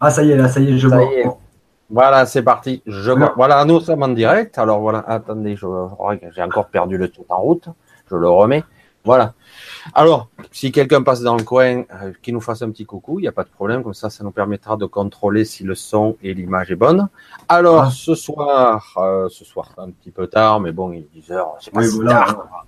[0.00, 1.08] Ah, ça y est, là, ça y est, je vois.
[1.90, 2.82] Voilà, c'est parti.
[2.86, 3.64] Je Voilà.
[3.64, 4.58] nous sommes en direct.
[4.58, 5.66] Alors voilà, attendez, je...
[6.34, 7.68] j'ai encore perdu le tout en route.
[8.10, 8.64] Je le remets.
[9.04, 9.32] Voilà.
[9.94, 13.22] Alors, si quelqu'un passe dans le coin, euh, qu'il nous fasse un petit coucou, il
[13.22, 13.82] n'y a pas de problème.
[13.82, 17.08] Comme ça, ça nous permettra de contrôler si le son et l'image est bonne.
[17.48, 17.90] Alors, Ah.
[17.90, 21.54] ce soir, euh, ce soir, un petit peu tard, mais bon, il est 10 heures.
[21.60, 22.10] C'est pas Oui, si voilà.
[22.10, 22.66] tard.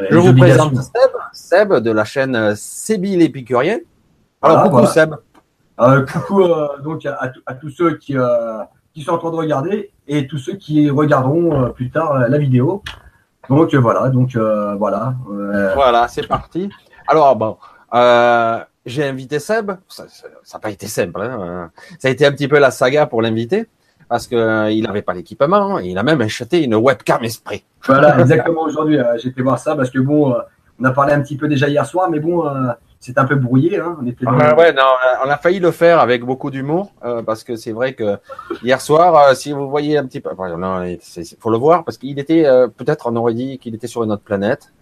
[0.00, 3.78] Euh, Je vous présente Seb, Seb de la chaîne euh, Sébi l'épicurien.
[4.42, 4.88] Alors, Voilà, coucou voilà.
[4.90, 5.14] Seb.
[5.80, 8.58] Euh, coucou euh, donc à, à tous- ceux qui, euh,
[8.94, 12.28] qui sont en train de regarder et tous ceux qui regarderont euh, plus tard euh,
[12.28, 12.82] la vidéo.
[13.50, 15.14] Donc euh, voilà, donc euh, voilà.
[15.32, 16.70] euh, Voilà, c'est parti.
[17.08, 17.56] Alors, bon,
[17.92, 19.72] euh, j'ai invité Seb.
[19.88, 20.04] Ça
[20.54, 21.20] n'a pas été simple.
[21.20, 21.70] hein.
[21.98, 23.66] Ça a été un petit peu la saga pour l'inviter
[24.08, 25.78] parce que il n'avait pas l'équipement.
[25.80, 27.64] Il a même acheté une webcam esprit.
[27.86, 28.98] voilà, exactement aujourd'hui.
[29.20, 30.38] J'ai été voir ça parce que bon, euh,
[30.80, 32.72] on a parlé un petit peu déjà hier soir, mais bon, euh,
[33.04, 33.78] c'est un peu brouillé.
[33.78, 34.82] Hein, on était dans- Ah ouais, non,
[35.24, 38.18] on a failli le faire avec beaucoup d'humour euh, parce que c'est vrai que
[38.62, 40.30] hier soir, euh, si vous voyez un petit peu,
[40.86, 40.98] il
[41.38, 44.12] faut le voir parce qu'il était euh, peut-être on aurait dit qu'il était sur une
[44.12, 44.72] autre planète.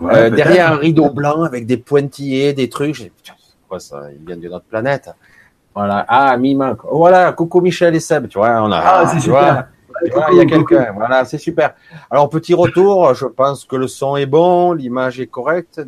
[0.00, 2.94] Ouais, derrière un rideau blanc avec des pointillés, des trucs.
[2.94, 3.34] J'ai Putain,
[3.68, 5.10] quoi ça Il vient d'une autre planète.
[5.74, 6.04] Voilà.
[6.08, 6.76] Ah, Mima.
[6.90, 7.32] Oh, voilà.
[7.32, 8.28] Coucou Michel et Seb.
[8.28, 8.78] Tu vois, on a.
[8.78, 9.68] Ah, c'est super.
[10.12, 10.92] vois, il y a quelqu'un.
[10.94, 11.74] Voilà, c'est super.
[12.10, 13.14] Alors, petit retour.
[13.14, 15.80] Je pense que le son est bon, l'image est correcte.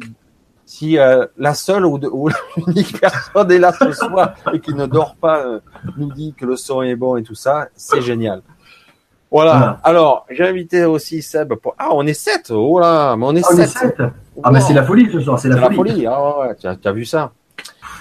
[0.74, 5.14] Si euh, la seule ou, l'unique personne est là ce soir et qui ne dort
[5.14, 5.60] pas euh,
[5.96, 8.42] nous dit que le son est bon et tout ça, c'est génial.
[9.30, 9.52] Voilà.
[9.52, 9.80] Voilà.
[9.84, 11.76] Alors, j'ai invité aussi Seb pour.
[11.78, 12.50] Ah, on est sept.
[12.50, 14.02] Oh là, mais on est Ah, on est sept.
[14.42, 16.08] Ah, mais c'est la folie ce soir, c'est la, folie.
[16.08, 17.30] Ah ouais, tu as, vu ça.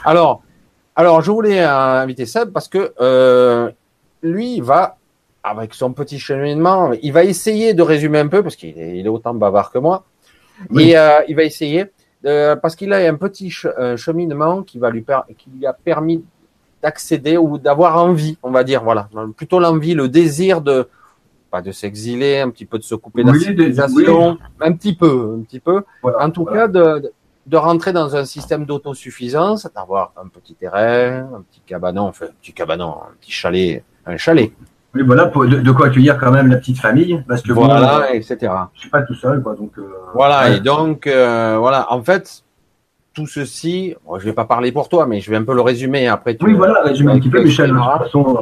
[0.03, 0.41] Alors,
[0.95, 3.69] alors je voulais euh, inviter Seb parce que euh,
[4.23, 4.97] lui, va,
[5.44, 9.05] avec son petit cheminement, il va essayer de résumer un peu parce qu'il est, il
[9.05, 10.05] est autant bavard que moi.
[10.71, 10.89] Oui.
[10.89, 11.91] Et il va essayer
[12.25, 15.66] euh, parce qu'il a un petit che- un cheminement qui va lui per- qui lui
[15.66, 16.23] a permis
[16.81, 20.88] d'accéder ou d'avoir envie, on va dire, voilà, plutôt l'envie, le désir de
[21.49, 24.95] pas de s'exiler, un petit peu de se couper de la Oui, civilisation, un petit
[24.95, 25.84] peu, un petit peu.
[26.01, 26.61] Voilà, En tout voilà.
[26.61, 27.11] cas, de,
[27.45, 32.34] de rentrer dans un système d'autosuffisance, d'avoir un petit terrain, un petit cabanon, enfin, un
[32.41, 34.51] petit cabanon, un petit chalet, un chalet.
[34.95, 38.13] Oui, voilà, de, de quoi accueillir quand même la petite famille, parce que Voilà, euh,
[38.13, 38.37] etc.
[38.75, 39.55] je suis pas tout seul, quoi.
[39.55, 39.83] Donc euh,
[40.13, 40.57] Voilà, ouais.
[40.57, 42.43] et donc, euh, voilà, en fait,
[43.13, 45.61] tout ceci, bon, je vais pas parler pour toi, mais je vais un peu le
[45.61, 46.35] résumer après.
[46.35, 47.71] tu- Oui, voilà, résume un petit peu, Michel.
[47.71, 48.37] De toute façon,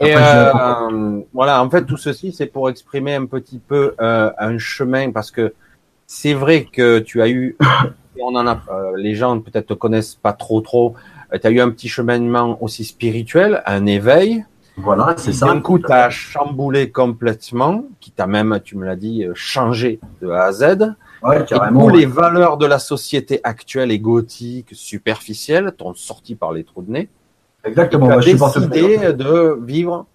[0.00, 3.94] euh, Et Après, euh, voilà, en fait, tout ceci, c'est pour exprimer un petit peu
[4.00, 5.52] euh, un chemin, parce que
[6.06, 7.56] c'est vrai que tu as eu,
[8.22, 10.94] on en a, euh, les gens peut-être te connaissent pas trop trop,
[11.32, 14.44] tu as eu un petit cheminement aussi spirituel, un éveil,
[14.78, 15.46] voilà, c'est ça.
[15.46, 20.28] d'un coup t'a chamboulé complètement, qui t'a même, tu me l'as dit, euh, changé de
[20.30, 20.94] A à Z.
[21.22, 21.84] Ouais, Et carrément.
[21.84, 21.98] où ouais.
[21.98, 26.92] les valeurs de la société actuelle et gothique, superficielle, t'ont sorti par les trous de
[26.92, 27.08] nez.
[27.64, 28.06] Exactement.
[28.20, 30.06] tu as décidé de vivre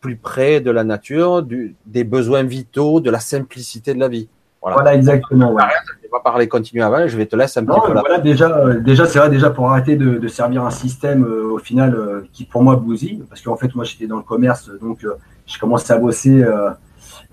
[0.00, 4.28] plus près de la nature, du, des besoins vitaux, de la simplicité de la vie.
[4.62, 4.76] Voilà.
[4.76, 5.52] Voilà, exactement.
[5.52, 5.62] ouais.
[5.96, 8.00] Je vais pas parler, continuer avant, je vais te laisser un Non, petit peu là.
[8.00, 11.44] voilà, déjà, euh, déjà, c'est vrai, déjà pour arrêter de, de servir un système euh,
[11.52, 14.70] au final euh, qui pour moi bousille, parce qu'en fait, moi, j'étais dans le commerce,
[14.82, 15.14] donc euh,
[15.46, 16.70] j'ai commencé à bosser, euh,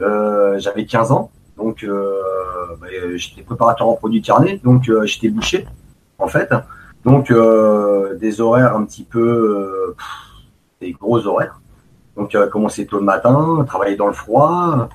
[0.02, 2.14] euh, j'avais 15 ans, donc euh,
[2.80, 5.68] bah, j'étais préparateur en produits carnés, donc euh, j'étais boucher,
[6.20, 6.50] en fait,
[7.04, 10.08] donc euh, des horaires un petit peu, euh, pff,
[10.82, 11.60] des gros horaires.
[12.16, 14.90] Donc, euh, commencer tôt le matin, travailler dans le froid,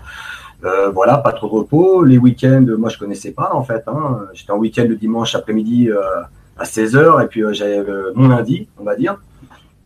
[0.65, 2.05] euh, voilà, pas trop de repos.
[2.05, 3.83] Les week-ends, moi, je connaissais pas, en fait.
[3.87, 4.21] Hein.
[4.33, 6.01] J'étais en week-end le dimanche après-midi euh,
[6.57, 7.83] à 16h, et puis euh, j'avais
[8.15, 9.21] mon lundi, on va dire.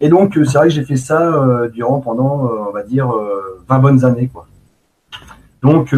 [0.00, 3.78] Et donc, c'est vrai que j'ai fait ça durant, pendant, on va dire, euh, 20
[3.78, 4.46] bonnes années, quoi.
[5.62, 5.94] Donc,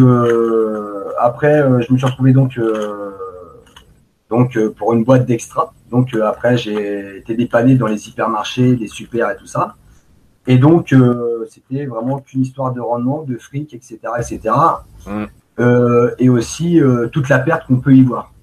[1.19, 2.57] après, je me suis retrouvé donc,
[4.29, 5.73] donc pour une boîte d'extra.
[5.91, 9.75] Donc, après, j'ai été dépanné dans les hypermarchés, les super et tout ça.
[10.49, 14.55] Et donc, euh, c'était vraiment qu'une histoire de rendement, de fric, etc., etc.
[15.05, 15.25] Mm.
[15.59, 18.33] Euh, et aussi euh, toute la perte qu'on peut y voir.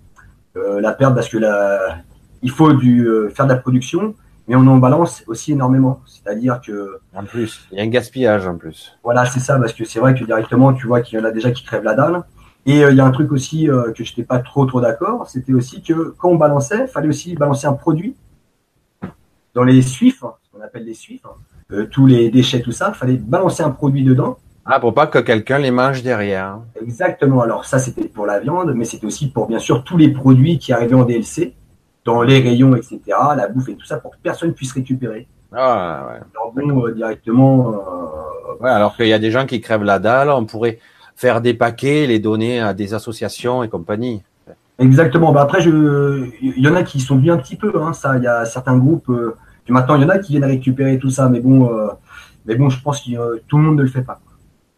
[0.55, 1.99] La perte parce que la,
[2.41, 4.15] il faut du, faire de la production,
[4.49, 6.01] mais on en balance aussi énormément.
[6.07, 8.97] C'est-à-dire que, En plus, il y a un gaspillage en plus.
[9.05, 11.31] voilà, c'est ça, parce que c'est vrai que directement, tu vois qu'il y en a
[11.31, 12.23] déjà qui crèvent la dalle.
[12.65, 15.53] Et il y a un truc aussi que je n'étais pas trop trop d'accord, c'était
[15.53, 18.17] aussi que quand on balançait, il fallait aussi balancer un produit
[19.53, 21.35] dans les suifs, ce qu'on appelle les suifs, hein,
[21.73, 24.39] euh, tous les déchets, tout ça, il fallait balancer un produit dedans.
[24.65, 26.59] Ah, pour pas que quelqu'un les mange derrière.
[26.81, 27.41] Exactement.
[27.41, 30.59] Alors ça, c'était pour la viande, mais c'était aussi pour bien sûr tous les produits
[30.59, 31.55] qui arrivaient en DLC,
[32.05, 33.01] dans les rayons, etc.,
[33.37, 35.27] la bouffe et tout ça, pour que personne puisse récupérer.
[35.53, 36.21] Ah, ouais.
[36.35, 39.99] Alors bon, euh, directement, euh, Ouais, alors qu'il y a des gens qui crèvent la
[39.99, 40.79] dalle, on pourrait
[41.15, 44.23] faire des paquets, les donner à des associations et compagnie.
[44.79, 45.33] exactement.
[45.33, 47.73] Bah après, je, il y en a qui sont venus un petit peu.
[47.81, 49.37] Hein, ça, il y a certains groupes euh,
[49.67, 51.69] Puis maintenant, il y en a qui viennent récupérer tout ça, mais bon,
[52.47, 54.21] mais bon, je pense que tout le monde ne le fait pas.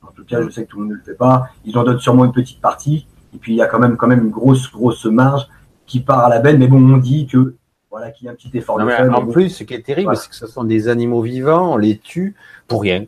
[0.03, 1.51] En tout cas, je sais que tout le monde ne le fait pas.
[1.65, 3.07] Ils en donnent sûrement une petite partie.
[3.35, 5.47] Et puis, il y a quand même, quand même une grosse, grosse marge
[5.87, 6.59] qui part à la benne.
[6.59, 7.55] Mais bon, on dit que
[7.91, 10.31] voilà, qu'il y a un petit effort de En plus, ce qui est terrible, c'est
[10.31, 12.35] que ce sont des animaux vivants, on les tue
[12.67, 13.05] pour rien.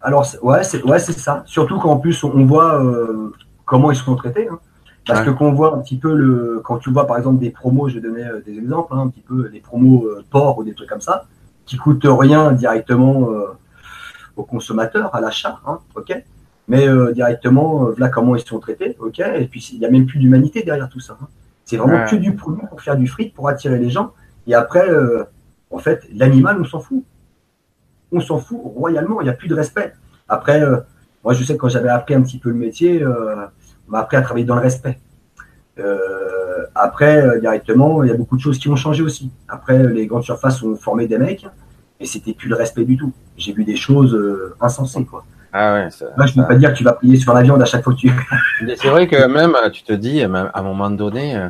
[0.00, 1.42] Alors, ouais, c'est ouais, ça.
[1.46, 3.32] Surtout qu'en plus, on voit euh,
[3.64, 4.48] comment ils sont traités.
[4.48, 4.60] Hein.
[5.08, 7.88] Parce que qu'on voit un petit peu le, quand tu vois par exemple des promos,
[7.88, 10.74] je vais donner euh, des exemples, hein, un petit peu des promos euh, ou des
[10.74, 11.24] trucs comme ça,
[11.66, 13.46] qui coûtent rien directement euh,
[14.36, 16.22] au consommateur à l'achat, hein, ok.
[16.70, 19.20] Mais directement, voilà comment ils sont traités, ok.
[19.20, 21.16] Et puis il n'y a même plus d'humanité derrière tout ça.
[21.18, 21.26] Hein.
[21.64, 24.12] C'est vraiment que du produit pour faire du fric, pour attirer les gens.
[24.46, 24.86] Et après,
[25.70, 27.02] en fait, l'animal, on s'en fout
[28.12, 29.92] on s'en fout royalement, il n'y a plus de respect.
[30.28, 30.78] Après, euh,
[31.24, 33.46] moi je sais que quand j'avais appris un petit peu le métier, euh,
[33.88, 34.98] m'a appris à travailler dans le respect.
[35.78, 39.30] Euh, après, directement, il y a beaucoup de choses qui ont changé aussi.
[39.48, 41.46] Après, les grandes surfaces ont formé des mecs,
[42.00, 43.12] et c'était plus le respect du tout.
[43.36, 44.18] J'ai vu des choses
[44.60, 45.24] insensées, quoi.
[45.52, 47.42] Ah ouais, ça, Moi, je ne peux pas dire que tu vas plier sur la
[47.42, 48.12] viande à chaque fois que tu.
[48.76, 51.48] c'est vrai que même, tu te dis, à un moment donné,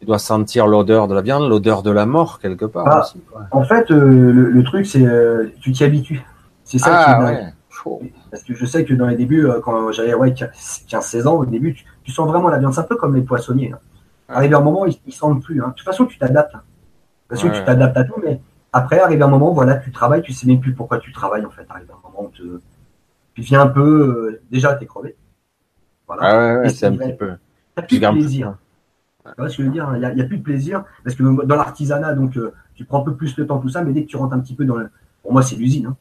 [0.00, 3.20] tu dois sentir l'odeur de la viande, l'odeur de la mort quelque part ah, aussi.
[3.50, 6.22] En fait, euh, le, truc, c'est euh, tu t'y habitues.
[6.64, 8.12] C'est ça qui ah, ouais.
[8.30, 11.46] Parce que je sais que dans les débuts, euh, quand j'avais ouais, 15-16 ans, au
[11.46, 12.74] début, tu, sens vraiment la viande.
[12.74, 13.72] C'est un peu comme les poissonniers.
[13.72, 13.78] Hein.
[14.28, 15.62] Arrivé à un moment, ils ne sentent plus.
[15.62, 15.68] Hein.
[15.68, 16.54] De toute façon, tu t'adaptes.
[16.54, 16.62] Hein.
[17.30, 18.40] De toute façon, tu t'adaptes à tout, mais
[18.72, 21.46] après, arrivé à un moment, voilà, tu travailles, tu sais même plus pourquoi tu travailles
[21.46, 21.66] en fait.
[21.68, 22.60] Arrivé à un moment, te...
[23.34, 24.40] tu viens un peu.
[24.50, 25.16] déjà, t'es crevé.
[26.06, 26.22] Voilà.
[26.22, 27.32] Ah ouais, c'est un petit peu.
[27.74, 28.54] T'as plus de plaisir
[29.48, 32.14] ce que je veux dire Il n'y a, plus de plaisir parce que dans l'artisanat,
[32.14, 34.16] donc euh, tu prends un peu plus le temps, tout ça, mais dès que tu
[34.16, 34.90] rentres un petit peu dans le.
[35.22, 35.86] Pour moi, c'est l'usine.
[35.86, 35.96] Hein.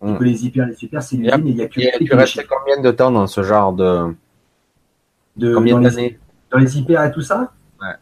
[0.00, 0.16] Hmm.
[0.20, 1.80] les hyper, les super, c'est l'usine et il y a que.
[1.80, 4.14] Et tu restes combien de temps dans ce genre de.
[5.36, 6.18] de combien d'années?
[6.50, 7.52] Dans les hyper et tout ça?
[7.80, 7.94] Ouais.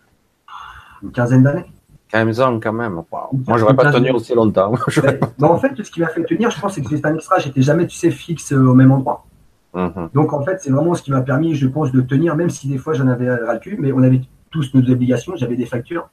[1.03, 1.65] Une quinzaine d'années.
[2.09, 3.03] 15 ans quand même.
[3.11, 4.73] Moi, j'aurais pas tenu aussi longtemps.
[5.39, 7.39] Bah, en fait, ce qui m'a fait tenir, je pense, c'est que c'était un extra.
[7.39, 9.27] J'étais jamais, tu sais, fixe euh, au même endroit.
[9.75, 10.11] Mhm.
[10.15, 12.69] Donc, en fait, c'est vraiment ce qui m'a permis, je pense, de tenir, même si
[12.69, 15.35] des fois j'en avais ras le cul, mais on avait tous nos obligations.
[15.37, 16.09] J'avais des factures.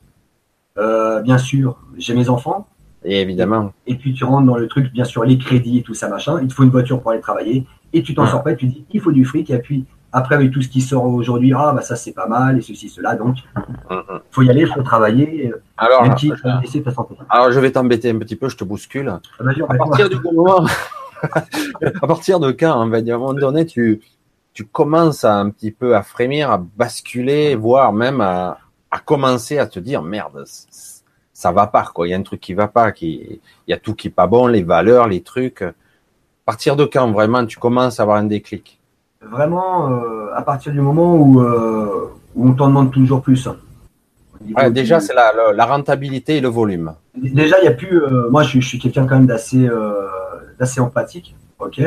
[0.78, 2.68] Euh, bien sûr, j'ai mes enfants.
[3.06, 3.74] Et évidemment.
[3.88, 6.40] Et, puis tu rentres dans le truc, bien sûr, les crédits et tout ça, machin.
[6.42, 7.66] Il te faut une voiture pour aller travailler.
[7.94, 9.50] Et tu t'en sors pas, et tu dis, il faut du fric.
[9.52, 12.58] Et puis, après, avec tout ce qui sort aujourd'hui, ah, bah ça, c'est pas mal,
[12.58, 13.16] et ceci, cela.
[13.16, 13.38] Donc,
[13.90, 13.98] il
[14.32, 15.52] faut y aller, il faut travailler.
[15.78, 16.04] Alors,
[17.30, 19.10] alors, je vais t'embêter un petit peu, je te bouscule.
[19.10, 20.66] Ah, à partir du moment,
[22.02, 24.02] à partir de quand, on va dire, à un moment donné, tu,
[24.54, 28.58] tu commences à un petit peu à frémir, à basculer, voire même à,
[29.06, 30.44] commencer à te dire merde,
[31.44, 32.08] ça va pas quoi.
[32.08, 34.18] Il y a un truc qui va pas, qui, il y a tout qui est
[34.22, 35.62] pas bon, les valeurs, les trucs.
[35.62, 38.80] À partir de quand vraiment tu commences à avoir un déclic?
[39.22, 43.48] Vraiment, euh, à partir du moment où, euh, on t'en demande toujours plus.
[44.72, 46.94] déjà, c'est la, rentabilité et le volume.
[47.16, 48.02] Déjà, il y a plus.
[48.02, 49.70] Euh, moi, je, je suis quelqu'un quand même d'assez,
[50.60, 51.36] d'assez empathique.
[51.60, 51.80] Ok?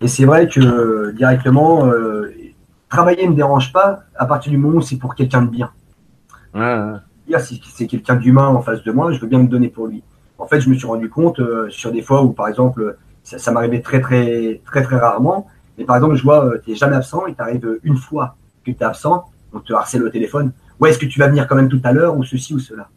[0.00, 1.90] Et c'est vrai que directement,
[2.90, 5.70] travailler ne me dérange pas à partir du moment où c'est pour quelqu'un de bien.
[7.38, 10.02] Si c'est quelqu'un d'humain en face de moi, je veux bien me donner pour lui.
[10.38, 13.52] En fait, je me suis rendu compte euh, sur des fois où, par exemple, ça,
[13.52, 15.46] m'arrivait très, très, très, très rarement.
[15.78, 18.70] Mais par exemple, je vois, euh, tu n'es jamais absent, il t'arrive une fois que
[18.70, 20.52] tu es absent, on te harcèle au téléphone.
[20.80, 22.88] Ouais, est-ce que tu vas venir quand même tout à l'heure ou ceci ou cela?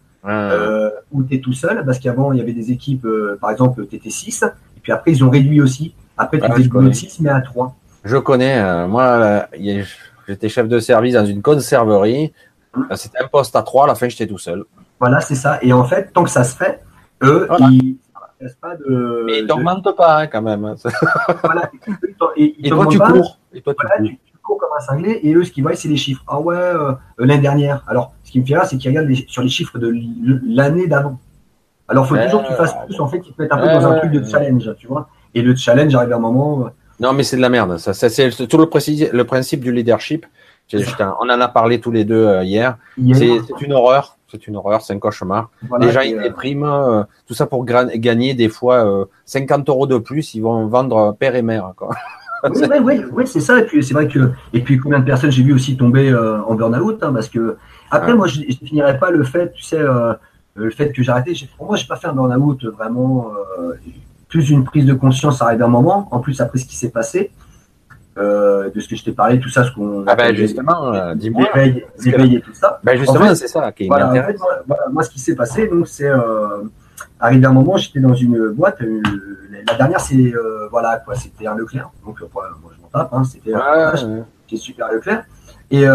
[1.12, 3.08] Ou tu es tout seul, parce qu'avant, il y avait des équipes,
[3.40, 6.56] par exemple, tu étais 6, et puis après, ils ont réduit aussi après, tu ah,
[6.56, 7.76] fais 6, mais à 3.
[8.04, 8.60] Je connais.
[8.60, 9.84] Euh, moi, euh,
[10.28, 12.34] j'étais chef de service dans une conserverie.
[12.92, 13.86] Euh, c'était un poste à 3.
[13.86, 14.66] À la fin, j'étais tout seul.
[15.00, 15.60] Voilà, c'est ça.
[15.62, 16.82] Et en fait, tant que ça se fait,
[17.24, 17.98] eux, ils
[18.42, 19.24] ne pas de.
[19.26, 20.76] Mais ils ne t'augmentent pas, hein, quand même.
[21.44, 21.70] voilà.
[22.36, 23.40] Et, toi, tu cours.
[23.54, 24.06] Et toi, tu, cours.
[24.26, 24.58] tu, cours.
[24.58, 25.20] comme un cinglé.
[25.24, 26.24] Et eux, ce qu'ils voient, c'est les chiffres.
[26.28, 26.74] Ah ouais,
[27.18, 27.84] l'année dernière.
[27.88, 29.94] Alors, ce qui me fait rire, c'est qu'ils regardent sur les chiffres de
[30.48, 31.20] l'année d'avant.
[31.88, 33.00] Alors, il faut toujours que tu fasses plus.
[33.00, 35.10] En fait, ils te mettent un peu dans un truc de challenge, tu vois.
[35.34, 36.66] Et le challenge arrive à un moment.
[36.66, 36.70] Euh,
[37.00, 37.78] non, mais c'est de la merde.
[37.78, 38.68] Ça, c'est tout le,
[39.14, 40.26] le principe du leadership.
[40.74, 42.78] On en a parlé tous les deux euh, hier.
[43.14, 44.18] C'est une horreur.
[44.30, 45.50] C'est une horreur, c'est un cauchemar.
[45.80, 47.06] les gens, ils euh, dépriment.
[47.26, 50.36] tout ça pour gagner des fois 50 euros de plus.
[50.36, 51.72] Ils vont vendre père et mère.
[51.78, 51.96] Quoi.
[52.84, 53.60] oui, oui, c'est ça.
[53.60, 56.54] Et puis c'est vrai que et puis combien de personnes j'ai vu aussi tomber en
[56.56, 57.58] burn-out hein, parce que
[57.90, 59.80] après moi je, je finirais pas le fait, tu sais,
[60.56, 61.34] le fait que j'ai arrêté.
[61.56, 63.32] Pour moi, j'ai pas fait un burn-out vraiment
[64.28, 67.32] plus une prise de conscience arrive un moment, en plus après ce qui s'est passé,
[68.18, 71.14] euh, de ce que je t'ai parlé, tout ça, ce qu'on ah ben justement, euh,
[71.16, 71.48] dis-moi.
[71.56, 72.80] L'éveil et tout ça.
[72.84, 74.28] Ben justement, c'est ça qui voilà,
[74.92, 76.64] moi, ce qui s'est passé, donc, c'est euh,
[77.20, 78.82] arrivé un moment, j'étais dans une boîte.
[78.82, 79.02] Euh,
[79.68, 80.34] la dernière, c'est
[80.72, 81.92] voilà quoi, c'était un Leclerc.
[82.06, 82.46] Donc, moi,
[82.76, 83.14] je m'en tape.
[83.14, 85.26] Hein, c'était ouais, super Leclerc.
[85.70, 85.86] Et,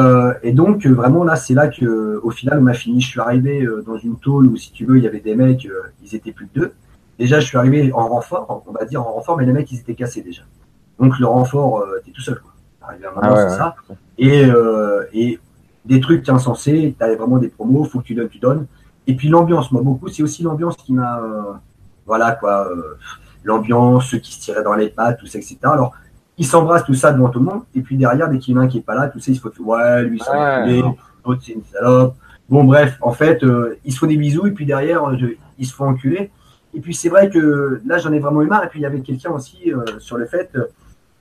[0.43, 3.01] et donc, vraiment, là, c'est là que, au final, on a fini.
[3.01, 5.67] Je suis arrivé dans une tôle où, si tu veux, il y avait des mecs,
[6.03, 6.73] ils étaient plus de deux.
[7.19, 9.79] Déjà, je suis arrivé en renfort, on va dire en renfort, mais les mecs, ils
[9.79, 10.43] étaient cassés déjà.
[10.99, 12.53] Donc, le renfort, euh, t'es tout seul, quoi.
[12.83, 13.57] Arrivé à un moment, Ah ouais, c'est ouais.
[13.57, 13.75] ça.
[14.19, 15.39] Et, euh, et
[15.85, 18.67] des trucs insensés, t'avais vraiment des promos, faut que tu donnes, tu donnes.
[19.07, 21.53] Et puis, l'ambiance, moi, beaucoup, c'est aussi l'ambiance qui m'a, euh,
[22.07, 22.97] voilà, quoi, euh,
[23.45, 25.59] l'ambiance, ceux qui se tiraient dans les pattes, tout ça, etc.
[25.63, 25.93] Alors,
[26.39, 28.61] ils s'embrassent tout ça devant tout le monde, et puis derrière, dès qu'il y en
[28.61, 30.37] a un qui est pas là, tout ça, ils se font, ouais, lui, c'est Ouais,
[30.39, 30.97] un non.
[31.27, 32.15] l'autre, c'est une salope.
[32.49, 35.27] Bon, bref, en fait, euh, ils se font des bisous, et puis derrière, euh, je-
[35.59, 36.31] ils se font enculer.
[36.75, 38.87] Et puis, c'est vrai que là, j'en ai vraiment eu marre, et puis il y
[38.87, 40.51] avait quelqu'un aussi euh, sur le fait,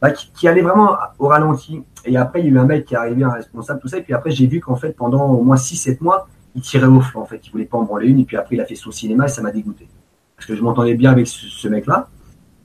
[0.02, 1.84] bah, qui, qui allait vraiment au ralenti.
[2.06, 3.98] Et après, il y a eu un mec qui est arrivé, un responsable, tout ça,
[3.98, 7.00] et puis après, j'ai vu qu'en fait, pendant au moins 6-7 mois, il tirait au
[7.00, 8.76] flanc, en fait, il voulait pas en branler une, et puis après, il a fait
[8.76, 9.88] son cinéma, et ça m'a dégoûté.
[10.36, 12.10] Parce que je m'entendais bien avec ce, ce mec-là,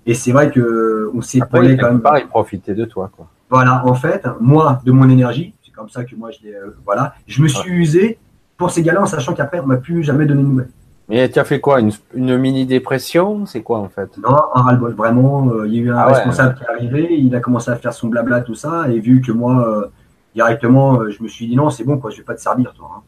[0.07, 2.01] et c'est vrai que on s'est quand même.
[2.01, 3.29] part, il profitait de toi, quoi.
[3.51, 6.55] Voilà, en fait, moi, de mon énergie, c'est comme ça que moi, je l'ai.
[6.55, 8.19] euh, voilà, je me suis usé
[8.57, 10.71] pour ces gars-là en sachant qu'après, on m'a plus jamais donné de nouvelles.
[11.09, 13.47] Mais tu as fait quoi Une, une mini-dépression?
[13.47, 14.17] C'est quoi, en fait?
[14.19, 15.49] Non, un ras-le-bol, vraiment.
[15.51, 16.15] euh, il y a eu un Ah ouais.
[16.15, 19.21] responsable qui est arrivé, il a commencé à faire son blabla, tout ça, et vu
[19.21, 19.87] que moi, euh,
[20.35, 22.73] directement, euh, je me suis dit non, c'est bon, quoi, je vais pas te servir,
[22.75, 22.91] toi.
[22.97, 23.03] hein.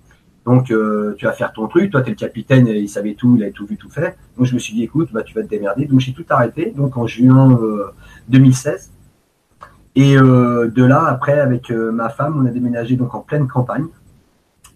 [0.46, 0.66] Donc,
[1.18, 3.42] tu vas faire ton truc, toi, tu es le capitaine, et il savait tout, il
[3.42, 4.16] avait tout vu, tout fait.
[4.38, 5.84] Donc, je me suis dit, écoute, bah, tu vas te démerder.
[5.84, 7.92] Donc, j'ai tout arrêté, donc en juin euh,
[8.28, 8.90] 2016.
[9.94, 13.86] Et de là, après, avec ma femme, on a déménagé donc en pleine campagne.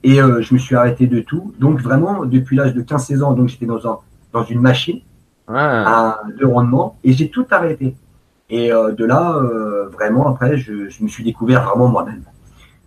[0.05, 1.55] Et euh, je me suis arrêté de tout.
[1.59, 3.99] Donc, vraiment, depuis l'âge de 15-16 ans, donc j'étais dans, un,
[4.33, 5.01] dans une machine
[5.49, 7.95] Ah, à de rendement et j'ai tout arrêté.
[8.51, 12.23] Et euh, de là, euh, vraiment, après, je, je me suis découvert vraiment moi-même.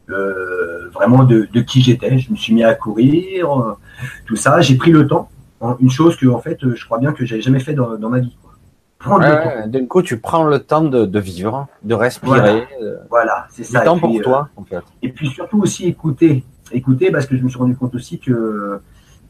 [0.10, 2.20] Euh, vraiment de, de qui j'étais.
[2.20, 3.74] Je me suis mis à courir, euh,
[4.28, 4.62] tout ça.
[4.62, 5.30] J'ai pris le temps.
[5.80, 8.10] Une chose que, en fait, euh, je crois bien que j'avais jamais fait dans, dans
[8.10, 8.38] ma vie.
[8.44, 8.52] Quoi.
[9.00, 9.62] Prendre le temps.
[9.62, 12.98] ouais, D'un coup, tu prends le temps de, de vivre, de respirer, Voilà.
[13.10, 13.82] Voilà, c'est ça.
[13.82, 14.84] temps Et puis, pour toi, en fait.
[15.02, 16.44] Et puis surtout aussi écouter.
[16.76, 18.80] Écouter parce que je me suis rendu compte aussi que,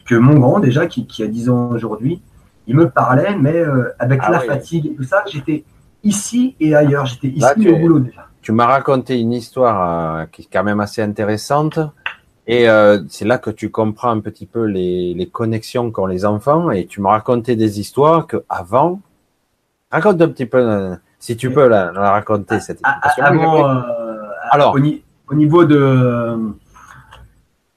[0.06, 2.22] que mon grand, déjà, qui, qui a 10 ans aujourd'hui,
[2.68, 4.48] il me parlait, mais euh, avec Ah la oui.
[4.48, 5.64] fatigue et tout ça, j'étais
[6.04, 7.06] ici et ailleurs.
[7.06, 8.28] J'étais ici Là, tu au boulot déjà.
[8.42, 9.78] Tu m'as raconté une histoire
[10.22, 11.80] euh, qui est quand même assez intéressante.
[12.48, 16.25] Et euh, c'est là que tu comprends un petit peu les, les connexions qu'ont les
[16.25, 16.70] enfants.
[16.72, 19.00] Et tu m'as raconté des histoires que avant.
[19.92, 23.82] Raconte un petit peu, euh, si tu peux la, la raconter cette moi, avant, euh,
[24.52, 24.75] Alors.
[24.75, 26.38] au, ni- au niveau de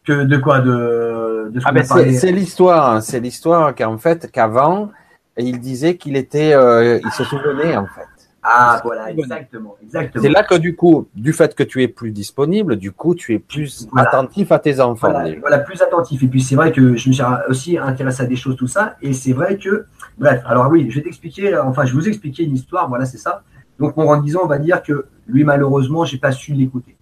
[0.09, 3.01] que de quoi de, de ce Ah ben c'est l'histoire, hein.
[3.01, 4.91] c'est l'histoire qu'en fait qu'avant
[5.37, 8.07] il disait qu'il était, euh, il se souvenait en fait.
[8.43, 10.23] Ah voilà, exactement, exactement.
[10.23, 13.35] C'est là que du coup, du fait que tu es plus disponible, du coup tu
[13.35, 14.09] es plus Voilà.
[14.09, 15.13] attentif à tes enfants.
[15.41, 16.23] Voilà, plus attentif.
[16.23, 18.97] Et puis c'est vrai que je me suis aussi intéressé à des choses, tout ça.
[19.03, 19.85] Et c'est vrai que,
[20.17, 23.19] bref, alors oui, je vais t'expliquer, euh, enfin je vous expliquer une histoire, voilà, c'est
[23.19, 23.43] ça.
[23.79, 26.97] Donc mon rendisant, on va dire que lui, malheureusement, j'ai pas su l'écouter.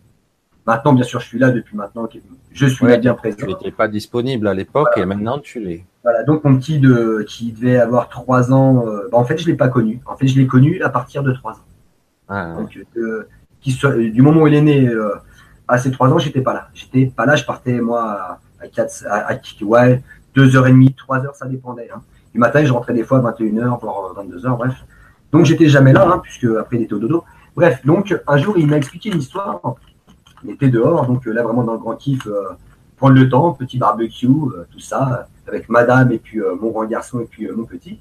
[0.66, 2.08] Maintenant, bien sûr, je suis là depuis maintenant,
[2.52, 3.46] je suis Ouais, là bien Tu présent.
[3.46, 5.84] n'étais pas disponible à l'époque et maintenant tu l'es.
[6.02, 9.46] Voilà, donc mon petit de, qui devait avoir trois ans, euh, bah, en fait, je
[9.46, 10.00] l'ai pas connu.
[10.06, 11.64] En fait, je l'ai connu à partir de trois ans.
[12.28, 13.28] Ah, Donc, euh,
[13.60, 15.14] qui soit- du moment où il est né euh,
[15.68, 16.68] à ses trois ans, j'étais pas là.
[16.74, 20.02] J'étais pas là, je partais moi à, à, quatre, à, à- ouais,
[20.34, 21.88] deux heures et demie, trois heures, ça dépendait.
[21.94, 22.02] Hein.
[22.32, 24.74] Du matin, je rentrais des fois à 21h, voire 22h, bref.
[25.32, 27.24] Donc j'étais jamais là, hein, puisque après il était au dodo.
[27.56, 29.22] Bref, donc un jour, il m'a expliqué une
[30.50, 32.48] était dehors, donc euh, là vraiment dans le grand kiff, euh,
[32.96, 37.20] prendre le temps, petit barbecue, euh, tout ça, avec madame et puis mon grand garçon
[37.20, 38.00] et puis mon petit.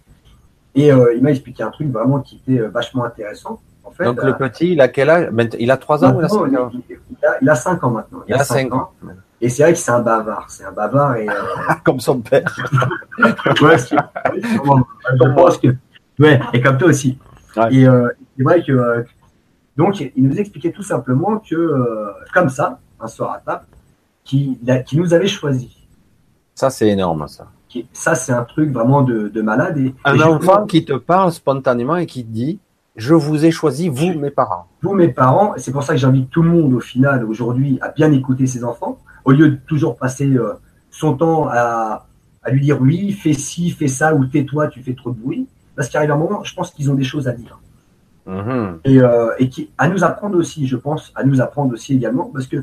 [0.73, 3.61] Et il m'a expliqué un truc vraiment qui était vachement intéressant.
[3.85, 5.29] En fait, Donc le petit, il a quel âge?
[5.59, 8.23] Il a trois ans ou il a Maintenant, cinq ans il, a, maintenant.
[8.27, 8.89] Il a cinq ans.
[9.41, 10.45] Et c'est vrai que c'est un bavard.
[10.49, 11.29] C'est un bavard et.
[11.29, 11.33] Euh,
[11.83, 12.43] Comme son père.
[13.61, 13.95] ouais, c'est-
[14.33, 15.67] je pense que.
[16.17, 17.17] Ouais, et comme toi aussi.
[17.57, 17.73] Ouais.
[17.73, 18.71] Et euh, c'est vrai que.
[18.71, 19.03] euh,
[19.77, 23.65] donc, il nous expliquait tout simplement que, euh, comme ça, un soir à table,
[24.23, 25.87] qui, qui nous avait choisi.
[26.55, 27.47] Ça c'est énorme ça.
[27.67, 29.77] Qui- Ça, c'est un truc vraiment de, de malade.
[29.77, 32.59] Et, Un et je- enfant qui te parle spontanément et qui te dit
[32.95, 34.67] Je vous ai choisi, vous, mes parents.
[34.81, 37.89] vous, mes parents, c'est pour ça que j'invite tout le monde au final aujourd'hui à
[37.89, 40.53] bien écouter ses enfants, au lieu de toujours passer euh,
[40.91, 42.05] son temps à,
[42.43, 45.45] à lui dire oui, fais ci, fais ça, ou tais-toi, tu fais trop de bruit.
[45.75, 47.59] Parce qu'il arrive un moment, je pense qu'ils ont des choses à dire.
[48.25, 48.79] Mhm.
[48.85, 52.25] Et, euh, et qui, à nous apprendre aussi, je pense, à nous apprendre aussi également,
[52.33, 52.57] parce que,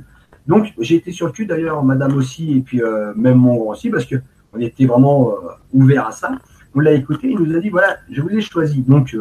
[0.47, 3.71] donc, j'ai été sur le cul d'ailleurs, madame aussi, et puis euh, même mon grand
[3.73, 4.17] aussi, parce que
[4.53, 5.35] on était vraiment euh,
[5.73, 6.33] ouvert à ça.
[6.75, 9.19] On l'a écouté, il nous a dit, voilà, je vous ai choisi, donc, je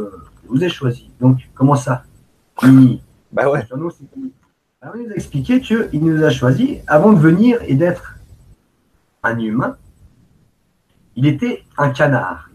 [0.47, 1.09] vous ai choisi.
[1.19, 2.03] Donc, comment ça?
[2.63, 2.99] Il-
[3.31, 3.61] Bah ouais.
[4.81, 8.15] Alors, il nous a expliqué qu'il nous a choisi avant de venir et d'être
[9.23, 9.77] un humain.
[11.15, 12.49] Il était un canard.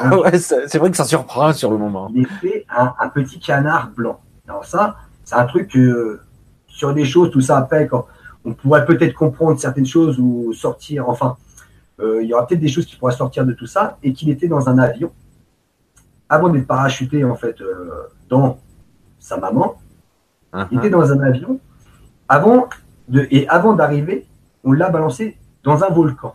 [0.22, 2.10] Ouais, c'est vrai que ça surprend sur le moment.
[2.14, 4.20] Il était un, un petit canard blanc.
[4.46, 6.20] Alors ça, c'est un truc que,
[6.66, 8.06] sur des choses, tout ça après, quand
[8.44, 11.36] on pourrait peut-être comprendre certaines choses ou sortir, enfin,
[12.00, 14.30] euh, il y aura peut-être des choses qui pourraient sortir de tout ça, et qu'il
[14.30, 15.12] était dans un avion,
[16.28, 18.58] avant d'être parachuté, en fait, euh, dans
[19.18, 19.76] sa maman,
[20.54, 20.78] il uh-huh.
[20.78, 21.60] était dans un avion,
[22.28, 22.68] avant
[23.08, 24.26] de, et avant d'arriver,
[24.64, 26.34] on l'a balancé dans un volcan.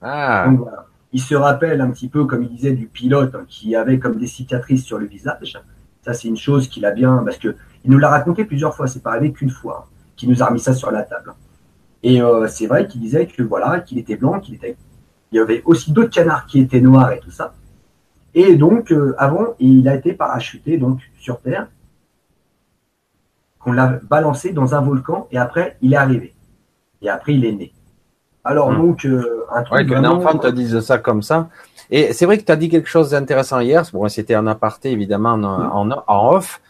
[0.00, 0.46] Ah.
[0.46, 0.86] Donc, voilà.
[1.12, 4.16] Il se rappelle un petit peu, comme il disait, du pilote hein, qui avait comme
[4.16, 5.60] des cicatrices sur le visage.
[6.02, 7.54] Ça, c'est une chose qu'il a bien, parce que
[7.84, 8.86] il nous l'a raconté plusieurs fois.
[8.86, 11.34] C'est pas arrivé qu'une fois hein, qu'il nous a remis ça sur la table.
[12.02, 14.76] Et euh, c'est vrai qu'il disait que voilà, qu'il était blanc, qu'il était.
[15.30, 17.54] Il y avait aussi d'autres canards qui étaient noirs et tout ça.
[18.34, 21.68] Et donc euh, avant, il a été parachuté donc sur Terre,
[23.58, 26.34] qu'on l'a balancé dans un volcan et après il est arrivé.
[27.00, 27.72] Et après il est né.
[28.44, 28.82] Alors hmm.
[28.82, 29.78] donc euh, un truc.
[29.78, 31.48] Ouais, qu'un enfant te dise ça comme ça.
[31.90, 33.84] Et c'est vrai que tu as dit quelque chose d'intéressant hier.
[33.92, 36.02] Bon, c'était un aparté évidemment en, hmm.
[36.06, 36.60] en, off.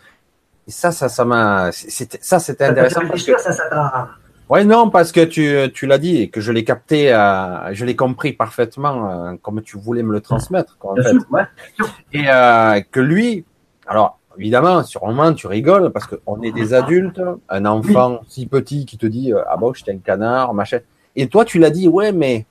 [0.67, 3.03] Et ça, ça, ça m'a, ça, c'était intéressant.
[3.09, 3.39] Parce que...
[3.39, 4.09] ça, ça
[4.49, 7.85] ouais, non, parce que tu, tu l'as dit et que je l'ai capté, euh, je
[7.85, 10.77] l'ai compris parfaitement euh, comme tu voulais me le transmettre.
[10.79, 11.17] Quoi, en fait.
[11.31, 11.43] ouais.
[12.13, 13.45] Et euh, que lui,
[13.87, 18.47] alors évidemment, sur un moment, tu rigoles parce qu'on est des adultes, un enfant si
[18.47, 20.79] petit qui te dit ah bon, j'étais un canard, machin.
[21.17, 22.47] Et toi, tu l'as dit, ouais, mais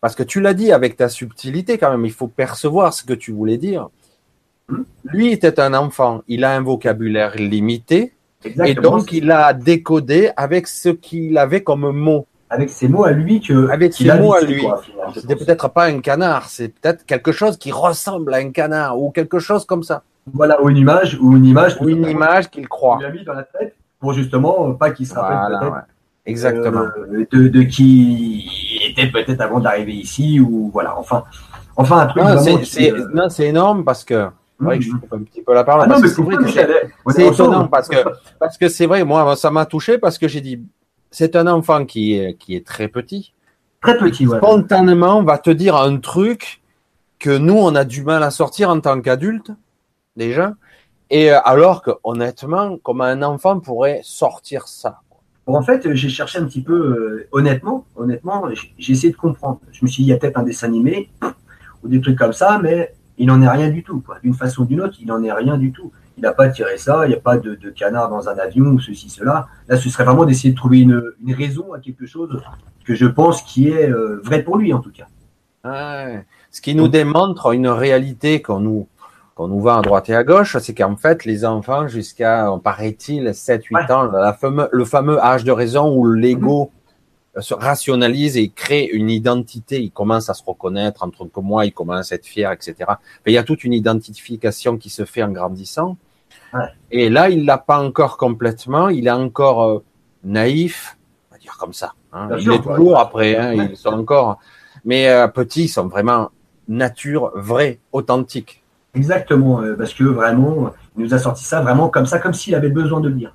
[0.00, 3.12] parce que tu l'as dit avec ta subtilité quand même, il faut percevoir ce que
[3.12, 3.88] tu voulais dire.
[5.04, 8.12] Lui était un enfant, il a un vocabulaire limité,
[8.44, 12.26] et donc il a décodé avec ce qu'il avait comme mots.
[12.50, 13.70] Avec ses mots à lui que.
[13.70, 14.66] Avec ses mots à lui.
[15.14, 19.10] C'était peut-être pas un canard, c'est peut-être quelque chose qui ressemble à un canard ou
[19.10, 20.02] quelque chose comme ça.
[20.32, 21.76] Voilà, ou une image, ou une image.
[21.80, 22.98] Ou une image qu'il croit.
[23.00, 25.86] Il a mis dans la tête pour justement pas qu'il se rappelle peut-être
[26.24, 26.86] Exactement.
[26.96, 30.96] Euh, de, de, qui était peut-être avant d'arriver ici ou voilà.
[30.96, 31.24] Enfin,
[31.76, 32.22] enfin un truc.
[32.80, 34.28] Euh, non, c'est énorme parce que.
[34.60, 35.88] Ouais, je coupe un petit peu la parole.
[35.90, 35.98] Ah
[37.08, 37.96] c'est étonnant parce que
[38.38, 39.04] parce que c'est vrai.
[39.04, 40.62] Moi, ça m'a touché parce que j'ai dit
[41.10, 43.32] c'est un enfant qui est qui est très petit.
[43.80, 44.24] Très petit.
[44.28, 44.38] Ouais.
[44.38, 46.62] Spontanément, va te dire un truc
[47.18, 49.50] que nous on a du mal à sortir en tant qu'adulte
[50.16, 50.54] déjà.
[51.10, 55.00] Et euh, alors que honnêtement, comme un enfant pourrait sortir ça
[55.46, 58.44] en fait, j'ai cherché un petit peu, euh, honnêtement, honnêtement,
[58.78, 59.60] j'ai essayé de comprendre.
[59.72, 61.10] Je me suis dit, il y a peut-être un dessin animé
[61.82, 64.02] ou des trucs comme ça, mais il n'en est rien du tout.
[64.22, 65.92] D'une façon ou d'une autre, il n'en est rien du tout.
[66.16, 68.80] Il n'a pas tiré ça, il n'y a pas de, canard dans un avion ou
[68.80, 69.48] ceci, cela.
[69.68, 72.40] Là, ce serait vraiment d'essayer de trouver une, raison à quelque chose
[72.84, 75.06] que je pense qui est euh, vrai pour lui, en tout cas.
[76.50, 78.88] Ce qui nous démontre une réalité qu'on nous
[79.34, 83.28] qu'on nous va à droite et à gauche, c'est qu'en fait, les enfants, jusqu'à, paraît-il,
[83.28, 84.36] 7-8 ans, la
[84.70, 86.70] le fameux âge de raison où l'ego
[87.34, 87.42] mhm.
[87.42, 91.64] se rationalise et crée une identité, il commence à se reconnaître en tant que moi,
[91.64, 92.76] il commence à être fier, etc.
[93.26, 95.96] il y a toute une identification qui se fait en grandissant.
[96.90, 99.84] Et là, il l'a pas encore complètement, il est encore euh,
[100.22, 100.98] naïf,
[101.30, 101.94] on va dire comme ça.
[102.12, 102.28] Hein.
[102.38, 104.38] Il est toujours après, hein, ils sont encore,
[104.84, 106.30] mais euh, petits, ils sont vraiment
[106.68, 108.61] nature vraie, authentique.
[108.94, 112.54] Exactement, euh, parce que vraiment, il nous a sorti ça vraiment comme ça, comme s'il
[112.54, 113.34] avait besoin de le dire.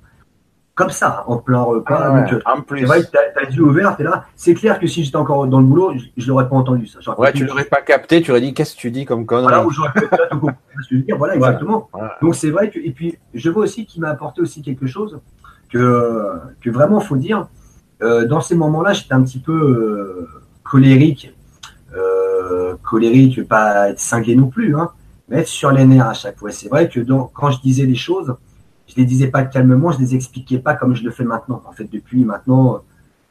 [0.76, 1.98] Comme ça, en plein repas.
[2.00, 2.80] Ah donc, euh, en plus.
[2.80, 4.26] C'est vrai que t'as, les yeux ouverts, t'es là.
[4.36, 7.00] C'est clair que si j'étais encore dans le boulot, je, je l'aurais pas entendu ça.
[7.18, 9.48] Ouais, tu l'aurais pas capté, tu aurais dit qu'est-ce que tu dis comme connerie?
[9.48, 11.04] Voilà, ou j'aurais pas tout compris.
[11.16, 11.90] Voilà, exactement.
[12.22, 15.20] Donc c'est vrai que, et puis je vois aussi qu'il m'a apporté aussi quelque chose
[15.72, 17.48] que, que vraiment faut dire.
[18.00, 20.28] Euh, dans ces moments-là, j'étais un petit peu euh,
[20.62, 21.34] colérique,
[21.96, 24.92] euh, colérique, pas être cinglé non plus, hein
[25.28, 26.50] mettre sur les nerfs à chaque fois.
[26.50, 27.00] C'est vrai que
[27.32, 28.34] quand je disais les choses,
[28.86, 31.62] je les disais pas calmement, je les expliquais pas comme je le fais maintenant.
[31.66, 32.82] En fait, depuis maintenant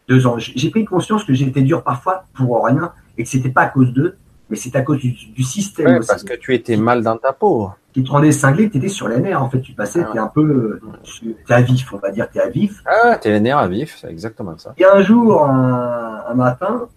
[0.08, 3.64] deux ans, j'ai pris conscience que j'étais dur parfois pour rien et que c'était pas
[3.64, 4.16] à cause d'eux,
[4.50, 7.72] mais c'est à cause du, système Parce que tu étais mal dans ta peau.
[7.92, 9.42] Qui te rendait cinglé, tu étais sur les nerfs.
[9.42, 12.12] En fait, tu passais, ah tu es un peu, tu es à vif, on va
[12.12, 12.84] dire, tu es à vif.
[12.86, 14.74] Ah, tu es les nerfs à vif, c'est exactement ça.
[14.78, 16.88] Et un jour, un, un matin,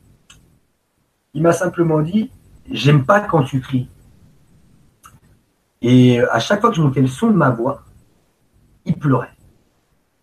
[1.33, 2.31] il m'a simplement dit,
[2.71, 3.89] j'aime pas quand tu cries.
[5.83, 7.83] Et à chaque fois que je montais le son de ma voix,
[8.85, 9.31] il pleurait.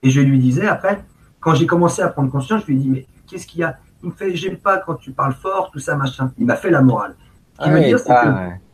[0.04, 1.04] Et je lui disais après,
[1.40, 3.78] quand j'ai commencé à prendre conscience, je lui ai dit, mais qu'est-ce qu'il y a?
[4.04, 6.32] Il me fait, j'aime pas quand tu parles fort, tout ça, machin.
[6.38, 7.16] Il m'a fait la morale.
[7.60, 7.72] Ah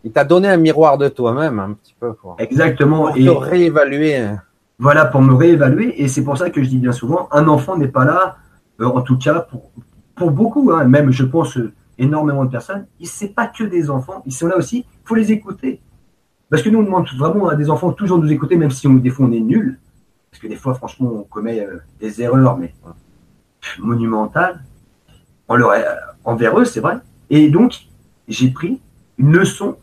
[0.03, 2.11] il t'a donné un miroir de toi-même, un petit peu.
[2.11, 2.35] Quoi.
[2.39, 3.03] Exactement.
[3.03, 4.31] Pour te réévaluer.
[4.77, 6.01] Voilà, pour me réévaluer.
[6.01, 8.35] Et c'est pour ça que je dis bien souvent, un enfant n'est pas là,
[8.81, 9.71] euh, en tout cas, pour,
[10.15, 11.57] pour beaucoup, hein, même je pense
[11.97, 15.15] énormément de personnes, il c'est pas que des enfants, ils sont là aussi, il faut
[15.15, 15.81] les écouter.
[16.53, 18.87] Parce que nous, on demande vraiment à des enfants toujours de nous écouter, même si
[18.87, 19.79] on, des fois on est nul.
[20.29, 22.75] Parce que des fois, franchement, on commet euh, des erreurs, mais
[23.79, 24.61] monumentales.
[25.47, 25.73] On leur,
[26.23, 26.97] envers eux, c'est vrai.
[27.31, 27.87] Et donc,
[28.27, 28.79] j'ai pris
[29.17, 29.77] une leçon.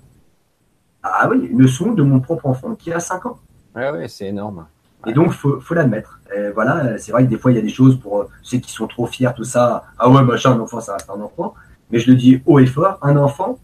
[1.03, 3.41] Ah oui, une leçon de mon propre enfant qui a 5 ans.
[3.75, 4.65] Oui, oui, c'est énorme.
[5.09, 6.21] Et donc, faut, faut l'admettre.
[6.55, 8.87] Voilà, c'est vrai que des fois, il y a des choses pour ceux qui sont
[8.87, 9.87] trop fiers, tout ça.
[9.99, 11.53] Ah ouais, machin, un enfant, ça reste un enfant.
[11.91, 13.59] Mais je le dis haut et fort, un enfant,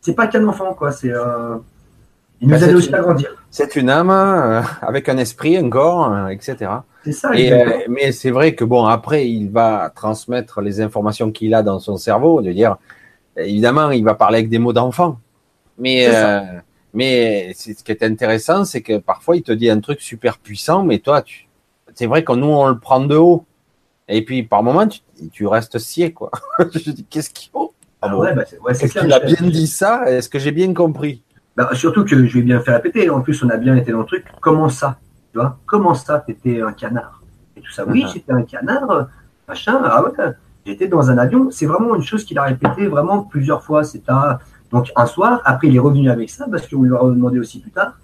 [0.00, 0.92] c'est pas qu'un enfant, quoi.
[0.92, 1.56] C'est euh,
[2.40, 3.30] il nous bah, aide aussi à grandir.
[3.50, 6.70] C'est une âme euh, avec un esprit, un corps, euh, etc.
[7.04, 7.30] C'est ça.
[7.34, 7.52] Et,
[7.88, 11.96] mais c'est vrai que bon, après, il va transmettre les informations qu'il a dans son
[11.96, 12.76] cerveau, de dire,
[13.36, 15.18] évidemment, il va parler avec des mots d'enfant.
[15.78, 16.08] Mais
[16.92, 20.82] mais ce qui est intéressant, c'est que parfois il te dit un truc super puissant,
[20.84, 21.48] mais toi, tu,
[21.94, 23.44] c'est vrai que nous on le prend de haut.
[24.08, 25.00] Et puis par moment, tu,
[25.32, 26.30] tu restes scié, quoi.
[26.58, 27.72] je dis, qu'est-ce qu'il faut?
[28.02, 30.10] Ah ouais, bah ouais, Est-ce qu'il a bien dit ça?
[30.10, 31.22] Est-ce que j'ai bien compris?
[31.64, 33.10] Bah, Surtout que je vais bien faire répéter.
[33.10, 34.24] En plus, on a bien été dans le truc.
[34.40, 34.98] Comment ça
[35.32, 35.58] Tu vois?
[35.66, 37.22] Comment ça, t'étais un canard?
[37.56, 37.84] Et tout ça.
[37.86, 38.12] Oui, uh-huh.
[38.12, 39.08] j'étais un canard,
[39.48, 39.80] machin.
[39.84, 40.10] Ah ouais,
[40.64, 41.50] j'étais dans un avion.
[41.50, 43.84] C'est vraiment une chose qu'il a répété vraiment plusieurs fois.
[43.84, 44.02] C'est
[44.70, 45.42] donc un soir.
[45.44, 47.94] Après, il est revenu avec ça parce qu'on lui a demandé aussi plus tard.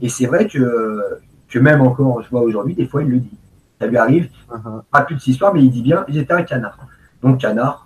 [0.00, 1.02] Et c'est vrai que,
[1.48, 3.38] que même encore, je vois aujourd'hui, des fois, il le dit.
[3.80, 4.82] Ça lui arrive, uh-huh.
[4.90, 6.78] pas plus de cette histoire, mais il dit bien, j'étais un canard.
[7.22, 7.85] Donc canard,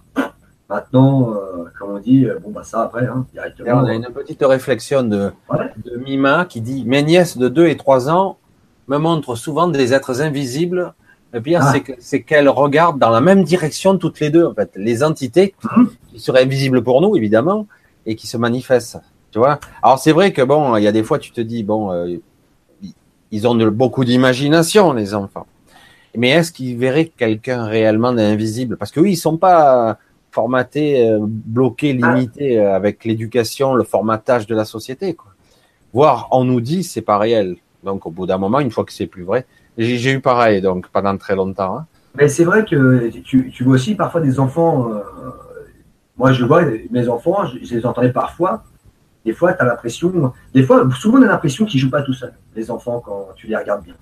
[0.70, 3.82] Maintenant, euh, comme on dit, euh, bon, bah ça après, hein, directement.
[3.82, 5.32] on a une petite réflexion de,
[5.84, 8.38] de, Mima qui dit Mes nièces de 2 et 3 ans
[8.86, 10.94] me montrent souvent des êtres invisibles.
[11.32, 11.74] Le pire, ah.
[11.98, 14.70] c'est qu'elles regardent dans la même direction toutes les deux, en fait.
[14.76, 15.90] Les entités mhm.
[16.12, 17.66] qui seraient invisibles pour nous, évidemment,
[18.06, 19.00] et qui se manifestent.
[19.32, 21.64] Tu vois Alors, c'est vrai que, bon, il y a des fois, tu te dis,
[21.64, 22.16] bon, euh,
[23.32, 25.46] ils ont beaucoup d'imagination, les enfants.
[26.16, 29.98] Mais est-ce qu'ils verraient quelqu'un réellement d'invisible Parce que oui, ils sont pas
[30.30, 32.14] formaté, euh, bloqué, ah.
[32.14, 35.14] limité euh, avec l'éducation, le formatage de la société.
[35.14, 35.32] Quoi.
[35.92, 37.56] Voire on nous dit c'est pas réel.
[37.82, 39.46] Donc au bout d'un moment, une fois que c'est plus vrai,
[39.78, 41.78] j'ai eu pareil donc pendant très longtemps.
[41.78, 41.86] Hein.
[42.16, 44.92] Mais c'est vrai que tu, tu, vois aussi parfois des enfants.
[44.92, 45.00] Euh,
[46.16, 48.64] moi, je vois mes enfants, je, les entendais parfois.
[49.24, 50.32] Des fois, tu as l'impression.
[50.54, 53.46] Des fois, souvent, on a l'impression qu'ils jouent pas tout seuls, les enfants, quand tu
[53.46, 53.94] les regardes bien.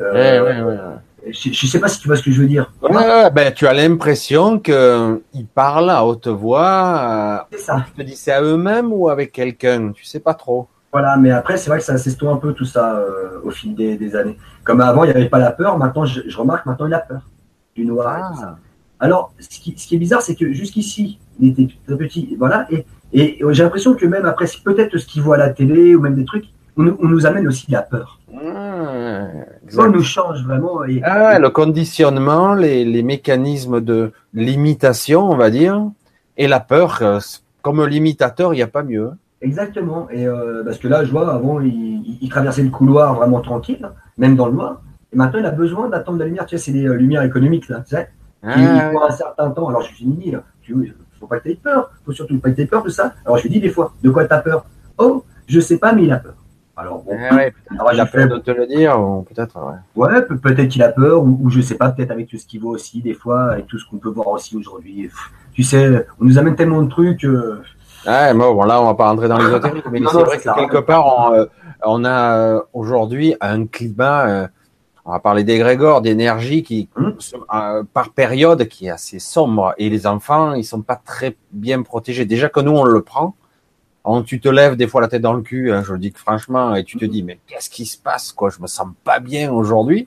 [0.00, 0.78] Euh, ouais, ouais, ouais.
[1.26, 2.72] Je ne sais pas si tu vois ce que je veux dire.
[2.82, 7.46] Ouais, ben, tu as l'impression qu'ils parlent à haute voix.
[7.52, 7.84] C'est ça.
[7.86, 10.68] Tu te dis c'est à eux-mêmes ou avec quelqu'un Tu sais pas trop.
[10.92, 13.74] Voilà, mais après, c'est vrai que ça s'estompe un peu tout ça euh, au fil
[13.74, 14.38] des, années.
[14.62, 15.76] Comme avant, il n'y avait pas la peur.
[15.76, 17.22] Maintenant, je, remarque, maintenant, il a peur
[17.74, 18.32] du noir.
[18.40, 18.56] Ah.
[19.00, 22.36] Alors, ce qui, ce qui, est bizarre, c'est que jusqu'ici, il était très petit.
[22.38, 25.96] Voilà, et, et, j'ai l'impression que même après, peut-être ce qu'il voit à la télé
[25.96, 28.20] ou même des trucs, on, on nous amène aussi la peur.
[29.68, 30.80] Ça nous change vraiment.
[31.02, 35.90] Ah le conditionnement, les, mécanismes de limitation, on va dire,
[36.36, 37.18] et la peur, euh,
[37.62, 39.12] comme limitateur, il n'y a pas mieux.
[39.40, 40.08] Exactement.
[40.10, 44.36] Et euh, parce que là, je vois, avant, il, traversait le couloir vraiment tranquille, même
[44.36, 44.82] dans le noir.
[45.12, 46.46] Et maintenant, il a besoin d'attendre la lumière.
[46.46, 48.08] Tu sais, c'est des euh, lumières économiques, là, tu sais.
[48.42, 49.68] Ah, il faut un certain temps.
[49.68, 50.34] Alors, je suis dit,
[50.68, 51.90] il faut pas que tu aies peur.
[52.02, 53.14] Il faut surtout pas que tu aies peur de ça.
[53.24, 54.66] Alors, je lui dis des fois, de quoi tu as peur?
[54.98, 56.34] Oh, je sais pas, mais il a peur.
[56.76, 57.16] Alors, bon,
[57.92, 59.56] il a peur de te le dire, peut-être.
[59.94, 62.60] Ouais, ouais peut-être qu'il a peur, ou, je sais pas, peut-être avec tout ce qu'il
[62.60, 65.08] voit aussi, des fois, avec tout ce qu'on peut voir aussi aujourd'hui.
[65.52, 67.24] Tu sais, on nous amène tellement de trucs.
[67.24, 67.62] Euh...
[68.06, 71.06] Ouais, bon, là, on va pas rentrer dans l'ésotérisme, mais c'est vrai que quelque part,
[71.06, 71.46] on, euh,
[71.84, 74.48] on a euh, aujourd'hui un climat, euh,
[75.04, 77.16] on va parler d'égrégore, d'énergie qui, hum.
[77.92, 79.74] par période, qui est assez sombre.
[79.78, 82.24] Et les enfants, ils sont pas très bien protégés.
[82.24, 83.36] Déjà que nous, on le prend
[84.26, 86.18] tu te lèves des fois la tête dans le cul, hein, je le dis que
[86.18, 88.50] franchement, et tu te dis, mais qu'est-ce qui se passe, quoi?
[88.50, 90.06] Je me sens pas bien aujourd'hui.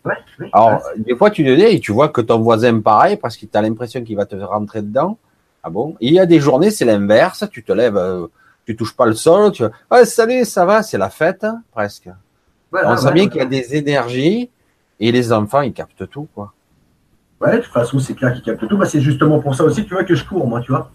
[0.53, 3.45] Alors, des fois, tu te dis, et tu vois que ton voisin pareil, parce que
[3.47, 5.17] tu as l'impression qu'il va te rentrer dedans.
[5.63, 5.95] Ah bon?
[5.99, 7.43] Il y a des journées, c'est l'inverse.
[7.51, 8.27] Tu te lèves, euh,
[8.65, 9.51] tu touches pas le sol.
[9.51, 12.10] Tu ouais, salut, ça va, c'est la fête, hein, presque.
[12.71, 14.49] On sent bien qu'il y a des énergies,
[14.99, 16.53] et les enfants, ils captent tout, quoi.
[17.41, 18.77] Ouais, de toute façon, c'est clair qu'ils captent tout.
[18.77, 20.91] Bah, c'est justement pour ça aussi, tu vois, que je cours, moi, tu vois.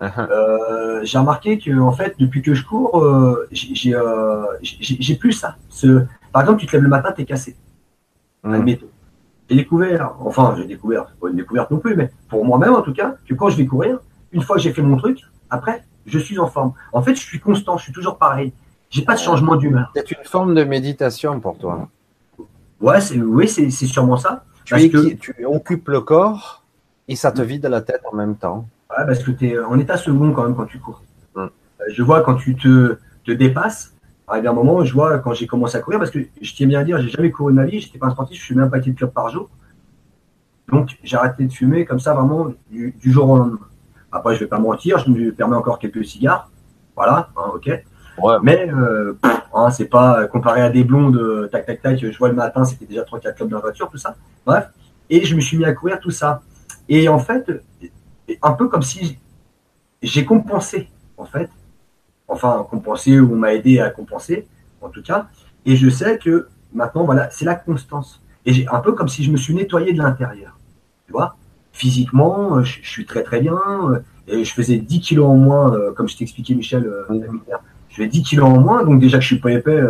[0.00, 0.28] Uh-huh.
[0.30, 3.48] Euh, j'ai remarqué que en fait, depuis que je cours, euh,
[3.86, 5.56] euh, j'ai plus ça.
[5.70, 7.56] Ce, par exemple, tu te lèves le matin, tu es cassé.
[8.42, 8.66] Mm.
[9.48, 12.92] J'ai découvert, enfin, j'ai découvert, pas une découverte non plus, mais pour moi-même en tout
[12.92, 14.00] cas, que quand je vais courir,
[14.32, 16.72] une fois que j'ai fait mon truc, après, je suis en forme.
[16.92, 18.52] En fait, je suis constant, je suis toujours pareil.
[18.90, 19.92] J'ai pas de changement d'humeur.
[19.94, 21.88] C'est une forme de méditation pour toi.
[22.80, 24.44] Ouais, c'est oui, c'est sûrement ça.
[24.64, 25.14] Tu, que...
[25.14, 26.64] tu occupes le corps
[27.08, 28.66] et ça te vide la tête en même temps.
[28.90, 31.02] Ouais, parce que tu es en état second quand même quand tu cours.
[31.36, 31.48] Euh,
[31.88, 33.94] je vois quand tu te, te dépasses,
[34.28, 36.80] arrivé un moment, je vois quand j'ai commencé à courir, parce que je tiens bien
[36.80, 38.68] à dire, j'ai jamais couru de ma vie, j'étais pas un sportif, je fumais un
[38.68, 39.48] paquet de clopes par jour.
[40.68, 43.58] Donc j'ai arrêté de fumer comme ça vraiment du, jour au lendemain.
[44.10, 46.50] Après, je vais pas mentir, je me permets encore quelques cigares.
[46.94, 47.70] Voilà, hein, ok.
[48.42, 49.14] Mais euh,
[49.52, 52.64] hein, c'est pas comparé à des blondes, euh, tac tac tac, je vois le matin,
[52.64, 54.16] c'était déjà 3-4 clubs dans la voiture, tout ça.
[54.46, 54.68] Bref.
[55.10, 56.40] Et je me suis mis à courir tout ça.
[56.88, 57.50] Et en fait,
[58.42, 59.18] un peu comme si
[60.02, 61.50] j'ai compensé, en fait.
[62.28, 64.46] Enfin, compensé, ou on m'a aidé à compenser,
[64.80, 65.28] en tout cas.
[65.64, 68.22] Et je sais que maintenant, voilà, c'est la constance.
[68.44, 70.58] Et j'ai un peu comme si je me suis nettoyé de l'intérieur.
[71.06, 71.36] Tu vois?
[71.72, 73.58] Physiquement, je, suis très très bien.
[74.28, 76.90] Et je faisais 10 kilos en moins, comme je t'expliquais, Michel.
[77.88, 79.80] je fais 10 kilos en moins, donc déjà que je suis pas épais.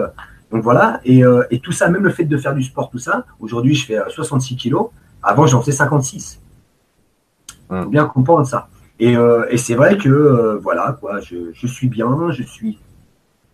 [0.50, 1.00] donc voilà.
[1.04, 3.86] Et, et, tout ça, même le fait de faire du sport, tout ça, aujourd'hui, je
[3.86, 4.88] fais 66 kilos.
[5.22, 6.40] Avant, j'en faisais 56.
[7.70, 8.68] Il faut bien comprendre ça.
[8.98, 9.14] Et,
[9.50, 12.78] et c'est vrai que, voilà, quoi, je, je suis bien, je suis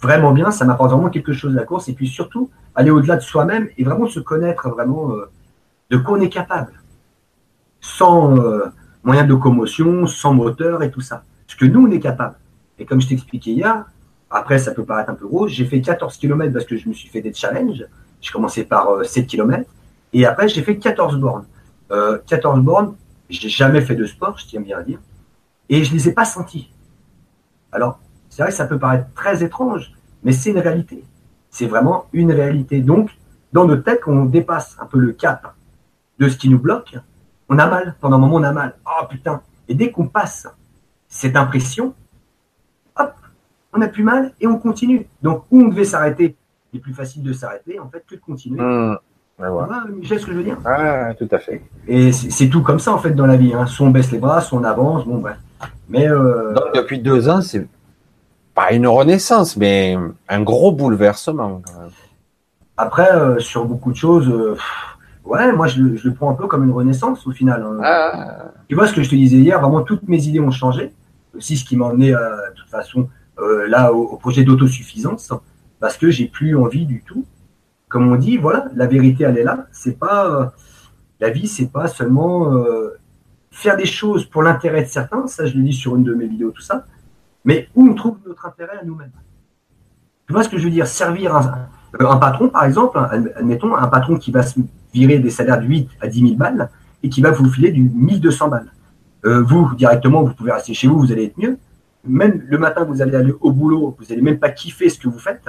[0.02, 1.88] vraiment bien, ça m'apporte vraiment quelque chose la course.
[1.88, 5.30] Et puis surtout, aller au-delà de soi-même et vraiment se connaître vraiment euh,
[5.90, 6.72] de quoi on est capable.
[7.80, 8.64] Sans euh,
[9.04, 11.24] moyen de locomotion, sans moteur et tout ça.
[11.46, 12.36] Ce que nous, on est capable.
[12.78, 13.84] Et comme je t'expliquais hier,
[14.30, 16.94] après, ça peut paraître un peu gros, j'ai fait 14 km parce que je me
[16.94, 17.84] suis fait des challenges.
[18.20, 19.70] J'ai commencé par 7 euh, km.
[20.12, 21.44] Et après, j'ai fait 14 bornes.
[22.26, 22.94] 14 bornes,
[23.32, 24.98] j'ai jamais fait de sport, je tiens bien à dire.
[25.68, 26.70] Et je ne les ai pas sentis.
[27.70, 29.92] Alors, c'est vrai que ça peut paraître très étrange,
[30.22, 31.04] mais c'est une réalité.
[31.50, 32.80] C'est vraiment une réalité.
[32.80, 33.10] Donc,
[33.52, 35.54] dans notre tête, on dépasse un peu le cap
[36.18, 36.96] de ce qui nous bloque,
[37.48, 37.96] on a mal.
[38.00, 38.76] Pendant un moment, on a mal.
[38.86, 39.42] Oh putain.
[39.68, 40.48] Et dès qu'on passe
[41.08, 41.94] cette impression,
[42.96, 43.14] hop,
[43.72, 45.06] on n'a plus mal et on continue.
[45.22, 46.36] Donc, où on devait s'arrêter,
[46.72, 48.60] il est plus facile de s'arrêter en fait que de continuer.
[48.60, 48.98] Mmh.
[49.42, 51.62] Ce que je veux dire Ah, tout à fait.
[51.88, 53.52] Et c'est tout comme ça en fait dans la vie.
[53.54, 53.66] Hein.
[53.66, 55.04] Soit on baisse les bras, soit on avance.
[55.04, 55.36] Bon, bref.
[55.88, 56.54] Mais euh...
[56.54, 57.66] Donc, depuis deux ans, c'est
[58.54, 59.96] pas une renaissance, mais
[60.28, 61.62] un gros bouleversement.
[62.76, 64.56] Après, euh, sur beaucoup de choses, euh,
[65.24, 67.62] ouais, moi je, le prends un peu comme une renaissance au final.
[67.62, 67.80] Hein.
[67.82, 68.52] Ah.
[68.68, 70.92] Tu vois ce que je te disais hier, vraiment toutes mes idées ont changé.
[71.36, 73.08] Aussi ce qui m'a emmené de toute façon
[73.66, 75.32] là au, projet d'autosuffisance,
[75.80, 77.24] parce que j'ai plus envie du tout.
[77.92, 79.66] Comme on dit, voilà, la vérité elle est là.
[79.70, 80.52] C'est pas
[81.20, 82.50] la vie, c'est pas seulement
[83.50, 85.26] faire des choses pour l'intérêt de certains.
[85.26, 86.86] Ça, je le dis sur une de mes vidéos, tout ça
[87.44, 89.12] mais où on trouve notre intérêt à nous-mêmes.
[90.26, 90.86] Tu vois ce que je veux dire?
[90.86, 92.98] Servir un, un, patron, par exemple,
[93.36, 94.60] admettons, un patron qui va se
[94.94, 96.70] virer des salaires de 8 à 10 000 balles
[97.02, 98.72] et qui va vous filer du 1200 balles.
[99.24, 101.58] Euh, vous, directement, vous pouvez rester chez vous, vous allez être mieux.
[102.04, 105.08] Même le matin, vous allez aller au boulot, vous n'allez même pas kiffer ce que
[105.08, 105.48] vous faites,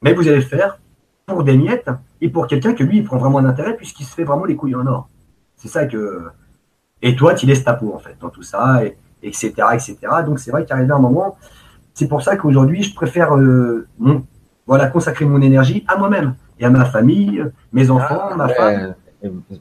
[0.00, 0.78] mais vous allez le faire
[1.26, 4.14] pour des miettes et pour quelqu'un que lui, il prend vraiment un intérêt puisqu'il se
[4.14, 5.08] fait vraiment les couilles en or.
[5.56, 6.28] C'est ça que.
[7.00, 8.84] Et toi, tu laisses ta peau, en fait, dans tout ça.
[8.84, 9.96] Et, etc., etc.
[10.26, 11.36] Donc c'est vrai qu'arrivé un moment,
[11.94, 13.86] c'est pour ça qu'aujourd'hui, je préfère euh,
[14.66, 18.94] voilà, consacrer mon énergie à moi-même et à ma famille, mes ah, enfants, ma femme.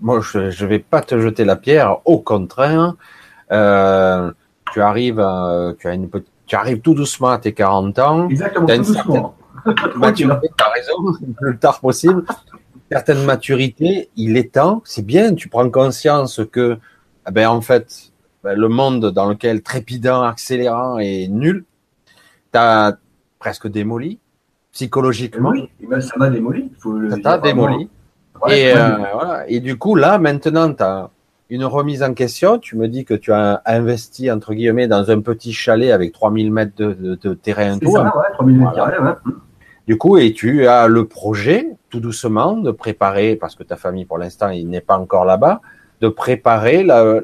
[0.02, 2.96] Moi, je ne vais pas te jeter la pierre, au contraire.
[3.52, 4.32] Euh,
[4.72, 6.10] tu arrives, à, tu, as une,
[6.48, 8.30] tu arrives tout doucement à tes 40 ans.
[8.30, 9.36] Exactement, tout doucement.
[9.96, 12.24] Maturité, tu as raison, le tard possible.
[12.92, 16.78] Certaine maturité, il est temps, c'est bien, tu prends conscience que,
[17.28, 18.12] eh ben, en fait,
[18.44, 21.64] ben, le monde dans lequel trépidant, accélérant et nul,
[22.52, 22.94] t'as
[23.40, 24.20] presque démoli
[24.72, 25.52] psychologiquement.
[25.52, 25.70] Oui,
[26.02, 26.72] ça m'a démoli.
[27.10, 27.90] Ça t'a démoli.
[28.50, 29.44] et, euh, voilà.
[29.48, 31.10] et du coup, là, maintenant, tu as
[31.50, 32.58] une remise en question.
[32.58, 36.52] Tu me dis que tu as investi, entre guillemets, dans un petit chalet avec 3000
[36.52, 37.78] mètres de, de, terrain.
[37.78, 39.12] Tout, ça, ouais, 3000 mètres carrés, ouais.
[39.88, 44.06] Du coup, et tu as le projet, tout doucement, de préparer, parce que ta famille,
[44.06, 45.62] pour l'instant, il n'est pas encore là-bas,
[46.02, 47.22] de préparer la,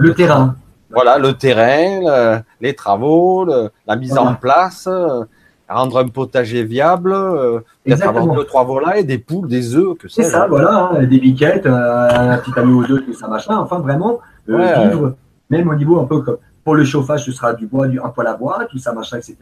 [0.00, 0.56] le, terrain.
[0.90, 5.24] Voilà, le terrain, les travaux, la mise en place, euh,
[5.72, 10.08] rendre un potager viable, euh, peut-être avoir deux, trois volailles, des poules, des œufs, que
[10.08, 13.56] c'est ça, voilà, hein, des biquettes, euh, un petit ami aux œufs, tout ça, machin.
[13.58, 15.16] Enfin, vraiment, vivre,
[15.50, 18.08] même au niveau un peu comme pour le chauffage, ce sera du bois, du, un
[18.10, 19.36] poêle à bois, tout ça, machin, etc.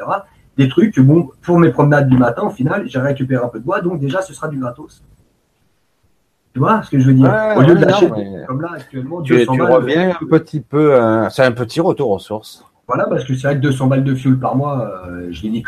[0.61, 3.65] Des trucs, bon, pour mes promenades du matin, au final, j'ai récupéré un peu de
[3.65, 5.03] bois, donc déjà, ce sera du gratos.
[6.53, 8.11] Tu vois ce que je veux dire Au lieu de lâcher
[8.47, 12.19] comme là actuellement, tu, tu reviens un petit peu, euh, c'est un petit retour aux
[12.19, 12.63] sources.
[12.87, 15.49] Voilà, parce que c'est vrai que 200 balles de fuel par mois, euh, je l'ai
[15.49, 15.65] dit,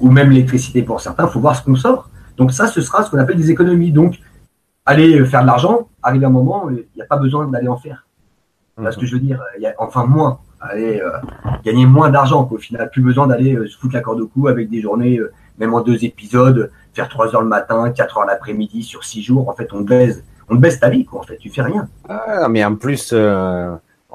[0.00, 2.10] ou même l'électricité pour certains, faut voir ce qu'on sort.
[2.36, 3.92] Donc ça, ce sera ce qu'on appelle des économies.
[3.92, 4.20] Donc,
[4.84, 8.06] aller faire de l'argent, arrive un moment, il n'y a pas besoin d'aller en faire.
[8.76, 9.42] Tu vois ce que je veux dire?
[9.56, 10.40] Il y a, Enfin, moins.
[10.60, 11.10] Aller euh,
[11.64, 14.68] gagner moins d'argent, qu'au final, plus besoin d'aller se foutre la corde au cou avec
[14.68, 15.18] des journées,
[15.58, 19.48] même en deux épisodes, faire 3 heures le matin, 4 heures l'après-midi sur 6 jours,
[19.48, 21.88] en fait, on baisse, on baisse ta vie, quoi, en fait, tu fais rien.
[22.08, 23.74] Ah, mais en plus, euh,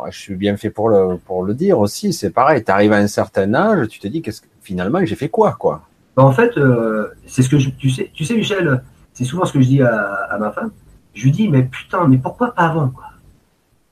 [0.09, 2.97] je suis bien fait pour le, pour le dire aussi, c'est pareil, tu arrives à
[2.97, 5.81] un certain âge, tu te dis, qu'est-ce que, finalement, j'ai fait quoi, quoi?
[6.15, 9.45] Bah, En fait, euh, c'est ce que je, tu sais, tu sais, Michel, c'est souvent
[9.45, 10.71] ce que je dis à, ma femme,
[11.13, 13.05] je lui dis, mais putain, mais pourquoi pas avant, quoi?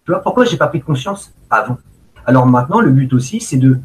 [0.05, 1.77] Tu vois, pourquoi j'ai pas pris conscience avant?
[2.25, 3.79] Alors maintenant, le but aussi, c'est de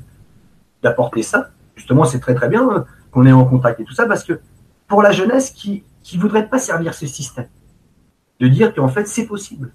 [0.83, 1.51] d'apporter ça.
[1.74, 4.40] Justement, c'est très très bien hein, qu'on est en contact et tout ça, parce que
[4.87, 7.48] pour la jeunesse qui ne voudrait pas servir ce système.
[8.40, 9.72] De dire qu'en fait, c'est possible.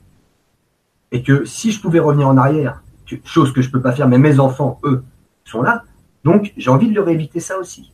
[1.11, 2.81] Et que si je pouvais revenir en arrière,
[3.25, 5.03] chose que je ne peux pas faire, mais mes enfants, eux,
[5.43, 5.83] sont là.
[6.23, 7.91] Donc, j'ai envie de leur éviter ça aussi.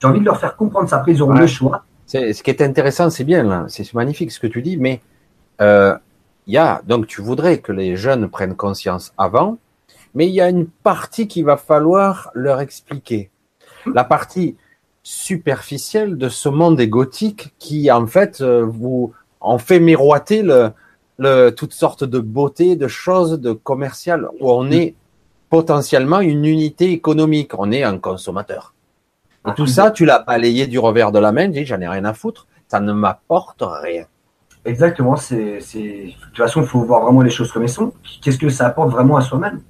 [0.00, 0.96] J'ai envie de leur faire comprendre ça.
[0.96, 1.84] Après, ils auront le choix.
[2.06, 5.00] ce qui est intéressant, c'est bien, c'est magnifique ce que tu dis, mais
[5.60, 5.96] euh,
[6.46, 9.58] il y a donc tu voudrais que les jeunes prennent conscience avant,
[10.14, 13.30] mais il y a une partie qu'il va falloir leur expliquer.
[13.86, 14.56] La partie
[15.02, 20.44] superficielle de ce monde égotique qui en fait euh, vous en fait miroiter
[21.56, 24.94] toutes sortes de beautés, de choses, de commerciales où on est
[25.50, 28.74] potentiellement une unité économique, on est un consommateur.
[29.48, 32.04] Et tout ça, tu l'as balayé du revers de la main, dis j'en ai rien
[32.04, 34.04] à foutre, ça ne m'apporte rien.
[34.64, 37.92] Exactement, c'est, de toute façon, il faut voir vraiment les choses comme elles sont.
[38.22, 39.60] Qu'est-ce que ça apporte vraiment à soi-même?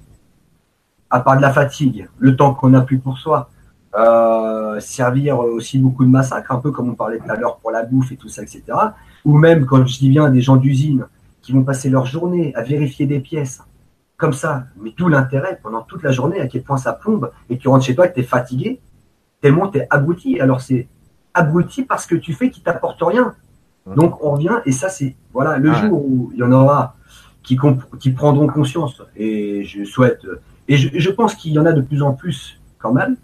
[1.13, 3.51] À part de la fatigue, le temps qu'on a plus pour soi,
[3.95, 7.69] euh, servir aussi beaucoup de massacres, un peu comme on parlait tout à l'heure pour
[7.69, 8.63] la bouffe et tout ça, etc.
[9.23, 11.05] Ou même, quand je dis bien, des gens d'usine
[11.43, 13.61] qui vont passer leur journée à vérifier des pièces,
[14.17, 17.59] comme ça, mais tout l'intérêt pendant toute la journée, à quel point ça plombe, et
[17.59, 18.81] tu rentres chez toi et tu es fatigué,
[19.39, 20.39] tellement tu es abruti.
[20.39, 20.87] Alors c'est
[21.35, 23.35] abruti parce que tu fais qui t'apporte rien.
[23.85, 26.95] Donc on revient et ça c'est voilà le jour où il y en aura
[27.43, 27.59] qui,
[27.99, 30.25] qui prendront conscience et je souhaite
[30.67, 33.17] et je, pense qu'il y en a de plus en plus quand même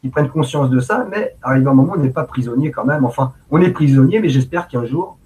[0.00, 3.04] qui prennent conscience de ça, mais arrive un moment on n'est pas prisonnier quand même.
[3.04, 5.18] Enfin on est prisonnier, mais j'espère qu'un jour.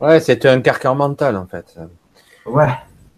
[0.00, 1.78] Ouais, c'est un carcan mental en fait.
[2.44, 2.68] Ouais.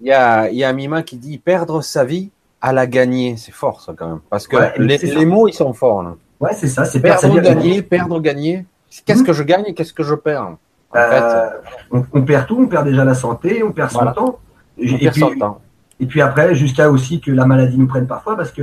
[0.00, 3.52] Il y a, y a Mima qui dit perdre sa vie à la gagner, c'est
[3.52, 6.02] fort ça quand même, parce que les, les mots ils sont forts.
[6.02, 6.14] Là.
[6.40, 6.84] Ouais, c'est ça.
[6.84, 8.64] C'est perdre, gagner, perdre, gagner.
[9.04, 10.56] Qu'est-ce que je gagne et qu'est-ce que je perds
[10.96, 11.50] euh,
[11.90, 14.38] on, perd tout, on perd déjà la santé, on perd son temps.
[14.78, 15.22] et, puis,
[16.00, 18.62] et puis après, jusqu'à aussi que la maladie nous prenne parfois, parce que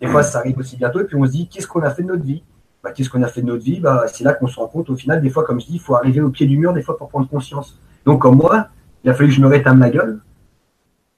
[0.00, 2.02] des fois ça arrive aussi bientôt, et puis on se dit qu'est-ce qu'on a fait
[2.02, 2.42] de notre vie?
[2.86, 3.80] Bah, Qu'est-ce qu'on a fait de notre vie?
[3.80, 5.80] Bah, C'est là qu'on se rend compte au final, des fois, comme je dis, il
[5.80, 7.80] faut arriver au pied du mur, des fois, pour prendre conscience.
[8.04, 8.68] Donc, comme moi,
[9.02, 10.20] il a fallu que je me rétame la gueule.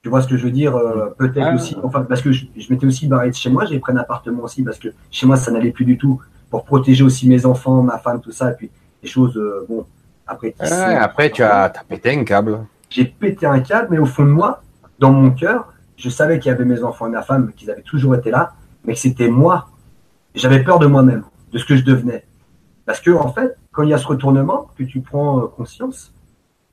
[0.03, 1.55] Tu vois ce que je veux dire euh, Peut-être ah.
[1.55, 4.45] aussi, enfin, parce que je, m'étais aussi barré de chez moi, j'ai pris un appartement
[4.45, 7.83] aussi, parce que chez moi, ça n'allait plus du tout, pour protéger aussi mes enfants,
[7.83, 8.71] ma femme, tout ça, et puis
[9.03, 9.85] des choses, euh, bon,
[10.27, 10.55] après.
[10.61, 12.61] après, tu as, as pété un câble.
[12.89, 14.63] J'ai pété un câble, mais au fond de moi,
[14.99, 17.83] dans mon cœur, je savais qu'il y avait mes enfants et ma femme, qu'ils avaient
[17.83, 18.53] toujours été là,
[18.85, 19.69] mais que c'était moi.
[20.35, 22.27] J'avais peur de moi-même, de ce que je devenais.
[22.87, 26.15] Parce que, en fait, quand il y a ce retournement, que tu prends euh, conscience,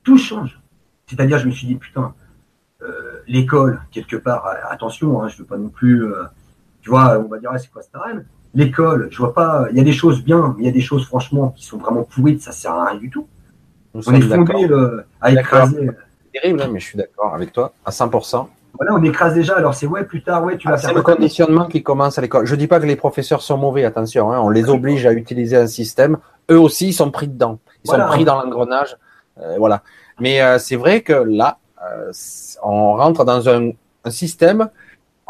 [0.04, 0.62] tout change.
[1.08, 2.14] C'est-à-dire, je me suis dit, putain,
[2.82, 6.06] euh, l'école, quelque part, euh, attention, hein, je ne veux pas non plus,
[6.82, 9.82] tu vois, on va dire, c'est quoi ce rêve L'école, je vois pas, il y
[9.82, 12.40] a des choses bien, mais il y a des choses, franchement, qui sont vraiment pourries,
[12.40, 13.28] ça sert à rien du tout.
[13.94, 14.70] on est fondé
[15.20, 15.90] à écraser.
[16.36, 18.48] C'est terrible, hein, mais je suis d'accord avec toi, à 100%.
[18.78, 19.56] Voilà, on écrase déjà.
[19.56, 20.89] Alors c'est ouais, plus tard, ouais, tu vas ah, faire.
[20.89, 22.45] C'est le conditionnement qui commence à l'école.
[22.45, 24.32] Je dis pas que les professeurs sont mauvais, attention.
[24.34, 26.17] Hein, on les oblige à utiliser un système.
[26.52, 27.60] Eux aussi, ils sont pris dedans.
[27.86, 28.98] Ils sont pris dans l'engrenage.
[29.39, 29.82] Euh, voilà.
[30.19, 32.12] Mais euh, c'est vrai que là, euh,
[32.63, 33.71] on rentre dans un,
[34.04, 34.69] un système.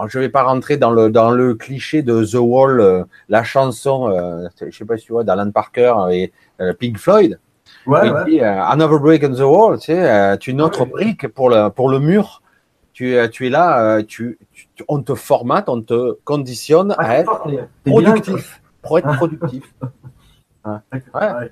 [0.07, 4.09] je vais pas rentrer dans le dans le cliché de The Wall, la chanson,
[4.59, 6.33] je sais pas si tu vois, d'Alan Parker et
[6.79, 7.39] Pink Floyd.
[7.87, 8.41] Ouais, ouais.
[8.41, 11.99] Another break in the wall, tu sais, tu une autre brique pour le pour le
[11.99, 12.41] mur
[12.95, 14.39] tu, tu es là, tu,
[14.87, 17.43] on te formate, on te conditionne à être
[17.85, 19.63] productif, pour être productif.
[20.65, 20.71] ouais.
[21.13, 21.51] ouais.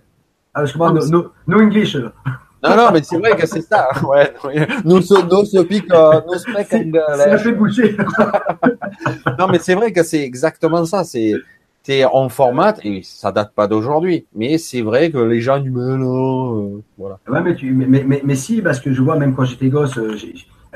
[0.53, 1.95] Ah, je comprends, no, no, English.
[1.95, 3.89] Non, non, mais c'est vrai que c'est ça.
[4.03, 4.33] Ouais,
[4.85, 7.97] nous, nous speak, uh, nous C'est bouché.
[9.39, 11.03] non, mais c'est vrai que c'est exactement ça.
[11.03, 11.33] C'est,
[11.89, 14.25] es en format et ça date pas d'aujourd'hui.
[14.33, 17.19] Mais c'est vrai que les gens mais non, euh, voilà.
[17.27, 19.97] Ouais, mais, tu, mais, mais, mais, si, parce que je vois, même quand j'étais gosse,
[19.97, 20.15] euh,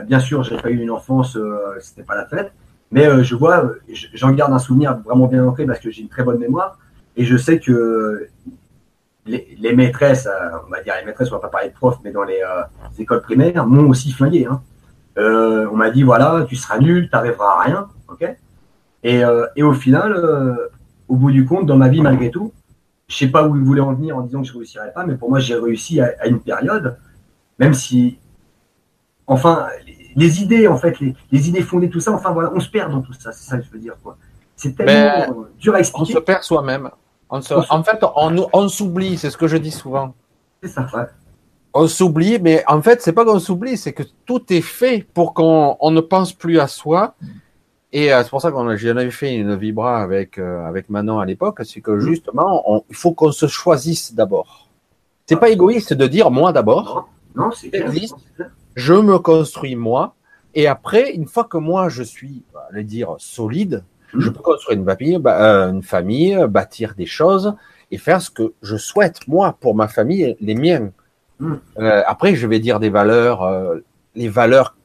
[0.05, 2.51] Bien sûr, j'ai pas eu une enfance, euh, c'était pas la fête,
[2.91, 3.71] mais euh, je vois,
[4.13, 6.77] j'en garde un souvenir vraiment bien ancré parce que j'ai une très bonne mémoire
[7.15, 8.27] et je sais que
[9.25, 12.11] les, maîtresses, euh, on va dire les maîtresses, on va pas parler de profs, mais
[12.11, 12.41] dans les,
[12.99, 14.45] écoles primaires, m'ont aussi flingué.
[14.45, 14.61] Hein.
[15.17, 18.35] on m'a dit voilà, tu seras nul, tu n'arriveras à rien, ok?
[19.03, 19.21] Et,
[19.55, 20.69] et, au final,
[21.07, 22.51] au bout du compte, dans ma vie malgré tout,
[23.07, 25.15] je sais pas où ils voulaient en venir en disant que je réussirais pas, mais
[25.15, 26.97] pour moi j'ai réussi à, à, une période,
[27.59, 28.19] même si
[29.27, 29.67] enfin,
[30.15, 33.01] les idées, en fait, les, idées fondées, tout ça, enfin voilà, on se perd dans
[33.01, 33.95] tout ça, c'est ça que je veux dire.
[34.01, 34.17] quoi.
[34.55, 36.13] C'est tellement dur à expliquer.
[36.13, 36.89] On se perd soi-même.
[37.29, 40.15] En fait, on, on s'oublie, c'est ce que je dis souvent.
[40.63, 41.03] C'est ça, ouais.
[41.73, 45.35] On s'oublie, mais en fait, c'est pas qu'on s'oublie, c'est que tout est fait pour
[45.35, 47.13] qu'on ne pense plus à soi.
[47.97, 51.17] Et euh, c'est pour ça qu'on j'en avais fait une vibra avec euh, avec Manon
[51.17, 54.69] à l'époque, c'est que justement, il faut qu'on se choisisse d'abord.
[55.25, 57.09] C'est pas égoïste de dire moi d'abord.
[57.35, 57.71] Non, c'est
[58.75, 60.13] je me construis moi,
[60.53, 63.83] et après, une fois que moi je suis, allez dire, solide,
[64.13, 64.19] hmm.
[64.19, 67.55] je peux construire une famille, euh, une famille, bâtir des choses
[67.89, 70.91] et faire ce que je souhaite moi pour ma famille, les miens.
[71.41, 73.79] Euh, après, je vais dire des valeurs, euh,
[74.13, 74.76] les valeurs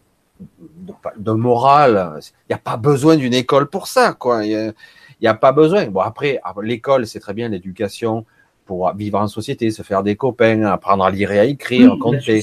[1.16, 2.20] de, morale.
[2.20, 4.44] Il n'y a pas besoin d'une école pour ça, quoi.
[4.44, 4.74] Il
[5.20, 5.86] n'y a, pas besoin.
[5.86, 8.24] Bon, après, l'école, c'est très bien l'éducation
[8.64, 12.42] pour vivre en société, se faire des copains, apprendre à lire et à écrire, compter,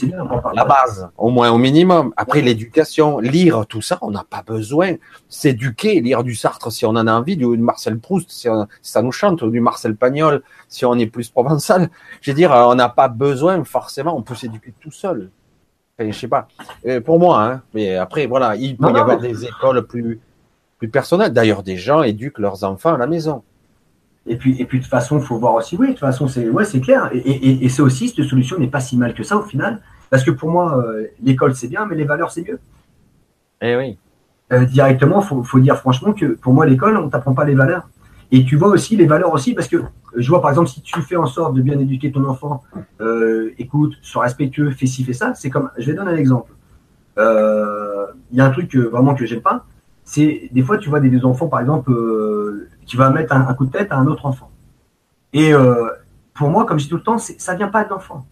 [0.53, 2.13] la base, au moins au minimum.
[2.17, 4.95] Après l'éducation, lire tout ça, on n'a pas besoin.
[5.29, 8.47] S'éduquer, lire du Sartre si on en a envie, du Marcel Proust si,
[8.81, 11.89] ça nous chante, ou du Marcel Pagnol si on est plus provençal.
[12.21, 15.31] Je veux dire, on n'a pas besoin forcément, on peut s'éduquer tout seul.
[16.00, 16.47] Enfin, je sais pas.
[16.86, 17.62] Euh, pour moi, hein.
[17.74, 20.20] mais après, voilà, il peut y avoir des écoles plus
[20.78, 21.34] plus personnelles.
[21.34, 23.43] D'ailleurs, des gens éduquent leurs enfants à la maison.
[24.26, 26.30] Et puis, et puis de toute façon, il faut voir aussi, oui, de toute façon,
[26.30, 27.10] c'est ouais, c'est clair.
[27.14, 29.82] Et, et, et c'est aussi, cette solution n'est pas si mal que ça au final.
[30.10, 32.60] Parce que pour moi, euh, l'école, c'est bien, mais les valeurs, c'est mieux.
[33.62, 33.97] Eh oui.
[34.54, 37.43] Euh, directement, il faut, faut, dire franchement que pour moi, l'école, on ne t'apprend pas
[37.43, 37.89] les valeurs.
[38.32, 39.77] Et tu vois aussi les valeurs aussi, parce que
[40.15, 42.63] je vois par exemple, si tu fais en sorte de bien éduquer ton enfant,
[43.01, 46.51] euh, écoute, sois respectueux, fais ci, fais ça, c'est comme, je vais donner un exemple.
[47.17, 49.65] Euh, il y a un truc vraiment que j'aime pas,
[50.03, 51.91] c'est des fois tu vois des, enfants, par exemple,
[52.86, 54.49] qui va mettre un, coup de tête à un autre enfant.
[55.34, 55.89] Et euh,
[56.34, 58.25] pour moi, comme je tout le temps, ça vient pas de l'enfant.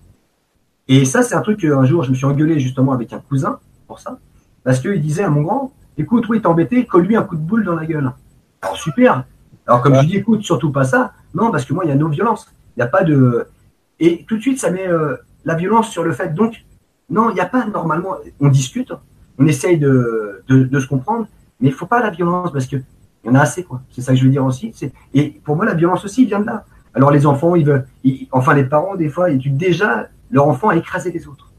[0.87, 3.59] Et ça, c'est un truc qu'un jour, je me suis engueulé justement avec un cousin
[3.87, 4.19] pour ça,
[4.63, 7.63] parce qu'il disait à mon grand, écoute, oui, t'es embêté, colle-lui un coup de boule
[7.63, 8.11] dans la gueule.
[8.61, 9.25] Alors, super.
[9.67, 11.13] Alors, comme je dis, écoute, surtout pas ça.
[11.33, 12.47] Non, parce que moi, il y a nos violences.
[12.75, 13.47] Il n'y a pas de.
[13.99, 16.33] Et tout de suite, ça met euh, la violence sur le fait.
[16.33, 16.63] Donc,
[17.09, 18.15] non, il n'y a pas normalement.
[18.39, 18.93] On discute,
[19.37, 21.27] on essaye de, de se comprendre,
[21.59, 22.77] mais il ne faut pas la violence parce que
[23.23, 23.81] il y en a assez, quoi.
[23.89, 24.73] C'est ça que je veux dire aussi.
[25.13, 26.65] Et pour moi, la violence aussi vient de là.
[26.93, 27.85] Alors les enfants, ils veulent,
[28.31, 31.51] enfin les parents, des fois, ils étudient déjà leur enfant à écraser les autres.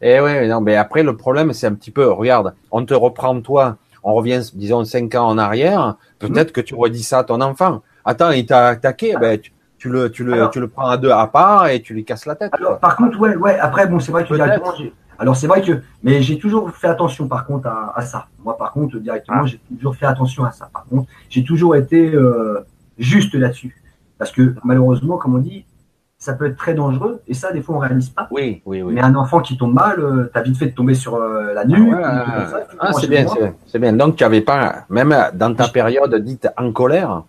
[0.00, 3.40] Eh oui, non, mais après le problème, c'est un petit peu, regarde, on te reprend
[3.40, 6.52] toi, on revient, disons, cinq ans en arrière, peut-être mmh.
[6.52, 7.82] que tu redis ça à ton enfant.
[8.04, 9.38] Attends, il t'a attaqué, ben,
[9.78, 12.26] tu, le, tu, le, tu le prends à deux à part et tu lui casses
[12.26, 12.52] la tête.
[12.54, 14.74] Alors, par contre, ouais, ouais, après, bon, c'est vrai que directement,
[15.22, 18.26] alors c'est vrai que, mais j'ai toujours fait attention par contre à, ça.
[18.42, 19.46] Moi par contre directement, ah.
[19.46, 20.68] j'ai toujours fait attention à ça.
[20.72, 22.66] Par contre, j'ai toujours été euh,
[22.98, 23.80] juste là-dessus,
[24.18, 25.64] parce que malheureusement, comme on dit,
[26.22, 28.28] ça peut être très dangereux et ça des fois on réalise pas.
[28.30, 28.94] Oui, oui, oui.
[28.94, 31.52] Mais un enfant qui tombe mal, euh, tu as vite fait de tomber sur euh,
[31.52, 31.92] la nuque.
[32.00, 32.46] Ah,
[32.78, 33.26] ah c'est bien,
[33.66, 33.92] c'est bien.
[33.92, 37.24] Donc tu avais pas, même dans ta période dite en colère?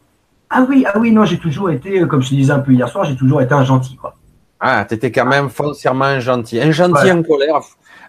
[0.51, 2.87] Ah oui, ah oui, non, j'ai toujours été, comme je te disais un peu hier
[2.87, 4.15] soir, j'ai toujours été un gentil, quoi.
[4.59, 6.61] Ah, tu étais quand même foncièrement un gentil.
[6.61, 7.61] Un gentil en colère,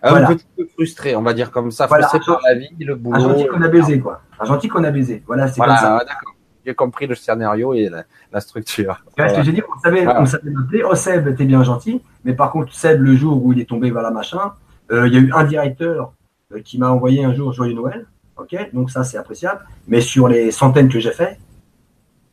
[0.03, 3.17] un petit peu frustré, on va dire comme ça, frustré par la vie, le boulot.
[3.17, 4.21] Un gentil qu'on a baisé, quoi.
[4.39, 5.23] Un gentil qu'on a baisé.
[5.27, 6.05] Voilà, c'est comme ça.
[6.07, 6.34] d'accord.
[6.65, 7.91] J'ai compris le scénario et
[8.33, 9.05] la, structure.
[9.19, 12.33] ce que j'ai dit, on savait, on savait m'appeler, oh Seb, t'es bien gentil, mais
[12.33, 14.53] par contre, Seb, le jour où il est tombé, voilà, machin,
[14.91, 16.13] euh, il y a eu un directeur
[16.53, 18.07] euh, qui m'a envoyé un jour Joyeux Noël,
[18.37, 21.39] ok, donc ça, c'est appréciable, mais sur les centaines que j'ai fait,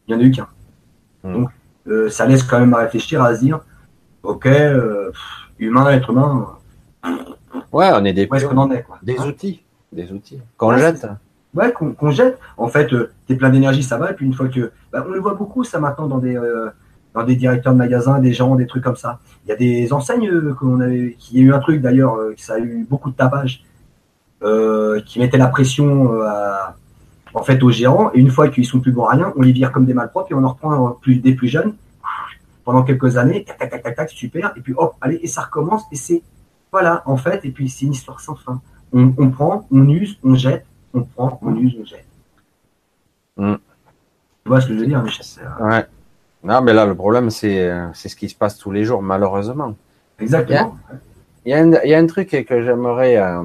[0.08, 0.48] il n'y en a eu qu'un.
[1.24, 1.34] Hmm.
[1.34, 1.50] Donc,
[1.88, 3.60] euh, ça laisse quand même à réfléchir, à se dire,
[4.24, 4.48] ok,
[5.60, 6.48] humain, être humain,
[7.72, 9.28] Ouais, on est des, des hein.
[9.28, 10.42] outils, des outils.
[10.58, 11.08] Qu'on jette.
[11.54, 12.40] Ouais, qu'on jette.
[12.58, 14.12] En fait, euh, tu es plein d'énergie, ça va.
[14.12, 16.70] Et puis une fois que, bah, on le voit beaucoup ça maintenant dans des euh,
[17.14, 19.20] dans des directeurs de magasins, des gens, des trucs comme ça.
[19.46, 22.54] Il y a des enseignes euh, qu'on avait, qui a eu un truc d'ailleurs, ça
[22.54, 23.66] a eu beaucoup de tapage,
[25.06, 26.10] qui mettait la pression
[27.34, 28.12] en fait aux gérants.
[28.14, 30.32] Et une fois qu'ils sont plus bons à rien, on les vire comme des malpropres
[30.32, 31.74] et on en reprend plus des plus jeunes
[32.64, 33.44] pendant quelques années.
[33.44, 34.54] Tac tac tac tac, super.
[34.56, 36.24] Et puis hop, allez et ça recommence et c'est
[36.72, 38.62] voilà, en fait, et puis c'est une histoire sans fin.
[38.94, 42.06] On, prend, on use, on jette, on prend, on use, on jette.
[43.38, 43.56] Mm.
[44.44, 45.26] Tu vois ce que je veux dire, Michel
[45.60, 45.86] Ouais.
[46.44, 49.76] Non, mais là, le problème, c'est, c'est ce qui se passe tous les jours, malheureusement.
[50.20, 50.78] Exactement.
[51.46, 53.42] Il y a, il y a, un, truc que j'aimerais, euh,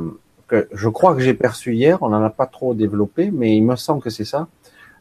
[0.49, 3.63] que je crois que j'ai perçu hier, on n'en a pas trop développé, mais il
[3.63, 4.49] me semble que c'est ça.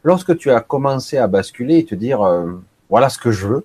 [0.02, 2.52] Lorsque tu as commencé à basculer et te dire, euh,
[2.88, 3.64] voilà ce que je veux,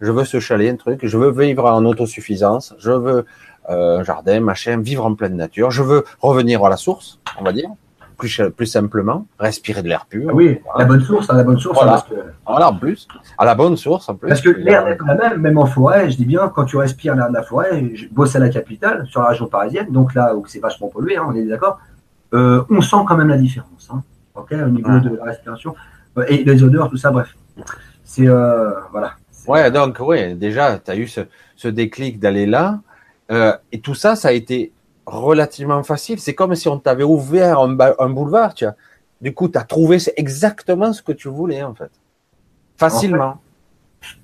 [0.00, 3.26] je veux ce chalet, un truc, je veux vivre en autosuffisance, je veux
[3.68, 5.70] euh, jardin, machin, vivre en pleine nature.
[5.70, 7.68] Je veux revenir à la source, on va dire,
[8.24, 10.30] plus, plus simplement, respirer de l'air pur.
[10.32, 11.78] oui, à la bonne source, à la bonne source.
[11.78, 12.04] Voilà.
[12.46, 13.06] voilà, en plus,
[13.36, 14.28] à la bonne source en plus.
[14.28, 16.76] Parce que l'air n'est pas la même, même en forêt, je dis bien, quand tu
[16.76, 20.14] respires l'air de la forêt, je bosse à la capitale, sur la région parisienne, donc
[20.14, 21.78] là où c'est vachement pollué, hein, on est d'accord,
[22.32, 24.02] euh, on sent quand même la différence, hein,
[24.34, 25.74] ok, au niveau de la respiration,
[26.18, 27.36] euh, et les odeurs, tout ça, bref.
[28.04, 29.12] C'est, euh, voilà.
[29.46, 31.20] Ouais, donc, oui, déjà, tu as eu ce,
[31.56, 32.80] ce déclic d'aller là.
[33.30, 34.72] Euh, et tout ça, ça a été
[35.06, 36.18] relativement facile.
[36.18, 38.74] C'est comme si on t'avait ouvert un, boulevard, tu vois.
[39.20, 41.90] Du coup, tu as trouvé exactement ce que tu voulais, en fait.
[42.76, 43.40] Facilement.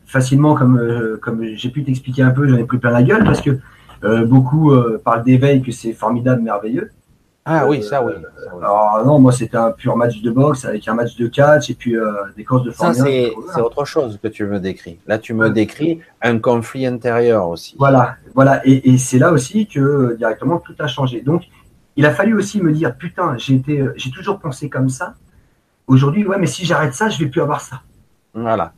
[0.04, 3.24] facilement, comme, euh, comme j'ai pu t'expliquer un peu, j'en ai pris plein la gueule
[3.24, 3.58] parce que
[4.02, 4.72] euh, beaucoup
[5.04, 6.90] parlent d'éveil, que c'est formidable, merveilleux.
[7.44, 8.12] Ah oui, ça oui.
[8.60, 11.74] Alors non, moi c'était un pur match de boxe avec un match de catch et
[11.74, 12.96] puis euh, des courses de formule.
[12.96, 13.04] Ça
[13.54, 14.98] c'est autre chose que tu me décris.
[15.06, 17.76] Là tu me décris un conflit intérieur aussi.
[17.78, 21.22] Voilà, voilà, et, c'est là aussi que euh, directement tout a changé.
[21.22, 21.44] Donc
[21.96, 25.14] il a fallu aussi me dire putain, j'ai été, j'ai toujours pensé comme ça.
[25.86, 27.80] Aujourd'hui, ouais, mais si j'arrête ça, je vais plus avoir ça.
[28.32, 28.72] Voilà.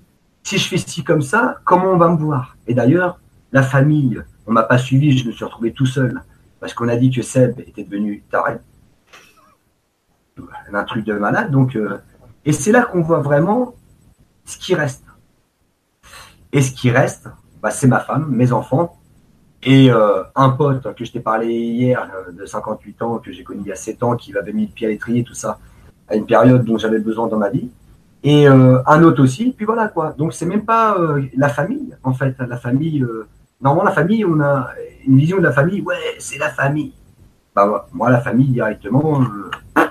[0.44, 2.56] si je fais ci comme ça, comment on va me voir?
[2.66, 3.20] Et d'ailleurs,
[3.52, 6.22] la famille, on m'a pas suivi, je me suis retrouvé tout seul
[6.62, 8.58] parce qu'on a dit que Seb était devenu taré.
[10.72, 11.50] Un truc de malade.
[11.50, 11.98] Donc, euh,
[12.44, 13.74] et c'est là qu'on voit vraiment
[14.44, 15.04] ce qui reste.
[16.52, 17.28] Et ce qui reste,
[17.60, 18.96] bah, c'est ma femme, mes enfants
[19.64, 23.42] et euh, un pote que je t'ai parlé hier euh, de 58 ans, que j'ai
[23.42, 25.58] connu il y a 7 ans, qui m'avait mis le pied à l'étrier, tout ça,
[26.06, 27.70] à une période dont j'avais besoin dans ma vie.
[28.22, 30.14] Et un autre aussi, puis voilà quoi.
[30.16, 30.96] Donc c'est même pas
[31.36, 32.36] la famille, en fait.
[32.38, 33.04] La famille,
[33.62, 34.70] normalement la famille, on a
[35.06, 36.92] une vision de la famille, ouais, c'est la famille.
[37.54, 39.84] Bah, moi, la famille, directement, euh,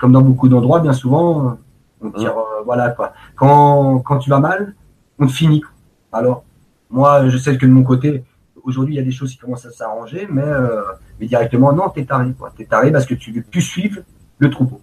[0.00, 1.58] comme dans beaucoup d'endroits, bien souvent,
[2.00, 3.12] on tire, euh, voilà quoi.
[3.36, 4.74] Quand, quand tu vas mal,
[5.18, 5.62] on te finit.
[6.10, 6.44] Alors,
[6.90, 8.24] moi, je sais que de mon côté,
[8.64, 10.82] aujourd'hui, il y a des choses qui commencent à s'arranger, mais, euh,
[11.20, 12.52] mais directement, non, t'es taré, quoi.
[12.56, 14.00] T'es taré parce que tu veux plus suivre
[14.38, 14.80] le troupeau.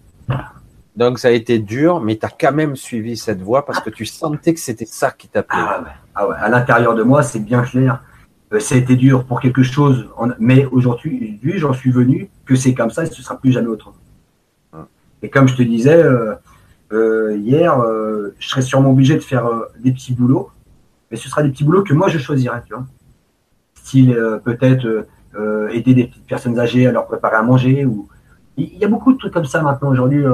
[0.96, 3.90] Donc, ça a été dur, mais tu as quand même suivi cette voie parce que
[3.90, 5.58] tu sentais que c'était ça qui t'appelait.
[5.60, 5.84] Ah,
[6.14, 8.00] ah ouais, à l'intérieur de moi, c'est bien clair
[8.58, 10.08] ça a été dur pour quelque chose,
[10.40, 13.96] mais aujourd'hui, j'en suis venu que c'est comme ça et ce sera plus jamais autrement.
[15.22, 16.34] Et comme je te disais euh,
[16.92, 17.80] euh, hier,
[18.38, 19.48] je serais sûrement obligé de faire
[19.78, 20.50] des petits boulots,
[21.10, 22.86] mais ce sera des petits boulots que moi je choisirais, tu vois.
[23.74, 25.06] Style peut-être
[25.70, 28.08] aider des petites personnes âgées à leur préparer à manger ou
[28.56, 30.24] il y a beaucoup de trucs comme ça maintenant aujourd'hui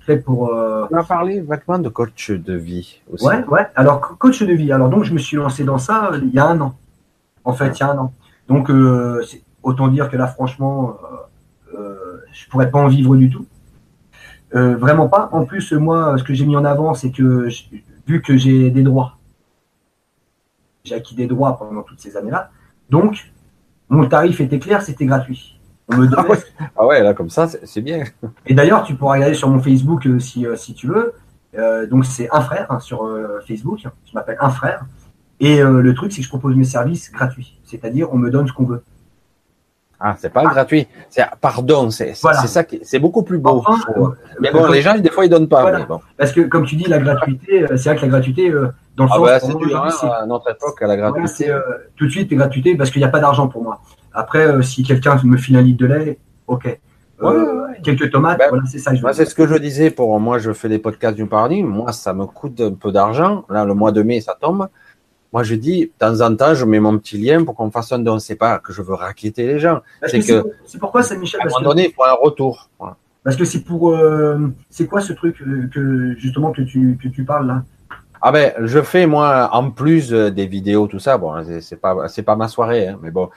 [0.00, 0.52] fait pour.
[0.52, 3.26] On a parlé vraiment de coach de vie aussi.
[3.26, 3.66] Ouais, ouais.
[3.74, 4.70] Alors coach de vie.
[4.70, 6.76] Alors donc je me suis lancé dans ça il y a un an
[7.46, 8.12] en fait, il y a un an.
[8.48, 9.24] Donc, euh,
[9.62, 10.96] autant dire que là, franchement,
[11.74, 13.46] euh, euh, je pourrais pas en vivre du tout.
[14.52, 15.28] vraiment pas.
[15.32, 17.48] En plus, moi, ce que j'ai mis en avant, c'est que
[18.06, 19.16] vu que j'ai des droits,
[20.84, 22.50] j'ai acquis des droits pendant toutes ces années-là.
[22.90, 23.32] Donc,
[23.88, 25.60] mon tarif était clair, c'était gratuit.
[25.88, 26.38] On me ah, ouais.
[26.76, 27.02] ah, ouais.
[27.02, 28.02] là, comme ça, c'est bien.
[28.46, 31.12] Et d'ailleurs, tu pourras regarder sur mon Facebook si, si tu veux.
[31.88, 33.06] donc, c'est un frère hein, sur
[33.46, 33.78] Facebook.
[33.80, 34.84] Je m'appelle un frère.
[35.40, 37.58] Et euh, le truc, c'est que je propose mes services gratuits.
[37.64, 38.82] C'est-à-dire, on me donne ce qu'on veut.
[39.98, 40.86] Ah, c'est pas gratuit.
[41.08, 43.64] C'est pardon, c'est ça qui c'est beaucoup plus beau.
[43.96, 44.08] Euh,
[44.40, 45.86] mais bon, les gens des fois ils donnent pas.
[46.18, 48.50] Parce que comme tu dis la gratuité, euh, c'est vrai que la gratuité
[48.94, 51.50] dans le ah bah, c'est dur hein, à notre époque à la gratuité.
[51.96, 53.80] tout de suite gratuité parce qu'il n'y a pas d'argent pour moi.
[54.12, 56.78] Après, si quelqu'un me file un litre de lait, ok.
[57.82, 58.92] quelques tomates, ben, voilà, c'est ça.
[59.14, 60.38] c'est ce que je disais pour moi.
[60.38, 61.68] Je fais des podcasts du paradigme.
[61.68, 63.46] Moi, ça me coûte un peu d'argent.
[63.48, 64.68] Là, le mois de mai, ça tombe.
[65.36, 67.92] Moi, je dis, de temps en temps, je mets mon petit lien pour qu'on fasse
[67.92, 68.18] un don.
[68.18, 69.82] C'est pas que je veux raqueter les gens.
[70.06, 71.42] C'est que, c'est pourquoi ça, Michel.
[71.42, 72.70] À un moment donné, il faut un retour.
[73.22, 74.38] Parce que c'est pour, euh,
[74.70, 75.36] c'est quoi ce truc
[75.74, 77.64] que justement que tu que tu parles là?
[78.22, 81.18] Ah ben, je fais moi en plus euh, des vidéos, tout ça.
[81.18, 83.28] Bon, c'est pas c'est pas ma soirée, hein, mais bon.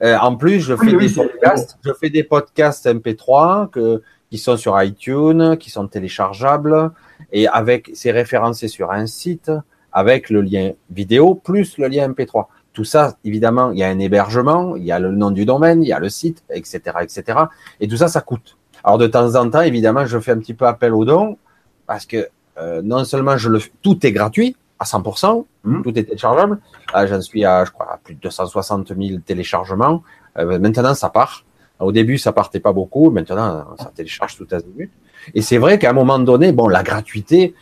[0.00, 1.76] Euh, en plus, je fais des podcasts.
[1.84, 4.00] Je fais des podcasts MP3 que
[4.30, 6.92] qui sont sur iTunes, qui sont téléchargeables
[7.32, 9.50] et avec c'est référencé sur un site
[9.92, 12.46] avec le lien vidéo plus le lien MP3.
[12.72, 15.82] Tout ça, évidemment, il y a un hébergement, il y a le nom du domaine,
[15.82, 17.38] il y a le site, etc., etc.
[17.80, 18.56] Et tout ça, ça coûte.
[18.84, 21.38] Alors de temps en temps, évidemment, je fais un petit peu appel aux dons
[21.86, 22.28] parce que
[22.58, 25.82] euh, non seulement je le, tout est gratuit à 100%, mmh.
[25.82, 26.58] tout est téléchargeable.
[26.94, 30.02] Là, j'en suis à, je crois, à plus de 260 000 téléchargements.
[30.38, 31.44] Euh, maintenant, ça part.
[31.80, 33.10] Au début, ça partait pas beaucoup.
[33.10, 34.92] Maintenant, ça télécharge tout à minutes.
[35.34, 37.54] Et c'est vrai qu'à un moment donné, bon, la gratuité,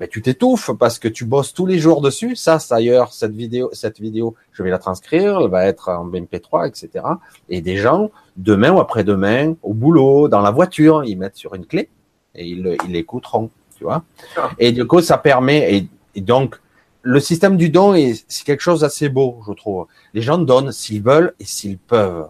[0.00, 2.36] mais tu t'étouffes parce que tu bosses tous les jours dessus.
[2.36, 6.68] Ça, d'ailleurs, cette vidéo, cette vidéo, je vais la transcrire, elle va être en MP3,
[6.68, 7.04] etc.
[7.48, 11.66] Et des gens, demain ou après-demain, au boulot, dans la voiture, ils mettent sur une
[11.66, 11.88] clé
[12.34, 14.02] et ils, ils l'écouteront, tu vois.
[14.58, 16.56] Et du coup, ça permet, et, donc,
[17.02, 17.94] le système du don,
[18.28, 19.86] c'est quelque chose d'assez beau, je trouve.
[20.14, 22.28] Les gens donnent s'ils veulent et s'ils peuvent.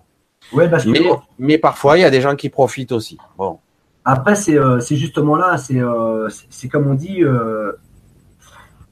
[0.52, 0.90] Ouais, parce que...
[0.90, 1.00] mais,
[1.38, 3.16] mais parfois, il y a des gens qui profitent aussi.
[3.38, 3.58] Bon.
[4.04, 6.28] Après, c'est euh, justement là, c'est euh,
[6.70, 7.72] comme on dit, euh,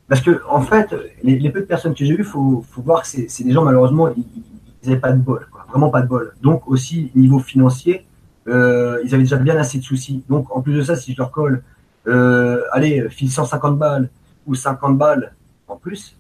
[0.09, 3.09] parce que en fait, les, peu de personnes que j'ai vues, faut, faut voir que
[3.09, 6.33] c'est des gens malheureusement, ils n'avaient pas de bol, quoi, vraiment pas de bol.
[6.43, 8.07] Donc aussi niveau financier,
[8.49, 10.25] euh, ils avaient déjà bien assez de soucis.
[10.31, 11.63] Donc en plus de ça, si je leur colle,
[12.09, 14.09] euh, allez, file 150 balles
[14.47, 15.35] ou 50 balles
[15.69, 16.17] en plus,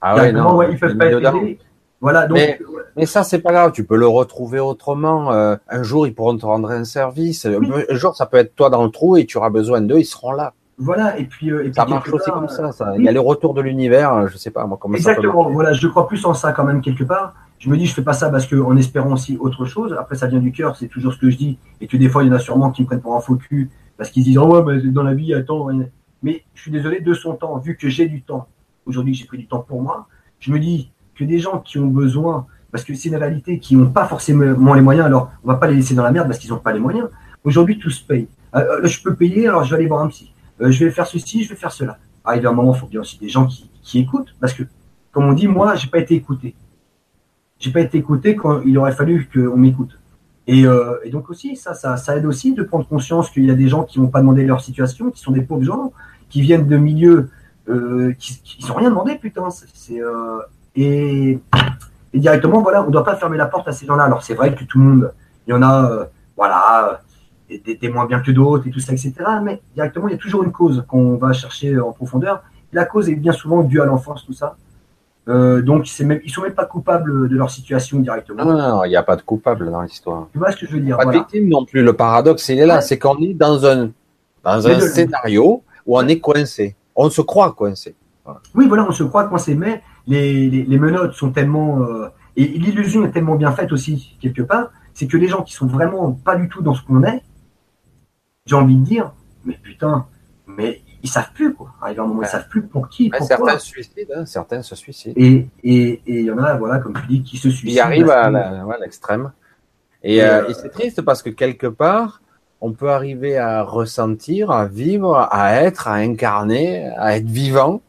[0.00, 1.58] ah ouais, non, ouais, ils peuvent pas être aidés.
[2.06, 2.60] Voilà, donc, mais,
[2.94, 3.72] mais ça, c'est pas grave.
[3.72, 5.32] Tu peux le retrouver autrement.
[5.32, 7.46] Euh, un jour, ils pourront te rendre un service.
[7.46, 9.98] Un jour, ça peut être toi dans le trou et tu auras besoin d'eux.
[9.98, 10.54] Ils seront là.
[10.78, 11.18] Voilà.
[11.18, 12.70] Et puis, euh, et puis ça marche aussi comme ça.
[12.70, 12.94] ça.
[12.96, 14.14] Il y a les retours de l'univers.
[14.14, 15.48] Euh, je sais pas moi comment Exactement.
[15.48, 17.34] Ça voilà, je crois plus en ça quand même quelque part.
[17.58, 19.96] Je me dis, je fais pas ça parce que en espérant aussi autre chose.
[19.98, 20.76] Après, ça vient du cœur.
[20.76, 21.58] C'est toujours ce que je dis.
[21.80, 23.34] Et que des fois, il y en a sûrement qui me prennent pour un faux
[23.34, 25.70] cul parce qu'ils disent, oh ouais, dans la vie, attends.
[26.22, 28.46] Mais je suis désolé de son temps, vu que j'ai du temps.
[28.84, 30.06] Aujourd'hui, j'ai pris du temps pour moi.
[30.38, 33.74] Je me dis, que des gens qui ont besoin, parce que c'est une réalité, qui
[33.74, 36.38] n'ont pas forcément les moyens, alors on va pas les laisser dans la merde parce
[36.38, 37.08] qu'ils n'ont pas les moyens.
[37.42, 38.28] Aujourd'hui, tout se paye.
[38.54, 40.32] Euh, euh, je peux payer, alors je vais aller voir un psy.
[40.60, 41.98] Euh, je vais faire ceci, je vais faire cela.
[42.24, 44.34] Ah, il y a un moment, il faut bien aussi des gens qui, qui écoutent,
[44.40, 44.64] parce que,
[45.12, 46.54] comme on dit, moi, j'ai pas été écouté.
[47.58, 49.98] J'ai pas été écouté quand il aurait fallu qu'on m'écoute.
[50.48, 50.64] Et,
[51.04, 53.66] et, donc aussi, ça, ça, ça, aide aussi de prendre conscience qu'il y a des
[53.66, 55.92] gens qui n'ont pas demandé leur situation, qui sont des pauvres gens,
[56.28, 57.30] qui viennent de milieux
[58.18, 59.48] qui, n'ont rien demandé, putain.
[59.50, 60.00] C'est,
[60.76, 61.38] et,
[62.12, 64.04] et, directement, voilà, on ne doit pas fermer la porte à ces gens-là.
[64.04, 65.12] Alors c'est vrai que tout le monde,
[65.46, 66.04] il y en a, euh,
[66.36, 67.00] voilà,
[67.48, 69.14] des, des, moins bien que d'autres et tout ça, etc.
[69.42, 72.42] Mais directement, il y a toujours une cause qu'on va chercher en profondeur.
[72.72, 74.56] La cause est bien souvent due à l'enfance, tout ça.
[75.28, 78.44] Euh, donc, même, ils sont même pas coupables de leur situation directement.
[78.44, 80.28] Non, non, il n'y a pas de coupable dans l'histoire.
[80.32, 81.82] Tu vois ce que je veux dire Pas de victime non plus.
[81.82, 82.80] Le paradoxe, il est là.
[82.80, 83.90] C'est qu'on est dans un,
[84.44, 86.76] dans un scénario où on est coincé.
[86.94, 87.94] On se croit coincé.
[88.24, 88.40] Voilà.
[88.54, 91.82] Oui, voilà, on se croit coincé, mais les, les, les menottes sont tellement.
[91.82, 95.54] Euh, et l'illusion est tellement bien faite aussi, quelque part, c'est que les gens qui
[95.54, 97.22] sont vraiment pas du tout dans ce qu'on est,
[98.44, 99.12] j'ai envie de dire,
[99.44, 100.06] mais putain,
[100.46, 101.72] mais ils savent plus quoi.
[101.80, 103.10] Arrive un moment, ils savent plus pour qui.
[103.12, 105.14] Ouais, certains se suicident, hein, certains se suicident.
[105.16, 107.72] Et et il y en a, voilà, comme tu dis, qui se suicident.
[107.72, 109.32] Ils arrivent à l'extrême.
[110.02, 112.20] Et, euh, euh, et c'est triste parce que quelque part,
[112.60, 117.82] on peut arriver à ressentir, à vivre, à être, à incarner, à être vivant,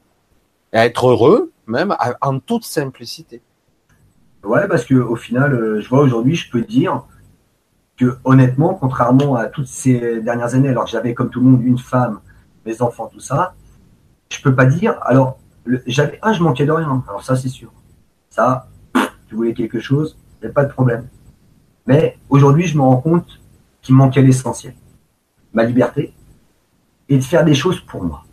[0.74, 3.42] à être heureux, même en toute simplicité.
[4.44, 7.04] Ouais, parce que au final, euh, je vois aujourd'hui, je peux dire
[7.98, 11.80] que honnêtement, contrairement à toutes ces dernières années, alors j'avais comme tout le monde une
[11.80, 12.22] femme,
[12.66, 13.56] mes enfants, tout ça,
[14.30, 14.98] je peux pas dire.
[15.02, 15.40] Alors,
[15.86, 17.04] j'avais un, je manquais de rien.
[17.08, 17.72] Alors ça, c'est sûr.
[18.30, 18.68] Ça,
[19.28, 21.08] tu voulais quelque chose, il n'y a pas de problème.
[21.88, 23.42] Mais aujourd'hui, je me rends compte
[23.82, 24.76] qu'il manquait l'essentiel.
[25.54, 26.14] Ma liberté
[27.10, 28.24] et de faire des choses pour moi.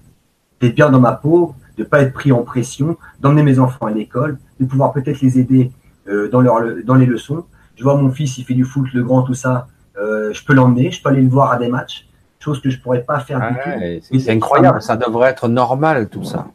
[0.61, 3.87] D'être bien dans ma peau, de ne pas être pris en pression, d'emmener mes enfants
[3.87, 5.73] à l'école, de pouvoir peut-être les aider
[6.09, 7.45] euh, dans, leur, dans les leçons.
[7.77, 9.67] Je vois mon fils, il fait du foot, le grand, tout ça.
[9.97, 12.09] Euh, je peux l'emmener, je peux aller le voir à des matchs,
[12.39, 14.19] chose que je pourrais pas faire ah du tout.
[14.19, 16.47] C'est incroyable, ça devrait être normal tout ça.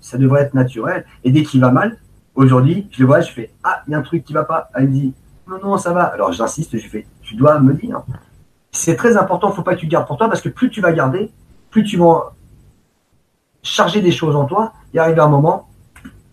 [0.00, 1.04] Ça devrait être naturel.
[1.22, 1.98] Et dès qu'il va mal,
[2.34, 4.68] aujourd'hui, je le vois, je fais Ah, il y a un truc qui va pas.
[4.74, 5.14] Elle me dit
[5.46, 6.04] Non, non, ça va.
[6.04, 8.02] Alors j'insiste, je fais Tu dois me dire.
[8.72, 10.92] C'est très important, faut pas que tu gardes pour toi parce que plus tu vas
[10.92, 11.30] garder,
[11.70, 12.34] plus tu vas
[13.62, 14.72] charger des choses en toi.
[14.92, 15.68] Il arrive un moment,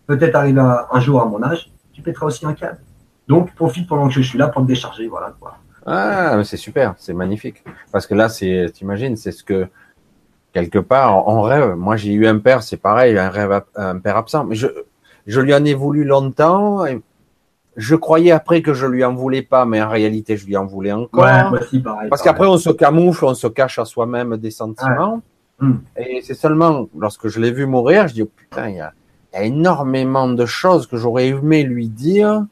[0.06, 2.80] peut-être arriver un jour à mon âge, tu pèteras aussi un câble.
[3.28, 5.58] Donc profite pendant que je suis là pour te décharger, voilà quoi.
[5.86, 7.64] Ah, c'est super, c'est magnifique.
[7.92, 9.68] Parce que là, c'est, t'imagines, c'est ce que
[10.54, 11.76] quelque part on rêve.
[11.76, 14.44] Moi, j'ai eu un père, c'est pareil, un rêve, un père absent.
[14.44, 14.68] Mais je,
[15.26, 16.86] je lui en ai voulu longtemps.
[16.86, 17.02] Et
[17.78, 20.66] je croyais après que je lui en voulais pas, mais en réalité, je lui en
[20.66, 21.24] voulais encore.
[21.24, 25.16] Ouais, aussi, pareil, Parce qu'après, on se camoufle, on se cache à soi-même des sentiments.
[25.16, 25.22] Ouais.
[25.60, 25.82] Hum.
[25.98, 28.94] Et c'est seulement lorsque je l'ai vu mourir, je dis oh, putain, il y a,
[29.34, 32.46] il y a énormément de choses que j'aurais aimé lui dire.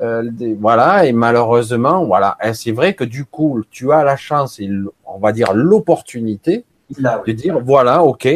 [0.00, 4.58] Euh, des, voilà, et malheureusement, voilà, c'est vrai que du coup, tu as la chance
[4.58, 4.70] et
[5.04, 6.64] on va dire l'opportunité
[6.98, 8.26] de dire voilà, ok,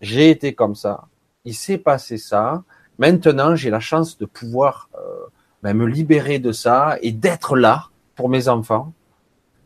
[0.00, 1.04] j'ai été comme ça,
[1.44, 2.64] il s'est passé ça,
[2.98, 4.98] maintenant j'ai la chance de pouvoir euh,
[5.62, 7.86] ben, me libérer de ça et d'être là
[8.16, 8.92] pour mes enfants,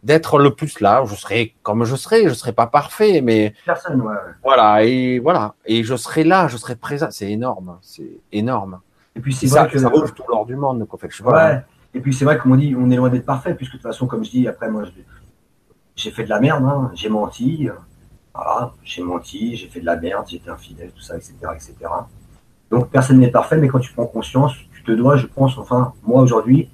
[0.02, 1.02] d'être le plus là.
[1.06, 4.14] Je serai comme je serai, je serai pas parfait, mais Personne, ouais.
[4.42, 7.08] voilà et voilà et je serai là, je serai présent.
[7.10, 8.80] C'est énorme, c'est énorme.
[9.16, 10.86] Et puis c'est ça, que ça vaut tout l'or du monde.
[10.86, 10.98] Quoi.
[10.98, 11.30] Fait que je ouais.
[11.32, 11.62] Pas,
[11.94, 13.86] Et puis c'est vrai comme on dit, on est loin d'être parfait, puisque de toute
[13.86, 14.84] façon, comme je dis, après moi,
[15.96, 16.90] j'ai fait de la merde, hein.
[16.94, 17.68] j'ai menti,
[18.34, 21.74] voilà, j'ai menti, j'ai fait de la merde, j'étais infidèle, tout ça, etc., etc.
[22.70, 25.92] Donc personne n'est parfait, mais quand tu prends conscience, tu te dois, je pense, enfin,
[26.04, 26.70] moi aujourd'hui,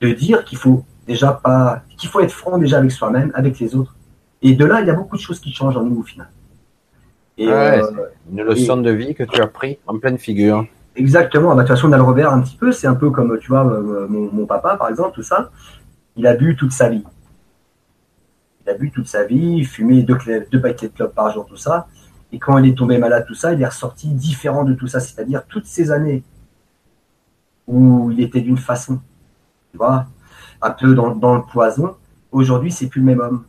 [0.00, 3.74] de dire qu'il faut déjà pas, qu'il faut être franc déjà avec soi-même, avec les
[3.74, 3.96] autres.
[4.42, 6.28] Et de là, il y a beaucoup de choses qui changent en nous au final.
[7.38, 8.84] Et, ouais, euh, une leçon et...
[8.84, 10.66] de vie que tu as pris en pleine figure.
[10.94, 11.54] Exactement.
[11.54, 12.70] Bah, de toute façon, on a le revers un petit peu.
[12.70, 15.50] C'est un peu comme, tu vois, euh, mon, mon, papa, par exemple, tout ça.
[16.16, 17.04] Il a bu toute sa vie.
[18.64, 20.18] Il a bu toute sa vie, fumé deux,
[20.52, 21.86] deux paquets de clopes par jour, tout ça.
[22.32, 25.00] Et quand il est tombé malade, tout ça, il est ressorti différent de tout ça.
[25.00, 26.22] C'est-à-dire toutes ces années
[27.66, 29.00] où il était d'une façon,
[29.70, 30.06] tu vois,
[30.60, 31.96] un peu dans, dans le poison.
[32.32, 33.44] Aujourd'hui, c'est plus le même homme.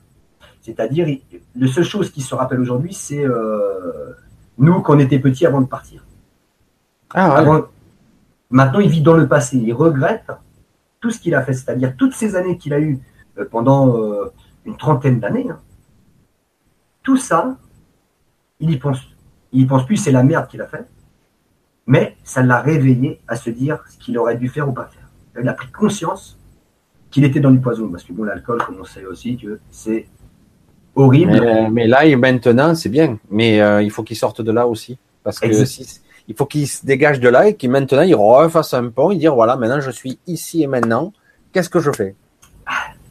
[0.62, 1.08] C'est-à-dire,
[1.56, 4.14] la seule chose qui se rappelle aujourd'hui, c'est euh,
[4.58, 6.06] nous quand on était petits avant de partir.
[7.12, 7.36] Ah, ouais.
[7.38, 7.62] avant,
[8.50, 9.58] maintenant, il vit dans le passé.
[9.58, 10.32] Il regrette
[11.00, 13.00] tout ce qu'il a fait, c'est-à-dire toutes ces années qu'il a eues
[13.38, 14.32] euh, pendant euh,
[14.66, 15.50] une trentaine d'années.
[15.50, 15.60] Hein.
[17.04, 17.58] Tout ça,
[18.60, 19.00] il y pense.
[19.52, 20.86] Il y pense plus, c'est la merde qu'il a fait.
[21.88, 25.10] Mais ça l'a réveillé à se dire ce qu'il aurait dû faire ou pas faire.
[25.42, 26.39] Il a pris conscience
[27.12, 27.88] qu'il était dans du poison.
[27.90, 30.08] Parce que bon, l'alcool, comme on sait aussi, que c'est
[30.96, 31.32] horrible.
[31.32, 33.18] Mais, mais, là, et maintenant, c'est bien.
[33.30, 34.98] Mais euh, il faut qu'il sorte de là aussi.
[35.24, 38.74] Parce que si, il faut qu'il se dégage de là et qu'il maintenant, il refasse
[38.74, 41.14] un pont et dire voilà, maintenant, je suis ici et maintenant.
[41.52, 42.16] Qu'est-ce que je fais?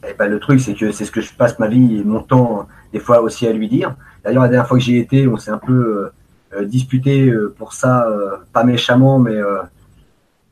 [0.07, 2.21] Eh ben, Le truc, c'est que c'est ce que je passe ma vie et mon
[2.21, 3.95] temps, des fois, aussi à lui dire.
[4.23, 6.09] D'ailleurs, la dernière fois que j'y étais, on s'est un peu.
[6.63, 8.07] disputé pour ça,
[8.53, 9.37] pas méchamment, mais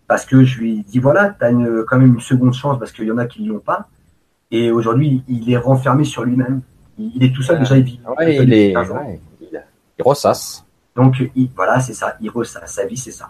[0.07, 1.51] parce que je lui dis voilà, tu as
[1.87, 3.87] quand même une seconde chance parce qu'il y en a qui ne l'ont pas.
[4.49, 6.61] Et aujourd'hui, il est renfermé sur lui-même.
[6.97, 7.99] Il, est tout seul déjà, il vit.
[8.21, 10.65] il, est, il ressasse.
[10.95, 11.15] Donc
[11.55, 12.73] voilà, c'est ça, il ressasse.
[12.73, 13.29] Sa vie, c'est ça.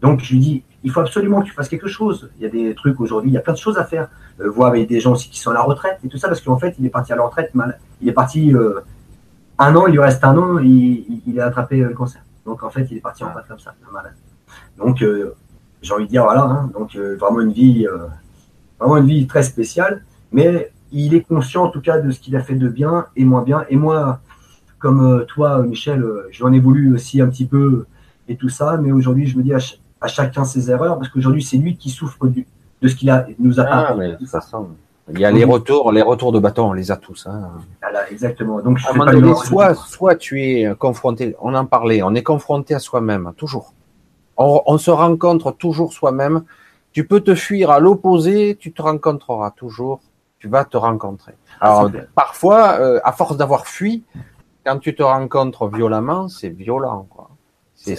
[0.00, 2.30] Donc je lui dis, il faut absolument que tu fasses quelque chose.
[2.36, 4.08] Il y a des trucs aujourd'hui, il y a plein de choses à faire.
[4.40, 6.40] Euh, voir avec des gens aussi qui sont à la retraite et tout ça, parce
[6.40, 7.78] qu'en fait, il est parti à la retraite mal.
[8.00, 8.80] Il est parti euh,
[9.58, 12.22] un an, il lui reste un an, il, il a attrapé le cancer.
[12.44, 14.14] Donc en fait, il est parti en retraite comme ça, malade.
[14.76, 15.34] Donc euh,
[15.84, 18.06] j'ai envie de dire voilà, hein, donc euh, vraiment une vie, euh,
[18.80, 22.34] vraiment une vie très spéciale, mais il est conscient en tout cas de ce qu'il
[22.36, 23.64] a fait de bien et moins bien.
[23.68, 24.20] Et moi,
[24.78, 27.84] comme euh, toi, Michel, j'en ai voulu aussi un petit peu
[28.28, 29.58] et tout ça, mais aujourd'hui, je me dis à,
[30.06, 32.46] chacun ses erreurs parce qu'aujourd'hui, c'est lui qui souffre du,
[32.80, 34.16] de ce qu'il a nous a ah, mais
[35.12, 37.26] il y a les retours, les retours de bâton, on les a tous.
[37.26, 37.50] Hein.
[37.82, 38.62] Voilà, exactement.
[38.62, 42.22] Donc, à un moment donné, soit, soit tu es confronté, on en parlait, on est
[42.22, 43.74] confronté à soi-même, toujours.
[44.36, 46.44] On, se rencontre toujours soi-même.
[46.92, 50.00] Tu peux te fuir à l'opposé, tu te rencontreras toujours.
[50.38, 51.34] Tu vas te rencontrer.
[51.60, 54.04] Ah, Alors parfois, euh, à force d'avoir fui,
[54.64, 57.06] quand tu te rencontres violemment, c'est violent.
[57.08, 57.30] Quoi.
[57.74, 57.96] C'est,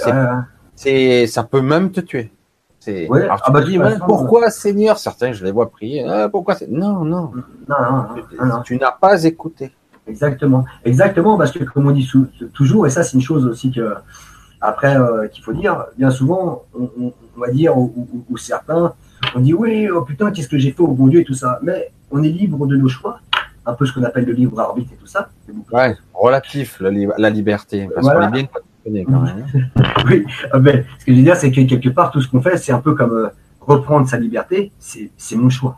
[0.75, 2.31] c'est, ça peut même te tuer.
[2.79, 4.99] C'est, alors tu ah bah, dis, pourquoi Seigneur?
[4.99, 6.05] Certains, je les vois prier.
[6.07, 7.31] Ah, pourquoi Non, non.
[7.67, 9.71] Non, non, non, Tu n'as pas écouté.
[10.07, 10.65] Exactement.
[10.83, 12.07] Exactement, parce que comme on dit
[12.53, 13.95] toujours, et ça c'est une chose aussi que
[14.65, 18.93] après, euh, qu'il faut dire, bien souvent, on, va dire, ou, certains,
[19.35, 21.59] on dit oui, oh putain, qu'est-ce que j'ai fait au bon Dieu et tout ça.
[21.63, 23.19] Mais on est libre de nos choix,
[23.65, 25.29] un peu ce qu'on appelle le libre arbitre et tout ça.
[25.71, 27.89] Ouais, relatif, la, la liberté.
[27.93, 29.45] Parce qu'on est bien quand même.
[30.05, 32.41] oui, ah, mais ce que je veux dire, c'est que quelque part, tout ce qu'on
[32.41, 33.29] fait, c'est un peu comme euh,
[33.61, 35.77] reprendre sa liberté, c'est mon choix.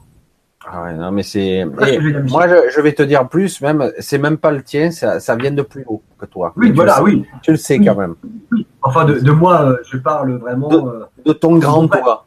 [0.70, 1.65] Ah ouais, non, mais c'est.
[1.65, 5.51] Moi, je, vais te dire plus, même, c'est même pas le tien, ça, ça vient
[5.51, 6.53] de plus haut que toi.
[6.57, 7.26] Oui, voilà, oui.
[7.41, 8.15] Tu le sais quand même.
[8.82, 10.68] Enfin, de, moi, euh, je parle vraiment.
[10.68, 10.78] De,
[11.28, 12.26] euh, ton grand toi.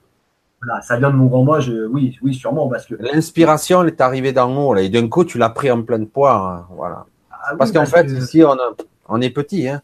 [0.63, 2.95] Voilà, ça vient de mon grand moi, je, oui, oui, sûrement, parce que.
[2.99, 6.07] L'inspiration, elle est arrivée d'en haut, là, et d'un coup, tu l'as pris en pleine
[6.07, 7.07] poire, hein, voilà.
[7.31, 8.57] Ah parce qu'en fait, ici, on,
[9.09, 9.81] on est petit, hein,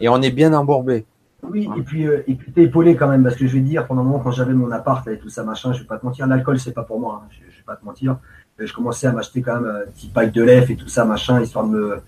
[0.00, 1.04] et on est bien embourbé.
[1.42, 3.86] Oui, et puis, euh, et puis t'es épaulé quand même, parce que je vais dire,
[3.86, 6.04] pendant un moment, quand j'avais mon appart et tout ça, machin, je vais pas te
[6.04, 8.18] mentir, l'alcool, c'est pas pour moi, hein, je, pas te mentir.
[8.58, 11.40] Je commençais à m'acheter quand même un petit pack de lèvres et tout ça, machin,
[11.40, 12.02] histoire de me,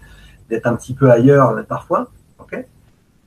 [0.50, 2.10] d'être un petit peu ailleurs euh, parfois.
[2.38, 2.66] ok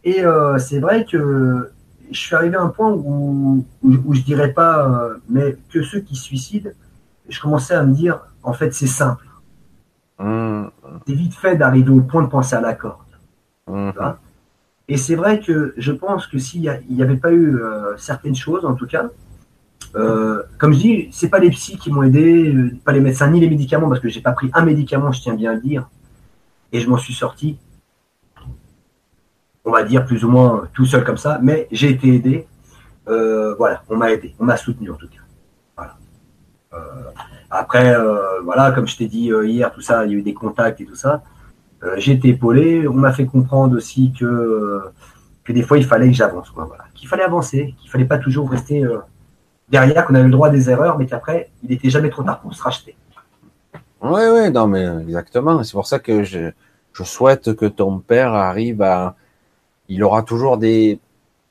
[0.03, 1.71] et euh, c'est vrai que
[2.11, 6.15] je suis arrivé à un point où, où, je dirais pas, mais que ceux qui
[6.15, 6.69] se suicident,
[7.27, 9.25] je commençais à me dire, en fait, c'est simple.
[10.19, 10.65] Mmh.
[11.07, 12.99] C'est vite fait d'arriver au point de penser à la corde.
[13.65, 13.91] Mmh.
[14.87, 18.65] Et c'est vrai que je pense que s'il n'y avait pas eu euh, certaines choses,
[18.65, 19.09] en tout cas,
[19.95, 23.29] euh, comme je dis, c'est pas les psys qui m'ont aidé, euh, pas les médecins
[23.29, 25.61] ni les médicaments, parce que j'ai pas pris un médicament, je tiens bien à le
[25.61, 25.89] dire,
[26.71, 27.57] et je m'en suis sorti,
[29.63, 32.47] on va dire plus ou moins tout seul comme ça, mais j'ai été aidé.
[33.07, 35.21] voilà, on m'a aidé, on m'a soutenu en tout cas.
[37.49, 37.95] Après,
[38.43, 40.85] voilà, comme je t'ai dit hier, tout ça, il y a eu des contacts et
[40.85, 41.23] tout ça.
[41.85, 42.87] Euh, j'ai été épaulé.
[42.87, 44.81] On m'a fait comprendre aussi que,
[45.43, 46.51] que des fois, il fallait que j'avance.
[46.93, 48.99] Qu'il fallait avancer, qu'il fallait pas toujours rester euh,
[49.69, 52.53] derrière, qu'on avait le droit des erreurs, mais qu'après, il n'était jamais trop tard pour
[52.53, 52.95] se racheter.
[54.01, 55.63] Oui, oui, non, mais exactement.
[55.63, 56.51] C'est pour ça que je,
[56.93, 59.15] je souhaite que ton père arrive à.
[59.87, 60.99] Il aura toujours des,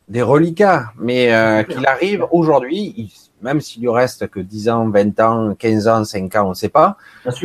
[0.09, 3.13] des reliquats, mais euh, qu'il arrive aujourd'hui,
[3.43, 6.55] même s'il lui reste que 10 ans, 20 ans, 15 ans, 5 ans, on ne
[6.55, 6.97] sait pas,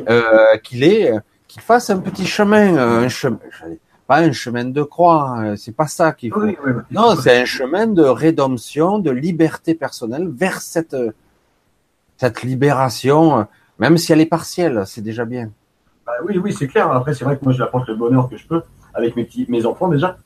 [0.10, 1.14] euh, qu'il est
[1.48, 3.40] qu'il fasse un petit chemin, euh, un chemin,
[4.10, 6.42] pas un chemin de croix, hein, c'est pas ça qu'il faut.
[6.90, 10.98] non, c'est un chemin de rédemption, de liberté personnelle vers cette
[12.18, 13.46] cette libération,
[13.78, 15.52] même si elle est partielle, c'est déjà bien.
[16.08, 16.92] Bah oui, oui, c'est clair.
[16.92, 18.64] Après, c'est vrai que moi, je apporte le bonheur que je peux
[18.96, 20.18] avec mes petits, mes enfants déjà,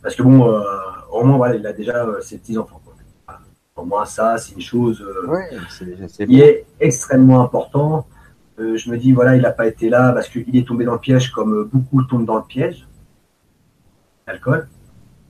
[0.00, 0.62] parce que bon, euh,
[1.10, 2.80] au moins, voilà, il a déjà euh, ses petits enfants.
[3.74, 5.04] Pour moi, ça, c'est une chose
[6.26, 8.06] qui est extrêmement important.
[8.60, 10.94] Euh, je me dis, voilà, il n'a pas été là parce qu'il est tombé dans
[10.94, 12.88] le piège comme euh, beaucoup tombent dans le piège.
[14.26, 14.68] L'alcool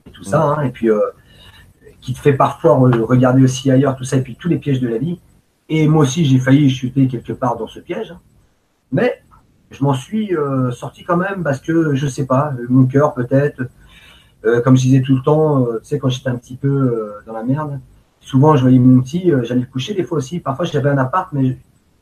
[0.07, 0.43] et tout ça.
[0.43, 0.63] Hein.
[0.63, 0.99] et puis, euh,
[2.01, 4.87] qui te fait parfois regarder aussi ailleurs, tout ça, et puis tous les pièges de
[4.87, 5.19] la vie.
[5.67, 8.15] Et moi aussi, j'ai failli chuter quelque part dans ce piège.
[8.91, 9.21] Mais
[9.69, 10.31] je m'en suis
[10.71, 13.63] sorti quand même parce que, je sais pas, mon cœur peut-être,
[14.63, 17.43] comme je disais tout le temps, tu sais, quand j'étais un petit peu dans la
[17.43, 17.79] merde,
[18.21, 20.39] souvent je voyais mon petit, j'allais le coucher des fois aussi.
[20.39, 21.57] Parfois, j'avais un appart, mais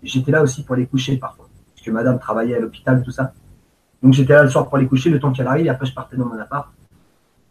[0.08, 3.34] j'étais là aussi pour les coucher parfois, parce que madame travaillait à l'hôpital, tout ça.
[4.02, 5.94] Donc j'étais là le soir pour les coucher, le temps qu'elle arrive, et après je
[5.94, 6.68] partais dans mon appart.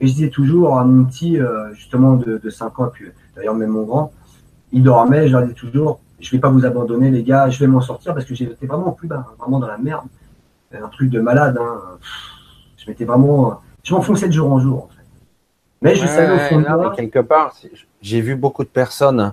[0.00, 3.54] Et je disais toujours à mon petit, euh, justement de, de 5 ans, puis d'ailleurs
[3.54, 4.12] même mon grand,
[4.72, 7.66] il dormait, je leur disais toujours, je vais pas vous abandonner les gars, je vais
[7.66, 10.06] m'en sortir parce que j'étais vraiment plus bas, vraiment dans la merde,
[10.72, 11.58] un truc de malade.
[11.60, 11.80] Hein.
[12.76, 15.04] Je m'étais vraiment, je m'enfonçais de jour en jour en fait.
[15.82, 16.94] Mais je savais au fond de moi.
[16.94, 17.54] Quelque part,
[18.00, 19.32] j'ai vu beaucoup de personnes,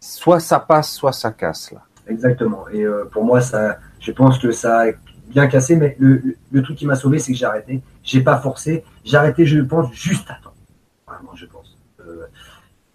[0.00, 1.72] soit ça passe, soit ça casse.
[1.72, 1.82] Là.
[2.08, 2.68] Exactement.
[2.72, 4.86] Et euh, pour moi, ça, je pense que ça a
[5.28, 7.82] bien cassé, mais le, le truc qui m'a sauvé, c'est que j'ai arrêté.
[8.02, 8.84] J'ai pas forcé.
[9.04, 10.54] J'ai arrêté, je pense, juste à temps.
[11.06, 11.78] Vraiment, je pense.
[12.00, 12.26] Euh,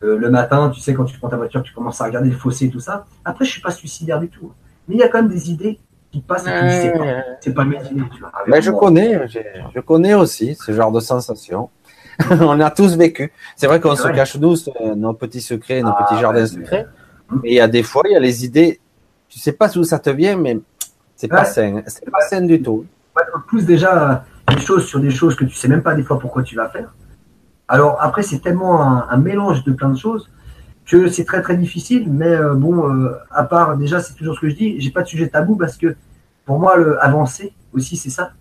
[0.03, 2.35] euh, le matin, tu sais, quand tu prends ta voiture, tu commences à regarder le
[2.35, 3.05] fossé et tout ça.
[3.25, 4.51] Après, je suis pas suicidaire du tout.
[4.87, 5.79] Mais il y a quand même des idées
[6.11, 7.23] qui passent et qui pas.
[7.41, 8.31] C'est pas mes idées, tu vois.
[8.47, 11.69] Mais je connais, je connais aussi ce genre de sensation.
[12.41, 13.31] on a tous vécu.
[13.55, 14.55] C'est vrai qu'on se cache nous
[14.95, 16.87] nos petits secrets, nos petits ah, jardins secrets.
[17.31, 18.79] Mais il y a des fois, il y a les idées.
[19.37, 20.59] Tu sais pas d'où ça te vient, mais
[21.15, 21.83] c'est pas sain.
[21.85, 22.87] C'est pas sain du tout.
[23.35, 26.17] On pousse déjà des choses sur des choses que tu sais même pas des fois
[26.17, 26.91] pourquoi tu vas faire.
[27.67, 30.27] Alors après, c'est tellement un, mélange de plein de choses
[30.87, 32.11] que c'est très très difficile.
[32.11, 35.03] Mais euh, bon, euh, à part déjà, c'est toujours ce que je dis, j'ai pas
[35.03, 35.95] de sujet tabou parce que
[36.43, 38.31] pour moi, le avancer aussi, c'est ça.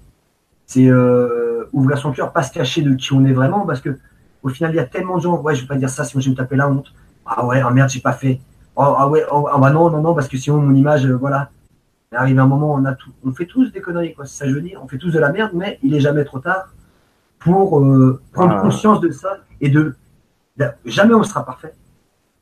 [0.65, 3.99] C'est euh, ouvrir son cœur, pas se cacher de qui on est vraiment, parce que
[4.43, 6.23] au final, il y a tellement de gens, ouais, je vais pas dire ça, sinon
[6.23, 6.91] je vais me taper la honte.
[7.27, 8.41] Ah ouais, ah merde, j'ai pas fait.
[8.77, 11.51] Oh, ah ouais, oh, ah bah non, non, non, parce que sinon mon image, voilà.
[12.13, 14.27] Il arrive un moment, on a tout, on fait tous des conneries, quoi.
[14.27, 14.81] C'est ça je veux dire.
[14.83, 16.69] On fait tous de la merde, mais il est jamais trop tard
[17.39, 19.95] pour euh, prendre conscience de ça et de,
[20.85, 21.75] jamais on sera parfait.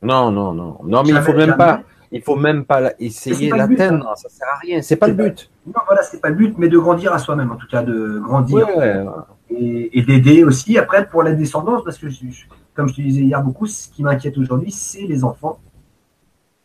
[0.01, 1.81] Non, non, non, non, mais il faut même pas,
[2.11, 4.09] il faut même pas essayer d'atteindre.
[4.09, 4.15] Hein.
[4.15, 4.81] Ça sert à rien.
[4.81, 5.49] C'est pas le but.
[5.65, 8.19] non, voilà, c'est pas le but, mais de grandir à soi-même, en tout cas, de
[8.19, 8.67] grandir
[9.49, 12.07] et, d'aider aussi après pour la descendance, parce que
[12.73, 15.59] comme je te disais hier beaucoup, ce qui m'inquiète aujourd'hui, c'est les enfants,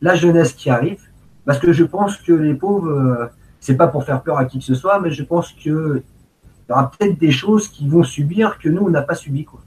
[0.01, 1.01] la jeunesse qui arrive,
[1.45, 3.27] parce que je pense que les pauvres, euh,
[3.61, 6.03] c'est pas pour faire peur à qui que ce soit, mais je pense que
[6.71, 9.45] il y aura peut-être des choses qu'ils vont subir que nous, on n'a pas subi.
[9.45, 9.61] Quoi.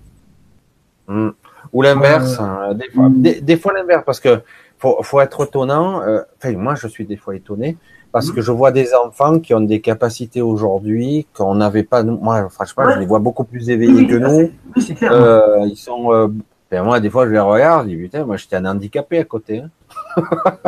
[1.08, 1.32] Hmm.
[1.74, 4.42] Ou l'inverse, euh, hein, des fois, l'inverse, parce que
[4.78, 6.02] faut, faut être étonnant.
[6.02, 6.22] Euh,
[6.56, 7.78] moi, je suis des fois étonné
[8.14, 12.04] parce que je vois des enfants qui ont des capacités aujourd'hui qu'on n'avait pas.
[12.04, 14.52] Moi, franchement, je les vois beaucoup plus éveillés que nous.
[14.76, 16.32] Oui, clair, euh, ils sont.
[16.72, 19.60] moi, des fois, je les regarde, je dis putain, moi, j'étais un handicapé à côté.
[19.60, 19.70] Hein.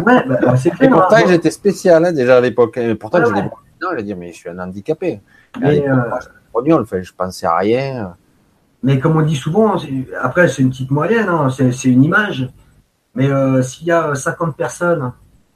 [0.05, 0.89] Ouais, bah, c'est clair.
[0.89, 1.23] Et pourtant, hein.
[1.27, 2.79] j'étais spécial hein, déjà à l'époque.
[2.99, 5.21] Pourtant, je les vois je vais dire, mais je suis un handicapé.
[5.59, 5.95] Mais, euh,
[6.61, 8.15] je, je pensais à rien.
[8.83, 9.75] Mais comme on dit souvent,
[10.21, 12.49] après, c'est une petite moyenne, hein, c'est une image.
[13.15, 15.13] Mais euh, s'il y a 50 personnes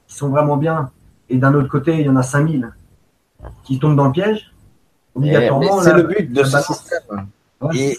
[0.07, 0.91] qui sont vraiment bien,
[1.29, 2.71] et d'un autre côté, il y en a 5000
[3.63, 4.51] qui tombent dans le piège,
[5.15, 5.81] obligatoirement.
[5.81, 7.27] C'est le but de ce système.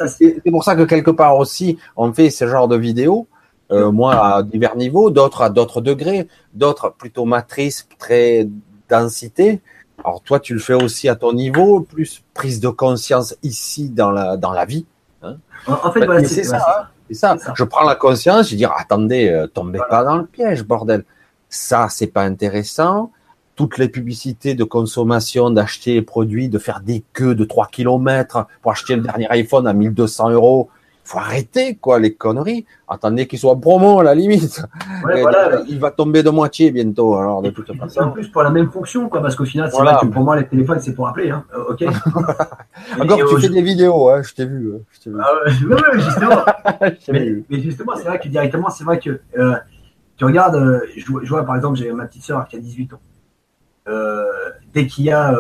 [0.09, 3.29] c'est pour ça que quelque part aussi, on fait ce genre de vidéos.
[3.73, 8.49] Euh, moi, à divers niveaux, d'autres à d'autres degrés, d'autres plutôt matrices, très
[8.89, 9.61] densité,
[10.05, 14.11] alors toi, tu le fais aussi à ton niveau, plus prise de conscience ici dans
[14.11, 14.87] la dans la vie.
[15.23, 15.37] Hein.
[15.67, 16.91] En fait, c'est ça.
[17.09, 17.37] c'est ça.
[17.55, 21.05] Je prends la conscience, je dis attendez, euh, tombez pas dans le piège, bordel.
[21.49, 23.11] Ça, c'est pas intéressant.
[23.57, 28.47] Toutes les publicités de consommation, d'acheter les produits, de faire des queues de 3 km
[28.63, 30.71] pour acheter le dernier iPhone à 1200 euros,
[31.11, 32.65] faut arrêter quoi les conneries.
[32.89, 34.63] Attendez qu'il soit promo à la limite.
[35.69, 38.01] il va tomber de moitié bientôt alors de toute façon.
[38.01, 40.37] En plus pour la même fonction quoi parce qu'au final c'est vrai que pour moi
[40.37, 41.45] les téléphones c'est pour appeler hein.
[41.55, 41.83] Euh, ok.
[43.01, 44.73] Encore tu fais des vidéos hein, je t'ai vu.
[45.21, 45.33] Ah
[45.95, 46.45] justement.
[47.09, 49.57] mais, justement c'est vrai que directement c'est vrai que euh,
[50.17, 53.01] tu regardes euh, je, vois par exemple j'ai ma petite soeur qui a 18 ans.
[54.73, 55.35] dès qu'il y a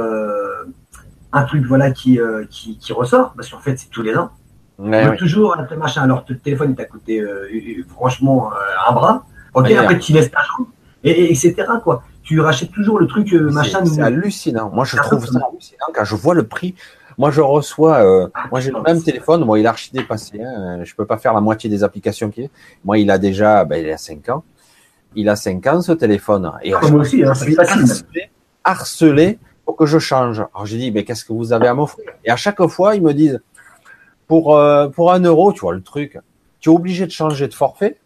[1.32, 2.18] un truc voilà qui,
[2.50, 4.30] qui, qui ressort parce qu'en fait c'est tous les ans
[5.18, 6.02] toujours un machin.
[6.02, 7.48] Alors, le téléphone, il t'a coûté euh,
[7.88, 9.24] franchement euh, un bras.
[9.54, 10.68] Ok, après, tu laisses ta chambre,
[11.04, 11.54] et, etc.
[11.82, 12.02] Quoi.
[12.22, 13.84] Tu rachètes toujours le truc euh, machin.
[13.84, 14.70] C'est hallucinant.
[14.70, 16.74] Moi, je trouve ça hallucinant quand je vois le prix.
[17.18, 18.30] Moi, je reçois.
[18.34, 19.44] Ah, moi, j'ai le même téléphone.
[19.44, 20.40] Moi, il est archi dépassé.
[20.42, 20.84] Hein.
[20.84, 22.48] Je peux pas faire la moitié des applications qu'il a.
[22.84, 23.64] Moi, il a déjà.
[23.64, 24.44] Ben, il a 5 ans.
[25.16, 26.50] Il a 5 ans, ce téléphone.
[26.62, 27.82] Et ah, moi aussi, hein, c'est facile.
[27.82, 28.30] Harcelé,
[28.64, 30.38] harcelé pour que je change.
[30.38, 32.06] Alors, j'ai dit, mais qu'est-ce que vous avez à m'offrir?
[32.24, 33.40] Et à chaque fois, ils me disent,
[34.30, 36.16] pour, euh, pour un euro, tu vois le truc,
[36.60, 37.98] tu es obligé de changer de forfait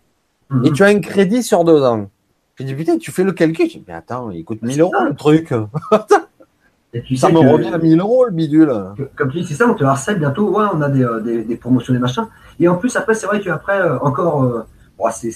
[0.51, 0.73] et mhm.
[0.73, 2.09] tu as un crédit sur deux ans.
[2.57, 3.67] J'ai dit, putain, tu fais le calcul.
[3.69, 5.51] Je dis, mais attends, il coûte 1000 euros le truc.
[7.17, 8.73] ça me revient à 1000 euros le bidule.
[9.17, 10.49] Comme tu dis, c'est ça, on te harcèle bientôt.
[10.49, 12.27] Ouais, on a des, euh, des, des promotions, des machins.
[12.59, 14.65] Et en plus, après, c'est vrai qu'après, euh, encore,
[15.11, 15.31] c'est,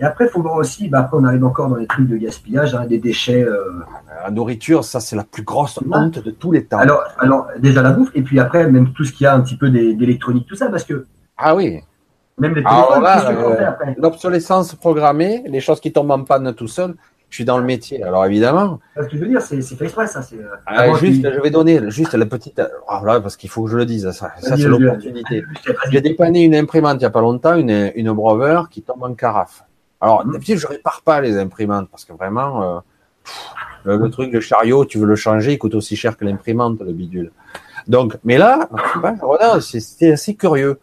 [0.00, 2.16] et après, il faut voir aussi, bah, après, on arrive encore dans les trucs de
[2.16, 3.42] gaspillage, hein, des déchets.
[3.42, 3.82] Euh...
[4.24, 6.78] La nourriture, ça, c'est la plus grosse honte de tous les temps.
[6.78, 9.40] Alors, alors, déjà la bouffe, et puis après, même tout ce qu'il y a un
[9.40, 11.06] petit peu d'électronique, tout ça, parce que.
[11.36, 11.80] Ah oui.
[12.38, 16.94] Même les téléphones, euh, l'obsolescence programmée, les choses qui tombent en panne tout seul.
[17.28, 18.80] Je suis dans le métier, alors évidemment.
[18.96, 20.20] Ce que je veux dire, c'est fait exprès, ça.
[20.32, 22.60] Euh, ah, juste, je vais donner juste la petite.
[22.90, 25.44] Oh, là, parce qu'il faut que je le dise, ça, ça c'est l'opportunité.
[25.90, 29.14] J'ai dépanné une imprimante il n'y a pas longtemps, une, une Brover qui tombe en
[29.14, 29.62] carafe.
[30.00, 34.84] Alors, d'habitude, je répare pas les imprimantes parce que vraiment, euh, le, truc, le chariot,
[34.84, 37.32] tu veux le changer, il coûte aussi cher que l'imprimante, le bidule.
[37.86, 38.68] Donc, mais là,
[39.60, 40.78] c'était assez curieux.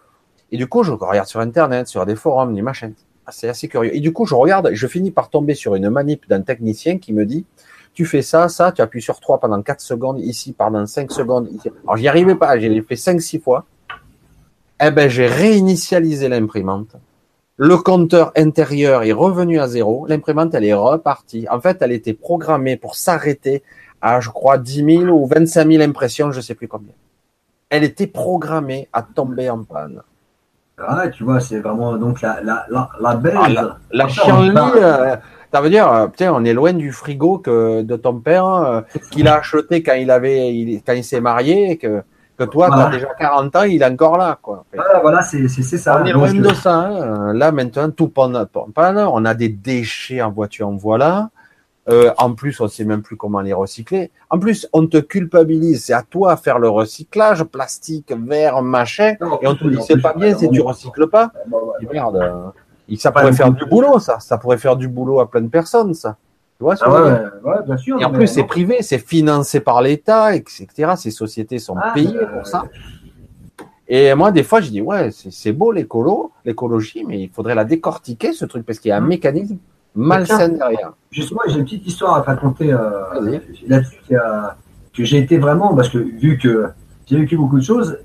[0.52, 2.94] Et du coup, je regarde sur Internet, sur des forums, des machins.
[3.26, 3.96] Ah, c'est assez curieux.
[3.96, 7.12] Et du coup, je regarde, je finis par tomber sur une manip d'un technicien qui
[7.12, 7.46] me dit,
[7.94, 11.50] tu fais ça, ça, tu appuies sur 3 pendant 4 secondes, ici pendant 5 secondes.
[11.52, 11.70] Ici.
[11.84, 13.66] Alors, j'y arrivais pas, j'ai fait 5-6 fois.
[14.82, 16.96] Eh ben, j'ai réinitialisé l'imprimante.
[17.60, 20.06] Le compteur intérieur est revenu à zéro.
[20.08, 21.48] L'imprimante, elle est repartie.
[21.50, 23.64] En fait, elle était programmée pour s'arrêter
[24.00, 26.94] à, je crois, 10 000 ou 25 000 impressions, je sais plus combien.
[27.72, 30.04] Elle était programmée à tomber en panne.
[30.78, 33.36] Ah, tu vois, c'est vraiment donc la, la, la, la belle.
[33.36, 35.16] Ah, la, la euh,
[35.52, 38.82] ça veut dire, euh, putain, on est loin du frigo que de ton père, euh,
[39.10, 42.04] qu'il a acheté quand il avait, il, quand il s'est marié, que,
[42.38, 42.84] que toi, voilà.
[42.84, 44.64] tu as déjà 40 ans, il est encore là, quoi.
[44.74, 46.02] Voilà, voilà c'est ça.
[46.02, 46.76] On est loin de ça.
[46.76, 47.34] Hein.
[47.34, 51.30] Là, maintenant, tout panne, on a des déchets en voiture, en voilà.
[51.90, 54.12] Euh, en plus, on sait même plus comment les recycler.
[54.30, 55.86] En plus, on te culpabilise.
[55.86, 59.16] C'est à toi de faire le recyclage, plastique, verre, machin.
[59.22, 61.32] Non, et on te dit, c'est pas bien si tu recycles pas.
[61.82, 62.52] Et merde.
[62.98, 64.20] Ça pourrait faire du boulot, ça.
[64.20, 66.18] Ça pourrait faire du boulot à plein de personnes, ça.
[66.58, 68.02] Tu vois, ah ouais, ouais, bien sûr.
[68.02, 70.68] Et en plus, c'est privé, c'est financé par l'État, etc.
[70.96, 72.66] Ces sociétés sont ah, payées euh, pour ça.
[73.88, 77.64] Et moi, des fois, je dis, ouais, c'est beau l'écolo, l'écologie, mais il faudrait la
[77.64, 79.08] décortiquer, ce truc, parce qu'il y a un mmh.
[79.08, 79.58] mécanisme
[79.94, 80.94] malsain derrière.
[81.12, 85.90] Justement, j'ai une petite histoire à te raconter euh, là-dessus que j'ai été vraiment, parce
[85.90, 86.70] que vu que
[87.06, 88.00] j'ai vécu beaucoup de choses,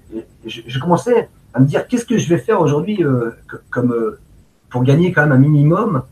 [0.44, 3.30] je, je, commençais à me dire qu'est-ce que je vais faire aujourd'hui euh,
[3.70, 4.16] comme
[4.68, 6.02] pour gagner quand même un minimum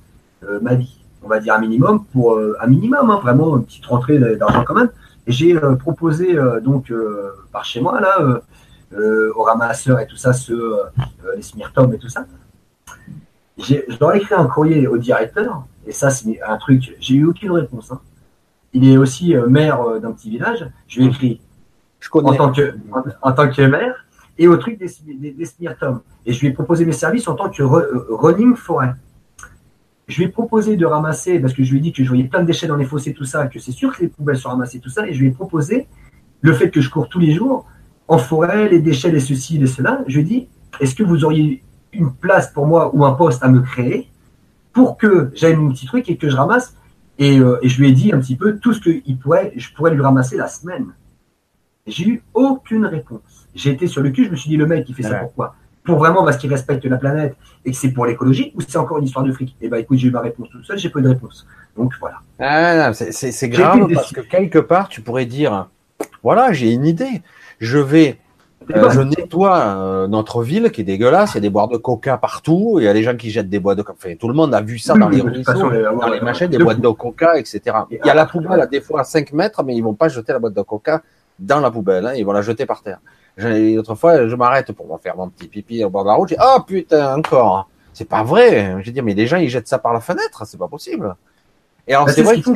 [0.63, 1.00] ma vie.
[1.23, 4.65] On va dire un minimum pour euh, un minimum, hein, vraiment une petite rentrée d'argent
[4.65, 4.91] quand même.
[5.27, 6.93] Et j'ai euh, proposé donc
[7.53, 8.41] par chez moi là
[9.37, 10.33] au ramasseur et tout ça,
[11.37, 12.25] les Smirtom et tout ça.
[13.59, 17.27] Je leur ai écrit un courrier au directeur, et ça, c'est un truc, j'ai eu
[17.27, 17.93] aucune réponse.
[17.93, 18.01] Hein.
[18.73, 20.69] Il est aussi euh, maire euh, d'un petit village.
[20.87, 21.41] Je lui ai écrit
[21.99, 22.31] je connais.
[22.31, 22.75] En, tant que,
[23.23, 24.07] en, tant que maire
[24.39, 25.49] et au truc des, des, des
[26.27, 28.93] Et je lui ai proposé mes services en tant que euh, running forêt.
[30.11, 32.25] Je lui ai proposé de ramasser, parce que je lui ai dit que je voyais
[32.25, 34.49] plein de déchets dans les fossés, tout ça, que c'est sûr que les poubelles sont
[34.49, 35.87] ramassées, tout ça, et je lui ai proposé
[36.41, 37.65] le fait que je cours tous les jours
[38.09, 40.03] en forêt, les déchets, les ceci, les cela.
[40.09, 40.49] Je lui ai dit,
[40.81, 44.09] est-ce que vous auriez une place pour moi ou un poste à me créer
[44.73, 46.75] pour que j'aille mon petit truc et que je ramasse?
[47.19, 49.53] Et, euh, et, je lui ai dit un petit peu tout ce que il pourrait,
[49.55, 50.87] je pourrais lui ramasser la semaine.
[51.87, 53.49] J'ai eu aucune réponse.
[53.55, 55.55] J'ai été sur le cul, je me suis dit, le mec, il fait ça pourquoi
[55.91, 57.35] Pour vraiment parce qu'il respecte la planète
[57.65, 59.57] et que c'est pour l'écologie ou c'est encore une histoire de fric?
[59.61, 61.47] Et eh ben écoute, j'ai eu ma réponse tout seul, j'ai pas eu de réponse.
[61.77, 62.19] Donc voilà.
[62.39, 65.69] Ah, c'est grave parce que quelque part, tu pourrais dire,
[66.23, 67.23] voilà, j'ai une idée.
[67.59, 68.19] Je vais
[68.77, 71.33] euh, je nettoie euh, notre ville qui est dégueulasse.
[71.33, 72.77] Il y a des boîtes de coca partout.
[72.79, 74.15] Il y a des gens qui jettent des boîtes de coca.
[74.15, 76.89] tout le monde a vu ça dans les ruisseaux, dans les machins, des boîtes de
[76.89, 77.61] coca, etc.
[77.91, 80.09] Il y a la poubelle à des fois à 5 mètres, mais ils vont pas
[80.09, 81.03] jeter la boîte de coca
[81.39, 82.07] dans la poubelle.
[82.07, 83.01] Hein, ils vont la jeter par terre.
[83.79, 86.31] Autrefois, je m'arrête pour faire mon petit pipi au bord de la route.
[86.31, 87.69] Je dis, oh putain, encore.
[87.93, 88.77] C'est pas vrai.
[88.83, 90.45] Je dis, mais les gens, ils jettent ça par la fenêtre.
[90.47, 91.15] C'est pas possible.
[91.87, 92.51] Et alors, bah, c'est vrai que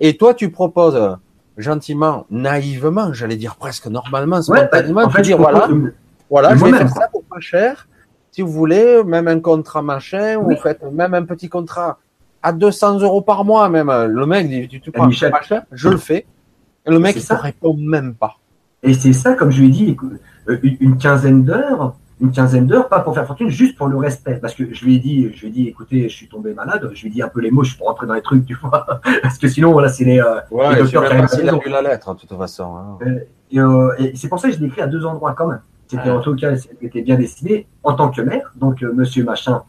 [0.00, 1.18] Et toi, tu proposes
[1.56, 5.68] gentiment, naïvement, j'allais dire presque normalement, spontanément, ouais, dire voilà,
[6.28, 7.86] voilà, je vais faire ça pour pas cher.
[8.30, 10.54] Si vous voulez, même un contrat machin, oui.
[10.54, 11.98] vous faites même un petit contrat
[12.42, 13.90] à 200 euros par mois, même.
[13.90, 16.26] Le mec dit, tu, tu prends pas cher, je le fais.
[16.86, 18.36] Et le mec, il ne répond même pas.
[18.82, 19.96] Et c'est ça, comme je lui ai dit,
[20.48, 24.38] euh, une quinzaine d'heures, une quinzaine d'heures, pas pour faire fortune, juste pour le respect.
[24.40, 26.90] Parce que je lui ai dit, je lui ai dit, écoutez, je suis tombé malade.
[26.92, 28.54] Je lui ai dit un peu les mots, je pour rentrer dans les trucs, tu
[28.54, 28.86] vois.
[29.22, 32.36] Parce que sinon, voilà, c'est les, euh, ouais, les docteurs qui la lettre, de toute
[32.36, 32.76] façon.
[32.76, 32.98] Hein.
[33.06, 33.20] Euh,
[33.50, 35.60] et, euh, et c'est pour ça que je l'ai écrit à deux endroits quand même.
[35.88, 39.62] C'était en tout cas, c'était bien destiné en tant que maire, donc euh, monsieur machin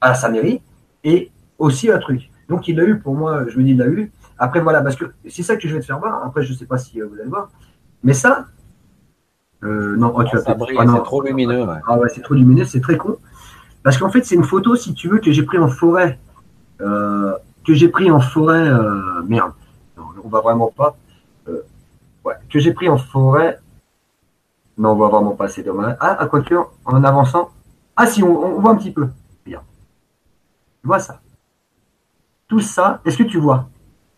[0.00, 0.62] à sa mairie,
[1.04, 2.30] et aussi un truc.
[2.48, 4.10] Donc il l'a eu pour moi, je me dis, il l'a eu.
[4.38, 6.24] Après, voilà, parce que c'est ça que je vais te faire voir.
[6.24, 7.50] Après, je sais pas si vous allez voir.
[8.02, 8.46] Mais ça,
[9.64, 11.64] euh, non, oh, tu ah, c'est trop lumineux.
[11.64, 11.78] Ouais.
[11.86, 13.16] Ah ouais, c'est trop lumineux, c'est très con.
[13.82, 16.18] Parce qu'en fait, c'est une photo, si tu veux, que j'ai pris en forêt.
[16.80, 17.36] Euh,
[17.66, 18.68] que j'ai pris en forêt.
[18.68, 19.52] Euh, merde,
[19.96, 20.96] non, on va vraiment pas.
[21.48, 21.62] Euh,
[22.24, 23.58] ouais, que j'ai pris en forêt.
[24.76, 25.96] Non, on va vraiment pas, c'est dommage.
[26.00, 27.50] Ah, à quoi que, en avançant.
[27.96, 29.08] Ah, si, on, on, voit un petit peu.
[29.44, 29.60] Bien.
[30.80, 31.20] Tu vois ça
[32.46, 33.68] Tout ça, est-ce que tu vois?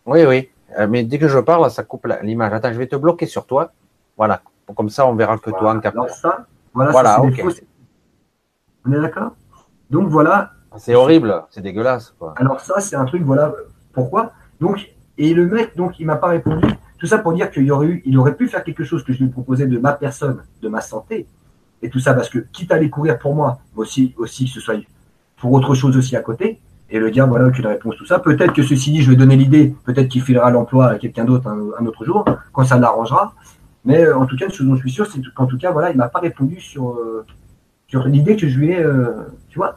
[0.05, 0.49] Oui, oui.
[0.77, 2.53] Euh, mais dès que je parle, ça coupe l'image.
[2.53, 3.71] Attends, je vais te bloquer sur toi.
[4.17, 4.41] Voilà.
[4.75, 6.09] Comme ça, on verra que toi en capteur.
[6.09, 7.21] ça, voilà, voilà
[8.85, 9.35] On est d'accord?
[9.89, 10.51] Donc voilà.
[10.77, 12.15] C'est horrible, c'est dégueulasse.
[12.17, 12.33] Quoi.
[12.37, 13.53] Alors ça, c'est un truc, voilà,
[13.91, 14.31] pourquoi?
[14.61, 16.65] Donc, et le mec, donc, il m'a pas répondu.
[16.97, 19.23] Tout ça pour dire qu'il aurait eu, il aurait pu faire quelque chose que je
[19.23, 21.27] lui proposais de ma personne, de ma santé,
[21.81, 24.59] et tout ça parce que quitte à aller courir pour moi, aussi, aussi que ce
[24.61, 24.75] soit
[25.37, 26.61] pour autre chose aussi à côté,
[26.91, 28.19] et le dire voilà aucune réponse tout ça.
[28.19, 31.47] Peut-être que ceci dit, je vais donner l'idée, peut-être qu'il filera l'emploi à quelqu'un d'autre
[31.47, 33.33] un, autre jour quand ça l'arrangera.
[33.85, 35.89] Mais euh, en tout cas, ce dont je suis sûr, c'est qu'en tout cas, voilà,
[35.89, 37.25] il m'a pas répondu sur, euh,
[37.87, 39.13] sur l'idée que je lui ai, euh,
[39.49, 39.75] tu vois.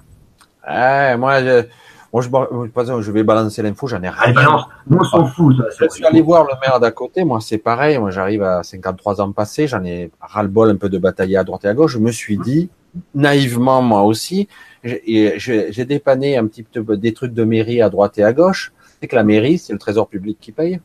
[0.68, 1.64] Ouais, moi, je,
[2.12, 4.34] moi, je, je vais balancer l'info, j'en ai rien.
[4.36, 5.56] Ah, on s'en fout.
[5.80, 7.98] je suis allé voir le maire d'à côté, moi, c'est pareil.
[7.98, 11.64] Moi, j'arrive à 53 ans passés, j'en ai ras-le-bol un peu de batailler à droite
[11.64, 11.92] et à gauche.
[11.92, 12.68] Je me suis dit,
[13.14, 14.48] naïvement, moi aussi,
[14.85, 18.72] j'ai dépanné un petit peu des trucs de mairie à droite et à gauche.
[19.01, 20.80] C'est que la mairie, c'est le trésor public qui paye.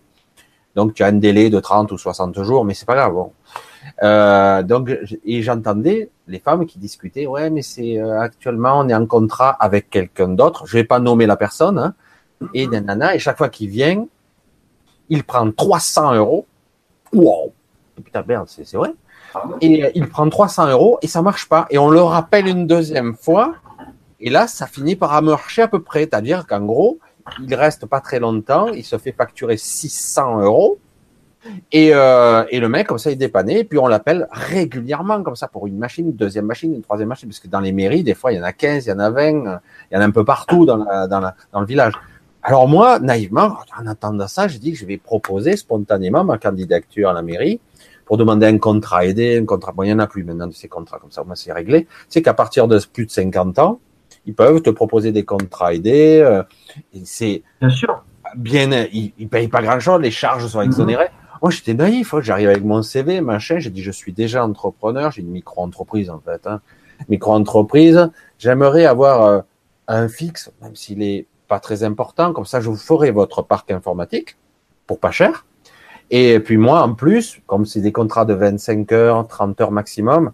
[0.76, 3.14] Donc, tu as un délai de 30 ou 60 jours, mais c'est pas grave.
[3.14, 3.32] Bon.
[4.04, 4.91] Euh, donc,
[5.26, 9.50] et j'entendais les femmes qui discutaient, ouais, mais c'est euh, actuellement on est en contrat
[9.50, 10.66] avec quelqu'un d'autre.
[10.68, 11.78] Je vais pas nommer la personne.
[11.78, 11.93] Hein,
[12.54, 14.06] et nanana, et chaque fois qu'il vient,
[15.10, 16.45] il prend 300 euros.
[17.12, 17.52] Wow,
[18.04, 18.93] putain merde, c'est vrai.
[19.62, 21.68] Et euh, il prend 300 euros et ça marche pas.
[21.70, 23.56] Et on le rappelle une deuxième fois.
[24.22, 26.01] Et là, ça finit par marcher à peu près.
[26.01, 26.99] C'est-à-dire qu'en gros,
[27.41, 30.80] il reste pas très longtemps, il se fait facturer 600 euros
[31.72, 33.59] et, euh, et, le mec, comme ça, il dépanné.
[33.59, 37.09] Et puis on l'appelle régulièrement, comme ça, pour une machine, une deuxième machine, une troisième
[37.09, 37.30] machine.
[37.30, 38.99] Parce que dans les mairies, des fois, il y en a 15, il y en
[38.99, 41.93] a 20, il y en a un peu partout dans, le village.
[42.43, 47.09] Alors moi, naïvement, en attendant ça, je dis que je vais proposer spontanément ma candidature
[47.09, 47.59] à la mairie
[48.05, 49.72] pour demander un contrat aidé, un contrat.
[49.72, 51.88] Bon, il n'y en a plus maintenant de ces contrats comme ça, moi c'est réglé.
[52.07, 53.80] C'est qu'à partir de plus de 50 ans,
[54.26, 56.22] ils peuvent te proposer des contrats aidés.
[56.24, 56.43] Euh,
[57.03, 58.03] c'est bien sûr.
[58.36, 61.09] Bien, ils, payent pas grand chose, les charges sont exonérées.
[61.41, 62.13] Moi, j'étais naïf.
[62.13, 62.20] Hein.
[62.22, 63.57] J'arrive avec mon CV, machin.
[63.59, 65.11] J'ai dit, je suis déjà entrepreneur.
[65.11, 66.45] J'ai une micro-entreprise, en fait.
[66.45, 66.61] Hein.
[67.07, 68.11] Micro-entreprise.
[68.38, 69.41] J'aimerais avoir euh,
[69.88, 72.34] un fixe, même s'il est pas très important.
[72.34, 74.38] Comme ça, je vous ferai votre parc informatique
[74.86, 75.45] pour pas cher.
[76.11, 80.32] Et puis moi, en plus, comme c'est des contrats de 25 heures, 30 heures maximum,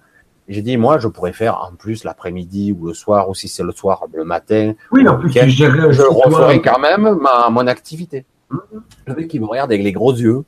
[0.47, 3.63] j'ai dit, moi, je pourrais faire en plus l'après-midi ou le soir, ou si c'est
[3.63, 4.73] le soir, le matin.
[4.91, 8.25] Oui, en plus, je, je referai quand même ma, mon activité.
[8.51, 8.81] Mm-hmm.
[9.07, 10.43] Le mec, il me regarde avec les gros yeux.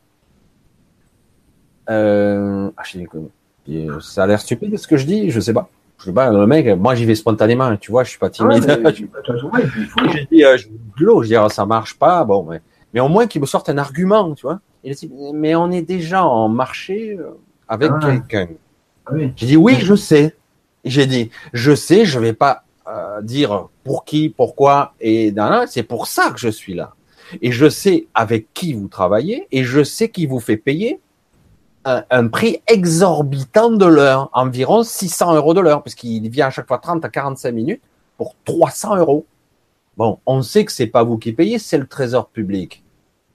[1.90, 2.84] Euh, ah,
[3.70, 5.70] euh, ça a l'air stupide ce que je dis, je sais pas.
[5.98, 8.64] Je sais pas, le mec, moi j'y vais spontanément, tu vois, je suis pas timide.
[8.94, 12.62] j'ai dit, euh, je, je dis, ça marche pas, bon, mais,
[12.94, 14.60] mais au moins qu'il me sorte un argument, tu vois.
[14.84, 17.18] Il dit, mais on est déjà en marché
[17.68, 18.00] avec ah.
[18.06, 18.48] quelqu'un.
[19.10, 20.36] Ah j'ai dit, oui, je sais.
[20.86, 25.34] J'ai dit, je sais, je vais pas euh, dire pour qui, pourquoi, et
[25.68, 26.94] c'est pour ça que je suis là.
[27.42, 31.00] Et je sais avec qui vous travaillez, et je sais qui vous fait payer,
[32.10, 36.80] un, prix exorbitant de l'heure, environ 600 euros de l'heure, puisqu'il vient à chaque fois
[36.80, 37.82] 30 à 45 minutes
[38.18, 39.26] pour 300 euros.
[39.96, 42.84] Bon, on sait que c'est pas vous qui payez, c'est le trésor public.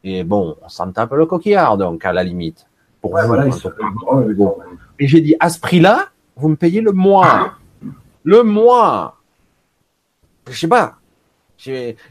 [0.05, 2.66] Et bon, on s'en tape le coquillard, donc, à la limite.
[3.01, 3.16] Pour
[5.03, 7.55] Et j'ai dit, à ce prix-là, vous me payez le mois.
[8.22, 9.16] Le mois.
[10.48, 10.94] Je sais pas.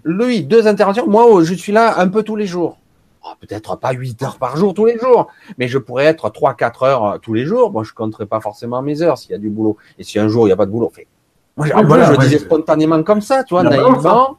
[0.03, 1.07] Lui, deux interventions.
[1.07, 2.79] Moi, je suis là un peu tous les jours.
[3.23, 6.85] Ah, peut-être pas 8 heures par jour tous les jours, mais je pourrais être 3-4
[6.85, 7.71] heures euh, tous les jours.
[7.71, 9.77] Moi, je compterai pas forcément mes heures s'il y a du boulot.
[9.97, 11.07] Et si un jour il n'y a pas de boulot, fait.
[11.55, 14.37] Moi, je disais spontanément comme ça, tu vois, naïvement.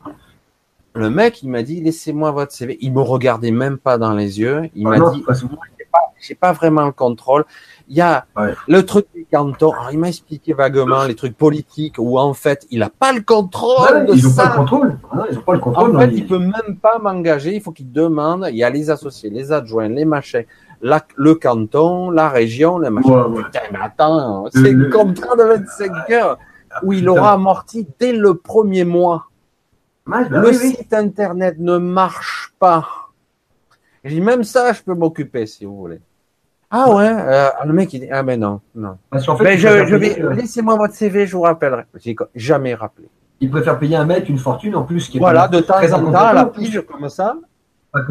[0.94, 2.76] Le mec, il m'a dit, laissez-moi votre CV.
[2.82, 4.68] Il me regardait même pas dans les yeux.
[4.74, 5.24] Il ah m'a dit,
[6.20, 7.46] j'ai pas, pas vraiment le contrôle.
[7.89, 8.26] Il y a
[8.68, 9.72] le truc du canton.
[9.91, 14.07] il m'a expliqué vaguement les trucs politiques où en fait, il a pas le contrôle
[14.07, 14.45] de ils ça.
[14.45, 14.99] Pas le contrôle.
[15.30, 15.97] ils ont pas le contrôle.
[15.97, 17.55] En fait, il peut même pas m'engager.
[17.55, 18.49] Il faut qu'il demande.
[18.51, 20.45] Il y a les associés, les adjoints, les machins,
[20.80, 23.35] le canton, la région, les machins.
[23.35, 26.39] Putain, mais attends, c'est le contrat de 25 heures
[26.82, 29.28] où il aura amorti dès le premier mois.
[30.06, 32.89] Bah le site internet ne marche pas.
[34.05, 36.01] J'ai même ça, je peux m'occuper si vous voulez.
[36.74, 38.97] Ah ouais, euh, le mec il dit ah mais non, non.
[39.11, 41.82] Parce fait, mais je, vais euh, laissez-moi votre CV, je vous rappellerai.
[41.97, 43.09] J'ai jamais rappelé.
[43.40, 46.11] Il préfère payer un mec une fortune en plus qui est voilà de temps en
[46.11, 47.36] temps à la pige comme ça.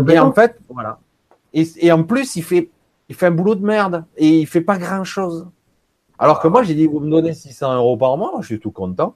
[0.07, 0.99] Et en fait voilà.
[1.53, 2.69] Et, et, en plus il fait
[3.09, 5.47] il fait un boulot de merde et il fait pas grand chose.
[6.19, 8.69] Alors que moi j'ai dit vous me donnez 600 euros par mois, je suis tout
[8.69, 9.15] content.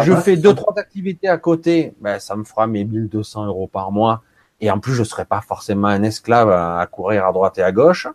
[0.00, 3.92] Je fais deux trois activités à côté, ben ça me fera mes 1200 euros par
[3.92, 4.22] mois.
[4.60, 7.72] Et en plus, je serai pas forcément un esclave à courir à droite et à
[7.72, 8.06] gauche.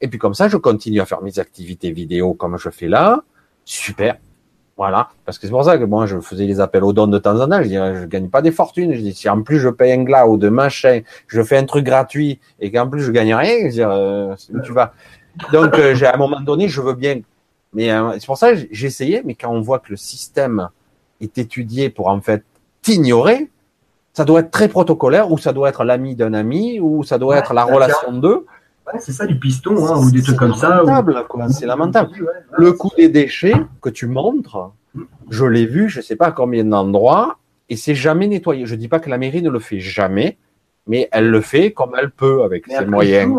[0.00, 3.22] Et puis comme ça, je continue à faire mes activités vidéo comme je fais là.
[3.64, 4.16] Super.
[4.76, 5.08] Voilà.
[5.24, 7.40] Parce que c'est pour ça que moi, je faisais les appels aux dons de temps
[7.40, 7.62] en temps.
[7.62, 8.92] Je dis, je gagne pas des fortunes.
[8.92, 11.64] Je dis, si en plus je paye un glas ou de machin, je fais un
[11.64, 14.92] truc gratuit et qu'en plus je gagne rien, je dis, euh, où tu vas?
[15.52, 17.20] Donc, euh, j'ai à un moment donné, je veux bien.
[17.72, 19.22] Mais euh, c'est pour ça que j'ai essayé.
[19.24, 20.68] Mais quand on voit que le système
[21.20, 22.44] est étudié pour en fait
[22.82, 23.48] t'ignorer,
[24.12, 27.36] ça doit être très protocolaire ou ça doit être l'ami d'un ami ou ça doit
[27.36, 28.46] être la relation d'eux
[28.98, 30.82] c'est ça, du piston, hein, ou des trucs comme ça.
[31.50, 32.12] C'est lamentable.
[32.56, 34.72] le coût des déchets que tu montres,
[35.30, 37.38] je l'ai vu, je ne sais pas à combien d'endroits,
[37.68, 38.66] et c'est jamais nettoyé.
[38.66, 40.38] Je dis pas que la mairie ne le fait jamais,
[40.86, 43.34] mais elle le fait comme elle peut avec ses moyens.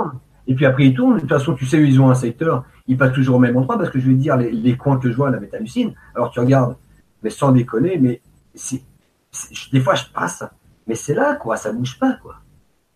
[0.48, 1.16] Et puis après, ils tournent.
[1.16, 2.66] De toute façon, tu sais, ils ont un secteur.
[2.88, 5.10] il passe toujours au même endroit parce que je veux dire, les, les coins que
[5.10, 5.94] je vois, là, mais t'hallucines.
[6.14, 6.76] Alors tu regardes,
[7.24, 8.22] mais sans déconner, mais
[8.54, 8.82] c'est,
[9.72, 10.44] des fois je passe,
[10.88, 12.36] mais c'est là, quoi, ça bouge pas, quoi.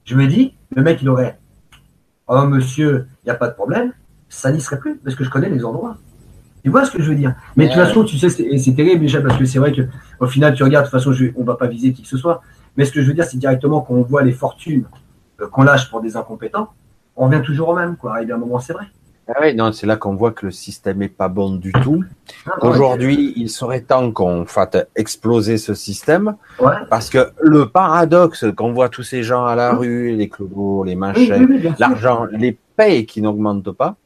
[0.06, 1.40] Je me dis, le mec, il aurait,
[2.30, 3.92] oh monsieur, il n'y a pas de problème,
[4.30, 5.98] ça n'y serait plus parce que je connais les endroits.
[6.64, 7.36] Tu vois ce que je veux dire?
[7.56, 9.82] Mais de toute façon, tu sais, c'est terrible déjà parce que c'est vrai que
[10.20, 12.18] au final, tu regardes, de toute façon, je, on va pas viser qui que ce
[12.18, 12.42] soit.
[12.78, 14.86] Mais ce que je veux dire, c'est directement quand on voit les fortunes
[15.42, 16.70] euh, qu'on lâche pour des incompétents,
[17.16, 17.96] on revient toujours au même.
[17.96, 18.16] Quoi.
[18.16, 18.86] Arrivé un moment, c'est vrai.
[19.32, 22.04] Ah oui, non, c'est là qu'on voit que le système est pas bon du tout.
[22.48, 26.36] Ah, Aujourd'hui, il serait temps qu'on fasse exploser ce système.
[26.60, 26.74] Ouais.
[26.90, 30.96] Parce que le paradoxe qu'on voit tous ces gens à la rue, les clodos, les
[30.96, 31.48] machins,
[31.78, 33.98] l'argent, les payes qui n'augmentent pas,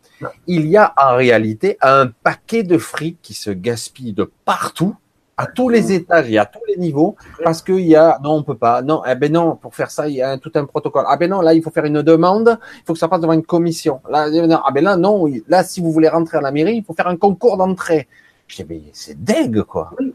[0.47, 4.95] il y a en réalité un paquet de fric qui se gaspille de partout,
[5.37, 8.43] à tous les étages et à tous les niveaux, parce qu'il y a, non, on
[8.43, 11.05] peut pas, non, eh ben non, pour faire ça, il y a tout un protocole.
[11.07, 13.33] Ah ben non, là, il faut faire une demande, il faut que ça passe devant
[13.33, 13.99] une commission.
[14.09, 14.27] Là,
[14.65, 17.07] ah ben là, non, là, si vous voulez rentrer à la mairie, il faut faire
[17.07, 18.07] un concours d'entrée.
[18.47, 19.91] Je dis, mais c'est dingue, quoi.
[19.99, 20.13] Oui,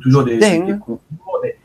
[0.00, 1.00] toujours des, concours,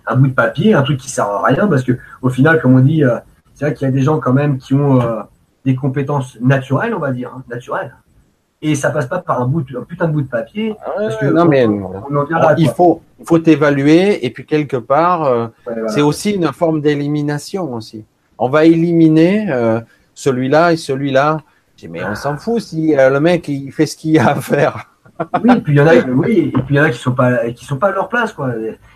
[0.07, 2.76] un bout de papier, un truc qui sert à rien, parce que au final, comme
[2.76, 3.18] on dit, euh,
[3.53, 5.22] c'est vrai qu'il y a des gens quand même qui ont, euh,
[5.65, 7.95] des compétences naturelles, on va dire, hein, naturelles.
[8.68, 10.74] Et ça passe pas par un, bout un putain de bout de papier.
[10.84, 11.68] Ah parce que non, mais
[12.58, 15.48] il faut, il faut évaluer et puis quelque part, euh,
[15.88, 18.06] c'est aussi une forme d'élimination aussi.
[18.40, 19.82] On va éliminer euh,
[20.16, 21.42] celui-là et celui-là.
[21.88, 24.90] Mais on s'en fout si euh, le mec il fait ce qu'il a à faire.
[25.44, 26.98] oui, et puis il y en a, oui, et puis il y en a qui
[26.98, 28.52] sont pas, qui sont pas à leur place, quoi.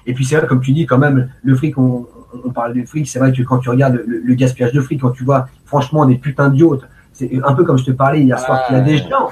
[0.07, 2.07] Et puis c'est vrai, comme tu dis, quand même, le fric, on,
[2.43, 5.11] on parle de fric, c'est vrai que quand tu regardes le, gaspillage de fric, quand
[5.11, 8.65] tu vois franchement des putains d'yachts, c'est un peu comme je te parlais hier soir,
[8.65, 9.29] qu'il y a des gens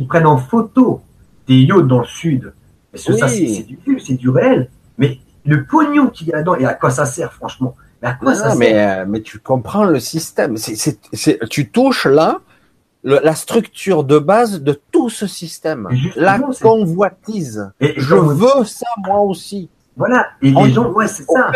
[0.00, 1.02] qui prennent en photo
[1.46, 2.52] des yachts dans le sud.
[2.92, 4.70] Parce que ça, c'est du c'est du réel.
[4.98, 7.76] Mais le pognon qu'il y a dedans, et à quoi ça sert, franchement?
[8.02, 9.00] Mais à quoi ça mais, sert?
[9.00, 10.56] euh, mais tu comprends le système.
[11.50, 12.40] tu touches là
[13.02, 15.88] la structure de base de tout ce système.
[16.16, 17.70] La convoitise.
[17.80, 19.70] Et je veux ça moi aussi.
[19.96, 21.52] Voilà, et les gens, ouais, c'est ça.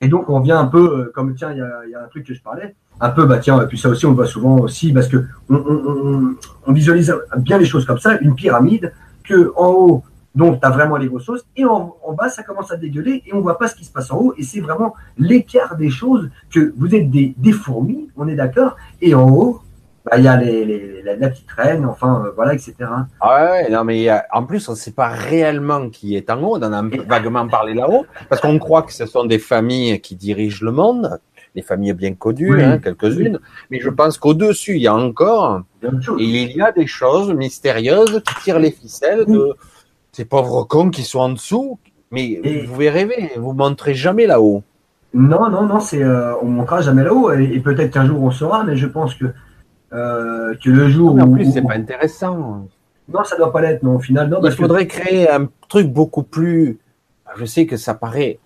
[0.00, 2.32] Et donc, on vient un peu, euh, comme tiens, il y a, un truc que
[2.32, 4.92] je parlais, un peu, bah tiens, et puis ça aussi, on le voit souvent aussi,
[4.92, 8.92] parce que on, visualise bien les choses comme ça, une pyramide,
[9.24, 10.04] que en haut,
[10.34, 13.34] donc, tu as vraiment les grosses choses, et en, bas, ça commence à dégueuler, et
[13.34, 16.30] on voit pas ce qui se passe en haut, et c'est vraiment l'écart des choses,
[16.50, 19.60] que vous êtes des, des fourmis, on est d'accord, et en haut,
[20.04, 22.74] bah, il y a les, la, petite reine, enfin, euh, voilà, etc.
[23.20, 26.56] Ah ouais, non, mais en plus, on ne sait pas réellement qui est en haut.
[26.56, 30.16] On en a vaguement parlé là-haut, parce qu'on croit que ce sont des familles qui
[30.16, 31.20] dirigent le monde,
[31.54, 33.40] des familles bien connues, hein, quelques-unes.
[33.70, 38.22] Mais je pense qu'au-dessus, il y a encore, et il y a des choses mystérieuses
[38.26, 39.54] qui tirent les ficelles de
[40.12, 41.78] ces pauvres cons qui sont en dessous.
[42.10, 44.62] Mais vous pouvez rêver, vous montrez jamais là-haut.
[45.12, 48.64] Non, non, non, c'est, euh, on montrera jamais là-haut, et peut-être qu'un jour on saura,
[48.64, 49.26] mais je pense que
[49.92, 52.66] euh, que le jour mais en plus, c'est pas intéressant.
[53.12, 54.40] Non, ça doit pas l'être, non, au final, non.
[54.44, 56.78] Il faudrait créer un truc beaucoup plus.
[57.36, 58.38] Je sais que ça paraît.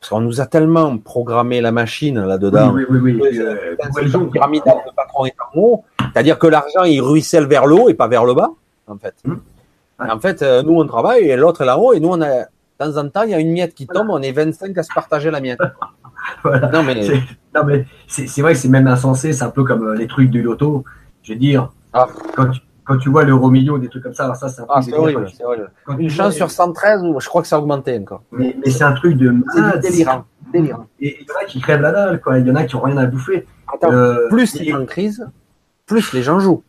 [0.00, 2.72] Parce qu'on nous a tellement programmé la machine là-dedans.
[2.72, 3.20] Oui, oui, oui.
[3.22, 3.38] oui.
[3.38, 3.76] Euh,
[4.32, 5.84] pyramidal de patron est en haut.
[6.12, 8.50] C'est-à-dire que l'argent, il ruisselle vers le haut et pas vers le bas,
[8.88, 9.14] en fait.
[9.26, 9.40] Hum.
[9.98, 12.44] En fait, euh, nous, on travaille et l'autre est là-haut et nous, on a, de
[12.78, 14.92] temps en temps, il y a une miette qui tombe, on est 25 à se
[14.92, 15.60] partager la miette.
[16.72, 19.32] Non, mais, c'est vrai que c'est même insensé.
[19.32, 20.84] C'est un peu comme euh, les trucs de loto.
[21.22, 22.06] Je veux dire, ah.
[22.34, 24.80] quand, tu, quand tu vois l'euro million, des trucs comme ça, alors ça, c'est ah,
[24.96, 25.26] horrible.
[25.98, 28.22] Une chance sur 113, je crois que ça a augmenté encore.
[28.32, 29.80] Mais, mais c'est un truc de malade.
[29.80, 30.24] délirant.
[30.52, 30.86] délirant.
[31.00, 32.38] Et il y en a qui crèvent la dalle, quoi.
[32.38, 33.46] Il y en a qui n'ont rien à bouffer.
[33.84, 35.26] Euh, plus il y a une crise,
[35.86, 36.62] plus les gens jouent.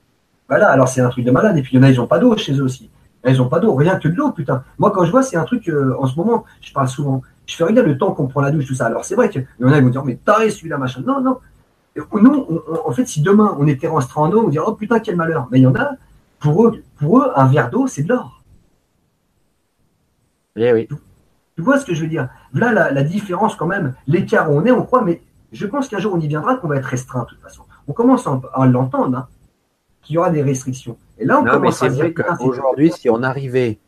[0.50, 1.58] Voilà, alors c'est un truc de malade.
[1.58, 2.90] Et puis il y en a, ils n'ont pas d'eau chez eux aussi.
[3.26, 4.64] Ils n'ont pas d'eau, rien que de l'eau, putain.
[4.78, 7.22] Moi, quand je vois, c'est un truc, euh, en ce moment, je parle souvent.
[7.46, 8.86] Je fais, regarde le temps qu'on prend la douche, tout ça.
[8.86, 11.02] Alors, c'est vrai qu'il y en a qui vont dire, mais taré celui-là, machin.
[11.06, 11.40] Non, non.
[12.14, 15.16] Nous, en fait, si demain on était en en eau, on dirait, oh putain, quel
[15.16, 15.48] malheur.
[15.52, 15.92] Mais il y en a,
[16.40, 18.42] pour eux, pour eux un verre d'eau, c'est de l'or.
[20.56, 20.88] Eh oui.
[21.56, 22.30] Tu vois ce que je veux dire?
[22.54, 25.22] Là, la, différence, quand même, l'écart où on est, on croit, mais
[25.52, 27.64] je pense qu'un jour on y viendra, qu'on va être restreint, de toute façon.
[27.88, 29.28] On commence à, l'entendre, hein,
[30.02, 30.98] qu'il y aura des restrictions.
[31.20, 32.12] Et là, on commence à dire.
[32.40, 33.80] Aujourd'hui, si on arrivait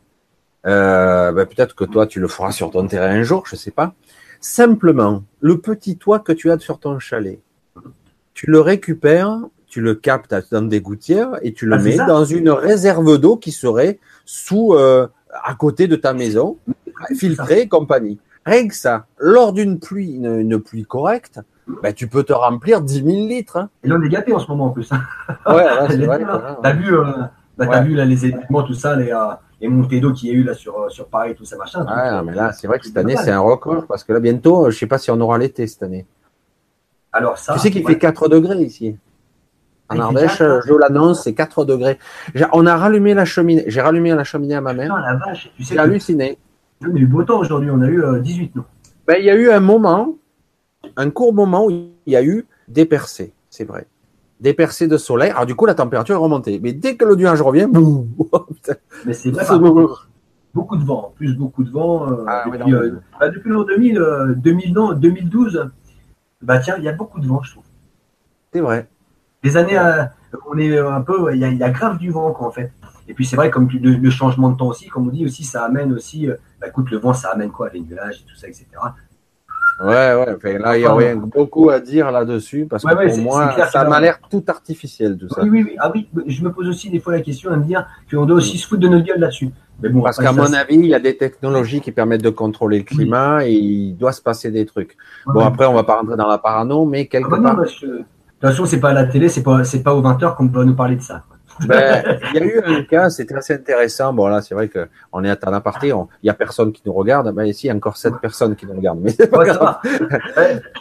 [0.66, 3.70] euh, ben, peut-être que toi, tu le feras sur ton terrain un jour, je sais
[3.70, 3.94] pas.
[4.40, 7.40] Simplement, le petit toit que tu as sur ton chalet,
[8.34, 12.24] tu le récupères, tu le captes dans des gouttières et tu le ah, mets dans
[12.24, 15.06] une réserve d'eau qui serait sous, euh,
[15.44, 16.58] à côté de ta maison,
[17.16, 18.18] filtrée et compagnie.
[18.44, 21.40] Rien que ça, lors d'une pluie, une, pluie correcte,
[21.82, 23.56] ben, tu peux te remplir 10 000 litres.
[23.56, 23.70] Hein.
[23.82, 24.90] Et là, on est gâté en ce moment en plus.
[24.92, 25.00] Hein.
[25.46, 26.24] Ouais, c'est vrai.
[26.62, 27.04] T'as vu, euh,
[27.56, 30.54] bah, vu là, les événements, tout ça, les, euh, et qu'il y a eu là
[30.54, 31.84] sur, euh, sur Paris, tout ça, machin.
[31.84, 34.64] Ouais, mais là, c'est vrai que cette année, c'est un record, parce que là, bientôt,
[34.64, 36.06] je ne sais pas si on aura l'été cette année.
[37.12, 37.54] Alors ça.
[37.54, 38.96] Tu sais qu'il fait 4 degrés ici.
[39.88, 41.98] En Ardèche, je l'annonce, c'est 4 degrés.
[42.52, 43.64] On a rallumé la cheminée.
[43.68, 44.94] J'ai rallumé la cheminée à ma mère.
[44.96, 45.74] la vache, tu sais.
[45.74, 46.38] J'ai halluciné.
[46.82, 48.64] On a eu beau temps aujourd'hui, on a eu 18 non?
[49.06, 50.16] Ben, Il y a eu un moment,
[50.96, 53.86] un court moment où il y a eu des percées, c'est vrai.
[54.40, 55.30] Des percées de soleil.
[55.30, 56.60] Alors du coup, la température est remontée.
[56.62, 58.08] Mais dès que le nuage revient, boum,
[59.06, 59.44] Mais c'est vrai,
[60.56, 62.10] beaucoup de vent, plus beaucoup de vent.
[62.10, 65.70] Euh, ah, depuis, euh, bah, depuis l'an 2000, 2000 2012,
[66.42, 67.64] bah tiens, il y a beaucoup de vent, je trouve.
[68.52, 68.88] C'est vrai.
[69.42, 70.04] Les années, euh,
[70.50, 72.72] on est un peu, il y, a grave du vent, quoi, en fait.
[73.06, 75.64] Et puis c'est vrai, comme le, changement de temps aussi, comme on dit aussi, ça
[75.64, 76.26] amène aussi,
[76.60, 77.68] bah, écoute, le vent, ça amène quoi?
[77.72, 78.66] Les nuages et tout ça, etc.
[79.78, 80.58] Ouais, ouais.
[80.58, 84.00] là, il y a rien, beaucoup à dire là-dessus parce que pour moi, ça m'a
[84.00, 85.42] l'air tout artificiel tout ça.
[85.42, 85.76] Oui, oui, oui.
[85.78, 88.36] Ah oui, je me pose aussi des fois la question à me dire qu'on doit
[88.36, 89.50] aussi se foutre de notre gueule là-dessus.
[89.82, 92.78] Mais bon, parce qu'à mon avis, il y a des technologies qui permettent de contrôler
[92.78, 94.96] le climat et il doit se passer des trucs.
[95.26, 97.56] bon, après, on va pas rentrer dans la parano, mais quelque ah bah part.
[97.56, 98.06] de toute
[98.40, 100.64] façon, c'est pas à la télé, c'est pas, c'est pas aux 20 heures qu'on peut
[100.64, 101.24] nous parler de ça.
[101.66, 104.12] Ben, il y a eu un cas, c'était assez intéressant.
[104.12, 106.92] Bon, là, c'est vrai qu'on est à un aparté, il y a personne qui nous
[106.92, 107.32] regarde.
[107.32, 109.00] Ben, ici, il y a encore sept personnes qui nous regardent.
[109.00, 109.78] Mais c'est pas grave.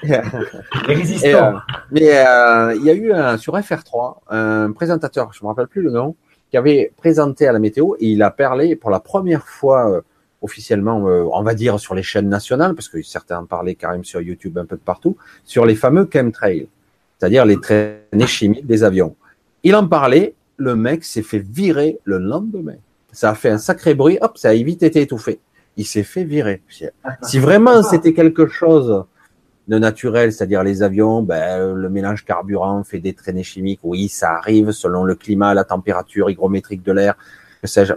[0.04, 1.28] Les résistants.
[1.28, 1.52] Euh,
[1.92, 5.82] mais euh, il y a eu un, sur FR3 un présentateur, je me rappelle plus
[5.82, 6.16] le nom,
[6.50, 10.02] qui avait présenté à la météo et il a parlé pour la première fois euh,
[10.42, 14.04] officiellement, on va dire sur les chaînes nationales, parce que certains en parlaient quand même
[14.04, 16.68] sur YouTube un peu de partout, sur les fameux chemtrails,
[17.18, 19.16] c'est-à-dire les traînées chimiques des avions.
[19.64, 22.76] Il en parlait le mec s'est fait virer le lendemain.
[23.12, 25.40] Ça a fait un sacré bruit, hop, ça a vite été étouffé.
[25.78, 26.62] Il s'est fait virer.
[27.22, 29.06] Si vraiment c'était quelque chose
[29.68, 34.34] de naturel, c'est-à-dire les avions, ben, le mélange carburant fait des traînées chimiques, oui, ça
[34.34, 37.16] arrive selon le climat, la température hygrométrique de l'air,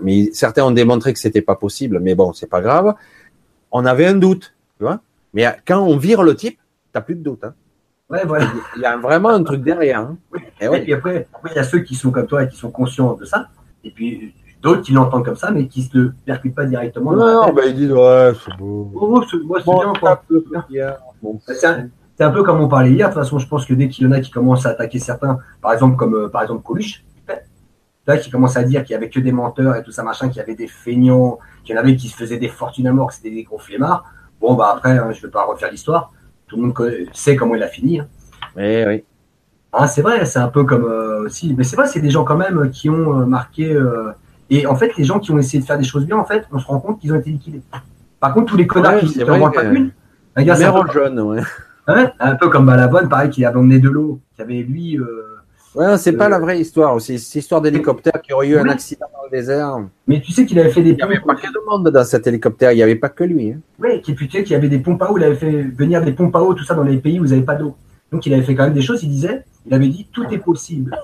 [0.03, 2.95] mais certains ont démontré que c'était pas possible, mais bon, c'est pas grave.
[3.71, 5.01] On avait un doute, tu vois.
[5.35, 6.59] Mais quand on vire le type,
[6.93, 7.45] t'as plus de doute.
[7.45, 7.55] Hein.
[8.11, 8.47] Ouais, voilà.
[8.77, 10.01] Il y a vraiment un truc derrière.
[10.01, 10.17] Hein.
[10.61, 13.15] Et, puis après, il y a ceux qui sont comme toi et qui sont conscients
[13.15, 13.49] de ça.
[13.85, 17.13] Et puis d'autres qui l'entendent comme ça, mais qui ne se percutent pas directement.
[17.13, 18.91] Non, non, bah, ils disent, ouais, c'est beau.
[18.95, 20.23] Oh, c'est moi, c'est bien, quoi.
[22.17, 23.09] c'est un, peu comme on parlait hier.
[23.09, 24.99] De toute façon, je pense que dès qu'il y en a qui commencent à attaquer
[24.99, 27.05] certains, par exemple, comme euh, par exemple Coluche,
[28.07, 30.29] là, qui commence à dire qu'il n'y avait que des menteurs et tout ça, machin,
[30.29, 32.93] qu'il y avait des feignants, qu'il y en avait qui se faisaient des fortunes à
[32.93, 34.05] mort, que c'était des gros flemmards.
[34.41, 36.13] Bon, bah après, hein, je ne vais pas refaire l'histoire
[36.49, 36.75] tout le monde
[37.13, 38.01] sait comment il a fini.
[38.01, 38.07] Hein.
[38.57, 39.05] Eh oui.
[39.73, 41.55] Ah, c'est vrai, c'est un peu comme euh, aussi.
[41.57, 43.73] Mais c'est vrai, c'est des gens quand même qui ont euh, marqué.
[43.73, 44.13] Euh,
[44.51, 46.47] et en fait, les gens qui ont essayé de faire des choses bien, en fait,
[46.51, 47.61] on se rend compte qu'ils ont été liquidés.
[48.19, 49.93] Par contre, tous les connards qui ne voient pas une.
[50.37, 50.55] Un gars,
[50.93, 51.43] jaune, ouais.
[52.21, 54.99] un peu comme Balabonne, pareil, qui avait emmené de l'eau, qui avait lui.
[55.75, 57.19] Ouais, c'est pas la vraie histoire aussi.
[57.19, 59.79] C'est l'histoire d'hélicoptère qui aurait eu un accident dans le désert.
[60.07, 60.91] Mais tu sais qu'il avait fait des.
[60.91, 63.25] Il n'y avait pas que de monde dans cet hélicoptère, il n'y avait pas que
[63.25, 63.53] lui.
[63.53, 63.61] Hein.
[63.79, 66.03] Oui, qui tu sais qu'il y avait des pompes à eau, il avait fait venir
[66.03, 67.77] des pompes à eau, tout ça dans les pays où vous n'avez pas d'eau.
[68.11, 70.39] Donc il avait fait quand même des choses, il disait, il avait dit tout est
[70.39, 70.97] possible.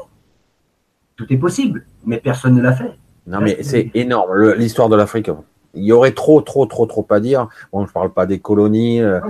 [1.17, 2.93] Tout est possible, mais personne ne l'a fait.
[3.27, 5.31] Non, mais c'est énorme, l'histoire de l'Afrique
[5.77, 7.49] il y aurait trop, trop, trop, trop à dire.
[7.73, 9.21] Bon, je parle pas des colonies, euh,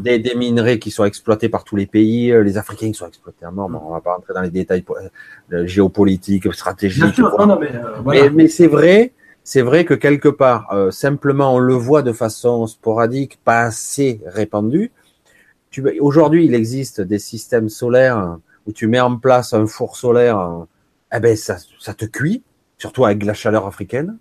[0.00, 3.06] Des, des, minerais qui sont exploités par tous les pays, euh, les Africains qui sont
[3.06, 3.68] exploités à mort.
[3.68, 4.84] Bon, on va pas rentrer dans les détails
[5.52, 7.20] euh, géopolitiques, stratégiques.
[8.06, 9.12] mais, mais, c'est vrai,
[9.44, 14.92] c'est vrai que quelque part, simplement, on le voit de façon sporadique, pas assez répandue.
[16.00, 20.66] Aujourd'hui, il existe des systèmes solaires où tu mets en place un four solaire,
[21.14, 22.42] eh ben ça, ça te cuit,
[22.78, 24.18] surtout avec la chaleur africaine.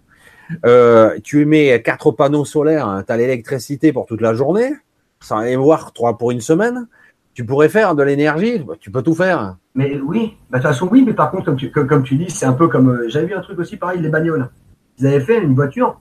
[0.65, 4.72] Euh, tu mets quatre panneaux solaires, hein, tu as l'électricité pour toute la journée,
[5.19, 6.88] sans aller voir trois pour une semaine.
[7.34, 9.56] Tu pourrais faire de l'énergie, bah, tu peux tout faire.
[9.76, 12.30] Mais oui, bah, de toute façon, oui, mais par contre, comme tu, comme, tu dis,
[12.30, 12.90] c'est un peu comme.
[12.90, 14.49] Euh, j'avais vu un truc aussi pareil, les bagnoles.
[14.98, 15.99] Ils avaient fait une voiture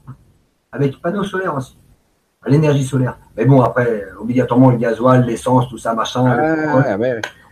[0.73, 1.79] avec panneaux solaires aussi,
[2.47, 3.19] l'énergie solaire.
[3.37, 6.23] Mais bon, après, obligatoirement, le gasoil, l'essence, tout ça, machin.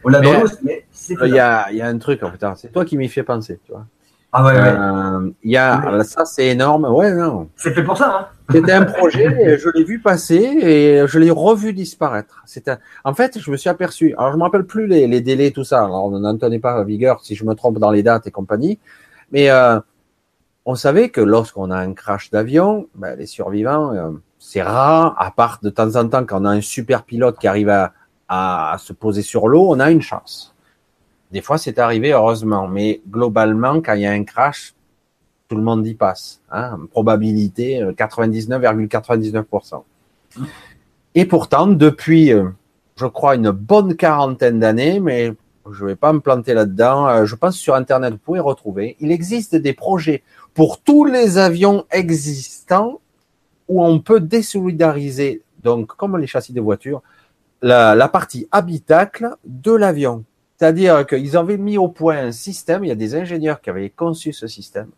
[0.04, 0.30] On l'a dans
[0.62, 1.14] mais c'est.
[1.24, 3.60] Il y a, y a un truc, en fait, c'est toi qui m'y fais penser,
[3.64, 3.86] tu vois.
[4.32, 6.84] Ah ouais, euh, Il y a, ça c'est énorme.
[6.84, 7.48] Ouais, non.
[7.56, 8.30] C'est fait pour ça.
[8.30, 12.42] Hein C'était un projet, je l'ai vu passer et je l'ai revu disparaître.
[12.44, 14.14] C'était, en fait, je me suis aperçu.
[14.18, 15.84] Alors, je me rappelle plus les, les délais, tout ça.
[15.84, 18.30] Alors, on n'en tenait pas à vigueur si je me trompe dans les dates et
[18.30, 18.78] compagnie.
[19.32, 19.80] Mais euh,
[20.66, 25.30] on savait que lorsqu'on a un crash d'avion, ben, les survivants, euh, c'est rare, à
[25.30, 27.94] part de temps en temps quand on a un super pilote qui arrive à,
[28.28, 30.54] à se poser sur l'eau, on a une chance.
[31.30, 32.68] Des fois, c'est arrivé, heureusement.
[32.68, 34.74] Mais globalement, quand il y a un crash,
[35.48, 36.40] tout le monde y passe.
[36.50, 39.74] Hein, probabilité 99,99%.
[40.38, 40.42] Euh,
[41.14, 42.48] Et pourtant, depuis, euh,
[42.96, 45.32] je crois, une bonne quarantaine d'années, mais
[45.70, 48.96] je ne vais pas me planter là-dedans, euh, je pense sur Internet, vous pouvez retrouver,
[49.00, 50.22] il existe des projets
[50.54, 53.00] pour tous les avions existants
[53.68, 57.02] où on peut désolidariser, donc comme les châssis de voiture,
[57.60, 60.24] la, la partie habitacle de l'avion
[60.58, 63.90] C'est-à-dire qu'ils avaient mis au point un système, il y a des ingénieurs qui avaient
[63.90, 64.88] conçu ce système,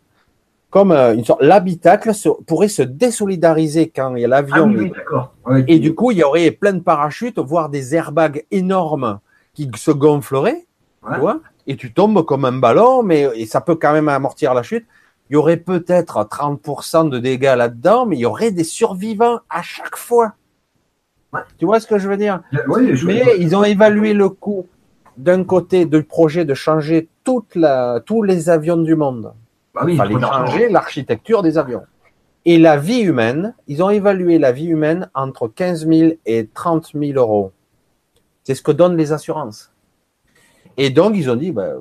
[0.71, 2.11] comme euh, une sorte, l'habitacle
[2.47, 4.73] pourrait se désolidariser quand il y a l'avion.
[5.45, 9.19] Ah et du coup, il y aurait plein de parachutes, voire des airbags énormes
[9.53, 10.65] qui se gonfleraient,
[11.13, 14.55] tu vois, et tu tombes comme un ballon, mais et ça peut quand même amortir
[14.55, 14.87] la chute.
[15.29, 19.61] Il y aurait peut-être 30% de dégâts là-dedans, mais il y aurait des survivants à
[19.61, 20.33] chaque fois.
[21.57, 22.41] Tu vois ce que je veux dire?
[22.67, 24.65] Oui, Mais ils ont évalué le coût
[25.21, 29.33] d'un côté du projet de changer toute la, tous les avions du monde.
[29.73, 31.83] Bah oui, il fallait changer l'architecture des avions.
[32.45, 36.93] Et la vie humaine, ils ont évalué la vie humaine entre 15 000 et 30
[36.95, 37.51] 000 euros.
[38.43, 39.71] C'est ce que donnent les assurances.
[40.77, 41.73] Et donc, ils ont dit, bah,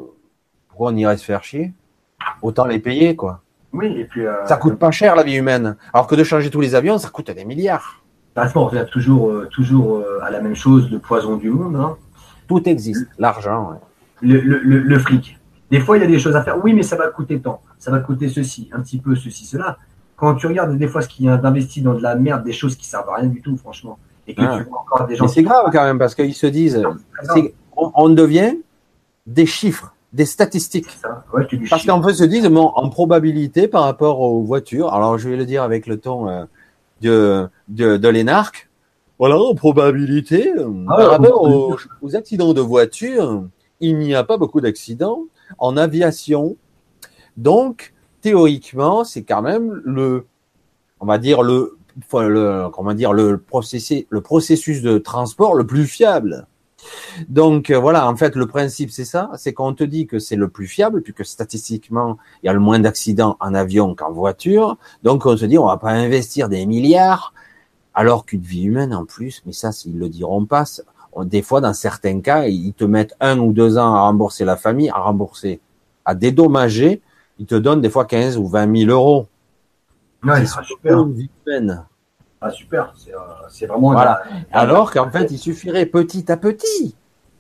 [0.69, 1.73] pourquoi on irait se faire chier?
[2.43, 3.41] Autant les payer, quoi.
[3.73, 4.27] Oui, et puis.
[4.27, 5.77] Euh, ça coûte pas cher, la vie humaine.
[5.95, 8.03] Alors que de changer tous les avions, ça coûte des milliards.
[8.37, 11.77] on revient toujours, euh, toujours euh, à la même chose, le poison du monde.
[11.77, 11.97] Hein.
[12.51, 13.79] Tout existe, l'argent.
[14.21, 15.39] Le, le, le, fric.
[15.71, 16.57] Des fois, il y a des choses à faire.
[16.65, 17.63] Oui, mais ça va coûter tant.
[17.79, 19.79] Ça va coûter ceci, un petit peu, ceci, cela.
[20.17, 22.51] Quand tu regardes des fois ce qu'il y a d'investi dans de la merde, des
[22.51, 24.01] choses qui servent à rien du tout, franchement.
[24.27, 25.29] Et que tu vois encore des gens.
[25.29, 26.83] C'est grave quand même, parce qu'ils se disent,
[27.77, 28.57] on, devient
[29.29, 30.89] des chiffres, des statistiques.
[31.71, 35.47] parce qu'en fait, se disent, en probabilité par rapport aux voitures, alors je vais le
[35.47, 36.45] dire avec le ton euh,
[37.01, 38.70] de, de, de l'énarque,
[39.21, 43.45] voilà, en probabilité, euh, ah par rapport aux, accidents de voiture,
[43.79, 45.27] il n'y a pas beaucoup d'accidents.
[45.59, 46.57] En aviation,
[47.37, 47.93] donc,
[48.23, 50.25] théoriquement, c'est quand même le,
[51.01, 51.77] on va dire le,
[52.15, 56.47] le comment dire, le processus, le processus de transport le plus fiable.
[57.29, 60.37] Donc euh, voilà, en fait, le principe c'est ça, c'est qu'on te dit que c'est
[60.37, 64.79] le plus fiable, puisque statistiquement, il y a le moins d'accidents en avion qu'en voiture.
[65.03, 67.35] Donc on se dit, on va pas investir des milliards,
[67.95, 70.65] alors qu'une vie humaine en plus, mais ça, s'ils le diront pas,
[71.25, 74.57] des fois, dans certains cas, ils te mettent un ou deux ans à rembourser la
[74.57, 75.61] famille, à rembourser,
[76.05, 77.03] à dédommager,
[77.39, 79.27] ils te donnent des fois 15 ou 20 000 euros.
[80.23, 80.99] Ouais, c'est super.
[80.99, 81.85] Une vie humaine.
[82.41, 83.93] Ah, super, c'est euh, vraiment.
[83.93, 84.23] Voilà.
[84.53, 86.95] Alors qu'en fait, il suffirait petit à petit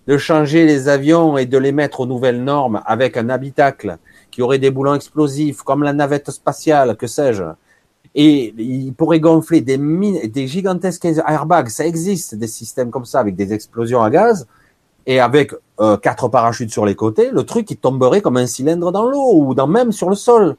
[0.06, 3.98] de changer les avions et de les mettre aux nouvelles normes avec un habitacle
[4.31, 7.44] qui aurait des boulons explosifs, comme la navette spatiale, que sais-je.
[8.15, 11.69] Et il pourrait gonfler des, des gigantesques airbags.
[11.69, 14.47] Ça existe, des systèmes comme ça, avec des explosions à gaz,
[15.07, 18.93] et avec euh, quatre parachutes sur les côtés, le truc, il tomberait comme un cylindre
[18.93, 20.57] dans l'eau, ou dans, même sur le sol.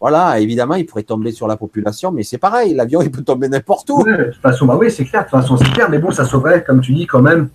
[0.00, 3.48] Voilà, évidemment, il pourrait tomber sur la population, mais c'est pareil, l'avion, il peut tomber
[3.48, 4.02] n'importe où.
[4.02, 6.24] de toute façon, bah oui, c'est clair, de toute façon, c'est clair, mais bon, ça
[6.24, 7.48] sauverait, comme tu dis, quand même,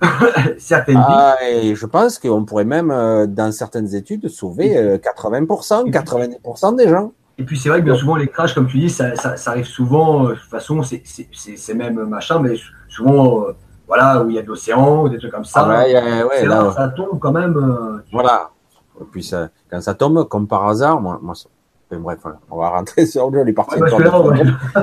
[0.58, 6.72] certaines ah, Et je pense qu'on pourrait même, euh, dans certaines études, sauver 80%, 90%
[6.72, 7.12] euh, des gens.
[7.38, 9.66] Et puis c'est vrai que bien souvent, les crashs, comme tu dis, ça, ça, arrive
[9.66, 12.54] souvent, euh, de toute façon, c'est même machin, mais
[12.88, 13.46] souvent,
[13.88, 15.66] voilà, où il y a de l'océan, ou des trucs comme ça.
[15.66, 18.02] Ah ouais, ouais, là, ça tombe quand même.
[18.12, 18.50] voilà.
[19.00, 21.34] Et puis ça, quand ça tombe, comme par hasard, moi, moi
[21.98, 22.20] bref,
[22.50, 23.80] on va rentrer sur les parties.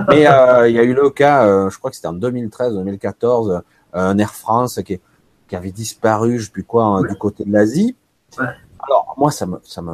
[0.10, 2.74] Mais euh, il y a eu le cas, euh, je crois que c'était en 2013,
[2.76, 3.62] 2014,
[3.94, 5.00] un Air France qui,
[5.48, 7.96] qui, avait disparu, je sais plus quoi, du côté de l'Asie.
[8.38, 9.92] Alors moi, ça me, ça me,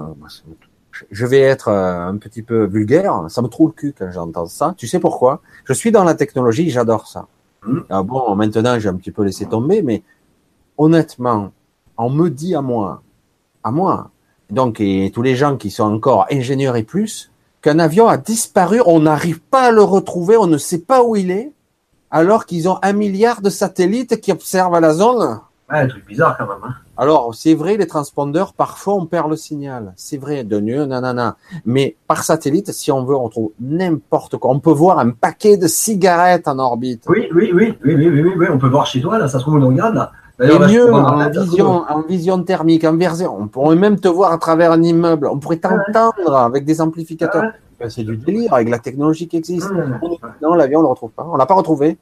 [1.11, 4.45] je vais être euh, un petit peu vulgaire, ça me trouve le cul quand j'entends
[4.47, 4.73] ça.
[4.77, 5.41] Tu sais pourquoi?
[5.65, 7.27] Je suis dans la technologie, j'adore ça.
[7.65, 7.79] Mmh.
[7.89, 10.03] Ah bon, maintenant j'ai un petit peu laissé tomber, mais
[10.77, 11.51] honnêtement,
[11.97, 13.01] on me dit à moi,
[13.63, 14.11] à moi,
[14.49, 18.81] donc et tous les gens qui sont encore ingénieurs et plus, qu'un avion a disparu,
[18.85, 21.51] on n'arrive pas à le retrouver, on ne sait pas où il est,
[22.11, 25.41] alors qu'ils ont un milliard de satellites qui observent la zone.
[25.69, 26.64] Ouais, un truc bizarre quand même.
[26.64, 26.73] Hein.
[26.95, 29.94] Alors, c'est vrai, les transpondeurs, parfois, on perd le signal.
[29.98, 31.35] C'est vrai, de mieux, nanana.
[31.65, 34.52] Mais par satellite, si on veut, on trouve n'importe quoi.
[34.52, 37.03] On peut voir un paquet de cigarettes en orbite.
[37.10, 39.44] Oui, oui, oui, oui, oui, oui, oui, on peut voir chez toi, là, ça se
[39.44, 40.11] trouve, on regarde, là.
[40.39, 43.35] Et mieux en vision, en vision thermique, en version.
[43.38, 45.27] On pourrait même te voir à travers un immeuble.
[45.27, 47.52] On pourrait t'entendre avec des amplificateurs.
[47.80, 49.72] Ben, c'est du délire avec la technologie qui existe.
[50.41, 51.27] Non, l'avion, on le retrouve pas.
[51.31, 51.98] On l'a pas retrouvé.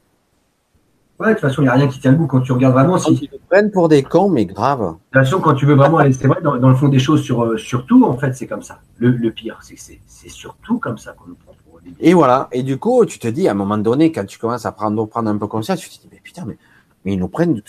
[1.18, 2.74] Ouais, de toute façon, il n'y a rien qui tient le bout quand tu regardes
[2.74, 2.98] vraiment.
[2.98, 3.14] Si...
[3.14, 4.80] Ils te prennent pour des cons, mais grave.
[4.80, 7.22] De toute façon, quand tu veux vraiment aller, c'est vrai, dans, le fond des choses,
[7.22, 8.80] sur, euh, surtout, en fait, c'est comme ça.
[8.98, 12.12] Le, le pire, c'est que c'est surtout comme ça qu'on nous prend pour des Et
[12.12, 12.48] voilà.
[12.52, 15.06] Et du coup, tu te dis, à un moment donné, quand tu commences à prendre,
[15.06, 16.58] prendre un peu conscience, tu te dis, mais putain, mais,
[17.04, 17.62] mais ils nous prennent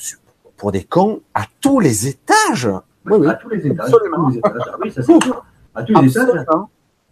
[0.57, 2.69] pour des cons à tous les étages.
[3.05, 3.93] Oui, oui, à tous les étages.
[3.93, 4.29] Absolument.
[4.43, 5.45] Ah oui, ça c'est sûr.
[5.73, 6.45] À tous les étages.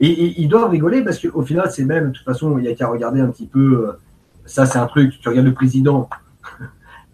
[0.02, 2.76] Et, ils doivent rigoler parce qu'au final, c'est même, de toute façon, il n'y a
[2.76, 3.88] qu'à regarder un petit peu.
[3.88, 4.00] Euh,
[4.46, 5.14] ça, c'est un truc.
[5.22, 6.10] Tu regardes le président,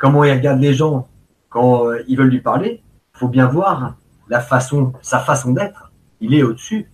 [0.01, 1.07] comment il regarde les gens
[1.49, 2.81] quand euh, ils veulent lui parler.
[3.15, 3.95] Il faut bien voir
[4.27, 5.91] la façon, sa façon d'être.
[6.19, 6.89] Il est au-dessus.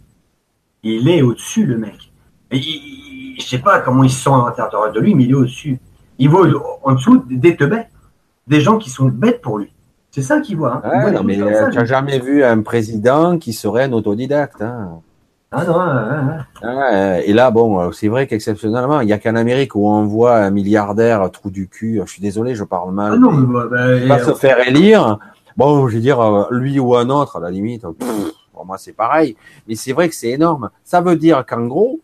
[0.84, 2.12] Il est au-dessus, le mec.
[2.52, 5.32] Et il, je sais pas comment il se sent à l'intérieur de lui, mais il
[5.32, 5.80] est au-dessus.
[6.20, 6.46] Il vaut
[6.84, 7.88] en dessous des teubets
[8.48, 9.72] des gens qui sont bêtes pour lui.
[10.12, 10.82] C'est ça qu'ils voient.
[10.84, 11.06] Hein.
[11.06, 14.62] Ouais, non, mais tu n'as jamais vu un président qui serait un autodidacte.
[14.62, 15.02] Hein.
[15.60, 19.88] Ah non, ah et là, bon, c'est vrai qu'exceptionnellement, il n'y a qu'en Amérique où
[19.88, 22.00] on voit un milliardaire trou du cul.
[22.06, 23.14] Je suis désolé, je parle mal.
[23.16, 25.18] Ah non, mais, bah, va se faire élire.
[25.56, 27.88] Bon, je veux dire, euh, lui ou un autre, à la limite,
[28.54, 29.36] pour moi c'est pareil.
[29.68, 30.70] Mais c'est vrai que c'est énorme.
[30.84, 32.02] Ça veut dire qu'en gros,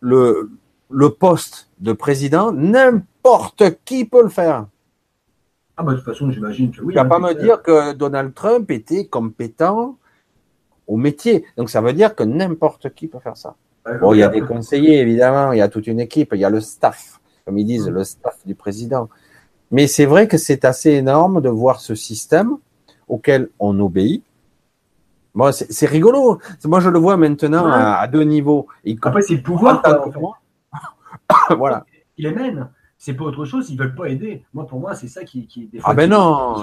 [0.00, 0.50] le,
[0.90, 4.66] le poste de président, n'importe qui peut le faire.
[5.78, 6.92] Ah bah de toute façon, j'imagine que oui.
[6.92, 9.96] Tu vas hein, pas me dire que Donald Trump était compétent
[10.86, 11.44] au métier.
[11.56, 13.54] Donc ça veut dire que n'importe qui peut faire ça.
[14.00, 16.44] bon, il y a des conseillers, évidemment, il y a toute une équipe, il y
[16.44, 19.08] a le staff, comme ils disent, le staff du président.
[19.70, 22.56] Mais c'est vrai que c'est assez énorme de voir ce système
[23.08, 24.24] auquel on obéit.
[25.34, 26.38] Bon, c'est rigolo.
[26.64, 28.68] Moi, je le vois maintenant à, deux niveaux.
[29.02, 29.82] Après, c'est le pouvoir.
[31.58, 31.84] voilà.
[32.16, 32.70] Il les mène
[33.06, 34.42] c'est pas autre chose, ils veulent pas aider.
[34.52, 36.56] Moi, pour moi, c'est ça qui, qui ah ben non,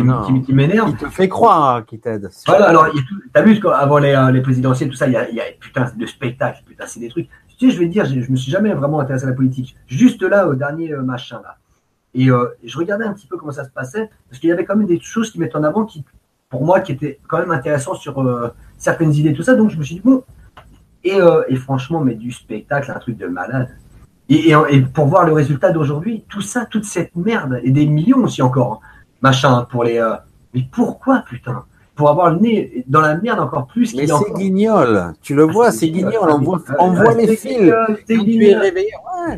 [0.45, 0.89] qui, m'énerve.
[0.89, 2.29] Il te fait croire qu'il t'aide.
[2.45, 2.89] Voilà, alors,
[3.33, 5.89] t'as vu, avant les, euh, les, présidentielles, tout ça, il y a, y a putain
[5.95, 7.29] de spectacle, putain, c'est des trucs.
[7.57, 9.35] Tu sais, je vais te dire, je, je, me suis jamais vraiment intéressé à la
[9.35, 9.77] politique.
[9.87, 11.55] Juste là, au dernier euh, machin, là.
[12.13, 14.65] Et euh, je regardais un petit peu comment ça se passait, parce qu'il y avait
[14.65, 16.03] quand même des choses qui mettent en avant qui,
[16.49, 18.21] pour moi, qui étaient quand même intéressantes sur
[18.77, 19.55] certaines idées, tout ça.
[19.55, 20.23] Donc, je me suis dit, bon.
[21.05, 21.17] Et,
[21.47, 23.69] et franchement, mais du spectacle, un truc de malade.
[24.29, 24.53] Et,
[24.93, 28.81] pour voir le résultat d'aujourd'hui, tout ça, toute cette merde, et des millions aussi encore,
[28.81, 28.87] hein,
[29.21, 29.97] machin, pour les.
[29.97, 30.15] Euh,
[30.53, 31.65] mais pourquoi, putain?
[31.95, 33.93] Pour avoir le nez dans la merde encore plus.
[33.95, 35.13] Mais c'est guignol.
[35.21, 36.27] Tu le ah, vois, c'est guignol.
[36.27, 37.71] On voit, on voit les fils.
[38.07, 38.91] Quand tu, es réveillé,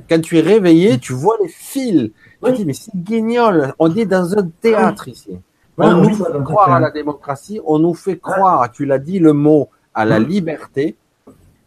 [0.07, 2.11] quand tu es réveillé, tu vois les fils.
[2.43, 3.73] Tu dis, mais c'est guignol.
[3.77, 5.37] On est dans un théâtre ici.
[5.77, 9.33] on nous fait croire à la démocratie, on nous fait croire, tu l'as dit le
[9.33, 10.95] mot, à la liberté.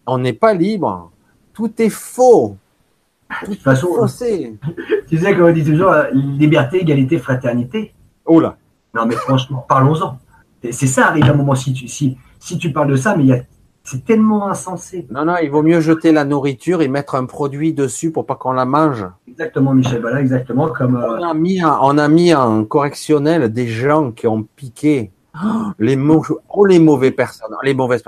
[0.06, 1.10] On n'est pas libre.
[1.52, 2.56] Tout est faux.
[3.42, 3.88] De toute façon,
[5.08, 7.92] tu sais, comme on dit toujours, euh, liberté, égalité, fraternité.
[8.24, 8.56] Oh là.
[8.94, 10.18] Non, mais franchement, parlons-en.
[10.70, 13.46] C'est ça, arrive à un moment, si tu, si, si tu parles de ça, mais
[13.84, 15.06] c'est tellement insensé.
[15.10, 18.34] Non, non, il vaut mieux jeter la nourriture et mettre un produit dessus pour pas
[18.34, 19.06] qu'on la mange.
[19.26, 20.96] Exactement, Michel, voilà, exactement comme.
[20.96, 25.10] Euh, on, a mis, on a mis en correctionnel des gens qui ont piqué
[25.78, 28.02] les, oh, les mauvais personnes, les mauvaises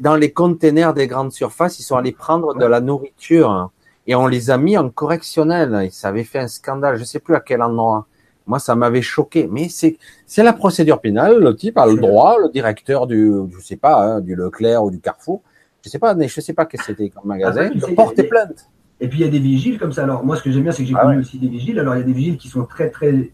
[0.00, 3.70] Dans les containers des grandes surfaces, ils sont allés prendre de la nourriture
[4.06, 5.74] et on les a mis en correctionnel.
[5.84, 8.06] Et ça avait fait un scandale, je sais plus à quel endroit.
[8.46, 9.48] Moi, ça m'avait choqué.
[9.50, 11.38] Mais c'est c'est la procédure pénale.
[11.38, 14.90] Le type a le droit, le directeur du, je sais pas, hein, du Leclerc ou
[14.90, 15.42] du Carrefour,
[15.82, 18.68] je sais pas, mais je sais pas que c'était comme magasin, de porter plainte.
[19.00, 20.04] Et puis il y a des vigiles comme ça.
[20.04, 21.78] Alors moi, ce que j'aime bien, c'est que j'ai ah connu aussi des vigiles.
[21.78, 23.30] Alors il y a des vigiles qui sont très très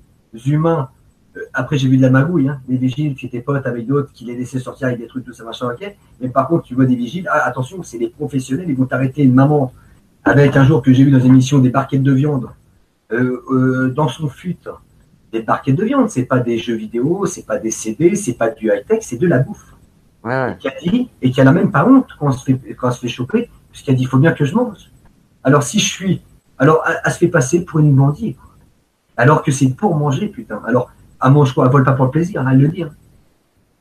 [0.47, 0.89] humains.
[1.37, 2.61] Euh, après, j'ai vu de la magouille, hein.
[2.69, 5.33] des vigiles qui étaient potes avec d'autres, qui les laissaient sortir avec des trucs, tout
[5.33, 5.97] ça, machin, ok.
[6.21, 9.23] Mais par contre, tu vois des vigiles, ah, attention, c'est des professionnels, ils vont t'arrêter
[9.23, 9.73] une maman
[10.25, 12.49] avec un jour que j'ai vu dans une émission des barquettes de viande
[13.13, 14.57] euh, euh, dans son fut.
[15.33, 18.51] Des barquettes de viande, c'est pas des jeux vidéo, c'est pas des CD, c'est pas
[18.51, 19.75] du high tech, c'est de la bouffe.
[20.27, 22.75] Et qui a dit et qui a la même pas honte quand on se fait
[22.75, 24.91] quand on se fait choper, parce qu'il a dit il faut bien que je mange.
[25.43, 26.23] Alors si je suis,
[26.59, 28.37] alors elle, se fait passer pour une bandit,
[29.17, 30.61] alors que c'est pour manger putain.
[30.67, 30.91] Alors
[31.21, 32.83] à mange quoi, elle vole pas pour le plaisir, elle le dit.
[32.83, 32.91] Hein.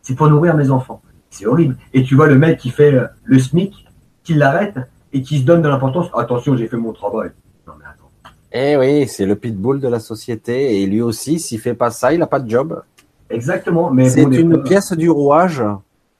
[0.02, 1.02] C'est pour nourrir mes enfants.
[1.30, 1.76] C'est horrible.
[1.94, 3.86] Et tu vois le mec qui fait euh, le SMIC,
[4.24, 4.80] qui l'arrête
[5.14, 6.08] et qui se donne de l'importance.
[6.14, 7.32] Attention, j'ai fait mon travail.
[7.68, 8.10] Non, mais attends.
[8.52, 10.82] Eh oui, c'est le pitbull de la société.
[10.82, 12.82] Et lui aussi, s'il fait pas ça, il n'a pas de job.
[13.30, 13.92] Exactement.
[13.92, 15.64] Mais c'est une pièce du rouage.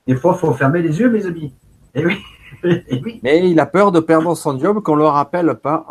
[0.08, 1.54] Des fois, il faut fermer les yeux, mes amis.
[1.96, 2.18] Eh oui.
[2.64, 3.22] Eh oui.
[3.24, 5.86] Mais il a peur de perdre son job qu'on ne le rappelle pas.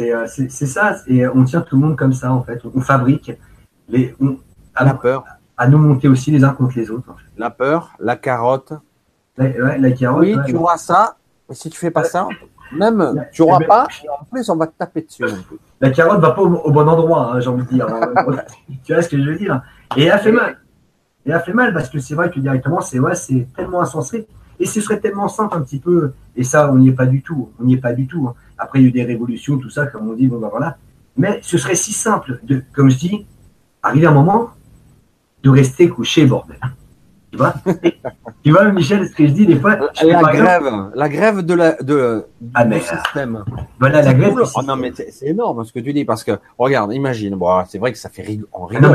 [0.00, 0.96] Euh, c'est ça.
[1.06, 2.60] Et on tient tout le monde comme ça, en fait.
[2.74, 3.32] On fabrique.
[3.88, 4.14] Les,
[4.74, 5.24] à, la peur.
[5.56, 7.14] À nous monter aussi les uns contre les autres.
[7.38, 8.74] La peur, la carotte.
[9.38, 10.20] La, la carotte.
[10.20, 11.16] Oui, tu vois ça
[11.52, 12.28] si tu fais pas ça,
[12.72, 15.24] même tu n'auras pas, et en plus on va te taper dessus.
[15.80, 17.86] La carotte va pas au, bon endroit, hein, j'ai envie de dire.
[18.84, 19.62] tu vois ce que je veux dire
[19.96, 20.58] Et elle a fait mal.
[21.26, 23.80] Et elle a fait mal parce que c'est vrai que directement, c'est ouais, c'est tellement
[23.80, 24.26] insensé.
[24.60, 26.12] Et ce serait tellement simple un petit peu.
[26.36, 27.50] Et ça, on n'y est pas du tout.
[27.60, 28.28] On n'y est pas du tout.
[28.28, 28.34] Hein.
[28.58, 30.76] Après, il y a eu des révolutions, tout ça, comme on dit, bon ben voilà.
[31.16, 33.26] Mais ce serait si simple de, comme je dis,
[33.82, 34.50] arriver un moment
[35.42, 36.58] de rester couché, bordel.
[37.32, 37.54] Tu vois?
[38.44, 41.72] Tu vois, Michel, ce que je dis des fois La grève, la grève de la,
[41.82, 43.44] de, ah, du système.
[43.78, 44.34] Voilà, la grève.
[44.54, 47.78] Oh, non, mais c'est énorme ce que tu dis parce que, regarde, imagine, bon, c'est
[47.78, 48.94] vrai que ça fait on ah,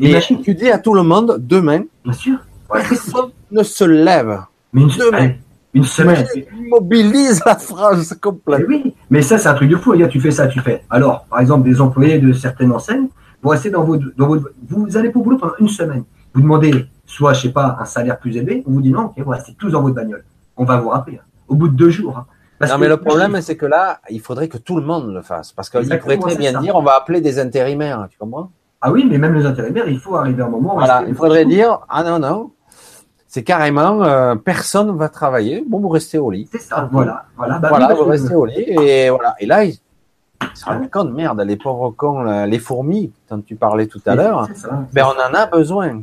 [0.00, 2.38] mais, tu dis à tout le monde, demain, Bien sûr.
[2.70, 4.40] personne ne se lève.
[4.72, 5.36] Mais une semaine.
[5.74, 6.26] Une semaine.
[6.68, 8.66] mobilise la France complète.
[8.68, 9.92] oui, mais ça, c'est un truc de fou.
[9.92, 10.84] Regarde, tu fais ça, tu fais.
[10.90, 13.08] Alors, par exemple, des employés de certaines enseignes,
[13.42, 16.04] vous restez dans votre, dans votre, vous allez pour boulot pendant une semaine.
[16.34, 19.18] Vous demandez soit, je sais pas, un salaire plus élevé, on vous dit non, ok,
[19.24, 20.24] voilà, c'est tous dans votre bagnole.
[20.56, 21.18] On va vous rappeler.
[21.18, 21.26] Hein.
[21.48, 22.18] Au bout de deux jours.
[22.18, 22.26] Hein.
[22.68, 25.52] non, mais le problème, c'est que là, il faudrait que tout le monde le fasse.
[25.52, 28.50] Parce qu'il pourrait très bien dire, on va appeler des intérimaires, tu comprends?
[28.84, 30.74] Ah oui, mais même les intérimaires, il faut arriver à un moment.
[30.74, 32.50] où Voilà, il faudrait dire ah non non,
[33.28, 35.64] c'est carrément euh, personne va travailler.
[35.68, 36.48] Bon, vous restez au lit.
[36.50, 37.26] C'est ça, voilà.
[37.36, 39.36] Voilà, bah voilà, vous restez au lit et voilà.
[39.38, 39.78] Et là, ils
[40.54, 44.48] se rendent compte, merde, les pauvres cons, les fourmis dont tu parlais tout à l'heure.
[44.92, 46.02] Ben on en a besoin.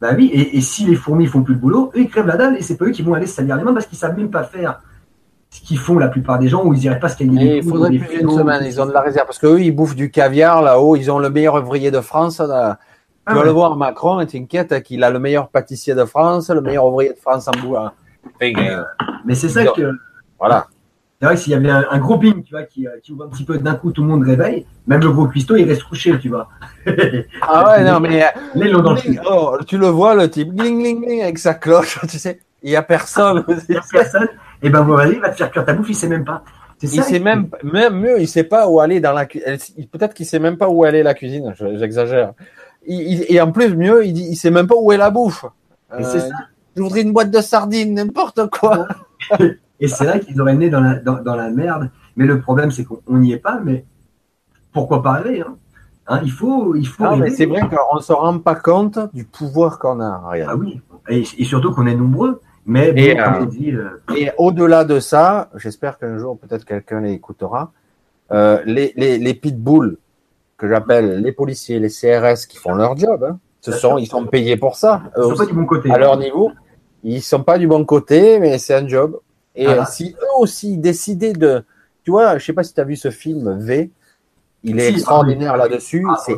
[0.00, 2.36] Bah oui, et, et si les fourmis font plus le boulot, eux ils crèvent la
[2.36, 4.16] dalle et c'est pas eux qui vont aller se salir les mains parce qu'ils savent
[4.16, 4.80] même pas faire
[5.50, 7.26] ce qu'ils font la plupart des gens où ils iraient pas se Et
[7.58, 8.62] il faudrait plus d'une semaine.
[8.64, 10.94] Ils ont de la réserve parce qu'eux, ils bouffent du caviar là-haut.
[10.96, 12.38] Ils ont le meilleur ouvrier de France.
[12.38, 12.78] là.
[12.80, 13.46] Tu Ah vas ouais.
[13.46, 17.12] le voir, Macron, et t'inquiète qu'il a le meilleur pâtissier de France, le meilleur ouvrier
[17.12, 17.94] de France en bois.
[18.40, 18.82] Que, euh,
[19.24, 19.90] Mais c'est ça que
[20.38, 20.68] Voilà.
[21.20, 23.12] C'est vrai que s'il y avait un, un gros ping, tu vois, qui, euh, qui
[23.12, 25.68] ouvre un petit peu d'un coup, tout le monde réveille, même le gros cuistot il
[25.68, 26.48] reste couché, tu vois.
[27.42, 28.24] Ah ouais, non, mais
[28.54, 31.54] ils l'ont dans le oh, tu le vois, le type, gling, gling, gling, avec sa
[31.54, 32.40] cloche, tu sais.
[32.62, 33.44] Il y a personne.
[33.68, 34.28] Il y a personne,
[34.62, 36.42] et ben voilà, il va te faire cuire ta bouffe, il sait même pas.
[36.78, 37.08] C'est Il ça.
[37.10, 39.58] sait même, même mieux, il sait pas où aller dans la cuisine.
[39.92, 41.52] Peut-être qu'il sait même pas où aller la cuisine.
[41.58, 42.32] je- J'exagère.
[42.86, 45.10] Il- il- et en plus, mieux, il dit, il sait même pas où est la
[45.10, 45.44] bouffe.
[45.98, 46.34] Et c'est Euh, ça.
[46.76, 48.86] Je voudrais une boîte de sardines, n'importe quoi.
[49.80, 51.90] Et c'est vrai qu'ils auraient nez dans la, dans, dans la merde.
[52.16, 53.60] Mais le problème, c'est qu'on n'y est pas.
[53.64, 53.84] Mais
[54.72, 55.56] pourquoi pas rêver hein?
[56.06, 59.78] Hein, Il faut, il faut c'est vrai qu'on ne se rend pas compte du pouvoir
[59.78, 60.22] qu'on a.
[60.24, 60.60] Ah Regarde.
[60.60, 60.80] oui.
[61.08, 62.40] Et, et surtout qu'on est nombreux.
[62.66, 67.00] Mais bon, Et, euh, dit, euh, Et au-delà de ça, j'espère qu'un jour peut-être quelqu'un
[67.00, 67.72] les écoutera.
[68.32, 69.96] euh, les, les, les pitbulls
[70.56, 74.26] que j'appelle les policiers, les CRS qui font leur job, hein, ce sont, ils sont
[74.26, 75.02] payés pour ça.
[75.16, 75.90] ils sont pas du bon côté.
[75.90, 76.50] à leur niveau,
[77.02, 79.18] ils sont pas du bon côté, mais c'est un job.
[79.54, 79.82] Et Voilà.
[79.82, 81.64] euh, si eux aussi décidaient de,
[82.04, 83.90] tu vois, je sais pas si tu as vu ce film V,
[84.62, 86.04] il est Si, extraordinaire là-dessus.
[86.08, 86.34] Ah, c'est.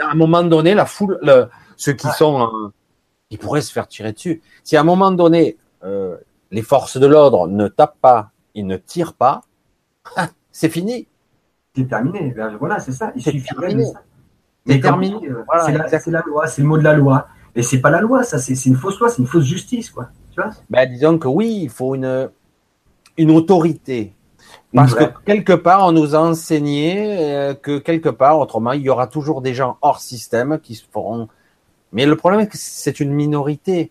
[0.00, 2.12] À un moment donné, la foule, le- ceux qui Ouais.
[2.14, 2.68] sont, euh,
[3.30, 4.40] ils pourraient se faire tirer dessus.
[4.64, 6.16] Si à un moment donné, euh,
[6.50, 9.42] les forces de l'ordre ne tapent pas, ils ne tirent pas,
[10.50, 11.06] c'est fini.
[11.76, 12.32] C'est terminé.
[12.36, 13.12] Ben, Voilà, c'est ça.
[13.14, 13.84] Il suffirait terminé.
[13.84, 14.00] de ça.
[14.66, 15.28] C'est terminé.
[15.46, 15.64] Voilà,
[15.98, 17.28] c'est la, loi, c'est le mot de la loi.
[17.54, 19.90] Et c'est pas la loi, ça, c'est c'est une fausse loi, c'est une fausse justice,
[19.90, 20.08] quoi.
[20.32, 20.50] Tu vois?
[20.68, 22.28] Ben, disons que oui, il faut une,
[23.18, 24.14] une autorité.
[24.74, 28.90] Parce que quelque part, on nous a enseigné euh, que quelque part, autrement, il y
[28.90, 31.28] aura toujours des gens hors système qui se feront.
[31.92, 33.90] Mais le problème, c'est que c'est une minorité.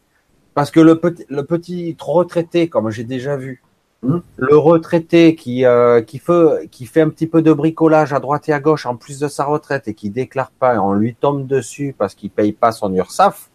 [0.53, 3.61] Parce que le petit, le petit retraité, comme j'ai déjà vu,
[4.03, 4.21] Mhm.
[4.37, 8.47] le retraité qui, euh, qui, fait, qui fait un petit peu de bricolage à droite
[8.47, 11.15] et à gauche en plus de sa retraite et qui déclare pas, et on lui
[11.15, 13.49] tombe dessus parce qu'il paye pas son URSAF,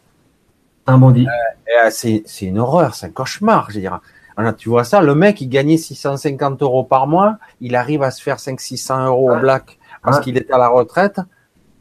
[0.89, 1.29] un bandit.
[1.69, 3.71] et, euh, c'est une horreur, c'est un cauchemar.
[3.71, 4.01] Je dire.
[4.37, 8.11] Alors, tu vois ça, le mec, il gagnait 650 euros par mois, il arrive à
[8.11, 11.21] se faire 500-600 euros au black parce qu'il est à la retraite.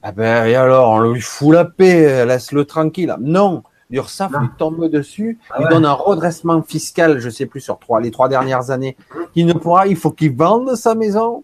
[0.03, 3.15] Ah ben, et alors, on lui fout la paix, laisse-le tranquille.
[3.19, 5.69] Non, l'URSSAF lui tombe dessus, Ah ouais.
[5.69, 8.97] donne un redressement fiscal, je sais plus, sur trois, les trois dernières années.
[9.35, 11.43] Il ne pourra, il faut qu'il vende sa maison.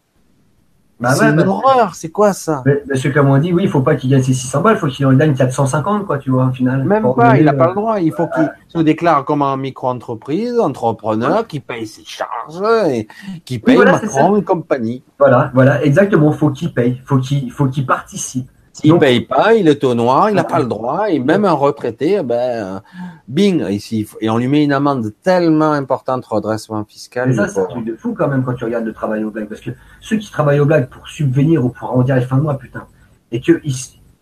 [1.00, 2.64] Bah c'est ouais, une bah, horreur, c'est quoi ça?
[2.66, 4.80] Mais, monsieur comme on dit, oui, il faut pas qu'il gagne ses 600 balles, il
[4.80, 6.84] faut qu'il en gagne 450, quoi, tu vois, au final.
[6.84, 8.00] Même pas, donner, il n'a euh, pas le droit.
[8.00, 13.08] Il faut qu'il se déclare comme un micro-entreprise, entrepreneur, qui paye ses charges et
[13.46, 15.04] qui paye voilà, c'est Macron et compagnie.
[15.20, 18.50] Voilà, voilà, exactement, faut qu'il paye, faut qu'il faut qu'il participe.
[18.80, 21.10] S'il Donc- paye pas, il est au noir, il n'a pas le droit.
[21.10, 22.80] Et même un retraité, ben, euh,
[23.28, 27.30] bing, ici, et on lui met une amende tellement importante, redressement fiscal.
[27.30, 29.32] Mais ça, c'est un truc de fou quand même quand tu regardes le travail au
[29.32, 29.48] blague.
[29.50, 32.44] Parce que ceux qui travaillent au blague pour subvenir ou pour arrondir les fins de
[32.44, 32.84] mois, putain.
[33.32, 33.60] Et que,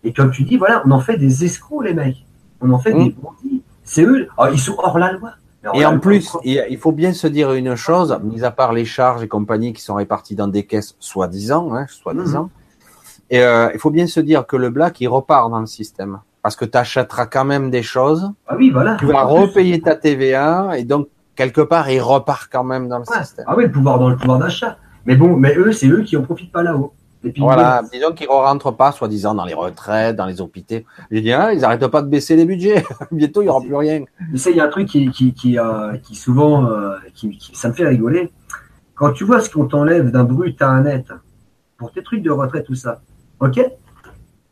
[0.04, 2.24] et comme tu dis, voilà, on en fait des escrocs, les mecs.
[2.62, 3.04] On en fait Mm.
[3.04, 3.62] des bandits.
[3.84, 4.26] C'est eux.
[4.38, 5.32] Ah, ils sont hors la loi.
[5.74, 9.22] Et en plus, il faut bien se dire une chose, mis à part les charges
[9.22, 12.50] et compagnie qui sont réparties dans des caisses soi-disant, hein, soi-disant,
[13.30, 16.20] et euh, il faut bien se dire que le black, il repart dans le système.
[16.42, 18.96] Parce que tu achèteras quand même des choses, Ah oui, voilà.
[18.98, 23.04] tu vas repayer ta TVA, et donc, quelque part, il repart quand même dans le
[23.10, 23.18] ouais.
[23.24, 23.44] système.
[23.48, 24.76] Ah oui, le pouvoir dans le pouvoir d'achat.
[25.06, 26.92] Mais bon, mais eux, c'est eux qui en profitent pas là-haut.
[27.38, 30.76] Voilà, disons qu'ils ne rentrent pas, soi-disant, dans les retraites, dans les hôpitaux.
[31.10, 32.84] J'ai dit, ah, ils n'arrêtent pas de baisser les budgets.
[33.10, 34.04] Bientôt, il n'y aura plus rien.
[34.30, 37.36] Tu sais, il y a un truc qui, qui, qui, euh, qui souvent, euh, qui,
[37.36, 38.30] qui- ça me fait rigoler.
[38.94, 41.06] Quand tu vois ce qu'on t'enlève d'un brut à un net
[41.76, 43.00] pour tes trucs de retraite, tout ça,
[43.40, 43.60] ok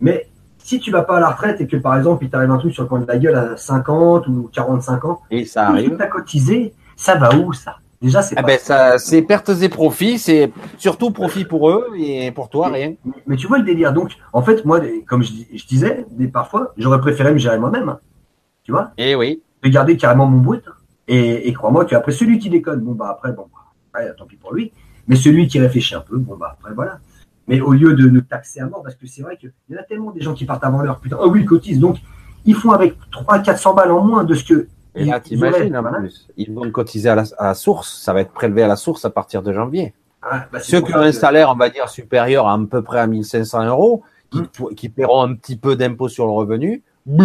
[0.00, 0.28] Mais
[0.58, 2.72] si tu vas pas à la retraite et que par exemple, il t'arrive un truc
[2.72, 5.96] sur le coin de la gueule à 50 ou 45 ans, Et ça arrive.
[5.98, 7.76] t'as cotisé, ça va où ça?
[8.00, 8.48] Déjà, c'est Ah pas.
[8.48, 12.94] ben, ça, c'est pertes et profits, c'est surtout profit pour eux et pour toi, rien.
[13.26, 13.94] Mais, tu vois le délire.
[13.94, 17.88] Donc, en fait, moi, comme je, je disais, des, parfois, j'aurais préféré me gérer moi-même.
[17.88, 17.98] hein.
[18.62, 18.90] Tu vois?
[18.98, 19.42] Eh oui.
[19.62, 20.64] de garder carrément mon brut.
[21.08, 23.46] Et, et crois-moi qu'après, celui qui déconne, bon, bah après, bon,
[23.94, 24.72] bah, ouais, tant pis pour lui.
[25.08, 26.98] Mais celui qui réfléchit un peu, bon, bah après, voilà.
[27.46, 29.78] Mais au lieu de nous taxer à mort, parce que c'est vrai qu'il y en
[29.78, 31.78] a tellement des gens qui partent avant l'heure, putain, oh oui, ils cotisent.
[31.78, 31.98] Donc,
[32.46, 34.68] ils font avec 300-400 balles en moins de ce que.
[34.94, 36.28] Et là, t'imagines en plus.
[36.36, 38.00] Ils vont cotiser à la, à la source.
[38.00, 39.92] Ça va être prélevé à la source à partir de janvier.
[40.22, 42.82] Ah, bah, Ceux qui ont un que- salaire, on va dire, supérieur à à peu
[42.82, 44.74] près à 1500 euros, qui, mmh.
[44.74, 47.20] qui paieront un petit peu d'impôt sur le revenu, eh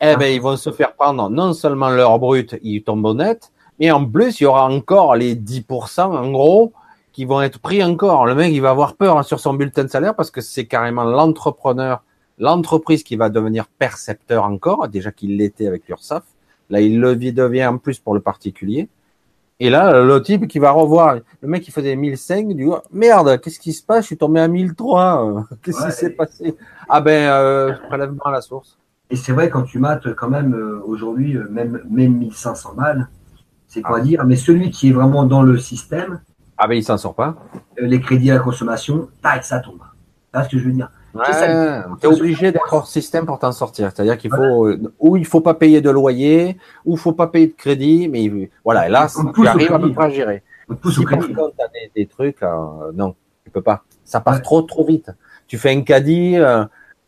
[0.00, 0.16] ah.
[0.16, 4.04] ben, ils vont se faire prendre non seulement leur brut, ils tombent honnêtes, mais en
[4.04, 6.72] plus, il y aura encore les 10% en gros
[7.20, 8.24] qui vont être pris encore.
[8.24, 10.64] Le mec, il va avoir peur hein, sur son bulletin de salaire parce que c'est
[10.64, 12.02] carrément l'entrepreneur,
[12.38, 16.22] l'entreprise qui va devenir percepteur encore, déjà qu'il l'était avec l'URSSAF.
[16.70, 18.88] Là, il le devient en plus pour le particulier.
[19.58, 23.38] Et là, le type qui va revoir, le mec qui faisait 1005, du coup, merde,
[23.42, 24.04] qu'est-ce qui se passe?
[24.04, 25.44] Je suis tombé à 1003.
[25.62, 26.56] Qu'est-ce qui s'est passé?
[26.88, 28.78] Ah ben, euh, prélèvement à la source.
[29.10, 33.10] Et c'est vrai, quand tu mates quand même euh, aujourd'hui, euh, même, même 1500 balles,
[33.66, 34.00] c'est quoi ah.
[34.00, 36.20] dire, mais celui qui est vraiment dans le système.
[36.62, 37.36] Ah ben il s'en sort pas.
[37.80, 39.80] Euh, les crédits à la consommation, tac, ça tombe.
[40.34, 40.90] C'est ce que je veux dire?
[41.14, 41.24] Ouais,
[42.00, 43.90] tu es obligé d'être hors système pour t'en sortir.
[43.90, 44.70] C'est-à-dire qu'il faut,
[45.00, 48.50] ou il faut pas payer de loyer, ou il faut pas payer de crédit, mais
[48.62, 50.42] voilà, et là, tu arrives à peu près à gérer.
[50.92, 52.42] Si par contre, tu as des, trucs,
[52.94, 53.82] non, tu peux pas.
[54.04, 55.10] Ça part trop, trop vite.
[55.48, 56.36] Tu fais un caddie,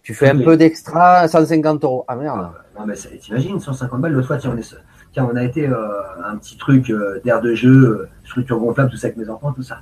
[0.03, 2.07] tu fais un peu d'extra, 150 euros.
[2.09, 2.49] Ah merde.
[2.77, 4.75] Non, mais t'imagines, 150 balles, l'autre fois, tiens, on, est,
[5.13, 5.77] tiens, on a été euh,
[6.25, 9.53] un petit truc euh, d'air de jeu, euh, structure gonflable, tout ça avec mes enfants,
[9.53, 9.81] tout ça.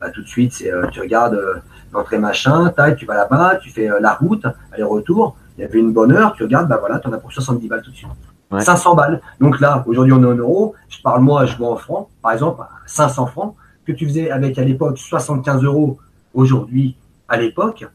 [0.00, 3.88] Bah, tout de suite, c'est, tu regardes l'entrée machin, taille, tu vas là-bas, tu fais
[3.98, 7.12] la route, aller-retour, il y avait une bonne heure, tu regardes, bah voilà, tu en
[7.14, 8.10] as pour 70 balles tout de suite.
[8.58, 9.20] 500 balles.
[9.40, 10.74] Donc là, aujourd'hui, on est en euros.
[10.88, 12.08] Je parle moi, je vois en francs.
[12.22, 13.56] Par exemple, 500 francs
[13.86, 15.98] que tu faisais avec à l'époque 75 euros.
[16.34, 16.96] Aujourd'hui,
[17.28, 17.86] à l'époque,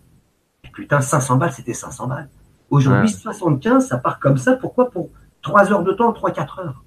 [0.73, 2.29] putain, 500 balles, c'était 500 balles.
[2.69, 4.53] Aujourd'hui, 75, ça part comme ça.
[4.53, 5.09] Pourquoi Pour
[5.41, 6.83] 3 heures de temps, 3-4 heures.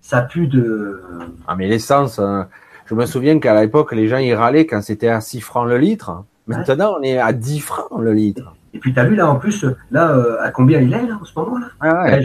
[0.00, 1.02] Ça pue de.
[1.46, 2.48] Ah, mais l'essence, hein.
[2.86, 5.78] je me souviens qu'à l'époque, les gens, ils râlaient quand c'était à 6 francs le
[5.78, 6.24] litre.
[6.46, 8.54] Maintenant, on est à 10 francs le litre.
[8.72, 11.18] Et puis, tu as vu, là, en plus, là, euh, à combien il est, là,
[11.20, 11.66] en ce moment, là?
[11.80, 12.22] Ah Il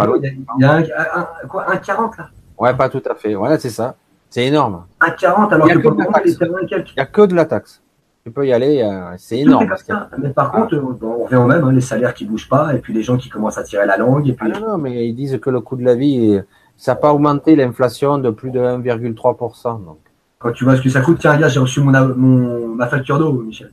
[0.59, 3.33] y a, un, quoi, 1,40, là Ouais, pas tout à fait.
[3.33, 3.95] Voilà, c'est ça.
[4.29, 4.85] C'est énorme.
[4.99, 7.81] 1,40, alors que, pour le moment, il n'y a que de la taxe
[8.23, 9.73] tu peux y aller, euh, c'est énorme.
[10.19, 12.93] Mais par contre, on revient au même, hein, les salaires qui bougent pas, et puis
[12.93, 14.27] les gens qui commencent à tirer la langue.
[14.29, 14.51] Et puis...
[14.53, 16.39] Ah non, mais ils disent que le coût de la vie,
[16.77, 19.85] ça n'a pas augmenté l'inflation de plus de 1,3%.
[19.85, 19.97] Donc.
[20.37, 23.17] Quand tu vois ce que ça coûte, tiens, regarde, j'ai reçu mon, mon, ma facture
[23.17, 23.71] d'eau, Michel.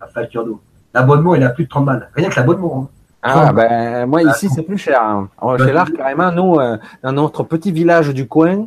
[0.00, 0.60] Ma facture d'eau.
[0.94, 2.10] L'abonnement, il a plus de 30 balles.
[2.14, 2.82] Rien que l'abonnement.
[2.82, 2.88] Hein.
[3.22, 5.02] Ah, ben, moi, ici, c'est plus cher.
[5.02, 5.28] Hein.
[5.58, 8.66] chez l'art, carrément, nous, euh, dans notre petit village du coin,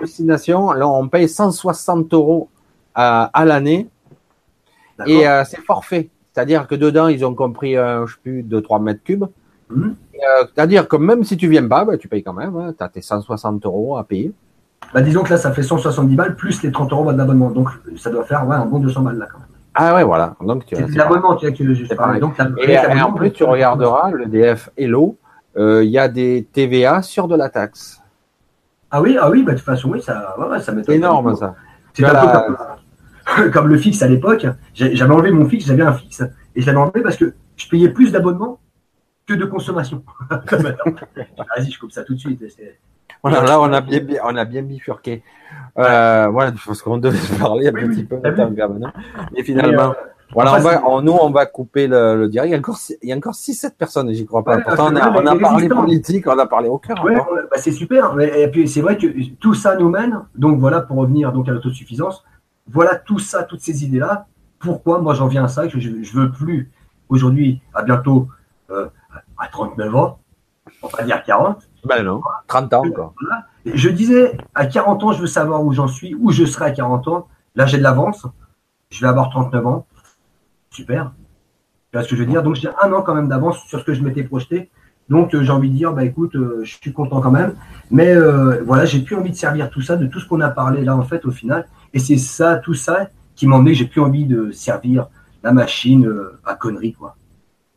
[0.00, 2.48] destination, là, on paye 160 euros
[2.94, 3.88] à, à l'année
[5.06, 6.10] et euh, c'est forfait.
[6.32, 9.24] C'est-à-dire que dedans, ils ont compris, euh, je sais plus, 2-3 mètres cubes.
[9.68, 9.90] Hmm.
[10.14, 12.56] Euh, c'est-à-dire que même si tu viens pas, bah, tu payes quand même.
[12.56, 12.74] Hein.
[12.76, 14.32] tu as tes 160 euros à payer.
[14.94, 17.50] Bah, disons que là, ça fait 170 balles plus les 30 euros d'abonnement.
[17.50, 19.46] Donc, ça doit faire ouais, un bon 200 balles là quand même.
[19.74, 20.34] Ah ouais, voilà.
[20.40, 24.70] Donc, tu l'abonnement tu as que je Donc, et, en plus, tu regarderas le DF
[24.76, 25.16] Hello,
[25.56, 28.00] il y a des TVA sur de la taxe.
[28.90, 30.96] Ah oui, ah oui, bah, de toute façon, oui, ça, ouais, ça m'étonne.
[30.96, 31.54] énorme ça.
[31.92, 32.56] C'est un peu comme
[33.64, 34.46] le fixe à l'époque.
[34.74, 36.22] J'avais enlevé mon fixe, j'avais un fixe,
[36.54, 38.60] et je l'avais enlevé parce que je payais plus d'abonnement
[39.26, 40.02] que de consommation.
[40.30, 42.42] Vas-y, je coupe ça tout de suite.
[43.22, 45.22] Voilà, là, on a bien, on a bien bifurqué.
[45.78, 48.50] Euh, voilà, parce qu'on devait parler un petit peu de temps,
[49.32, 52.48] Mais finalement, euh, voilà, on va, nous, on va couper le, direct.
[52.48, 54.58] Il y a encore, il y a encore 6-7 personnes, j'y crois pas.
[54.58, 57.04] Pourtant, on a, on a parlé politique, on a parlé au cœur.
[57.04, 58.18] Ouais, bah, c'est super.
[58.20, 59.06] Et puis, c'est vrai que
[59.38, 60.20] tout ça nous mène.
[60.34, 62.24] Donc, voilà, pour revenir donc à l'autosuffisance,
[62.72, 64.26] voilà tout ça, toutes ces idées-là.
[64.58, 66.70] Pourquoi moi j'en viens à ça que je ne veux plus
[67.10, 68.28] aujourd'hui, à bientôt
[68.70, 68.88] euh,
[69.38, 70.18] à 39 ans,
[70.82, 71.68] on va dire 40.
[71.84, 73.14] Ben non, 30 ans encore.
[73.66, 76.70] Je disais, à 40 ans, je veux savoir où j'en suis, où je serai à
[76.70, 77.28] 40 ans.
[77.56, 78.26] Là, j'ai de l'avance.
[78.90, 79.86] Je vais avoir 39 ans.
[80.70, 81.12] Super.
[81.90, 82.42] Tu vois ce que je veux dire?
[82.42, 84.70] Donc, j'ai un an quand même d'avance sur ce que je m'étais projeté.
[85.08, 87.54] Donc, euh, j'ai envie de dire, bah écoute, euh, je suis content quand même.
[87.90, 88.14] Mais
[88.64, 90.96] voilà, j'ai plus envie de servir tout ça, de tout ce qu'on a parlé là,
[90.96, 91.66] en fait, au final.
[91.92, 95.08] Et c'est ça, tout ça, qui m'a emmené j'ai plus envie de servir
[95.42, 97.16] la machine euh, à conneries, quoi.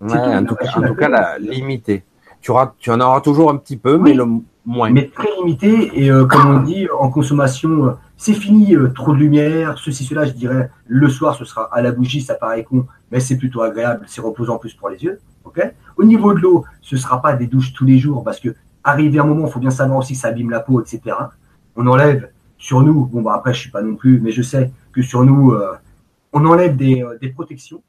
[0.02, 2.04] en tout, cas, la limité.
[2.42, 4.26] Tu, auras, tu en auras toujours un petit peu, mais le
[4.66, 4.90] moins.
[4.90, 9.18] Mais très limité, et euh, comme on dit, en consommation, euh, c'est fini, trop de
[9.18, 12.86] lumière, ceci, cela, je dirais, le soir, ce sera à la bougie, ça paraît con,
[13.12, 15.20] mais c'est plutôt agréable, c'est reposant plus pour les yeux.
[15.46, 15.62] ok?
[15.98, 18.56] Au niveau de l'eau, ce ne sera pas des douches tous les jours, parce que
[18.84, 21.16] arriver un moment, il faut bien savoir aussi que ça abîme la peau, etc.
[21.76, 22.30] On enlève
[22.64, 25.26] sur nous, bon bah après je suis pas non plus, mais je sais que sur
[25.26, 25.74] nous, euh,
[26.32, 27.84] on enlève des, euh, protections.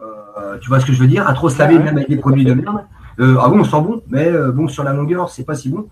[0.00, 1.28] Euh, tu vois ce que je veux dire?
[1.28, 2.86] À trop se laver même avec des produits de merde.
[3.18, 5.86] ah bon, on sent bon, mais bon sur la longueur, c'est pas si bon.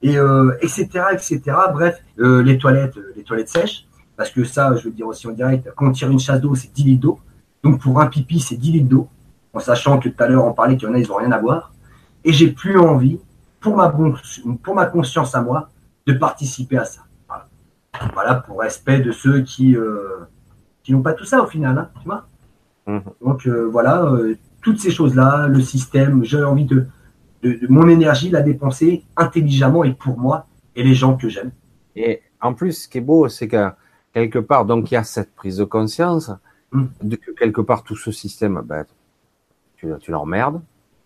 [0.00, 0.14] Et
[0.62, 0.86] etc.
[1.12, 1.40] etc.
[1.74, 3.86] Bref, les toilettes, les toilettes sèches,
[4.16, 6.54] parce que ça, je veux dire aussi en direct, quand on tire une chasse d'eau,
[6.54, 7.18] c'est 10 litres d'eau.
[7.62, 9.08] Donc pour un pipi, c'est 10 litres d'eau,
[9.52, 11.32] en sachant que tout à l'heure on parlait qu'il y en a, ils ont rien
[11.32, 11.74] à boire.
[12.24, 13.18] Et j'ai plus envie,
[13.60, 13.92] pour ma,
[14.62, 15.68] pour ma conscience à moi,
[16.06, 17.02] de participer à ça.
[18.14, 20.18] Voilà, pour respect de ceux qui, euh,
[20.82, 22.26] qui n'ont pas tout ça au final, hein, tu vois.
[22.86, 23.02] Mhm.
[23.22, 24.10] Donc voilà,
[24.62, 26.86] toutes ces choses-là, le système, j'ai envie de,
[27.42, 31.50] de, mon énergie la dépenser intelligemment et pour moi et les gens que j'aime.
[31.96, 33.70] Et en plus, ce qui est beau, c'est que
[34.12, 36.30] quelque part, donc il y a cette prise de conscience
[36.72, 36.84] mm.
[37.02, 38.84] de que quelque part tout ce système, ben,
[39.76, 40.60] tu, tu l'emmerdes.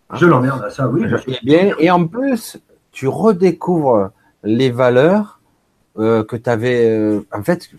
[0.09, 0.17] Hein.
[0.17, 1.05] Je l'emmerde, ça, oui.
[1.27, 2.59] Et, bien, et en plus,
[2.91, 4.11] tu redécouvres
[4.43, 5.39] les valeurs
[5.97, 7.69] euh, que tu avais, euh, en fait,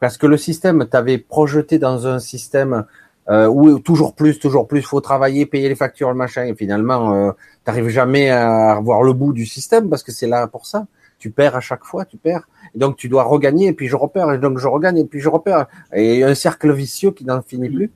[0.00, 2.84] parce que le système t'avait projeté dans un système
[3.28, 7.14] euh, où toujours plus, toujours plus, faut travailler, payer les factures, le machin, et finalement,
[7.14, 7.30] euh,
[7.64, 10.86] t'arrives jamais à voir le bout du système parce que c'est là pour ça
[11.22, 12.48] tu perds à chaque fois, tu perds.
[12.74, 15.20] Et donc tu dois regagner, et puis je repère, et donc je regagne, et puis
[15.20, 15.68] je repère.
[15.94, 17.92] Et un cercle vicieux qui n'en finit plus.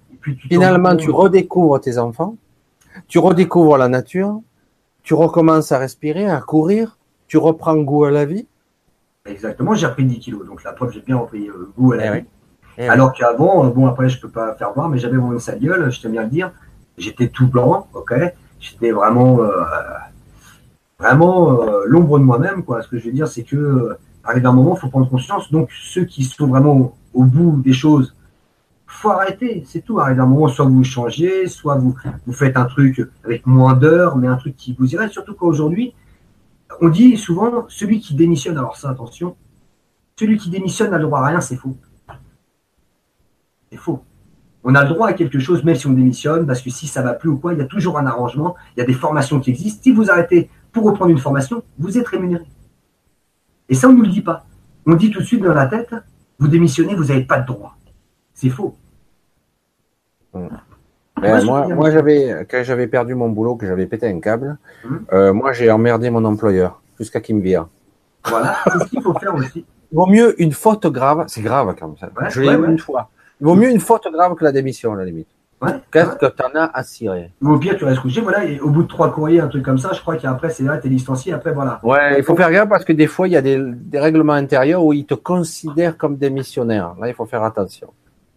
[0.49, 2.37] Finalement, tu redécouvres tes enfants,
[3.09, 4.41] tu redécouvres la nature,
[5.03, 8.47] tu recommences à respirer, à courir, tu reprends goût à la vie.
[9.27, 12.17] Exactement, j'ai repris 10 kilos, donc la preuve, j'ai bien repris euh, goût à la
[12.17, 12.27] eh vie.
[12.79, 15.57] Eh Alors qu'avant, euh, bon après je peux pas faire voir, mais j'avais vraiment sa
[15.57, 16.53] gueule, je tiens bien le dire.
[16.99, 18.15] J'étais tout blanc, ok.
[18.61, 19.51] J'étais vraiment euh,
[20.99, 22.65] vraiment euh, l'ombre de moi-même.
[22.65, 22.83] Quoi.
[22.83, 25.51] Ce que je veux dire, c'est que arrive un moment, il faut prendre conscience.
[25.51, 28.15] Donc, ceux qui sont vraiment au, bout des choses,
[28.87, 29.63] faut arrêter.
[29.67, 30.01] C'est tout.
[30.01, 31.95] Arrive un moment, soit vous changez, soit vous,
[32.27, 35.09] vous faites un truc avec moins d'heures, mais un truc qui vous irait.
[35.09, 35.95] Surtout qu'aujourd'hui,
[36.81, 39.37] on dit souvent, celui qui démissionne, alors ça, attention,
[40.19, 41.77] celui qui démissionne n'a le droit à rien, c'est faux.
[43.71, 44.03] C'est faux.
[44.65, 47.03] On a le droit à quelque chose, même si on démissionne, parce que si ça
[47.03, 49.39] va plus ou quoi, il y a toujours un arrangement, il y a des formations
[49.39, 49.83] qui existent.
[49.83, 52.45] Si vous arrêtez pour reprendre une formation, vous êtes rémunéré.
[53.69, 54.45] Et ça, on ne nous le dit pas.
[54.87, 55.95] On dit tout de suite dans la tête,
[56.39, 57.77] vous démissionnez, vous n'avez pas de droit.
[58.35, 58.77] C'est faux.
[61.17, 61.75] Hmm.
[61.75, 64.97] moi, j'avais quand j'avais perdu mon boulot, que j'avais pété un câble, hmm.
[65.13, 67.69] euh, moi j'ai emmerdé mon employeur jusqu'à qu'il me vire.
[68.27, 69.65] Voilà, c'est ce qu'il faut faire aussi.
[69.93, 72.11] Il vaut mieux une faute grave, c'est grave comme ça.
[72.29, 73.09] je l'ai une fois.
[73.41, 75.29] Il vaut mieux une faute grave que la démission à la limite.
[75.91, 77.33] Qu'est-ce que tu en as à cirer?
[77.43, 79.79] Au pire, tu restes couché, voilà, et au bout de trois courriers, un truc comme
[79.79, 81.81] ça, je crois qu'après, c'est là, tu es licencié, après, voilà.
[81.83, 83.59] Ouais, il faut faire gaffe parce que des fois, il y a des,
[83.95, 86.95] règlements intérieurs où ils te considèrent comme démissionnaire.
[87.01, 87.89] Là, il faut faire attention.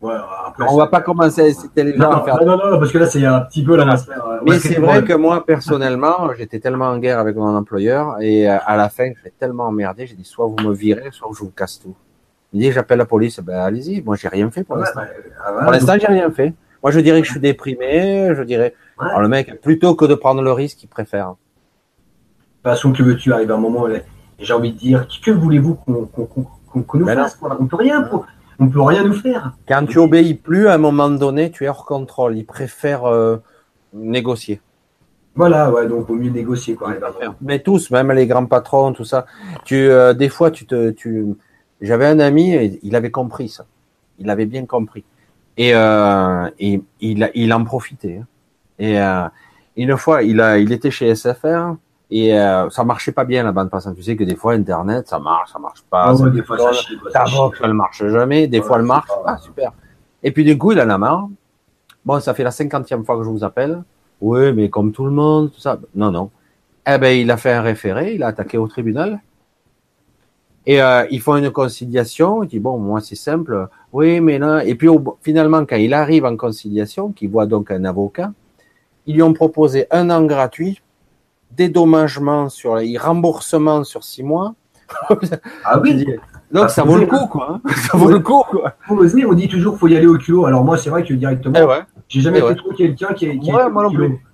[0.02, 0.14] Ouais,
[0.46, 2.38] après, on va pas commencer à inciter les gens à faire.
[2.44, 5.04] Non, non, non, parce que là, c'est un petit peu la euh, Mais c'est vrai
[5.04, 9.12] que moi, personnellement, j'étais tellement en guerre avec mon employeur et euh, à la fin,
[9.12, 11.96] je tellement emmerdé, j'ai dit soit vous me virez, soit je vous casse tout.
[12.54, 15.02] Il dit j'appelle la police, ben allez-y, moi j'ai rien fait pour l'instant.
[15.02, 16.54] Bah, pour l'instant, j'ai rien fait.
[16.82, 18.74] Moi, je dirais que je suis déprimé, je dirais.
[18.98, 21.30] Alors, le mec, plutôt que de prendre le risque, il préfère.
[21.30, 23.88] De toute façon, que veux-tu arriver à un moment,
[24.40, 26.10] j'ai envie de dire, que voulez-vous qu'on
[26.94, 27.38] nous ben fasse?
[27.42, 28.10] On peut rien,
[28.60, 29.54] on peut rien nous faire.
[29.68, 32.38] Quand tu obéis plus, à un moment donné, tu es hors contrôle.
[32.38, 33.38] Il préfère euh,
[33.94, 34.62] négocier.
[35.36, 36.94] Voilà, ouais, donc au mieux négocier, quoi.
[37.42, 39.26] Mais tous, même les grands patrons, tout ça.
[39.64, 41.26] Tu, euh, des fois, tu te, tu.
[41.82, 43.66] J'avais un ami, il avait compris ça.
[44.18, 45.06] Il avait bien compris.
[45.56, 48.22] Et, euh, et il, il en profitait.
[48.22, 49.32] Hein.
[49.76, 51.76] Et une fois, il, a, il était chez SFR
[52.12, 53.96] et euh, ça marchait pas bien la bande passante.
[53.96, 56.14] Tu sais que des fois Internet, ça marche, ça marche pas.
[56.14, 58.48] Oh, des fois, ça chie, ta box, elle marche jamais.
[58.48, 59.10] Des fois, elle marche.
[59.26, 59.72] Ah, super.
[60.24, 61.28] Et puis du coup, il en a marre.
[62.04, 63.84] Bon, ça fait la cinquantième fois que je vous appelle.
[64.22, 65.78] Oui, mais comme tout le monde, tout ça.
[65.94, 66.32] Non, non.
[66.88, 69.22] Eh ben, il a fait un référé, il a attaqué au tribunal.
[70.66, 72.44] Et euh, ils font une conciliation.
[72.44, 73.68] Il dit bon, moi c'est simple.
[73.94, 74.66] Oui, mais là.
[74.66, 74.90] Et puis
[75.22, 78.32] finalement, quand il arrive en conciliation, qu'il voit donc un avocat,
[79.06, 80.82] ils lui ont proposé un an gratuit,
[81.52, 84.56] dédommagement sur les remboursements sur six mois.
[85.66, 86.06] ah oui.
[86.52, 87.62] Donc ah, ça vaut le coup, quoi.
[87.64, 87.70] Hein.
[87.92, 88.74] ça vaut le coup, quoi.
[88.90, 90.46] oser, on dit toujours faut y aller au culot.
[90.46, 93.38] Alors moi, c'est vrai que directement, eh j'ai jamais fait trop quelqu'un qui est.
[93.38, 93.52] Qui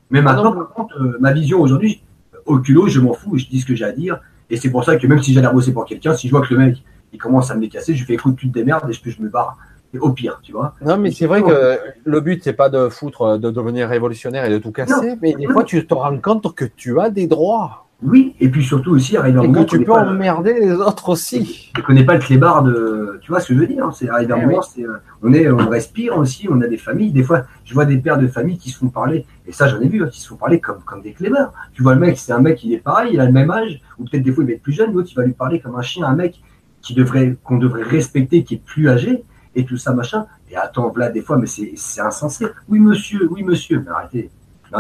[0.09, 2.03] Mais maintenant, par contre, euh, ma vision aujourd'hui,
[2.45, 4.19] au culot, je m'en fous, je dis ce que j'ai à dire.
[4.49, 6.53] Et c'est pour ça que même si j'allais bosser pour quelqu'un, si je vois que
[6.53, 8.93] le mec il commence à me décasser, je lui fais écoute, tu te démerdes et
[8.93, 9.57] je, je me barre.
[9.99, 10.75] Au pire, tu vois.
[10.85, 14.49] Non, mais c'est vrai que le but, c'est pas de foutre, de devenir révolutionnaire et
[14.49, 17.85] de tout casser, mais des fois, tu te rends compte que tu as des droits.
[18.03, 19.39] Oui, et puis surtout aussi, arriver.
[19.51, 21.71] Que tu peux emmerder les autres aussi.
[21.73, 23.19] Tu connais pas le clébard de.
[23.21, 25.49] Tu vois ce que je veux dire hein, C'est arriver eh c'est, euh, on, est,
[25.49, 27.11] on respire aussi, on a des familles.
[27.11, 29.79] Des fois, je vois des pères de famille qui se font parler, et ça j'en
[29.79, 31.53] ai vu, hein, qui se font parler comme, comme des clébards.
[31.73, 33.81] Tu vois le mec, c'est un mec qui est pareil, il a le même âge,
[33.97, 35.75] ou peut-être des fois il va être plus jeune, l'autre il va lui parler comme
[35.75, 36.41] un chien, un mec
[36.81, 39.23] qui devrait, qu'on devrait respecter, qui est plus âgé,
[39.55, 40.27] et tout ça, machin.
[40.49, 42.45] Et attends, là, des fois, mais c'est, insensé.
[42.69, 44.29] Oui, monsieur, oui, monsieur, mais arrêtez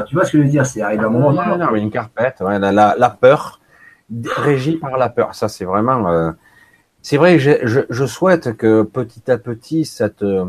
[0.03, 1.31] tu vois ce que je veux dire C'est arrivé à un moment.
[1.31, 3.59] Non, non, une carpette, la, peur,
[4.35, 5.35] régie par la peur.
[5.35, 6.09] Ça, c'est vraiment.
[6.09, 6.31] Euh,
[7.01, 10.45] c'est vrai que je, souhaite que petit à petit, cette, euh,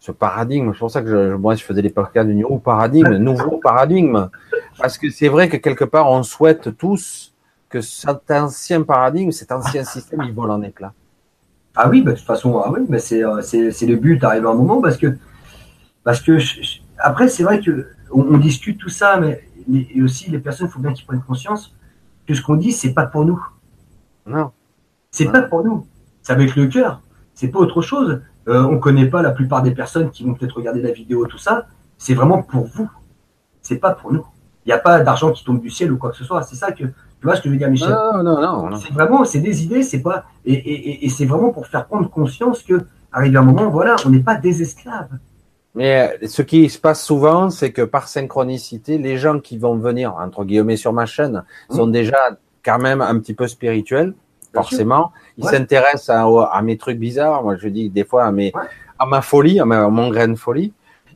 [0.00, 3.16] ce paradigme, c'est pour ça que je, moi, je faisais les podcasts du nouveau paradigme,
[3.16, 4.30] nouveau paradigme,
[4.78, 7.34] parce que c'est vrai que quelque part, on souhaite tous
[7.68, 10.94] que cet ancien paradigme, cet ancien système, il vole en éclats.
[11.74, 14.22] Ah oui, bah, de toute façon, ah oui, mais c'est, euh, c'est, c'est le but,
[14.24, 15.16] arrive à un moment, parce que
[16.04, 16.38] Parce que
[16.98, 20.80] après, c'est vrai que on, discute tout ça, mais et aussi les personnes, il faut
[20.80, 21.74] bien qu'ils prennent conscience
[22.26, 23.42] que ce qu'on dit, c'est pas pour nous.
[24.26, 24.50] Non.
[25.10, 25.86] C'est pas pour nous.
[26.22, 27.00] C'est avec le cœur.
[27.34, 28.20] C'est pas autre chose.
[28.48, 31.38] Euh, on connaît pas la plupart des personnes qui vont peut-être regarder la vidéo, tout
[31.38, 31.66] ça.
[31.98, 32.90] C'est vraiment pour vous.
[33.60, 34.26] C'est pas pour nous.
[34.64, 36.42] Il n'y a pas d'argent qui tombe du ciel ou quoi que ce soit.
[36.42, 36.84] C'est ça que
[37.22, 38.76] tu vois ce que je veux dire, Michel Non, non, non.
[38.76, 42.10] C'est vraiment, c'est des idées, c'est pas, et, et, et c'est vraiment pour faire prendre
[42.10, 42.80] conscience que,
[43.12, 45.06] arrivé un moment, voilà, on n'est pas des esclaves.
[45.76, 49.76] Mais euh, ce qui se passe souvent, c'est que par synchronicité, les gens qui vont
[49.76, 51.76] venir, entre guillemets, sur ma chaîne, mmh.
[51.76, 52.18] sont déjà
[52.64, 54.14] quand même un petit peu spirituels,
[54.52, 55.12] forcément.
[55.38, 57.44] Ils s'intéressent à, mes trucs bizarres.
[57.44, 58.52] Moi, je dis des fois à, mes,
[58.98, 60.72] à ma folie, à, mon grain de folie.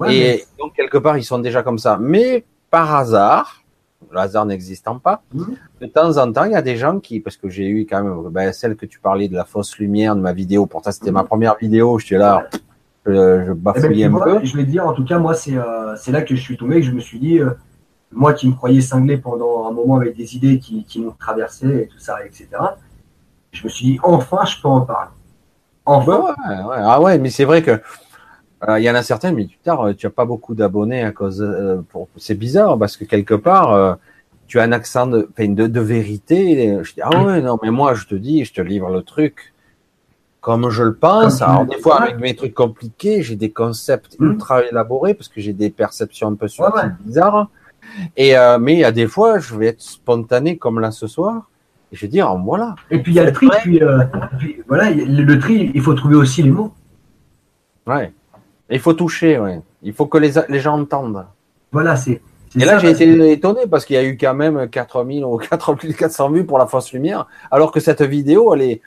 [0.08, 1.98] et donc, quelque part, ils sont déjà comme ça.
[2.00, 3.62] Mais par hasard,
[4.10, 5.44] le hasard n'existant pas, mmh.
[5.80, 8.02] de temps en temps, il y a des gens qui, parce que j'ai eu quand
[8.02, 11.10] même ben, celle que tu parlais de la fausse lumière de ma vidéo, pourtant c'était
[11.10, 11.14] mmh.
[11.14, 12.48] ma première vidéo, je suis là,
[13.06, 14.44] je, je bafouillais eh ben, un peu.
[14.44, 16.80] Je vais te dire, en tout cas, moi, c'est euh, là que je suis tombé,
[16.80, 17.50] que je me suis dit, euh,
[18.12, 21.66] moi qui me croyais cinglé pendant un moment avec des idées qui, qui m'ont traversé
[21.66, 22.48] et tout ça, etc.
[23.52, 25.10] Je me suis dit, enfin, je peux en parler.
[25.84, 26.20] Enfin.
[26.20, 26.76] Ouais, ouais.
[26.78, 27.80] Ah ouais, mais c'est vrai que
[28.78, 31.42] il y en a certains, mais tard, tu n'as pas beaucoup d'abonnés à cause.
[31.42, 32.08] Euh, pour...
[32.16, 33.94] C'est bizarre parce que quelque part, euh,
[34.46, 36.78] tu as un accent de, de, de vérité.
[36.82, 39.52] Je dis ah ouais non, mais moi je te dis, je te livre le truc
[40.46, 41.42] comme je le pense.
[41.42, 44.24] Alors, des fois, avec mes trucs compliqués, j'ai des concepts mmh.
[44.26, 47.50] ultra élaborés parce que j'ai des perceptions un peu subtiles, bizarres.
[48.16, 51.08] Et, euh, mais il y a des fois, je vais être spontané comme là ce
[51.08, 51.50] soir.
[51.90, 52.76] Et je vais dire, voilà.
[52.92, 54.04] Et puis il y a le tri, puis, euh,
[54.38, 56.72] puis, voilà, le tri, il faut trouver aussi les mots.
[57.84, 58.12] Ouais.
[58.70, 59.60] Il faut toucher, ouais.
[59.82, 61.26] Il faut que les, les gens entendent.
[61.72, 62.20] Voilà, c'est.
[62.58, 66.30] Et là, j'ai été étonné parce qu'il y a eu quand même 4000 ou 4400
[66.30, 68.80] vues pour la fausse lumière, alors que cette vidéo, elle est,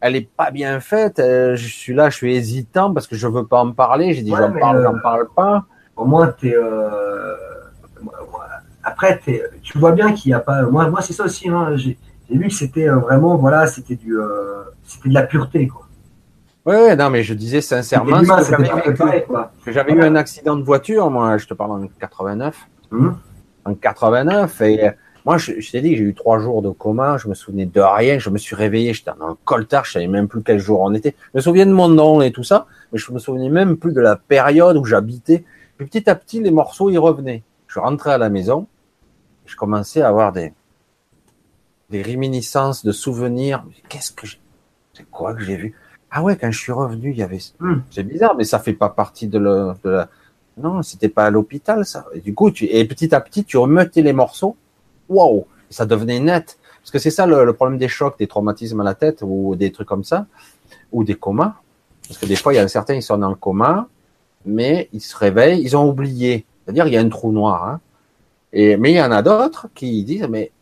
[0.00, 1.18] elle est pas bien faite.
[1.18, 4.14] Euh, je suis là, je suis hésitant parce que je veux pas en parler.
[4.14, 5.64] J'ai dit, j'en parle, j'en parle pas.
[5.96, 6.54] Au moins, t'es.
[6.54, 7.34] Euh...
[8.82, 9.42] Après, es...
[9.62, 10.62] tu vois bien qu'il n'y a pas.
[10.62, 11.48] Moi, moi c'est ça aussi.
[11.48, 11.76] Hein.
[11.76, 11.96] J'ai
[12.30, 15.83] vu que c'était euh, vraiment, voilà, c'était du, euh, c'était de la pureté, quoi.
[16.64, 18.22] Ouais, non, mais je disais sincèrement
[19.64, 21.10] que j'avais eu un accident de voiture.
[21.10, 22.56] Moi, je te parle en 89.
[22.92, 23.18] Hum.
[23.66, 24.90] En 89, et
[25.24, 27.80] moi, je, t'ai dit que j'ai eu trois jours de coma, je me souvenais de
[27.80, 30.80] rien, je me suis réveillé, j'étais dans un coltard, je savais même plus quel jour
[30.80, 31.14] on était.
[31.32, 33.94] Je me souviens de mon nom et tout ça, mais je me souvenais même plus
[33.94, 35.44] de la période où j'habitais.
[35.78, 37.42] Puis petit à petit, les morceaux, ils revenaient.
[37.68, 38.66] Je rentrais à la maison,
[39.46, 40.52] je commençais à avoir des,
[41.88, 43.64] des réminiscences de souvenirs.
[43.88, 44.38] Qu'est-ce que j'ai,
[44.92, 45.74] c'est quoi que j'ai vu?
[46.16, 47.80] Ah ouais, quand je suis revenu, il y avait, hmm.
[47.90, 50.08] c'est bizarre, mais ça fait pas partie de, de la,
[50.56, 52.06] non, c'était pas à l'hôpital, ça.
[52.14, 54.56] Et du coup, tu, et petit à petit, tu remettais les morceaux
[55.08, 56.56] waouh, ça devenait net.
[56.80, 59.72] Parce que c'est ça le, problème des chocs, des traumatismes à la tête ou des
[59.72, 60.26] trucs comme ça,
[60.92, 61.56] ou des comas.
[62.06, 63.88] Parce que des fois, il y a certains, ils sont dans le coma,
[64.46, 66.44] mais ils se réveillent, ils ont oublié.
[66.64, 67.66] C'est-à-dire, il y a un trou noir.
[67.66, 67.80] Hein.
[68.52, 70.52] Et, mais il y en a d'autres qui disent, mais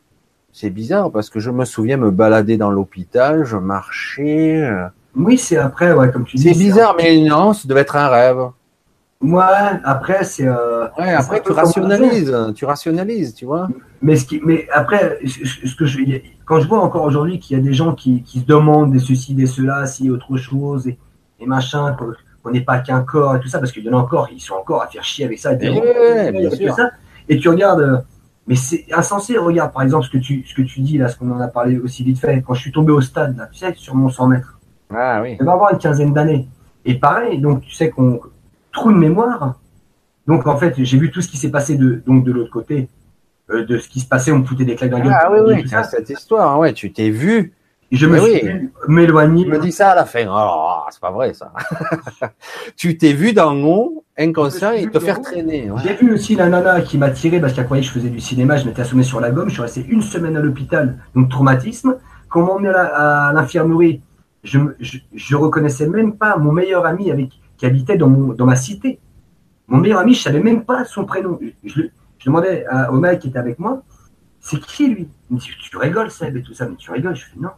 [0.52, 4.62] c'est bizarre parce que je me souviens me balader dans l'hôpital, je marchais.
[4.62, 4.86] Euh.
[5.14, 6.42] Oui, c'est après, ouais, comme tu dis.
[6.42, 8.38] C'est bizarre, mais non, ça devait être un rêve.
[9.20, 9.46] Moi,
[9.84, 10.48] après, c'est.
[10.48, 13.68] Euh, ouais, après, tu rationalises, tu rationalises, tu vois.
[14.00, 15.98] Mais, ce qui, mais après, ce que je,
[16.44, 18.98] quand je vois encore aujourd'hui qu'il y a des gens qui, qui se demandent des
[18.98, 20.98] ceci, des cela, si autre chose, et,
[21.38, 21.96] et machin,
[22.42, 24.40] qu'on n'est pas qu'un corps et tout ça, parce qu'il y en a encore, ils
[24.40, 25.52] sont encore à faire chier avec ça.
[25.52, 26.90] Et, ça,
[27.28, 27.98] et tu regardes, euh,
[28.48, 29.38] mais c'est insensé.
[29.38, 31.46] Regarde, par exemple, ce que tu, ce que tu dis là, ce qu'on en a
[31.46, 34.08] parlé aussi vite fait, quand je suis tombé au stade, là, tu sais, sur mon
[34.08, 34.58] 100 mètres.
[34.94, 35.36] Ah oui.
[35.40, 36.48] Va avoir une quinzaine d'années.
[36.84, 38.20] Et pareil, donc tu sais qu'on
[38.72, 39.56] trou de mémoire.
[40.26, 42.88] Donc en fait, j'ai vu tout ce qui s'est passé de donc de l'autre côté,
[43.50, 45.14] euh, de ce qui se passait, on me foutait des claques dans la gueule.
[45.14, 47.52] Ah oui, oui, c'est cette histoire, ouais, tu t'es vu.
[47.90, 49.44] je me suis m'éloigner.
[49.44, 50.26] Je me dis ça à la fin.
[50.28, 51.52] Oh, c'est pas vrai ça.
[52.76, 55.70] tu t'es vu dans haut, inconscient, et te faire traîner.
[55.82, 58.20] J'ai vu aussi la nana qui m'a tiré parce qu'elle croyait que je faisais du
[58.20, 58.56] cinéma.
[58.56, 59.48] Je m'étais assommé sur la gomme.
[59.48, 61.96] Je suis resté une semaine à l'hôpital, donc traumatisme.
[62.28, 64.00] Quand on m'a emmené à l'infirmerie,
[64.42, 64.58] je,
[65.14, 68.98] je, reconnaissais même pas mon meilleur ami avec qui habitait dans, ma cité.
[69.68, 71.38] Mon meilleur ami, je savais même pas son prénom.
[71.64, 71.82] Je,
[72.24, 73.82] demandais au mec qui était avec moi,
[74.40, 75.08] c'est qui lui?
[75.30, 77.14] Il me dit, tu rigoles, Seb, et tout ça, mais tu rigoles?
[77.14, 77.50] Je fais, non.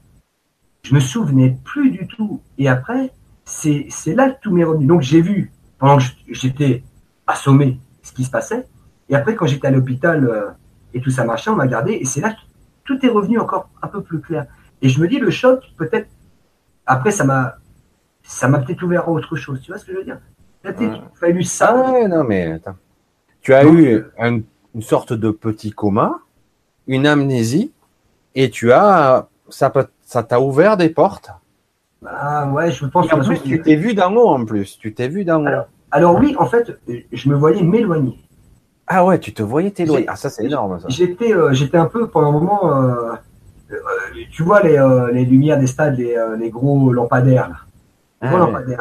[0.82, 2.43] Je me souvenais plus du tout.
[2.59, 3.11] Et après,
[3.44, 4.86] c'est là que tout m'est revenu.
[4.86, 6.82] Donc j'ai vu, pendant que j'étais
[7.27, 8.66] assommé, ce qui se passait.
[9.09, 10.51] Et après, quand j'étais à l'hôpital euh,
[10.93, 11.93] et tout ça machin, on m'a gardé.
[11.93, 12.39] Et c'est là que
[12.85, 14.47] tout est revenu encore un peu plus clair.
[14.82, 16.09] Et je me dis, le choc, peut-être,
[16.86, 17.56] après, ça m'a
[18.23, 19.61] ça m'a peut-être ouvert à autre chose.
[19.62, 20.19] Tu vois ce que je veux dire?
[20.62, 21.74] Peut-être fallu ça.
[21.74, 22.77] Ah non, mais attends.
[23.43, 26.20] Tu as eu une sorte de petit coma,
[26.86, 27.73] une amnésie,
[28.35, 29.28] et tu as.
[29.51, 29.70] Ça
[30.02, 31.31] ça t'a ouvert des portes?
[32.06, 33.15] Ah ouais, je pense que.
[33.15, 34.78] En plus, tu t'es vu d'en haut en plus.
[34.78, 35.65] Tu t'es vu d'en haut.
[35.90, 36.73] Alors oui, en fait,
[37.12, 38.19] je me voyais m'éloigner.
[38.86, 40.06] Ah ouais, tu te voyais t'éloigner.
[40.09, 40.89] Ah ça c'est énorme ça.
[40.89, 43.16] J'étais, euh, j'étais un peu pendant un moment, euh, euh,
[44.31, 47.57] tu vois les, euh, les, lumières des stades, les, euh, les gros lampadaires là.
[48.23, 48.77] Les gros Ah, ouais.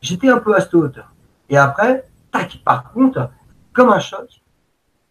[0.00, 1.12] J'étais un peu à cette hauteur.
[1.48, 3.30] Et après, tac, par contre,
[3.72, 4.28] comme un choc.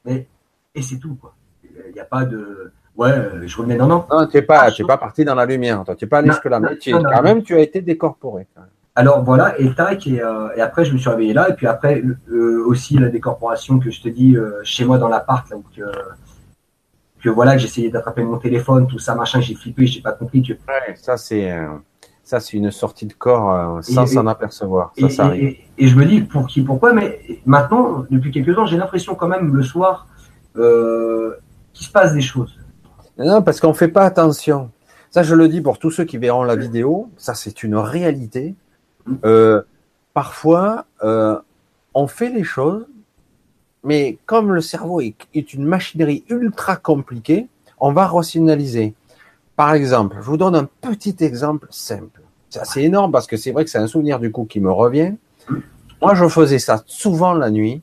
[0.06, 0.28] Mais
[0.74, 1.36] et c'est tout quoi.
[1.64, 4.06] Il n'y a pas de, ouais, euh, je revenais non non.
[4.10, 5.84] Non, tu n'es pas, Ah, tu es pas parti dans la lumière.
[5.88, 8.48] N'es pas allé Non, jusque là, non, mais quand même, tu as été décorporé.
[9.00, 11.68] Alors voilà, et tac, et, euh, et après je me suis réveillé là, et puis
[11.68, 15.56] après euh, aussi la décorporation que je te dis euh, chez moi dans l'appart, là
[15.56, 15.64] où
[17.24, 20.41] que, voilà, que j'essayais d'attraper mon téléphone, tout ça, machin, j'ai flippé, j'ai pas compris
[20.41, 20.54] que.
[20.96, 21.68] Ça c'est, euh,
[22.24, 24.91] ça c'est une sortie de corps euh, sans s'en apercevoir.
[24.98, 25.44] Et, Ça, ça et- arrive.
[25.44, 29.16] et- et je me dis pour qui, pourquoi, mais maintenant, depuis quelques temps, j'ai l'impression
[29.16, 30.08] quand même le soir
[30.58, 31.36] euh,
[31.74, 32.58] qu'il se passe des choses.
[33.18, 34.72] Non, parce qu'on fait pas attention.
[35.12, 37.10] Ça, je le dis pour tous ceux qui verront la vidéo.
[37.18, 38.56] Ça, c'est une réalité.
[39.26, 39.62] Euh,
[40.14, 41.38] parfois, euh,
[41.94, 42.86] on fait les choses,
[43.84, 47.47] mais comme le cerveau est, une machinerie ultra compliquée,
[47.80, 48.93] on va rationaliser.
[49.56, 52.22] Par exemple, je vous donne un petit exemple simple.
[52.49, 54.72] C'est assez énorme parce que c'est vrai que c'est un souvenir du coup qui me
[54.72, 55.14] revient.
[56.01, 57.81] Moi, je faisais ça souvent la nuit.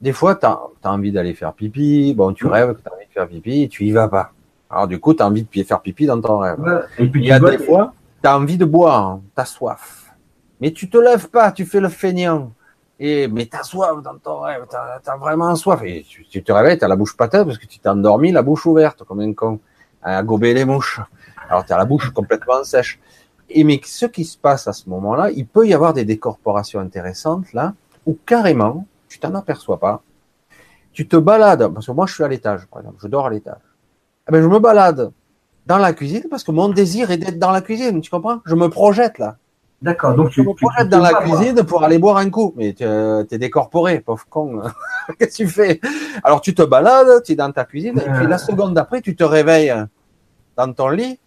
[0.00, 2.14] Des fois, tu as, envie d'aller faire pipi.
[2.14, 4.32] Bon, tu rêves que tu as envie de faire pipi et tu y vas pas.
[4.70, 6.58] Alors, du coup, tu as envie de faire pipi dans ton rêve.
[6.98, 10.12] Et puis Il y a des fois, tu as envie de boire, tu as soif.
[10.60, 12.52] Mais tu te lèves pas, tu fais le feignant.
[12.98, 15.80] Et, mais tu as soif dans ton rêve, tu as, vraiment soif.
[15.84, 18.42] Et tu, te réveilles, tu as la bouche patate parce que tu t'es endormi, la
[18.42, 19.60] bouche ouverte, comme un con,
[20.02, 21.00] à gober les mouches.
[21.48, 22.98] Alors, tu as la bouche complètement sèche.
[23.48, 26.80] Et mais ce qui se passe à ce moment-là, il peut y avoir des décorporations
[26.80, 27.74] intéressantes là,
[28.06, 30.02] où carrément, tu t'en aperçois pas.
[30.92, 33.30] Tu te balades, parce que moi je suis à l'étage, par exemple, je dors à
[33.30, 33.60] l'étage.
[34.28, 35.12] Eh ben, je me balade
[35.66, 38.40] dans la cuisine parce que mon désir est d'être dans la cuisine, tu comprends?
[38.46, 39.36] Je me projette là.
[39.82, 42.54] D'accord, donc tu, me tu- projette tu dans la cuisine pour aller boire un coup.
[42.56, 44.62] Mais tu es décorporé, pauvre con.
[45.18, 45.80] Qu'est-ce que tu fais?
[46.24, 49.14] Alors tu te balades, tu es dans ta cuisine, et puis la seconde d'après, tu
[49.14, 49.74] te réveilles
[50.56, 51.18] dans ton lit.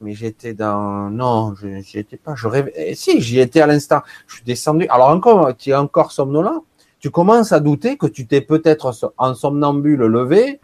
[0.00, 1.08] Mais j'étais dans...
[1.08, 2.34] Non, je j'y étais pas.
[2.34, 2.72] Je rêvais...
[2.76, 4.00] Eh, Si, j'y étais à l'instant.
[4.26, 4.86] Je suis descendu.
[4.88, 6.62] Alors encore, tu es encore somnolent.
[6.98, 10.60] Tu commences à douter que tu t'es peut-être en somnambule levé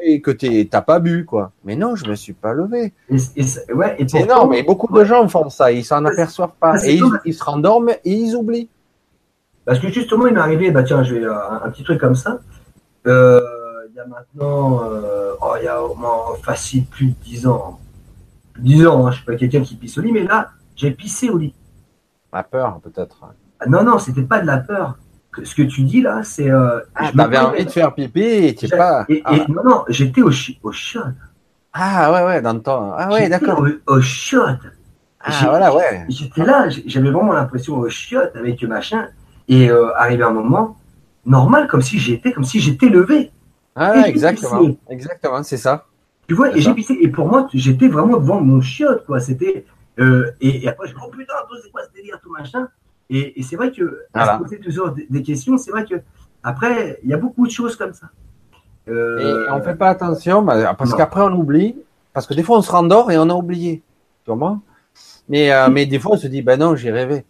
[0.00, 1.52] et que tu n'as pas bu, quoi.
[1.64, 2.92] Mais non, je me suis pas levé.
[3.16, 7.34] C'est- ouais, énorme, et beaucoup de gens font ça, ils s'en aperçoivent pas, et ils
[7.34, 8.68] se rendorment et ils oublient.
[9.64, 12.00] Parce que justement, il m'est arrivé, bah tiens, je vais euh, un, un petit truc
[12.00, 12.40] comme ça.
[13.06, 13.40] Euh,
[13.90, 17.46] il y a maintenant, euh, oh, il y a au moins facile plus de 10
[17.46, 17.78] ans.
[18.58, 21.28] 10 ans, hein, je suis pas quelqu'un qui pisse au lit, mais là, j'ai pissé
[21.30, 21.54] au lit.
[22.32, 23.20] La peur, peut-être.
[23.60, 24.96] Ah, non, non, c'était pas de la peur.
[25.44, 26.50] Ce que tu dis là, c'est.
[26.50, 29.06] Euh, Ah, t'avais envie de faire pipi et tu sais pas.
[29.08, 31.14] Et, et- Ah, non, non, j'étais au, chi- au chiotte.
[31.72, 32.92] Ah, ouais, ouais, dans ton.
[32.96, 33.64] Ah, ouais, d'accord.
[33.86, 34.58] Au, au chiotte.
[35.20, 36.04] Ah, voilà, ouais.
[36.08, 39.08] J'étais là, j'avais vraiment l'impression au chiotte avec le machin.
[39.48, 40.76] Et euh, arrivé un moment,
[41.24, 43.30] normal, comme si j'étais, comme si j'étais levé.
[43.74, 44.58] Ah, exactement.
[44.60, 44.78] pissé.
[44.90, 45.86] Exactement, c'est ça.
[46.28, 46.98] Tu vois, et j'ai pissé.
[47.00, 49.18] Et pour moi, j'étais vraiment devant mon chiotte, quoi.
[49.20, 49.64] C'était.
[49.98, 51.32] euh, et, et après, je dis, oh putain,
[51.62, 52.68] c'est quoi ce délire, tout machin?
[53.14, 55.96] Et, et c'est vrai que, à se poser toujours des, des questions, c'est vrai que,
[56.42, 58.06] après, il y a beaucoup de choses comme ça.
[58.88, 61.76] Euh, Et on fait pas attention, bah, parce qu'après on oublie,
[62.12, 63.82] parce que des fois on se rendort et on a oublié.
[64.24, 64.60] Tu comprends
[65.28, 67.24] mais, euh, mais des fois on se dit, ben non, j'ai rêvé.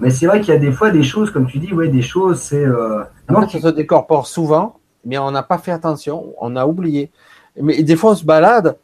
[0.00, 2.02] Mais c'est vrai qu'il y a des fois des choses, comme tu dis, ouais, des
[2.02, 2.64] choses, c'est.
[2.64, 6.56] Euh, En non, fait, ça se décorpore souvent, mais on n'a pas fait attention, on
[6.56, 7.12] a oublié.
[7.60, 8.76] Mais des fois, on se balade,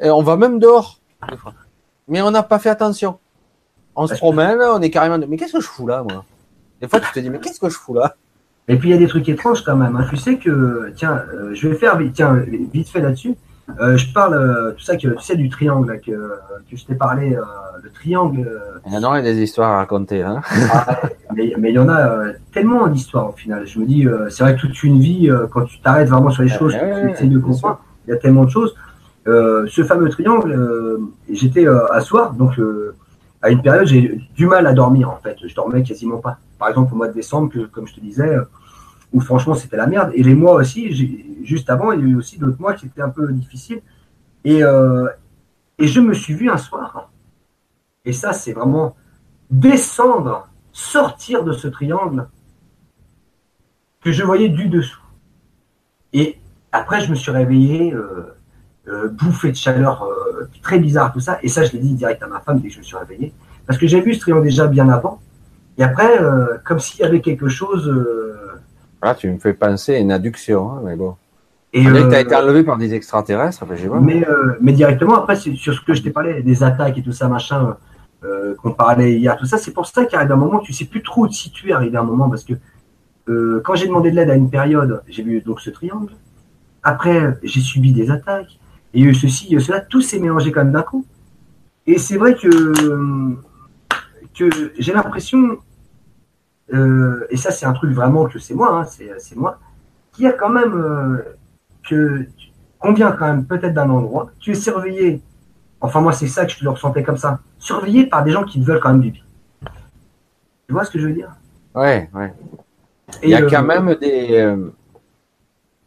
[0.00, 0.98] et on va même dehors,
[1.28, 1.52] des fois.
[2.08, 3.18] mais on n'a pas fait attention.
[3.94, 5.18] On se promène, on est carrément.
[5.28, 6.24] Mais qu'est-ce que je fous là, moi?
[6.80, 8.16] Des fois, tu te dis, mais qu'est-ce que je fous là?
[8.68, 9.96] Et puis il y a des trucs étranges quand même.
[9.96, 10.06] hein.
[10.08, 12.34] Tu sais que, tiens, euh, je vais faire vite, tiens,
[12.72, 13.34] vite fait là-dessus.
[13.80, 16.10] Euh, je parle, euh, tout ça, que, tu sais, du triangle là, que,
[16.70, 17.36] que je t'ai parlé,
[17.82, 18.48] le triangle.
[18.86, 20.40] Il y en aurait des histoires à raconter, hein
[21.34, 23.66] mais mais il y en a tellement d'histoires au final.
[23.66, 26.52] Je me dis, c'est vrai que toute une vie, quand tu t'arrêtes vraiment sur les
[26.52, 28.74] Ouais, choses, ouais, tu essaies de comprendre, il y a tellement de choses.
[29.26, 31.00] Ce fameux triangle,
[31.30, 32.52] j'étais à soir, donc
[33.42, 35.36] à une période, j'ai du mal à dormir en fait.
[35.44, 36.38] Je dormais quasiment pas.
[36.58, 38.36] Par exemple, au mois de décembre, comme je te disais,
[39.12, 40.10] où franchement c'était la merde.
[40.14, 43.02] Et les mois aussi, juste avant, il y a eu aussi d'autres mois qui étaient
[43.02, 43.82] un peu difficiles.
[44.44, 45.08] Et, euh,
[45.78, 47.10] et je me suis vu un soir,
[48.04, 48.96] et ça c'est vraiment
[49.50, 52.28] descendre, sortir de ce triangle
[54.00, 55.00] que je voyais du dessous.
[56.12, 56.38] Et
[56.72, 58.34] après, je me suis réveillé, euh,
[58.88, 60.04] euh, bouffé de chaleur,
[60.62, 61.38] très bizarre tout ça.
[61.42, 63.32] Et ça, je l'ai dit direct à ma femme dès que je me suis réveillé.
[63.66, 65.20] Parce que j'ai vu ce triangle déjà bien avant.
[65.78, 67.88] Et après, euh, comme s'il y avait quelque chose.
[67.88, 68.36] euh,
[69.02, 71.16] Là, tu me fais penser à une adduction, hein, mais bon.
[71.72, 74.00] et, Tu euh, as été enlevé par des extraterrestres, enfin, pas.
[74.00, 77.02] mais, euh, mais directement, après, c'est sur ce que je t'ai parlé, des attaques et
[77.02, 77.76] tout ça, machin.
[78.24, 79.58] euh, qu'on parlait hier, tout ça.
[79.58, 82.00] C'est pour ça qu'à un moment, tu sais plus trop où te situer arrivé à
[82.00, 82.54] un moment, parce que
[83.64, 86.12] quand j'ai demandé de l'aide à une période, j'ai vu donc ce triangle.
[86.82, 88.58] Après, j'ai subi des attaques.
[88.94, 89.80] Et il y a eu ceci, il y a eu cela.
[89.80, 91.06] Tout s'est mélangé quand même d'un coup.
[91.86, 92.72] Et c'est vrai que,
[94.38, 95.58] que j'ai l'impression,
[96.72, 99.58] euh, et ça c'est un truc vraiment que c'est moi, hein, c'est moi,
[100.12, 101.36] qu'il y a quand même euh,
[101.88, 102.26] que
[102.78, 105.20] qu'on vient quand même peut-être d'un endroit, tu es surveillé.
[105.80, 108.60] Enfin moi c'est ça que je le ressentais comme ça, surveillé par des gens qui
[108.60, 109.22] te veulent quand même du bien.
[110.68, 111.30] Tu vois ce que je veux dire?
[111.74, 112.32] Ouais, ouais.
[113.22, 114.56] Il y a quand même des,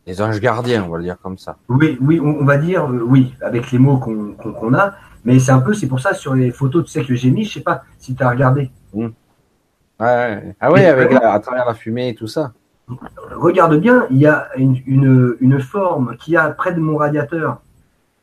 [0.06, 1.58] des anges gardiens, on va le dire comme ça.
[1.68, 4.94] Oui, oui, on, va dire oui, avec les mots qu'on a.
[5.24, 7.46] Mais c'est un peu, c'est pour ça sur les photos, tu sais que j'ai mis,
[7.46, 8.70] je sais pas si tu as regardé.
[8.94, 9.08] Mmh.
[10.00, 12.54] Ouais, ah oui, avec à travers la fumée et tout ça.
[13.32, 17.62] Regarde bien, il y a une, une, une forme qui a près de mon radiateur,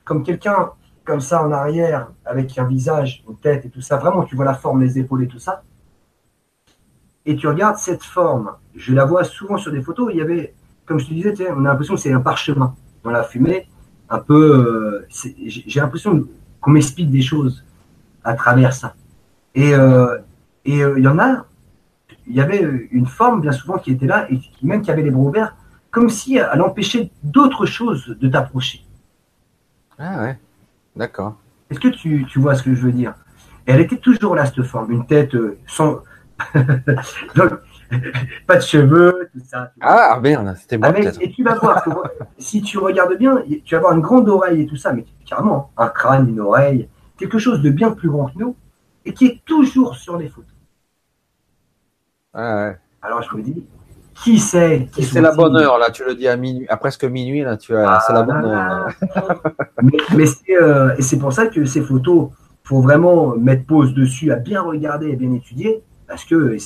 [0.04, 0.70] comme quelqu'un
[1.04, 3.96] comme ça en arrière, avec un visage, une tête et tout ça.
[3.96, 5.62] Vraiment, tu vois la forme, les épaules et tout ça.
[7.26, 8.52] Et tu regardes cette forme.
[8.74, 10.10] Je la vois souvent sur des photos.
[10.12, 10.54] Il y avait,
[10.86, 13.68] comme je te disais, on a l'impression que c'est un parchemin dans la fumée.
[14.10, 15.06] Un peu, euh,
[15.46, 16.26] j'ai l'impression
[16.60, 17.64] qu'on m'explique des choses
[18.24, 18.94] à travers ça.
[19.54, 20.18] Et euh,
[20.64, 21.46] et euh, il y en a,
[22.26, 25.10] il y avait une forme bien souvent qui était là et même qui avait les
[25.10, 25.56] bras ouverts,
[25.90, 28.84] comme si elle empêchait d'autres choses de t'approcher.
[29.98, 30.38] Ah ouais,
[30.94, 31.36] d'accord.
[31.70, 33.14] Est-ce que tu, tu, vois ce que je veux dire?
[33.66, 35.36] Elle était toujours là, cette forme, une tête
[35.66, 36.00] sans.
[38.46, 39.72] pas de cheveux, tout ça.
[39.80, 40.92] Ah merde, c'était bon.
[40.92, 41.84] et tu vas voir,
[42.38, 45.70] si tu regardes bien, tu vas avoir une grande oreille et tout ça, mais carrément,
[45.76, 46.88] un crâne, une oreille,
[47.18, 48.56] quelque chose de bien plus grand que nous,
[49.04, 50.50] et qui est toujours sur les photos.
[52.34, 53.66] Ah Alors je me dis,
[54.22, 57.42] qui c'est C'est la bonne heure, là, tu le dis à minuit, à presque minuit,
[57.42, 58.88] là, tu as, c'est la bonne heure.
[60.16, 62.30] mais, c'est, euh, et c'est pour ça que ces photos,
[62.64, 66.56] faut vraiment mettre pause dessus, à bien regarder et bien étudier, parce que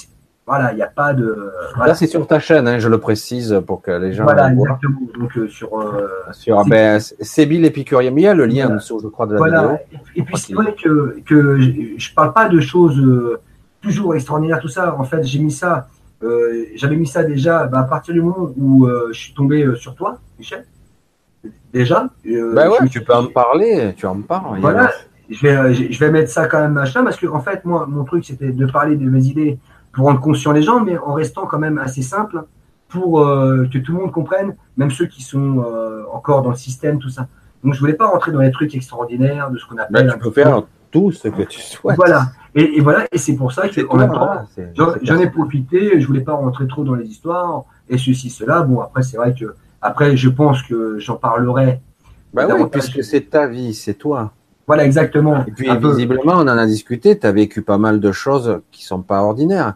[0.47, 1.53] voilà, il n'y a pas de.
[1.77, 4.25] Là, c'est sur ta chaîne, hein, je le précise pour que les gens.
[4.25, 5.01] Voilà, exactement.
[5.19, 5.79] Donc, euh, sur.
[5.79, 8.77] Euh, sur ben, Sébil Épicurien, il y a le lien voilà.
[8.77, 9.61] dessous, je crois, de la voilà.
[9.63, 9.79] vidéo.
[10.15, 13.39] Et, puis, c'est vrai que, que je ne parle pas de choses
[13.87, 14.97] toujours extraordinaire tout ça.
[14.99, 15.89] En fait, j'ai mis ça,
[16.23, 19.63] euh, j'avais mis ça déjà bah, à partir du moment où euh, je suis tombé
[19.63, 20.65] euh, sur toi, Michel.
[21.73, 22.09] Déjà.
[22.55, 24.61] bah ouais, tu peux en parler, tu en parles.
[24.61, 24.91] Voilà,
[25.29, 28.05] je vais, je vais mettre ça quand même machin parce que en fait, moi, mon
[28.05, 29.59] truc, c'était de parler de mes idées
[29.97, 32.45] pour rendre conscient les gens, mais en restant quand même assez simple
[32.89, 35.65] pour que tout le monde comprenne, même ceux qui sont
[36.13, 37.27] encore dans le système, tout ça.
[37.65, 40.07] Donc, je voulais pas rentrer dans les trucs extraordinaires de ce qu'on appelle.
[40.07, 40.63] Bah, tu peux faire
[40.93, 41.97] tout ce que tu souhaites.
[41.97, 42.27] Voilà.
[42.55, 44.47] Et, voilà, et c'est pour ça que en même temps,
[45.03, 45.99] j'en ai profité.
[45.99, 48.63] Je voulais pas rentrer trop dans les histoires et ceci, cela.
[48.63, 51.81] Bon, après, c'est vrai que après, je pense que j'en parlerai.
[52.35, 54.33] Bah oui, puisque c'est ta vie, c'est toi.
[54.67, 55.45] Voilà, exactement.
[55.47, 57.19] Et puis, visiblement, on en a discuté.
[57.19, 59.75] Tu as vécu pas mal de choses qui sont pas ordinaires.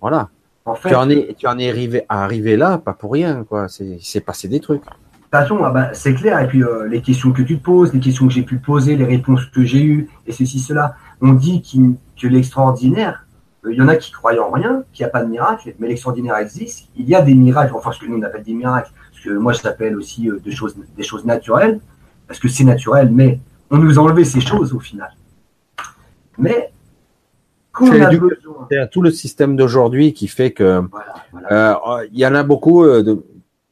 [0.00, 0.28] Voilà.
[0.64, 3.66] En fait, tu en es, tu en es arrivé, arrivé là, pas pour rien, quoi.
[3.68, 4.82] C'est passé des trucs.
[4.82, 6.40] De toute façon, ah bah, c'est clair.
[6.40, 8.96] Et puis, euh, les questions que tu te poses, les questions que j'ai pu poser,
[8.96, 10.94] les réponses que j'ai eues, et ceci, cela.
[11.20, 13.26] On dit que l'extraordinaire,
[13.64, 15.74] euh, il y en a qui croient en rien, qu'il n'y a pas de miracle,
[15.78, 16.88] mais l'extraordinaire existe.
[16.96, 19.34] Il y a des miracles, enfin, ce que nous on appelle des miracles, ce que
[19.34, 21.80] moi je l'appelle aussi euh, des, choses, des choses naturelles,
[22.26, 25.10] parce que c'est naturel, mais on nous a enlevé ces choses au final.
[26.38, 26.72] Mais,
[28.90, 30.82] tout le système d'aujourd'hui qui fait que
[31.50, 33.22] il y en a beaucoup de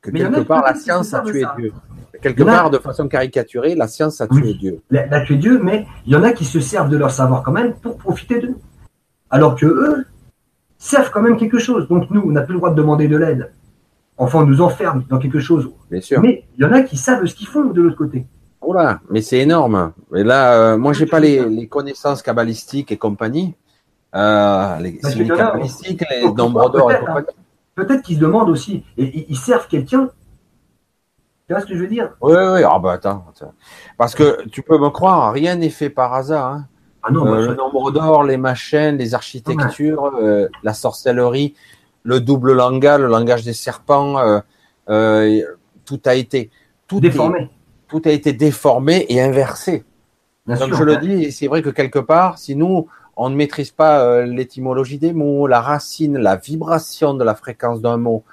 [0.02, 1.72] quelque part, la science a tué Dieu.
[2.22, 4.80] Quelque part, de façon caricaturée, la science a tué Dieu.
[4.90, 7.42] La, a tué Dieu, mais il y en a qui se servent de leur savoir
[7.42, 8.56] quand même pour profiter d'eux.
[9.30, 10.06] Alors que eux
[10.78, 11.88] servent quand même quelque chose.
[11.88, 13.52] Donc nous, on n'a plus le droit de demander de l'aide.
[14.18, 15.70] Enfin, on nous enferme dans quelque chose.
[15.90, 16.20] Bien sûr.
[16.20, 18.26] Mais il y en a qui savent ce qu'ils font de l'autre côté.
[18.62, 19.92] Oh là, mais c'est énorme.
[20.14, 23.54] Et là, euh, moi, j'ai pas les, connaissances cabalistiques et compagnie.
[24.16, 27.26] Euh, les, les cabalistiques, les nombres d'or et compagnie.
[27.74, 30.08] Peut-être qu'ils se demandent aussi, et ils servent quelqu'un.
[31.46, 32.10] Tu vois ce que je veux dire?
[32.22, 33.24] Oui, oui, ah bah attends,
[33.98, 36.52] Parce que tu peux me croire, rien n'est fait par hasard.
[36.52, 36.66] Hein.
[37.02, 41.54] Ah non, euh, le nombre d'or, les machines, les architectures, euh, la sorcellerie,
[42.02, 44.16] le double langage, le langage des serpents,
[44.88, 45.42] euh,
[45.84, 46.50] tout a été
[46.88, 47.48] tout déformé.
[47.88, 49.84] tout a été déformé et inversé.
[50.46, 54.00] Donc je le dis, c'est vrai que quelque part, si nous on ne maîtrise pas
[54.00, 58.24] euh, l'étymologie des mots, la racine, la vibration de la fréquence d'un mot,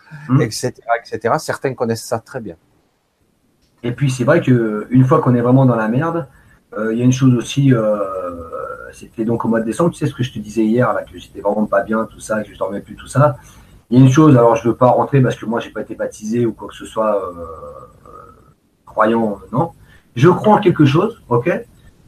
[0.41, 1.13] etc., mmh.
[1.13, 1.35] etc.
[1.39, 2.55] Certains connaissent ça très bien.
[3.81, 6.27] Et puis c'est vrai que une fois qu'on est vraiment dans la merde,
[6.77, 7.73] euh, il y a une chose aussi.
[7.73, 7.97] Euh,
[8.91, 9.91] c'était donc au mois de décembre.
[9.91, 12.19] Tu sais ce que je te disais hier là, que j'étais vraiment pas bien, tout
[12.19, 13.37] ça, que je dormais plus, tout ça.
[13.89, 14.35] Il y a une chose.
[14.35, 16.75] Alors je veux pas rentrer parce que moi j'ai pas été baptisé ou quoi que
[16.75, 17.19] ce soit
[18.85, 19.71] croyant, non.
[20.15, 21.49] Je crois en quelque chose, ok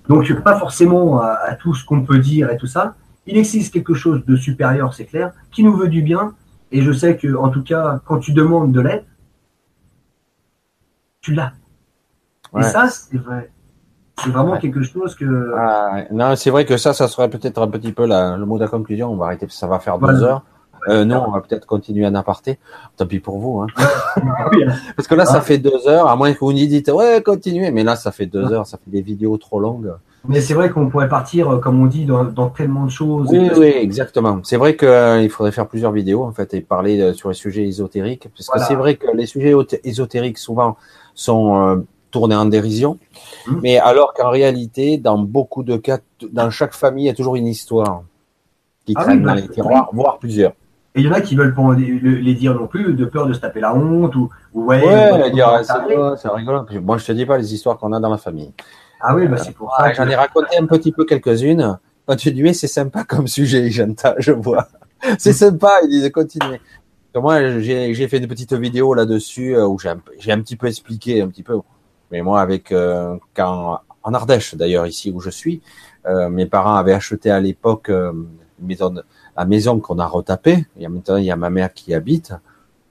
[0.08, 2.96] Donc, pas forcément à, tout ce qu'on peut dire et tout ça.
[3.26, 6.34] Il existe quelque chose de supérieur, c'est clair, qui nous veut du bien.
[6.72, 9.06] Et je sais que, en tout cas, quand tu demandes de l'aide,
[11.22, 11.54] tu l'as.
[12.58, 13.52] Et ça, c'est vrai.
[14.24, 15.54] C'est vraiment quelque chose que.
[15.58, 18.64] Ah, non, c'est vrai que ça, ça serait peut-être un petit peu le mot de
[18.64, 19.12] la conclusion.
[19.12, 20.44] On va arrêter, ça va faire deux heures.
[20.88, 22.60] Euh, non, on va peut-être continuer à aparté.
[22.98, 23.62] Tant pis pour vous.
[23.62, 23.68] Hein.
[24.96, 27.72] Parce que là, ça fait deux heures, à moins que vous nous dites, ouais, continuez.
[27.72, 29.94] Mais là, ça fait deux heures, ça fait des vidéos trop longues.
[30.28, 33.30] Mais c'est vrai qu'on pourrait partir, euh, comme on dit, dans, tellement de choses.
[33.32, 34.40] Oui, oui, exactement.
[34.44, 37.64] C'est vrai qu'il euh, faudrait faire plusieurs vidéos, en fait, et parler sur les sujets
[37.64, 38.28] ésotériques.
[38.36, 39.54] Parce que c'est vrai que les sujets
[39.84, 40.78] ésotériques, souvent,
[41.14, 42.98] sont tournés en dérision.
[43.48, 43.60] Hum.
[43.62, 46.00] Mais alors qu'en réalité, dans beaucoup de cas,
[46.32, 48.04] dans chaque famille, il y a toujours une histoire
[48.86, 50.54] qui ah traîne dans bah, les tiroirs, voire plusieurs.
[50.96, 53.34] Et il y en a qui veulent pas les dire non plus, de peur de
[53.34, 55.62] se taper la honte ou, ouais, ouais dire
[56.18, 56.66] c'est rigolo.
[56.82, 58.54] Moi, je te dis pas les histoires qu'on a dans la famille.
[59.02, 59.92] Ah oui, bah, c'est pour ça.
[59.92, 61.78] J'en ai raconté un petit peu quelques-unes.
[62.08, 63.70] Continuez, c'est sympa comme sujet,
[64.20, 64.68] je vois.
[65.18, 66.62] c'est sympa, il disait continuer.
[67.14, 71.28] Moi, j'ai fait une petite vidéo là-dessus euh, où j'ai un, petit peu expliqué, un
[71.28, 71.60] petit peu.
[72.12, 75.62] Mais moi, avec euh, quand en Ardèche d'ailleurs, ici où je suis,
[76.06, 78.28] euh, mes parents avaient acheté à l'époque une
[78.60, 79.04] maison de,
[79.36, 81.92] la maison qu'on a retapée, il y a maintenant il y a ma mère qui
[81.92, 82.34] y habite.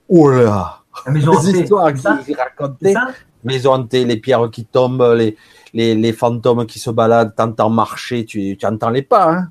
[0.09, 2.95] Oh là La maison Les histoires qu'il racontait.
[3.43, 5.37] Maison hantée, les pierres qui tombent, les,
[5.75, 9.31] les, les fantômes qui se baladent, t'entends marcher, tu, tu entends les pas.
[9.31, 9.51] Hein.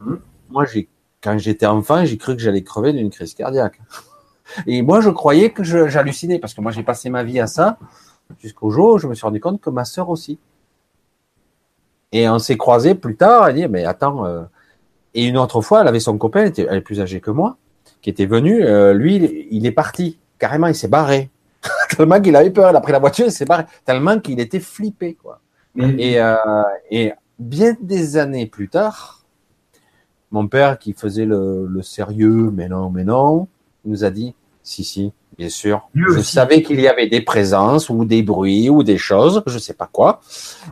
[0.00, 0.16] Hmm.
[0.50, 0.88] Moi, j'ai,
[1.22, 3.80] quand j'étais enfant, j'ai cru que j'allais crever d'une crise cardiaque.
[4.66, 7.78] Et moi, je croyais que j'hallucinais parce que moi, j'ai passé ma vie à ça
[8.40, 10.38] jusqu'au jour où je me suis rendu compte que ma sœur aussi.
[12.12, 13.48] Et on s'est croisés plus tard.
[13.48, 14.44] Elle dit, mais attends, euh,
[15.14, 17.56] et une autre fois, elle avait son copain, elle, était, est plus âgée que moi,
[18.02, 18.62] qui était venu.
[18.62, 20.18] Euh, lui, il est parti.
[20.38, 21.30] Carrément, il s'est barré.
[21.96, 22.70] tellement qu'il avait peur.
[22.70, 23.64] Il a pris la voiture, il s'est barré.
[23.84, 25.40] Tellement qu'il était flippé, quoi.
[25.76, 26.34] Et, euh,
[26.90, 29.24] et, bien des années plus tard,
[30.32, 33.46] mon père, qui faisait le, sérieux, mais non, mais non,
[33.84, 35.88] nous a dit, si, si, bien sûr.
[35.94, 39.72] je savais qu'il y avait des présences ou des bruits ou des choses, je sais
[39.72, 40.20] pas quoi.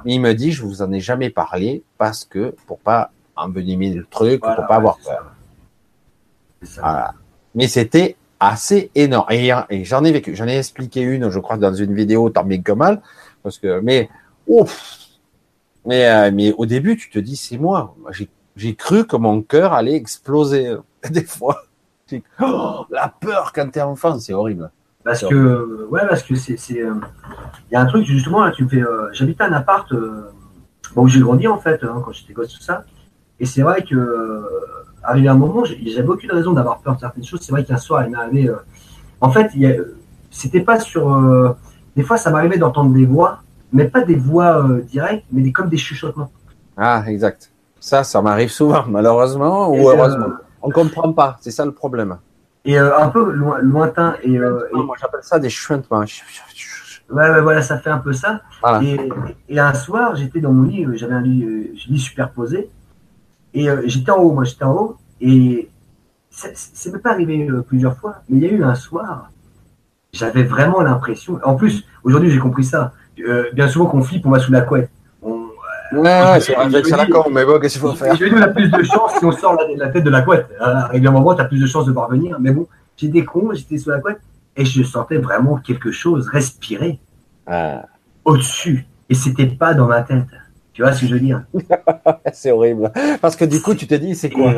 [0.05, 3.93] Mais il me dit, je vous en ai jamais parlé parce que pour pas envenimer
[3.93, 5.33] le truc pour pas avoir peur.
[7.55, 9.27] Mais c'était assez énorme.
[9.31, 12.61] Et, j'en ai vécu, j'en ai expliqué une, je crois, dans une vidéo, tant bien
[12.61, 13.01] que mal,
[13.43, 14.09] parce que, mais,
[14.47, 14.97] ouf,
[15.85, 17.95] mais, euh, mais au début, tu te dis, c'est moi.
[18.57, 20.77] J'ai cru que mon cœur allait exploser
[21.11, 21.63] des fois.
[22.41, 24.71] Oh, la peur quand t'es enfant, c'est horrible.
[25.03, 26.95] Parce que, ouais, parce que c'est, euh,
[27.71, 29.89] il y a un truc justement là, tu me fais, euh, j'habitais un appart,
[30.95, 32.85] bon, où j'ai grandi en fait, hein, quand j'étais gosse tout ça.
[33.39, 34.43] Et c'est vrai que, euh,
[35.03, 37.41] arrivé un moment, j'avais aucune raison d'avoir peur de certaines choses.
[37.43, 38.49] C'est vrai qu'un soir, il m'est arrivé.
[38.49, 38.57] Euh,
[39.21, 39.51] en fait,
[40.31, 41.13] c'était pas sur.
[41.13, 41.51] Euh,
[41.97, 43.41] des fois, ça m'arrivait d'entendre des voix,
[43.73, 46.31] mais pas des voix directes, mais des, comme des chuchotements.
[46.77, 47.51] Ah, exact.
[47.81, 50.29] Ça, ça m'arrive souvent, malheureusement ou heureusement.
[50.63, 52.19] On comprend pas, c'est ça le problème.
[52.65, 54.17] Et un peu lointain.
[54.25, 56.05] Et, Moi, j'appelle ça des chuchotements.
[57.09, 58.41] Ouais, ouais, voilà, ça fait un peu ça.
[58.83, 58.99] Et,
[59.49, 62.69] et, un soir, j'étais dans mon lit, j'avais un lit, lit superposé,
[63.57, 65.70] et euh, j'étais en haut, moi j'étais en haut, et
[66.28, 69.31] c'est même pas arrivé euh, plusieurs fois, mais il y a eu un soir,
[70.12, 71.41] j'avais vraiment l'impression.
[71.43, 72.93] En plus, aujourd'hui j'ai compris ça.
[73.19, 74.91] Euh, bien souvent qu'on flippe, on va sous la couette.
[75.23, 75.47] On,
[75.95, 78.83] ouais, c'est un con, mais bon, qu'est-ce qu'il faut faire Je vais a plus de
[78.83, 80.49] chance si on sort la, tête de la couette.
[80.91, 82.37] Régulièrement, tu as plus de chances de parvenir.
[82.39, 84.20] Mais bon, j'étais con, j'étais sous la couette,
[84.55, 87.01] et je sentais vraiment quelque chose respirer
[87.47, 87.87] ah.
[88.27, 88.87] au-dessus.
[89.09, 90.27] Et c'était pas dans ma tête.
[90.77, 91.43] Tu vois ce que je veux dire
[92.35, 92.93] C'est horrible.
[93.23, 94.53] Parce que du coup, tu te dis, c'est quoi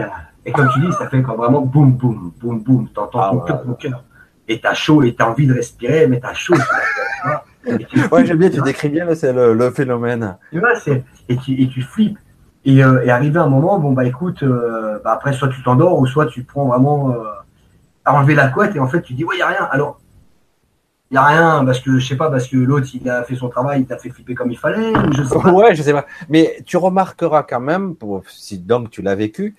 [0.45, 2.89] et, comme tu dis, ça fait quand vraiment boum, boum, boum, boum.
[2.89, 4.05] T'entends ah, ton cœur, ton cœur.
[4.49, 6.55] Et t'as chaud et t'as envie de respirer, mais t'as chaud.
[7.66, 10.36] ouais, j'aime bien, tu décris bien le, le, phénomène.
[10.51, 12.19] Tu vois, c'est, et tu, et tu flippes.
[12.65, 16.01] Et, euh, et arrivé un moment, bon, bah écoute, euh, bah, après, soit tu t'endors,
[16.01, 17.23] ou soit tu prends vraiment euh,
[18.05, 19.69] à enlever la couette, et en fait, tu dis, ouais, il n'y a rien.
[19.70, 20.01] Alors,
[21.11, 23.35] il n'y a rien, parce que je sais pas, parce que l'autre, il a fait
[23.37, 25.53] son travail, il t'a fait flipper comme il fallait, ou je sais pas.
[25.53, 26.05] Ouais, je sais pas.
[26.29, 29.57] Mais tu remarqueras quand même, pour, si donc tu l'as vécu,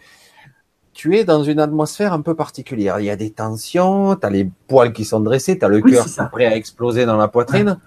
[0.93, 2.99] tu es dans une atmosphère un peu particulière.
[2.99, 5.81] Il y a des tensions, tu as les poils qui sont dressés, tu as le
[5.81, 7.79] cœur prêt à exploser dans la poitrine.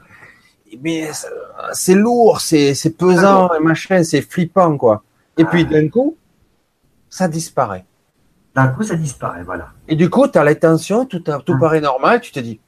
[0.82, 1.10] Mais
[1.72, 5.04] c'est lourd, c'est pesant, et machin, c'est flippant, quoi.
[5.38, 6.16] Et puis d'un coup,
[7.08, 7.84] ça disparaît.
[8.56, 9.68] D'un coup, ça disparaît, voilà.
[9.86, 12.58] Et du coup, tu as les tensions, tout, tout paraît normal, tu te dis,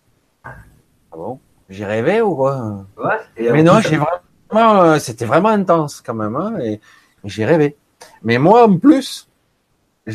[1.14, 1.38] ah bon?
[1.68, 2.86] J'ai rêvé ou quoi?
[2.98, 6.80] Ouais, Mais non, j'ai vraiment, euh, c'était vraiment intense quand même, hein, et
[7.22, 7.76] j'ai rêvé.
[8.22, 9.28] Mais moi, en plus,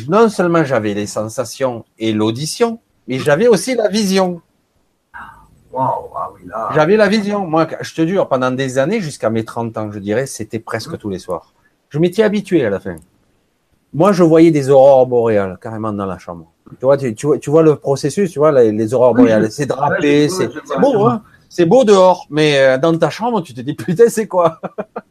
[0.08, 4.42] non seulement j'avais les sensations et l'audition, mais j'avais aussi la vision.
[5.74, 6.68] ah oui, là.
[6.74, 7.46] J'avais la vision.
[7.46, 10.98] Moi, je te jure, pendant des années, jusqu'à mes 30 ans, je dirais, c'était presque
[10.98, 11.54] tous les soirs.
[11.88, 12.96] Je m'étais habitué à la fin.
[13.94, 16.52] Moi, je voyais des aurores boréales carrément dans la chambre.
[16.78, 19.22] Tu vois, tu, tu vois, tu vois le processus, tu vois, les, les aurores Oui,
[19.22, 19.44] boréales.
[19.46, 20.48] je- C'est drapé, c'est
[20.80, 21.22] beau, hein.
[21.48, 24.60] C'est beau dehors, mais euh, dans ta chambre, tu te dis putain, c'est quoi?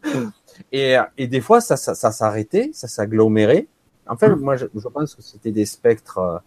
[0.71, 3.67] Et, euh, et des fois, ça, ça, ça s'arrêtait, ça s'agglomérait.
[4.07, 4.39] En fait, Mm.
[4.39, 6.17] moi, je, je pense que c'était des spectres.
[6.19, 6.37] euh,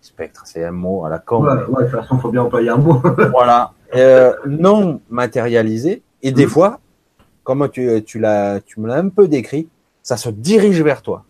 [0.00, 1.44] spectres, c'est un mot à la con.
[1.44, 3.00] Ouais, mais- ouais, de toute façon, faut bien employer un mot.
[3.30, 6.02] voilà, euh, non matérialisé.
[6.22, 6.50] Et des Mhm.
[6.50, 6.80] fois,
[7.44, 9.68] comme tu, tu l'as, tu me l'as un peu décrit,
[10.02, 11.24] ça se dirige vers toi.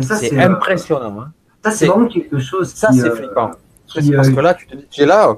[0.00, 1.20] C'est euh, impressionnant.
[1.20, 1.32] Hein.
[1.64, 3.50] Ça, c'est vraiment quelque chose Ça, qui, c'est euh, flippant.
[3.86, 5.34] qui, Parce euh, que là, tu te dis, tu es là.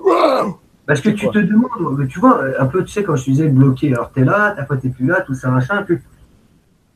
[0.86, 3.48] Parce que tu te demandes, tu vois, un peu, tu sais, quand je te disais
[3.48, 5.98] bloqué, alors t'es là, après t'es plus là, tout ça, machin, puis...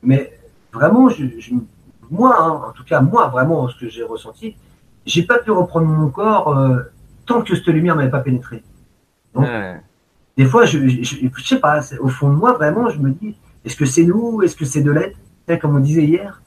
[0.03, 0.39] Mais
[0.73, 1.55] vraiment, je, je-
[2.11, 4.57] moi, hein, en tout cas, moi, vraiment, ce que j'ai ressenti,
[5.07, 6.79] j'ai pas pu reprendre mon corps euh,
[7.27, 8.63] tant que cette lumière m'avait pas pénétré.
[9.35, 9.81] Donc, Ouais.
[10.37, 13.11] Des fois, je, je, je, je sais pas, au fond de moi, vraiment, je me
[13.11, 15.15] dis, est-ce que c'est nous, est-ce que c'est de l'aide,
[15.61, 16.41] comme on disait hier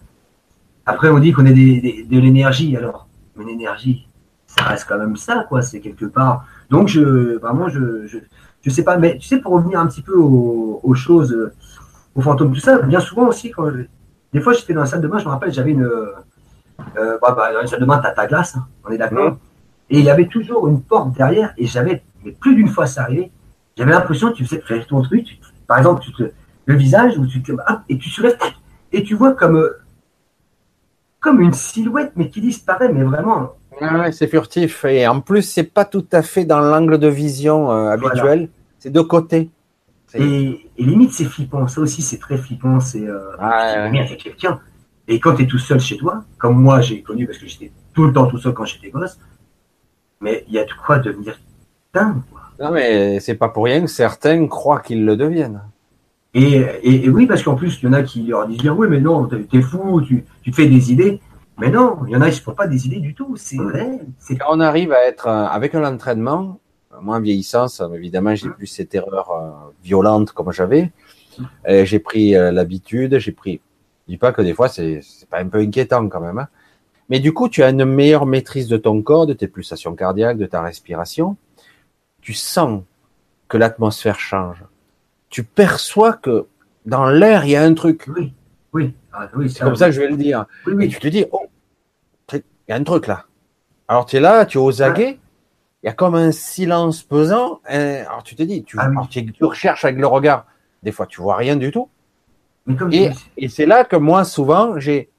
[0.85, 4.07] Après, on dit qu'on est des, des- de l'énergie, alors, mais l'énergie,
[4.47, 6.45] ça reste quand même ça, quoi, c'est quelque part.
[6.69, 8.17] Donc, je, vraiment, je, je,
[8.61, 11.53] je sais pas, mais tu sais, pour revenir un petit peu aux, aux choses, euh,
[12.15, 13.83] aux fantômes, tout ça, bien souvent aussi, quand je-
[14.33, 17.33] des fois, j'étais dans la salle de bain, je me rappelle, j'avais une, euh, bah,
[17.37, 19.37] bah, dans la salle de bain, t'as ta glace, hein, on est d'accord.
[19.89, 23.03] Et il y avait toujours une porte derrière, et j'avais, mais plus d'une fois ça
[23.03, 23.31] arrivait,
[23.77, 25.37] j'avais l'impression que tu faisais ton truc, tu-
[25.67, 26.23] par exemple, tu te,
[26.65, 28.37] le visage, ou tu te, hop, et tu soulèves,
[28.91, 29.77] et tu vois comme, euh,
[31.23, 34.85] comme une silhouette, mais qui disparaît, mais vraiment, Ouais, c'est furtif.
[34.85, 38.49] Et en plus, c'est pas tout à fait dans l'angle de vision euh, habituel.
[38.77, 39.49] C'est de côté.
[40.13, 44.17] Et, et limite, c'est flippant, ça aussi, c'est très flippant, c'est, euh, Ouais, ouais.
[44.17, 44.59] quelqu'un.
[45.07, 47.71] Et quand tu es tout seul chez toi, comme moi j'ai connu, parce que j'étais
[47.95, 49.17] tout le temps tout seul quand j'étais gosse,
[50.21, 51.39] mais il y a de quoi devenir
[51.93, 52.41] dingue, quoi.
[52.59, 55.61] Non, mais c'est pas pour rien que certains croient qu'ils le deviennent.
[56.33, 58.73] Et, et, et oui, parce qu'en plus, il y en a qui leur disent bien,
[58.73, 61.21] oui, mais non, t'es fou, tu, tu te fais des idées.
[61.59, 63.35] Mais non, il y en a qui ne se font pas des idées du tout.
[63.37, 63.99] C'est vrai.
[64.39, 66.59] Quand on arrive à être euh, avec un entraînement,
[66.91, 69.51] euh, moi en vieillissant, ça, évidemment, j'ai plus cette erreur euh,
[69.83, 70.91] violente comme j'avais.
[71.67, 73.61] J'ai pris l'habitude, j'ai pris.
[74.07, 76.37] Je dis pas que des fois c'est c'est pas un peu inquiétant quand même.
[76.39, 76.47] hein.
[77.09, 80.37] Mais du coup, tu as une meilleure maîtrise de ton corps, de tes pulsations cardiaques,
[80.37, 81.37] de ta respiration.
[82.21, 82.83] Tu sens
[83.47, 84.63] que l'atmosphère change.
[85.33, 86.45] Tu perçois que
[86.85, 88.05] dans l'air il y a un truc.
[88.15, 88.31] oui,
[88.71, 90.45] oui, ah, oui, C'est comme ça que je vais le dire.
[90.67, 91.47] Oui, Et tu te dis, oh,
[92.31, 93.25] il y a un truc là.
[93.87, 95.17] Alors tu es là, tu es aux aguets,
[95.81, 97.61] il y a comme un silence pesant.
[97.65, 100.45] alors tu te dis, tu, Ah alors, tu, tu recherches avec le regard.
[100.83, 101.89] Des fois, tu vois rien du tout.
[102.67, 105.09] Mais comme Et, c'est là que moi, souvent, j'ai.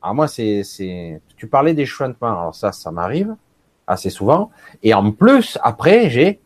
[0.00, 1.20] Alors moi, c'est, c'est.
[1.36, 2.32] Tu parlais des chuintements.
[2.32, 3.36] Alors ça, ça m'arrive
[3.86, 4.52] assez souvent.
[4.82, 6.40] Et en plus, après, j'ai.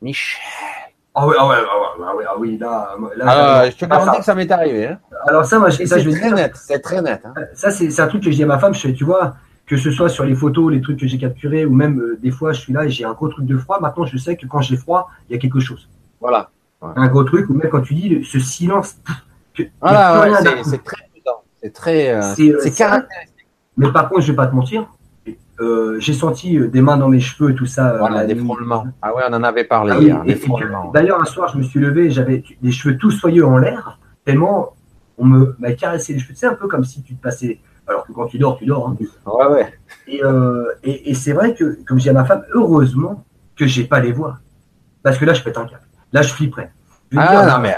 [0.00, 0.71] Michel.
[1.14, 3.84] Ah oui, ah ouais, ah ouais, ah ouais, ah oui, là, là, Ah, je te
[3.84, 4.86] ah, garantis que ça m'est arrivé.
[4.88, 4.98] Hein.
[5.26, 6.52] alors ça, moi, je- ça, c'est je vais très dire, net.
[6.56, 7.20] C'est très net.
[7.24, 7.34] Hein.
[7.54, 8.74] ça, c'est un truc que je dis à ma femme.
[8.74, 9.34] Je fais, tu vois,
[9.66, 12.30] que ce soit sur les photos, les trucs que j'ai capturés, ou même euh, des
[12.30, 13.78] fois, je suis là et j'ai un gros truc de froid.
[13.80, 15.88] Maintenant, je sais que quand j'ai froid, il y a quelque chose.
[16.20, 16.50] Voilà.
[16.80, 18.96] Un gros truc, ou même quand tu dis ce silence,
[19.80, 20.96] Voilà, ouais, c'est, très.
[21.62, 22.08] C'est très.
[22.10, 23.46] euh, C'est, euh, c'est c'est caractéristique.
[23.76, 24.86] Mais par contre, je vais pas te mentir,
[25.62, 27.94] euh, j'ai senti euh, des mains dans mes cheveux, tout ça.
[27.94, 28.44] euh, Voilà, des nuit.
[28.44, 28.86] frôlements.
[29.00, 30.90] Ah ouais, on en avait parlé Ah oui, hier, et frôlements.
[30.92, 34.74] D'ailleurs, un soir, je me suis levé, j'avais les cheveux tout soyeux en l'air, tellement
[35.18, 36.34] on me m'a caressé les cheveux.
[36.36, 37.60] C'est un peu comme si tu te passais.
[37.86, 38.88] Alors que quand tu dors, tu dors.
[38.88, 38.96] hein.
[39.26, 39.72] Ouais, ouais.
[40.06, 43.24] Et, euh, et, et c'est vrai que, comme je dis à ma femme, heureusement
[43.56, 44.38] que j'ai pas les voix.
[45.02, 45.82] Parce que là, je pète un câble.
[46.12, 46.70] Là, je flipperais.
[47.10, 47.74] Je Ah dire, non, mais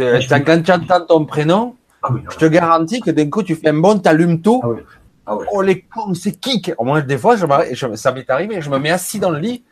[0.00, 3.42] euh, quand tu entends ton prénom, Ah oui, non, je te garantis que d'un coup,
[3.42, 4.60] tu fais un bon, t'allumes tout.
[4.64, 4.80] Ah oui.
[5.26, 5.46] Ah ouais.
[5.52, 8.60] Oh, les cons, c'est qui qui- Moi, des fois, je m'arrête- je- ça m'est arrivé,
[8.60, 9.64] je me mets assis dans le lit.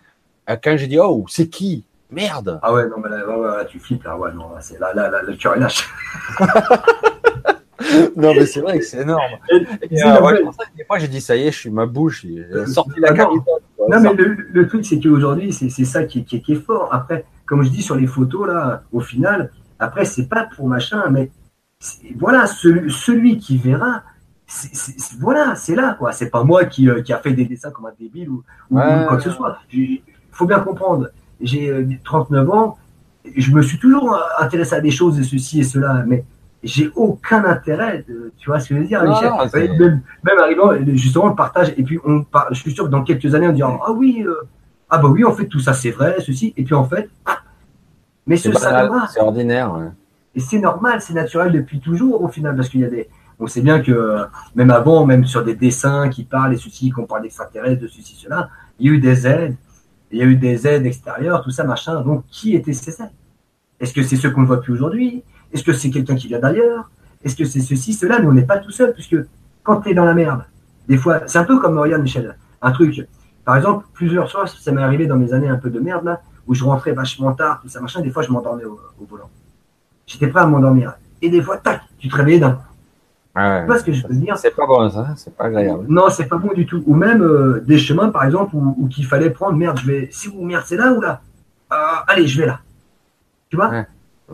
[0.50, 1.84] euh, Quand j'ai dit, oh, c'est qui?
[2.10, 4.16] Merde Ah ouais, non, mais là, ouais, là, tu flippes, là.
[4.18, 5.88] Ouais, non, là, c'est là, là, là, est lâche.
[8.16, 9.22] Non, mais c'est vrai que c'est énorme.
[9.50, 11.84] Et, euh, ouais, pour ça des fois, j'ai dit, ça y est, je suis ma
[11.86, 14.14] bouche, j'ai sorti la Ah non.
[14.16, 16.64] mais le, le truc, c'est qu'aujourd'hui, c'est c'est ça qui est, qui, est, qui est
[16.64, 16.88] fort.
[16.92, 21.04] Après, comme je dis sur les photos, là, au final, après, c'est pas pour machin,
[21.10, 21.30] mais
[22.16, 24.02] voilà, celui, celui qui verra,
[25.20, 26.12] voilà, c'est là, quoi.
[26.12, 28.76] C'est pas moi qui, euh, qui a fait des dessins comme un débile ou, ou-
[28.78, 29.04] Ouais.
[29.04, 29.58] ou quoi que ce soit.
[29.72, 31.08] Il faut bien comprendre,
[31.40, 32.78] j'ai euh, 39 ans,
[33.36, 36.24] je me suis toujours euh, intéressé à des choses de ceci et cela, mais
[36.62, 39.20] j'ai aucun intérêt, de, tu vois ce que je veux dire, Non,
[39.78, 43.02] même, même arrivant, justement, le partage, et puis on par- je suis sûr que dans
[43.02, 44.34] quelques années, on dira Ah oui, euh,
[44.90, 47.08] ah bah oui, en fait, tout ça c'est vrai, ceci, et puis en fait,
[48.26, 49.74] mais C'est ce ça c'est ordinaire.
[49.74, 49.88] ouais.
[50.34, 53.08] Et c'est normal, c'est naturel depuis toujours au final, parce qu'il y a des.
[53.43, 54.24] On sait bien que euh,
[54.55, 58.14] même avant, même sur des dessins qui parlent et ceci, qu'on parle d'extraterrestres, de ceci,
[58.14, 58.48] cela,
[58.78, 59.56] il y a eu des aides.
[60.12, 62.01] il y a eu des aides extérieures, tout ça, machin.
[62.02, 63.10] Donc, qui étaient ces aides?
[63.81, 65.24] Est-ce que c'est ceux qu'on ne voit plus aujourd'hui?
[65.52, 66.89] Est-ce que c'est quelqu'un qui vient d'ailleurs?
[67.24, 68.20] Est-ce que c'est ceci, cela?
[68.20, 69.16] Nous, on n'est pas tout seul, puisque
[69.64, 70.44] quand tu es dans la merde,
[70.86, 73.09] des fois, c'est un peu comme, regarde Michel, un truc.
[73.44, 76.20] Par exemple, plusieurs fois, ça m'est arrivé dans mes années un peu de merde, là,
[76.47, 78.78] où je rentrais vachement tard, tout ça, machin, des fois, je m'endormais au,
[79.10, 79.31] volant.
[80.06, 80.94] J'étais prêt à m'endormir.
[81.20, 82.60] Et des fois, tac, tu te réveillais d'un
[83.34, 84.36] Pas ce que je veux dire?
[84.36, 85.86] C'est pas bon ça, c'est pas agréable.
[85.88, 86.82] Non, c'est pas bon du tout.
[86.86, 90.28] Ou même euh, des chemins, par exemple, où, qu'il fallait prendre, merde, je vais, si
[90.28, 91.22] vous merde, c'est là ou là?
[91.72, 91.76] Euh,
[92.09, 92.60] Allez, je vais là.
[93.48, 93.70] Tu vois?
[93.70, 93.86] Ouais.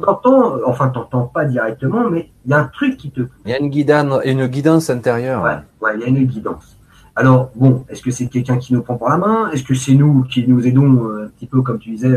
[0.03, 3.21] T'entends, euh, enfin, t'entends pas directement, mais il y a un truc qui te.
[3.45, 5.43] Il y a une guidance, une guidance intérieure.
[5.43, 6.77] Ouais, ouais, il y a une guidance.
[7.15, 9.51] Alors, bon, est-ce que c'est quelqu'un qui nous prend par la main?
[9.51, 12.17] Est-ce que c'est nous qui nous aidons un petit peu, comme tu disais,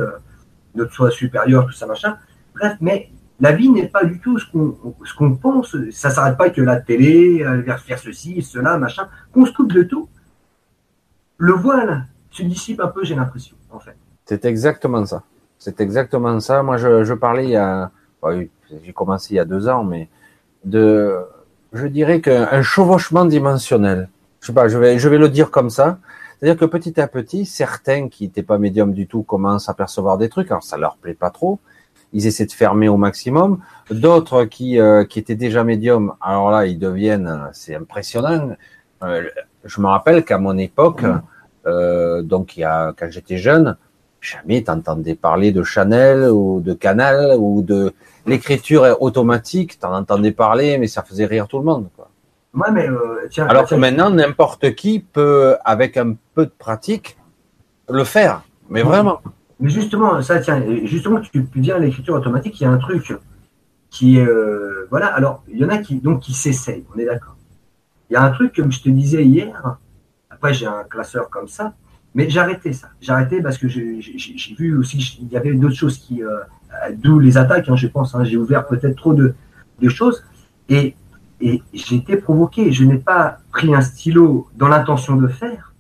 [0.76, 2.18] notre soi supérieur, tout ça, machin?
[2.54, 3.10] Bref, mais
[3.42, 4.46] la vie n'est pas du tout ce
[5.18, 5.76] qu'on pense.
[5.92, 9.08] Ça s'arrête pas que la télé, vers faire ceci, cela, machin.
[9.34, 10.08] Qu'on se coupe de tout.
[11.38, 13.98] Le voile se dissipe un peu, j'ai l'impression, en fait.
[14.26, 15.24] C'est exactement ça.
[15.58, 16.62] C'est exactement ça.
[16.62, 17.92] Moi, je, parlais il y a,
[18.84, 20.08] j'ai commencé il y a deux ans, mais
[20.64, 21.18] de,
[21.74, 24.10] je dirais qu'un chevauchement dimensionnel.
[24.40, 25.98] Je sais pas, je vais, le dire comme ça.
[26.40, 30.20] C'est-à-dire que petit à petit, certains qui n'étaient pas médiums du tout commencent à percevoir
[30.20, 30.52] des trucs.
[30.52, 31.60] Alors ça leur plaît pas trop
[32.14, 33.60] ils essaient de fermer au maximum.
[33.90, 38.56] D'autres qui, euh, qui étaient déjà médiums, alors là, ils deviennent, c'est impressionnant.
[39.04, 39.24] Euh,
[39.64, 41.04] je me rappelle qu'à mon époque,
[41.66, 43.78] euh, donc il y a, quand j'étais jeune,
[44.20, 47.94] jamais t'entendais parler de Chanel ou de Canal ou de
[48.26, 49.80] l'écriture automatique.
[49.80, 51.90] T'en entendais parler, mais ça faisait rire tout le monde.
[51.96, 52.10] Quoi.
[52.54, 52.88] Ouais, mais
[53.30, 57.18] tiens, alors que maintenant, n'importe qui peut, avec un peu de pratique,
[57.90, 58.44] le faire.
[58.70, 59.22] Mais vraiment.
[59.62, 63.14] Mais justement, ça, tiens, justement, tu viens à l'écriture automatique, il y a un truc
[63.92, 67.38] qui euh, voilà, alors, il y en a qui, donc, qui s'essayent, on est d'accord.
[68.10, 69.78] Il y a un truc, comme je te disais hier,
[70.30, 71.76] après, j'ai un classeur comme ça,
[72.16, 72.90] mais j'ai ça.
[73.00, 74.02] J'ai parce que j'ai
[74.58, 76.40] vu aussi, il y avait d'autres choses qui, euh,
[76.96, 79.34] d'où les attaques, hein, je pense, hein, j'ai ouvert peut-être trop de,
[79.80, 80.24] de choses,
[80.70, 80.96] et,
[81.40, 82.72] et j'ai été provoqué.
[82.72, 85.74] Je n'ai pas pris un stylo dans l'intention de faire.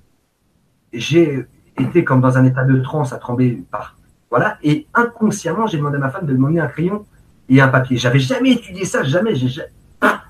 [0.93, 1.47] J'ai
[1.81, 3.97] était comme dans un état de transe à trembler par.
[4.29, 4.57] Voilà.
[4.63, 7.05] Et inconsciemment, j'ai demandé à ma femme de demander un crayon
[7.49, 7.97] et un papier.
[7.97, 9.33] J'avais jamais étudié ça, jamais,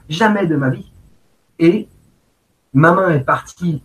[0.10, 0.92] jamais de ma vie.
[1.60, 1.88] Et
[2.74, 3.84] ma main est partie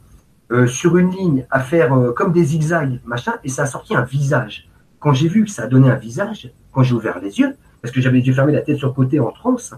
[0.53, 3.95] euh, sur une ligne à faire euh, comme des zigzags, machin, et ça a sorti
[3.95, 4.69] un visage.
[5.01, 7.93] Quand j'ai vu que ça a donné un visage, quand j'ai ouvert les yeux, parce
[7.93, 9.75] que j'avais yeux fermés, la tête sur le côté en transe,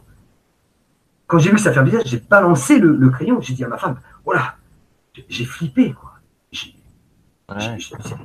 [1.27, 3.65] quand j'ai vu que ça fait un visage, j'ai balancé le, le crayon, j'ai dit
[3.65, 4.57] à ma femme, voilà,
[5.29, 6.08] j'ai flippé, quoi.
[7.49, 7.79] Ouais.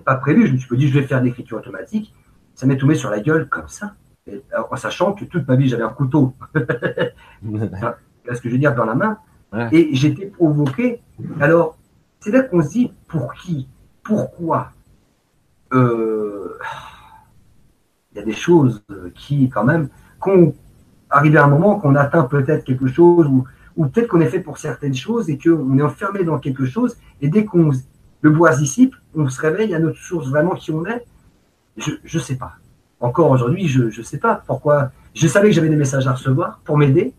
[0.06, 0.48] pas prévu.
[0.48, 2.14] Je me suis dit, je vais faire de l'écriture automatique.
[2.56, 3.96] Ça m'est tombé sur la gueule comme ça.
[4.72, 6.34] en sachant que toute ma vie, j'avais un couteau.
[6.56, 9.18] ce que je veux dire dans la main.
[9.72, 11.02] Et j'étais provoqué.
[11.40, 11.78] Alors,
[12.20, 13.68] c'est là qu'on se dit, pour qui?
[14.04, 14.72] Pourquoi?
[15.74, 16.58] Euh,
[18.12, 18.84] Il y a des choses
[19.16, 19.90] qui, quand même,
[20.20, 20.54] qu'on
[21.10, 23.46] arrive à un moment qu'on atteint peut-être quelque chose ou,
[23.76, 26.98] ou peut-être qu'on est fait pour certaines choses et qu'on est enfermé dans quelque chose
[27.22, 27.72] et dès qu'on
[28.24, 31.06] le bois dissipe, on se réveille à notre source vraiment qui on est.
[31.78, 32.54] Je ne sais pas.
[33.02, 34.92] Encore aujourd'hui, je ne sais pas pourquoi.
[35.14, 37.14] Je savais que j'avais des messages à recevoir pour m'aider.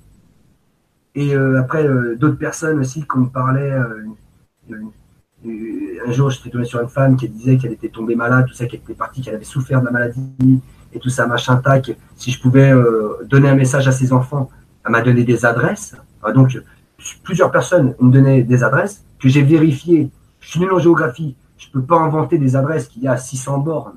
[1.14, 3.70] Et euh, après, euh, d'autres personnes aussi qu'on me parlait.
[3.70, 4.80] Euh,
[6.06, 8.64] un jour, j'étais tombé sur une femme qui disait qu'elle était tombée malade, tout ça,
[8.64, 10.62] qu'elle était partie, qu'elle avait souffert de la maladie
[10.94, 11.94] et tout ça, machin tac.
[12.16, 12.72] Si je pouvais
[13.26, 14.48] donner un message à ses enfants,
[14.86, 15.94] elle m'a donné des adresses.
[16.34, 16.58] donc,
[17.22, 20.10] plusieurs personnes me donné des adresses que j'ai vérifiées
[20.54, 21.36] suis nul en géographie.
[21.56, 23.96] Je ne peux pas inventer des adresses qu'il y a 600 bornes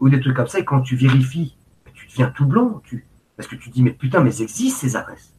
[0.00, 0.58] ou des trucs comme ça.
[0.58, 1.56] Et quand tu vérifies,
[1.92, 2.80] tu deviens tout blanc.
[2.84, 3.06] Tu...
[3.36, 5.32] Parce que tu te dis, mais putain, mais existent ces adresses.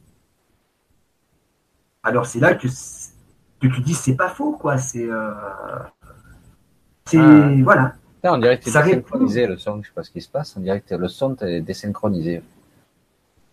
[2.03, 4.77] Alors c'est là que, que tu dis, c'est pas faux, quoi.
[4.77, 5.09] C'est.
[5.09, 5.31] Euh...
[7.05, 7.17] C'est.
[7.17, 7.49] Ah.
[7.63, 7.95] Voilà.
[8.23, 9.81] on dirait que tu désynchronisé le son.
[9.81, 10.55] Je sais pas ce qui se passe.
[10.55, 12.43] On dirait que le son est désynchronisé.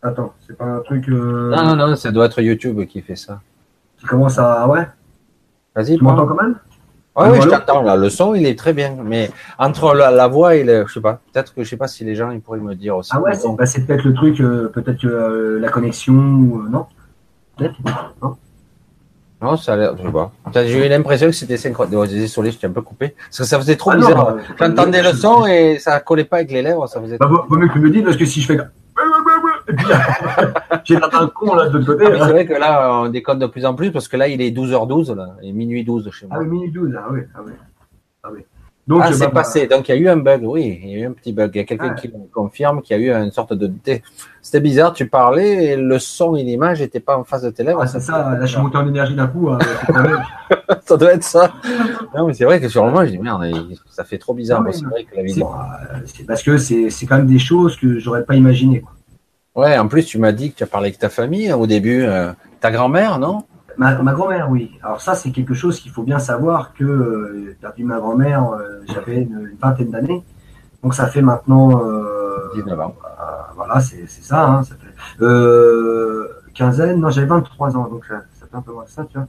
[0.03, 1.09] Attends, c'est pas un truc.
[1.09, 3.41] Euh, non, non, non, ça doit être YouTube qui fait ça.
[3.99, 4.69] Qui commence à.
[4.69, 4.87] Ouais.
[5.75, 5.97] Vas-y.
[5.97, 6.59] Tu m'entends quand même?
[7.17, 7.97] Oui, je t'entends là.
[7.97, 8.97] Le son, il est très bien.
[9.05, 11.21] Mais entre la, voix et le, je sais pas.
[11.33, 13.11] Peut-être que je sais pas si les gens ils pourraient me dire aussi.
[13.13, 16.87] Ah ouais, bah, c'est peut-être le truc, euh, peut-être que euh, la connexion, euh, non?
[17.57, 17.75] Peut-être
[18.23, 18.37] Non.
[19.43, 20.31] Non, ça a l'air, je sais pas.
[20.55, 22.21] J'ai eu l'impression que c'était synchronisé.
[22.21, 23.17] Désolé, j'étais un peu coupé.
[23.27, 24.37] Parce que ça faisait trop ah bizarre.
[24.57, 26.87] J'entendais le son et ça collait pas avec les lèvres.
[26.87, 27.19] Ça faisait.
[27.19, 28.57] Bah, vaut mieux que tu me dises parce que si je fais
[30.85, 32.05] j'ai un con là de l'autre côté.
[32.07, 34.41] Ah, c'est vrai que là, on déconne de plus en plus parce que là, il
[34.41, 36.39] est 12h12, là, et minuit 12 chez moi.
[36.39, 37.53] Ah oui, minuit 12, ah oui, ah oui.
[38.23, 38.41] Ah oui.
[38.87, 39.69] Donc, ah, c'est passé.
[39.69, 40.81] Donc, il y a eu un bug, oui.
[40.83, 41.53] Il y a eu un petit bug.
[41.55, 43.71] Il y a quelqu'un qui confirme qu'il y a eu une sorte de.
[44.41, 47.63] C'était bizarre, tu parlais et le son et l'image n'étaient pas en face de tes
[47.63, 47.81] lèvres.
[47.81, 49.51] Ah, c'est ça, là, je suis monté en énergie d'un coup.
[49.51, 49.59] Hein,
[50.85, 51.53] ça doit être ça.
[52.17, 53.45] Non, mais c'est vrai que sur le moment, je dis merde,
[53.89, 54.65] ça fait trop bizarre.
[54.73, 55.49] c'est vrai que la vidéo.
[56.07, 58.83] C'est parce que c'est quand même des choses que j'aurais pas imaginé.
[59.55, 61.67] Ouais, en plus, tu m'as dit que tu as parlé avec ta famille hein, au
[61.67, 62.03] début.
[62.03, 63.45] Euh, ta grand-mère, non?
[63.77, 64.79] Ma, grand-mère, oui.
[64.83, 68.81] Alors ça, c'est quelque chose qu'il faut bien savoir que euh, perdu ma grand-mère, euh,
[68.93, 70.23] j'avais une, vingtaine d'années.
[70.83, 71.85] Donc ça fait maintenant...
[71.85, 72.95] Euh, 19 ans.
[73.05, 73.25] Euh,
[73.55, 74.47] voilà, c'est ça.
[74.47, 78.73] Hein, ça fait, euh, quinzaine, non, j'avais 23 ans, donc ça, ça, fait un peu
[78.73, 79.27] moins que ça, tu vois.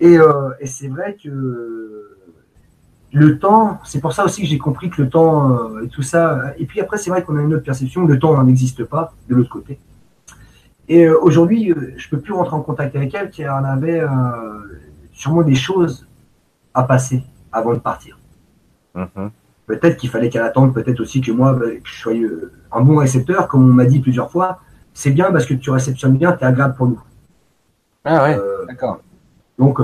[0.00, 0.16] Et,
[0.60, 2.17] et c'est vrai que
[3.12, 6.52] le temps, c'est pour ça aussi que j'ai compris que le temps et tout ça.
[6.58, 9.34] Et puis après, c'est vrai qu'on a une autre perception, le temps n'existe pas de
[9.34, 9.78] l'autre côté.
[10.88, 14.00] Et euh, aujourd'hui, euh, je peux plus rentrer en contact avec elle car elle avait
[14.00, 14.08] euh,
[15.12, 16.06] sûrement des choses
[16.72, 17.22] à passer
[17.52, 18.18] avant de partir.
[18.96, 19.30] Mm-hmm.
[19.66, 22.14] Peut-être qu'il fallait qu'elle attende, peut-être aussi que moi, bah, je sois
[22.72, 24.60] un bon récepteur, comme on m'a dit plusieurs fois.
[24.94, 27.00] C'est bien parce que tu réceptionnes bien, tu es agréable pour nous.
[28.04, 29.00] Ah ouais, d'accord.
[29.58, 29.80] Donc,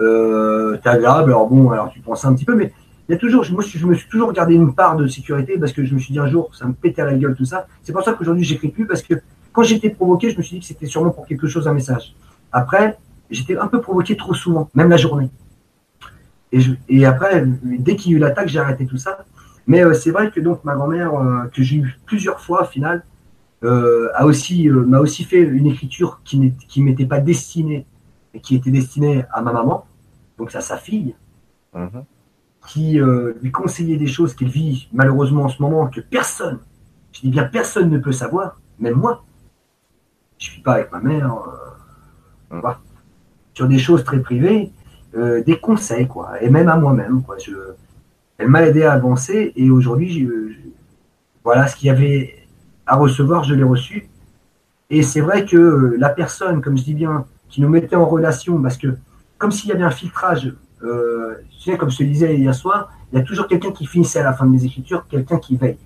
[0.00, 1.30] euh, tu es agréable.
[1.30, 2.72] Alors bon, alors tu penses un petit peu, mais
[3.08, 5.72] il y a toujours, moi, je me suis toujours gardé une part de sécurité parce
[5.72, 7.66] que je me suis dit un jour, ça me pétait à la gueule tout ça.
[7.82, 9.14] C'est pour ça qu'aujourd'hui, j'écris plus parce que
[9.52, 12.14] quand j'étais provoqué, je me suis dit que c'était sûrement pour quelque chose, un message.
[12.52, 12.98] Après,
[13.30, 15.30] j'étais un peu provoqué trop souvent, même la journée.
[16.52, 19.24] Et, après, dès qu'il y a eu l'attaque, j'ai arrêté tout ça.
[19.66, 22.66] Mais euh, c'est vrai que donc ma grand-mère, euh, que j'ai eu plusieurs fois au
[22.66, 23.04] final,
[23.64, 27.84] euh, a aussi m'a aussi fait une écriture qui ne m'était pas destinée,
[28.38, 29.86] et qui était destinée à ma maman,
[30.38, 31.14] donc à sa fille,
[31.74, 32.04] mhm.
[32.66, 33.00] qui
[33.42, 36.60] lui conseillait des choses qu'elle vit malheureusement en ce moment que personne,
[37.12, 39.24] je dis bien personne ne peut savoir, même moi
[40.38, 41.34] je suis pas avec ma mère.
[41.34, 42.72] Euh,
[43.54, 44.70] sur des choses très privées,
[45.16, 46.40] euh, des conseils, quoi.
[46.40, 47.36] Et même à moi-même, quoi.
[47.38, 47.52] Je,
[48.38, 50.28] elle m'a aidé à avancer et aujourd'hui,
[51.42, 52.36] voilà, ce qu'il y avait
[52.86, 54.08] à recevoir, je l'ai reçu.
[54.90, 58.60] Et c'est vrai que la personne, comme je dis bien, qui nous mettait en relation,
[58.60, 58.96] parce que
[59.38, 60.52] comme s'il y avait un filtrage,
[60.82, 63.86] euh, tu sais, comme je te disais hier soir, il y a toujours quelqu'un qui
[63.86, 65.78] finissait à la fin de mes écritures, quelqu'un qui veille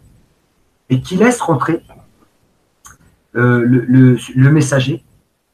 [0.91, 1.83] et qui laisse rentrer
[3.35, 5.03] euh, le, le, messager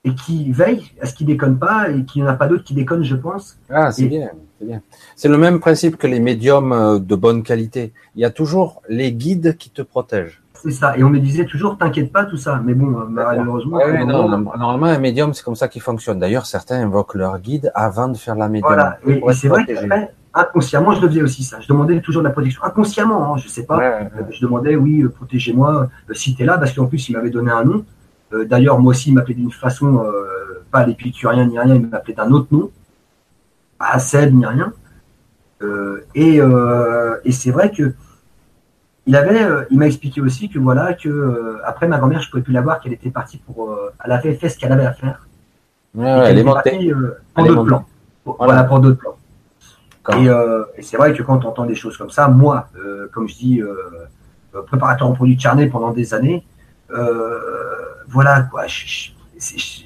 [0.02, 2.64] et qui veille à ce qu'il déconne pas et qu'il n'y en a pas d'autres
[2.64, 3.56] qui déconnent, je pense.
[3.70, 4.82] Ah, c'est bien, c'est bien.
[5.14, 7.92] C'est le même principe que les médiums euh, de bonne qualité.
[8.16, 10.42] Il y a toujours les guides qui te protègent.
[10.62, 10.96] C'est ça.
[10.96, 12.60] Et on me disait toujours, t'inquiète pas, tout ça.
[12.64, 13.78] Mais bon, malheureusement.
[14.06, 16.18] normalement, un médium, c'est comme ça qu'il fonctionne.
[16.18, 18.72] D'ailleurs, certains invoquent leur guide avant de faire la médium.
[18.72, 18.98] Voilà.
[19.06, 21.60] Et, c'est vrai qu'après, inconsciemment, je le faisais aussi ça.
[21.60, 22.62] Je demandais toujours de la protection.
[22.64, 24.00] Inconsciemment, hein, je sais pas.
[24.30, 27.30] Je demandais, oui, euh, protégez-moi, euh, si tu es là, parce qu'en plus, il m'avait
[27.30, 27.84] donné un nom.
[28.32, 30.04] Euh, d'ailleurs, moi aussi, il m'appelait d'une façon,
[30.70, 32.70] pas l'épicurien ni rien, il m'appelait d'un autre nom.
[33.78, 34.72] Pas Seb ni rien.
[36.14, 36.40] et,
[37.24, 37.94] et c'est vrai que
[39.08, 42.52] il avait, il m'a expliqué aussi que voilà, que après ma grand-mère, je pouvais plus
[42.52, 45.26] la voir, qu'elle était partie pour, elle avait fait ce qu'elle avait à faire.
[45.98, 46.94] elle, est montée.
[47.34, 47.86] pour d'autres plans.
[48.38, 49.18] voilà, pour d'autres plans.
[50.10, 53.28] Euh, et, c'est vrai que quand on entend des choses comme ça, moi, euh, comme
[53.28, 53.74] je dis, euh,
[54.66, 56.44] préparateur en produit de charnet pendant des années,
[58.08, 58.64] voilà quoi,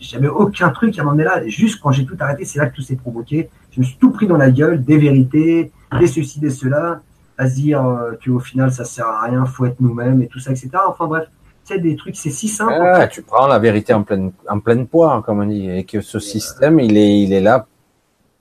[0.01, 1.47] j'avais aucun truc à m'emmener là.
[1.47, 3.51] Juste quand j'ai tout arrêté, c'est là que tout s'est provoqué.
[3.73, 7.01] Je me suis tout pris dans la gueule, des vérités, des ceci, des cela,
[7.43, 7.85] à se dire
[8.25, 10.71] qu'au final ça sert à rien, faut être nous-mêmes et tout ça, etc.
[10.89, 11.29] Enfin bref,
[11.65, 12.75] c'est des trucs, c'est si simple.
[13.11, 16.19] Tu prends la vérité en pleine, en pleine poire, comme on dit, et que ce
[16.19, 17.67] système, il est, il est là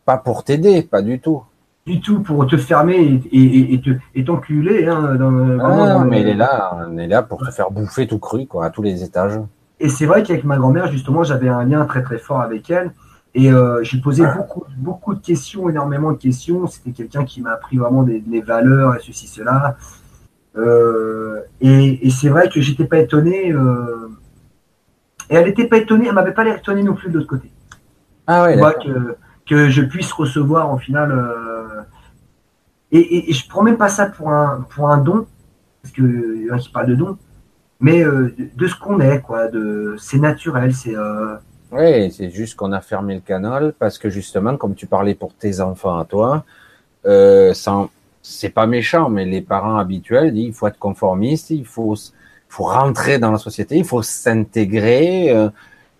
[0.05, 1.43] pas pour t'aider, pas du tout
[1.85, 3.81] du tout pour te fermer et, et,
[4.15, 4.87] et t'enculer.
[4.87, 5.17] Hein,
[5.61, 8.65] ah, mais il est là, on est là pour te faire bouffer tout cru, quoi,
[8.65, 9.39] à tous les étages.
[9.79, 12.91] Et c'est vrai qu'avec ma grand-mère, justement, j'avais un lien très très fort avec elle.
[13.33, 16.67] Et euh, j'ai posé beaucoup, beaucoup de questions, énormément de questions.
[16.67, 19.77] C'était quelqu'un qui m'a appris vraiment des, valeurs et ceci, cela.
[20.57, 23.51] Euh, et, c'est vrai que j'étais pas étonné.
[23.51, 24.09] Euh,
[25.29, 27.49] et elle n'était pas étonnée, elle m'avait pas l'air étonnée non plus de l'autre côté.
[28.27, 29.15] Ah ouais, que,
[29.47, 31.11] que je puisse recevoir en final
[32.91, 35.25] et, et, je prends même pas ça pour un, pour un don,
[35.81, 37.17] parce que y en a qui parlent de don,
[37.79, 39.47] mais euh, de, ce qu'on est, quoi.
[39.47, 40.95] De, c'est naturel, c'est.
[41.71, 45.33] Oui, c'est juste qu'on a fermé le canal parce que justement, comme tu parlais pour
[45.33, 46.43] tes enfants à toi,
[47.05, 47.53] euh,
[48.21, 51.95] c'est pas méchant, mais les parents habituels disent il faut être conformiste, il faut,
[52.49, 55.31] faut rentrer dans la société, il faut s'intégrer.
[55.31, 55.49] Euh,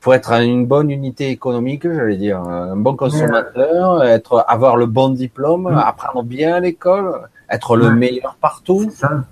[0.02, 5.10] faut être une bonne unité économique, j'allais dire, un bon consommateur, être, avoir le bon
[5.10, 5.78] diplôme, mm.
[5.78, 8.90] apprendre bien à l'école, être le meilleur partout.
[8.92, 9.24] Ça.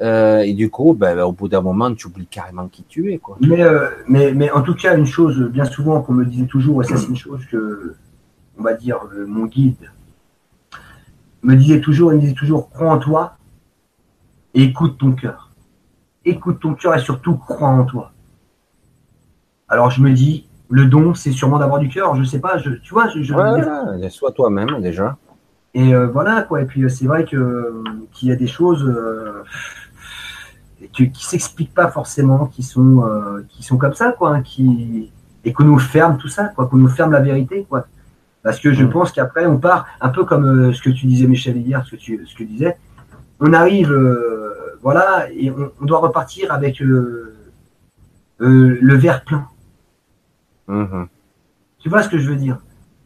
[0.00, 3.18] Euh, et du coup, ben, au bout d'un moment, tu oublies carrément qui tu es.
[3.18, 3.36] Quoi.
[3.40, 6.82] Mais, euh, mais, mais en tout cas, une chose, bien souvent, qu'on me disait toujours,
[6.82, 7.94] et ça c'est une chose que,
[8.58, 9.90] on va dire, euh, mon guide
[11.42, 13.36] me disait toujours, il me disait toujours, crois en toi
[14.54, 15.50] et écoute ton cœur.
[16.24, 18.12] Écoute ton cœur et surtout crois en toi.
[19.68, 22.14] Alors je me dis, le don, c'est sûrement d'avoir du cœur.
[22.16, 25.16] Je sais pas, je, tu vois, je, je ouais, sois toi-même déjà.
[25.74, 26.62] Et voilà quoi.
[26.62, 28.92] Et puis c'est vrai que qu'il y a des choses
[30.82, 33.04] euh, qui, qui s'expliquent pas forcément, qui sont
[33.48, 35.12] qui sont comme ça quoi, hein, qui
[35.44, 37.86] et qu'on nous ferme tout ça quoi, qu'on nous ferme la vérité quoi.
[38.42, 41.56] Parce que je pense qu'après on part un peu comme ce que tu disais Michel
[41.56, 42.76] hier, ce que tu ce que disais.
[43.40, 43.94] On arrive
[44.82, 47.34] voilà et on, doit repartir avec le
[48.38, 49.46] verre plein.
[50.68, 51.06] Mm-hmm.
[51.78, 52.58] Tu vois ce que je veux dire?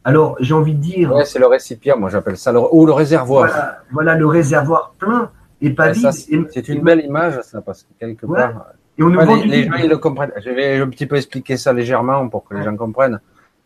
[0.03, 1.13] Alors, j'ai envie de dire.
[1.13, 2.59] Ouais, c'est le récipient, moi j'appelle ça, le...
[2.71, 3.49] ou le réservoir.
[3.91, 5.29] Voilà, le réservoir plein
[5.63, 6.11] et pas vide.
[6.51, 8.67] C'est une belle image, ça, parce que quelque part.
[8.97, 10.33] Et on les, gens, ils le comprennent.
[10.43, 13.19] Je vais un petit peu expliquer ça légèrement pour que les gens comprennent.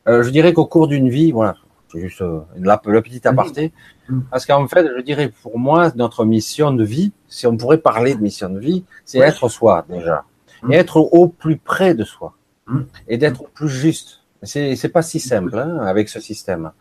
[0.08, 1.56] Euh, je dirais qu'au cours d'une vie, voilà,
[1.92, 3.74] c'est juste euh, la, le petit aparté,
[4.08, 4.22] mm.
[4.32, 8.16] parce qu'en fait, je dirais pour moi, notre mission de vie, si on pourrait parler
[8.16, 10.24] de mission de vie, c'est être soi déjà,
[10.64, 10.72] mm.
[10.72, 12.35] et être au plus près de soi,
[12.67, 12.80] mm.
[13.09, 14.22] et d'être plus juste.
[14.43, 16.72] C'est, c'est pas si simple hein, avec ce système.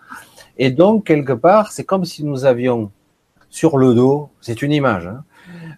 [0.57, 2.93] Et donc, quelque part, c'est comme si nous avions
[3.57, 5.25] sur le dos, c'est une image, hein,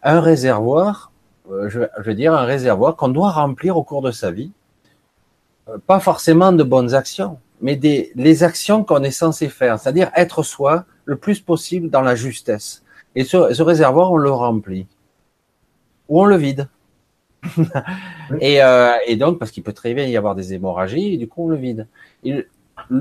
[0.03, 1.13] un réservoir,
[1.49, 4.51] euh, je, veux dire un réservoir qu'on doit remplir au cours de sa vie.
[5.69, 10.11] Euh, pas forcément de bonnes actions, mais des, les actions qu'on est censé faire, c'est-à-dire
[10.17, 12.83] être soi le plus possible dans la justesse.
[13.15, 14.89] Et ce, ce réservoir, on le remplit.
[16.09, 16.69] Ou on le vide.
[18.41, 21.29] et, euh, et, donc, parce qu'il peut très bien y avoir des hémorragies, et du
[21.29, 21.87] coup, on le vide.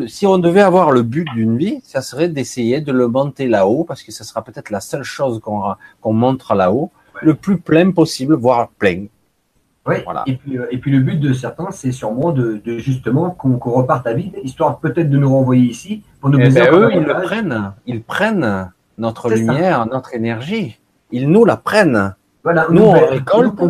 [0.07, 3.83] Si on devait avoir le but d'une vie, ça serait d'essayer de le monter là-haut,
[3.83, 6.91] parce que ce sera peut-être la seule chose qu'on qu'on montre là-haut,
[7.21, 9.05] le plus plein possible, voire plein.
[10.03, 10.23] Voilà.
[10.27, 13.57] et, puis, euh, et puis le but de certains, c'est sûrement de, de justement qu'on
[13.57, 16.03] reparte à vide, histoire peut-être de nous renvoyer ici.
[16.19, 20.77] Pour nous eh ben eux, ils le prennent, ils prennent notre lumière, notre énergie,
[21.11, 22.15] ils nous la prennent.
[22.43, 23.61] Voilà, nous, on récolte,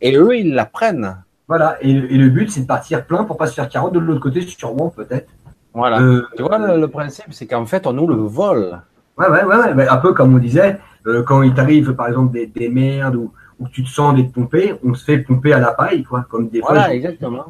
[0.00, 1.16] et eux, ils la prennent.
[1.48, 4.20] Voilà, et, le but, c'est de partir plein pour pas se faire carotte de l'autre
[4.20, 5.28] côté, sûrement, peut-être.
[5.76, 6.00] Voilà.
[6.00, 8.80] Euh, tu vois, le, principe, c'est qu'en fait, on nous le vole.
[9.18, 9.86] Ouais, ouais, ouais, ouais.
[9.86, 13.30] un peu comme on disait, euh, quand il t'arrive, par exemple, des, des merdes ou,
[13.60, 16.24] ou, tu te sens d'être pompé, on se fait pomper à la paille, quoi.
[16.30, 17.44] Comme des voilà, exactement.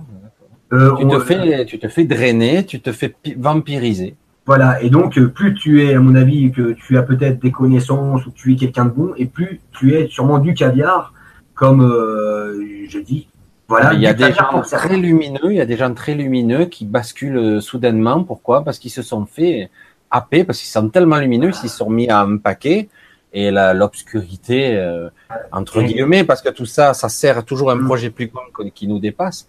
[0.73, 4.17] Euh, tu, te fais, tu te fais drainer, tu te fais vampiriser.
[4.45, 8.27] Voilà, et donc plus tu es, à mon avis, que tu as peut-être des connaissances
[8.27, 11.13] ou que tu es quelqu'un de bon, et plus tu es sûrement du caviar
[11.55, 13.29] comme euh, je dis.
[13.69, 16.67] Voilà, il y a des gens très lumineux, il y a des gens très lumineux
[16.67, 18.23] qui basculent soudainement.
[18.23, 18.63] Pourquoi?
[18.63, 19.71] Parce qu'ils se sont fait
[20.11, 22.89] happer, parce qu'ils sont tellement lumineux, ils se sont mis à un paquet
[23.33, 25.11] et l'obscurité euh,
[25.53, 27.85] entre guillemets, parce que tout ça, ça sert toujours un mm.
[27.85, 29.49] projet plus grand qui nous dépasse.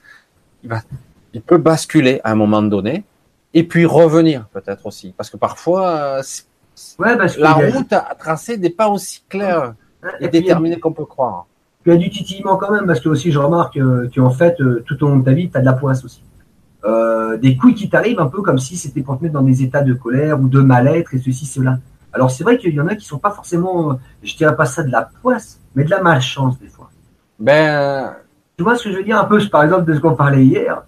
[0.63, 0.81] Il, va,
[1.33, 3.03] il peut basculer à un moment donné
[3.53, 6.21] et puis revenir peut-être aussi, parce que parfois
[6.99, 9.73] ouais, parce la route à tracer n'est pas aussi claire
[10.19, 11.45] et déterminée qu'on peut croire
[11.87, 14.83] tu as du titillement quand même, parce que aussi je remarque euh, qu'en fait, euh,
[14.85, 16.21] tout au long de ta vie, tu as de la poisse aussi.
[16.83, 19.63] Euh, des couilles qui t'arrivent un peu comme si c'était pour te mettre dans des
[19.63, 21.79] états de colère ou de mal-être et ceci, cela.
[22.11, 24.83] Alors c'est vrai qu'il y en a qui sont pas forcément, je dirais pas ça
[24.83, 26.89] de la poisse, mais de la malchance des fois.
[27.39, 28.13] Ben,
[28.57, 29.17] tu vois ce que je veux dire?
[29.17, 30.83] Un peu, par exemple, de ce qu'on parlait hier.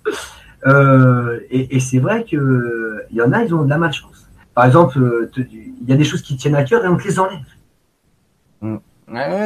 [1.49, 4.27] et, c'est vrai que il y en a, ils ont de la malchance.
[4.53, 7.19] Par exemple, il y a des choses qui tiennent à cœur et on te les
[7.19, 7.39] enlève.
[8.61, 8.77] Mmh.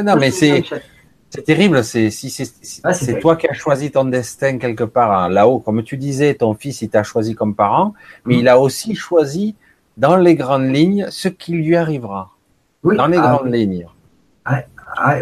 [0.03, 0.63] non, mais c'est
[1.33, 2.27] c'est terrible, c'est si
[2.83, 6.35] ah, c'est toi qui as choisi ton destin quelque part hein, là-haut, comme tu disais,
[6.35, 9.55] ton fils il t'a choisi comme parent, mais il a aussi choisi
[9.97, 12.29] dans les grandes lignes ce qui lui arrivera.
[12.83, 13.87] dans les ah, grandes lignes.
[14.45, 14.61] Ah,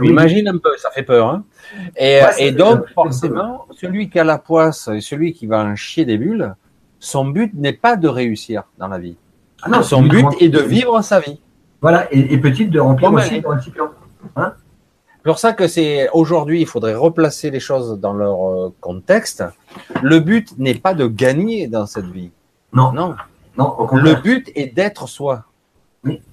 [0.03, 1.29] Imagine un peu, ça fait peur.
[1.29, 1.45] Hein
[1.95, 6.17] et, donc forcément, celui qui a la poisse et celui qui va en chier des
[6.17, 6.55] bulles,
[6.99, 9.15] son but n'est pas de réussir dans la vie.
[9.69, 11.39] non, son but est de vivre sa vie.
[11.79, 13.91] Voilà, et, petite de remplir aussi le récipient.
[14.35, 14.53] Hein?
[15.21, 19.43] C'est pour ça que c'est aujourd'hui, il faudrait replacer les choses dans leur euh, contexte.
[20.01, 22.31] Le but n'est pas de gagner dans cette vie.
[22.73, 22.91] Non.
[22.91, 23.15] Non.
[23.55, 23.87] Non.
[23.91, 25.45] le but est d'être soi.
[26.03, 26.23] Oui.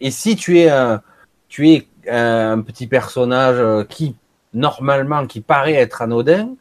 [0.00, 1.00] Et si tu es un,
[1.46, 4.16] tu es un petit personnage euh, qui
[4.52, 6.56] normalement qui paraît être anodin,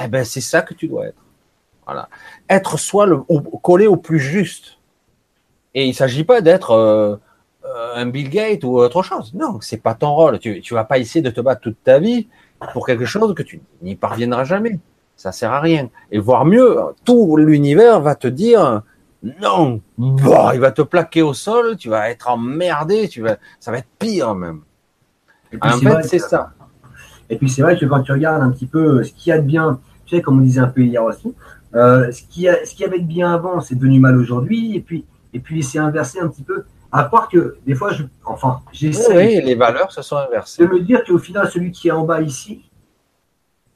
[0.00, 1.24] eh ben c'est ça que tu dois être.
[1.86, 2.08] Voilà.
[2.48, 3.18] Être soi, le,
[3.64, 4.78] collé au plus juste.
[5.74, 7.16] Et il s'agit pas d'être euh,
[7.94, 9.32] un Bill Gates ou autre chose.
[9.34, 10.38] Non, c'est pas ton rôle.
[10.38, 12.28] Tu, tu vas pas essayer de te battre toute ta vie
[12.72, 14.78] pour quelque chose que tu n'y parviendras jamais.
[15.16, 15.88] Ça sert à rien.
[16.10, 18.82] Et voire mieux, tout l'univers va te dire
[19.40, 19.80] non.
[19.98, 21.76] Bah, il va te plaquer au sol.
[21.76, 23.08] Tu vas être emmerdé.
[23.08, 24.60] Tu vas, ça va être pire même.
[25.60, 26.52] En fait, c'est ça.
[27.28, 29.38] Et puis c'est vrai que quand tu regardes un petit peu ce qu'il y a
[29.38, 31.34] de bien, tu sais, comme on disait un peu hier aussi,
[31.74, 34.76] euh, ce qui a, ce qui avait de bien avant, c'est devenu mal aujourd'hui.
[34.76, 38.04] Et puis, et puis c'est inversé un petit peu À croire que des fois, je,
[38.24, 39.16] enfin, j'essaie.
[39.16, 40.66] Oui, les valeurs se sont inversées.
[40.66, 42.70] De me dire qu'au final, celui qui est en bas ici,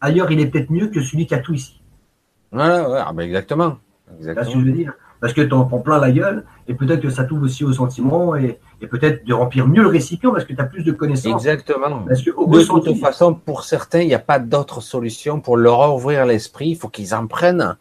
[0.01, 1.81] ailleurs, il est peut-être mieux que celui qui a tout ici.
[2.53, 3.79] Ouais, ouais, ah ben exactement.
[4.19, 4.51] exactement.
[4.51, 4.93] ce que je veux dire?
[5.21, 7.75] Parce que tu en prends plein la gueule, et peut-être que ça t'ouvre aussi aux
[7.75, 8.59] sentiments, et,
[8.91, 11.45] peut-être de remplir mieux le récipient parce que tu as plus de connaissances.
[11.45, 12.05] Exactement.
[12.09, 15.95] Parce que, de toute façon, pour certains, il n'y a pas d'autre solution pour leur
[15.95, 16.71] ouvrir l'esprit.
[16.71, 17.77] Il faut qu'ils en prennent.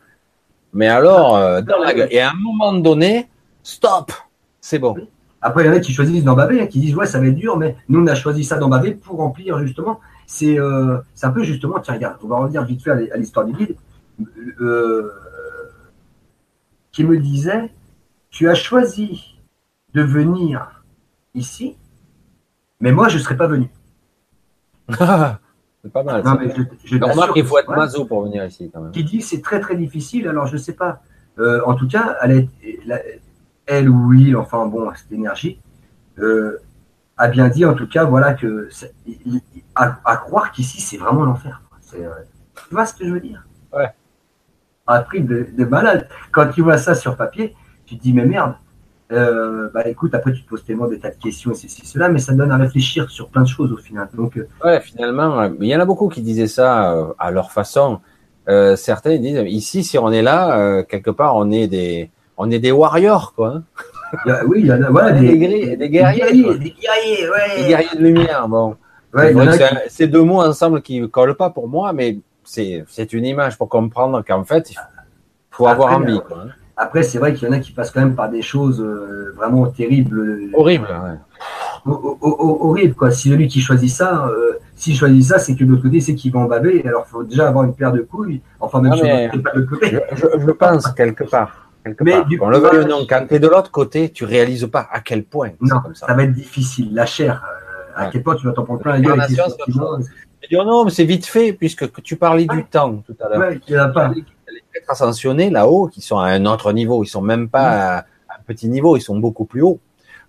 [0.73, 2.09] Mais alors, ah, euh, dans la gueule.
[2.11, 3.29] Et à un moment donné,
[3.63, 4.11] stop,
[4.59, 4.95] c'est bon.
[5.41, 7.35] Après, il y en a qui choisissent d'embaver, hein, qui disent ouais, ça va être
[7.35, 9.99] dur, mais nous on a choisi ça d'embaver pour remplir justement.
[10.27, 13.53] C'est euh, un peu justement, tiens, regarde, on va revenir vite fait à l'histoire du
[13.53, 13.75] guide.
[14.59, 15.11] Euh,
[16.91, 17.71] qui me disait
[18.29, 19.39] Tu as choisi
[19.93, 20.83] de venir
[21.33, 21.77] ici,
[22.81, 23.69] mais moi je ne serais pas venu.
[24.89, 26.23] c'est pas mal.
[26.23, 26.53] Non, mais
[26.83, 28.91] je, remarque qu'il faut être maso pour venir ici quand même.
[28.91, 31.01] Qui dit c'est très très difficile, alors je ne sais pas.
[31.37, 32.49] Euh, en tout cas, elle,
[33.69, 35.59] elle ou il, enfin bon, cette énergie,
[36.19, 36.57] euh,
[37.17, 38.69] a bien dit en tout cas, voilà, que
[39.75, 41.61] à, croire qu'ici c'est vraiment l'enfer.
[41.95, 42.09] Euh,
[42.67, 43.45] tu vois ce que je veux dire?
[43.71, 43.93] Ouais
[44.89, 46.07] un de, malade.
[46.31, 48.53] Quand tu vois ça sur papier, tu te dis, mais merde,
[49.11, 52.19] euh, bah écoute, après tu te poses tellement des tas de questions, c'est cela, mais
[52.19, 54.07] ça donne à réfléchir sur plein de choses au final.
[54.13, 57.51] Donc, euh, ouais, finalement, il y en a beaucoup qui disaient ça euh, à leur
[57.51, 58.01] façon.
[58.75, 62.09] certains disent, ici, si on est là, quelque part, on est des,
[62.39, 63.61] on est des warriors, quoi.
[64.25, 64.39] Hein.
[64.47, 67.61] oui, il y en a, voilà, des, guerriers, des guerriers, des guerriers, ouais.
[67.61, 68.47] des guerriers de lumière.
[68.47, 68.75] Bon,
[69.13, 69.35] ouais,
[69.89, 74.23] c'est deux mots ensemble qui collent pas pour moi, mais c'est une image pour comprendre
[74.25, 74.77] qu'en fait, il
[75.51, 76.13] faut avoir envie.
[76.13, 76.47] Euh, hein.
[76.77, 79.33] Après, c'est vrai qu'il y en a qui passent quand même par des choses euh,
[79.35, 80.49] vraiment terribles.
[80.53, 81.91] Horribles, ouais.
[82.21, 83.11] Horrible, quoi.
[83.11, 86.15] Si celui qui choisit ça, euh, s'il choisit ça, c'est que de l'autre côté, c'est
[86.15, 86.83] qu'il va en baver.
[86.87, 88.41] Alors, il faut déjà avoir une paire de couilles.
[88.61, 89.99] Enfin, même si on pas de côté.
[90.13, 91.68] Je, pense, quelque part.
[92.01, 94.87] Mais Du on le veut non, quand tu es de l'autre côté, tu réalises pas
[94.91, 95.51] à quel point.
[95.61, 96.07] Non, ça.
[96.07, 96.13] ça.
[96.13, 96.93] va être difficile.
[96.93, 97.43] La chair,
[97.95, 99.19] à quel point tu vas t'en prendre plein la gueule
[100.51, 103.53] non, mais c'est vite fait, puisque tu parlais du temps tout à l'heure.
[103.53, 104.09] il n'y a pas.
[104.09, 104.23] Les
[104.75, 108.41] êtres ascensionnés là-haut, qui sont à un autre niveau, ils sont même pas à un
[108.47, 109.79] petit niveau, ils sont beaucoup plus hauts.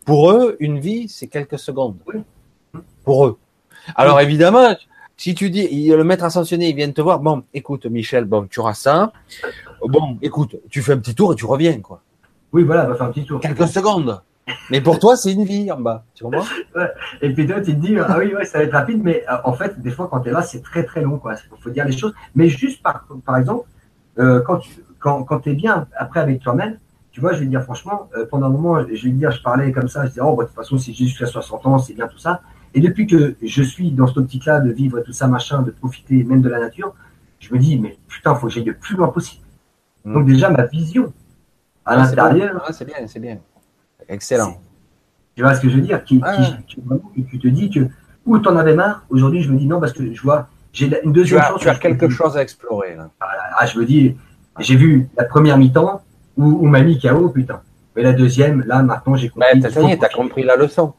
[0.05, 1.97] Pour eux, une vie, c'est quelques secondes.
[3.05, 3.39] Pour eux.
[3.95, 4.75] Alors évidemment,
[5.21, 8.59] si tu dis, le maître ascensionné, il vient te voir, bon, écoute, Michel, bon, tu
[8.59, 9.13] auras ça.
[9.87, 12.01] Bon, écoute, tu fais un petit tour et tu reviens, quoi.
[12.55, 13.39] Oui, voilà, va faire un petit tour.
[13.39, 14.23] Quelques secondes.
[14.71, 16.47] Mais pour toi, c'est une vie en bas, tu comprends?
[17.21, 19.37] Et puis toi, tu te dis, ah oui, ouais, ça va être rapide, mais euh,
[19.45, 21.35] en fait, des fois, quand tu es là, c'est très très long, quoi.
[21.35, 22.15] Il faut dire les choses.
[22.35, 23.69] Mais juste par, par exemple,
[24.19, 26.79] euh, quand tu quand, quand es bien après avec toi-même,
[27.13, 29.31] tu vois, je vais te dire franchement, euh, pendant un moment, je vais te dire,
[29.33, 31.79] je parlais comme ça, je disais, oh, bah, de toute façon, c'est jusqu'à 60 ans,
[31.79, 32.41] c'est bien tout ça.
[32.75, 36.23] Et depuis que je suis dans cette optique-là de vivre tout ça, machin, de profiter
[36.25, 36.95] même de la nature,
[37.39, 39.45] je me dis, mais putain, faut que j'aille le plus loin possible.
[40.05, 40.15] Mm.
[40.15, 41.13] Donc déjà, ma vision
[41.85, 42.67] à l'intérieur.
[42.73, 43.39] c'est bien, c'est bien.
[44.09, 44.61] Excellent.
[45.35, 46.21] Tu vois ce que je veux dire qui,
[47.29, 47.89] tu te dis que
[48.27, 50.91] ou tu en avais marre, aujourd'hui je me dis non parce que je vois, j'ai
[51.03, 51.61] une deuxième chance.
[51.61, 52.95] Tu as quelque chose à explorer.
[52.95, 53.09] Là.
[53.21, 54.17] Ah, je me dis,
[54.59, 56.03] j'ai vu la première mi-temps
[56.37, 57.63] où, où m'a mis KO, putain.
[57.97, 59.61] Mais la deuxième, là maintenant j'ai compris.
[59.61, 60.93] tu as compris la leçon.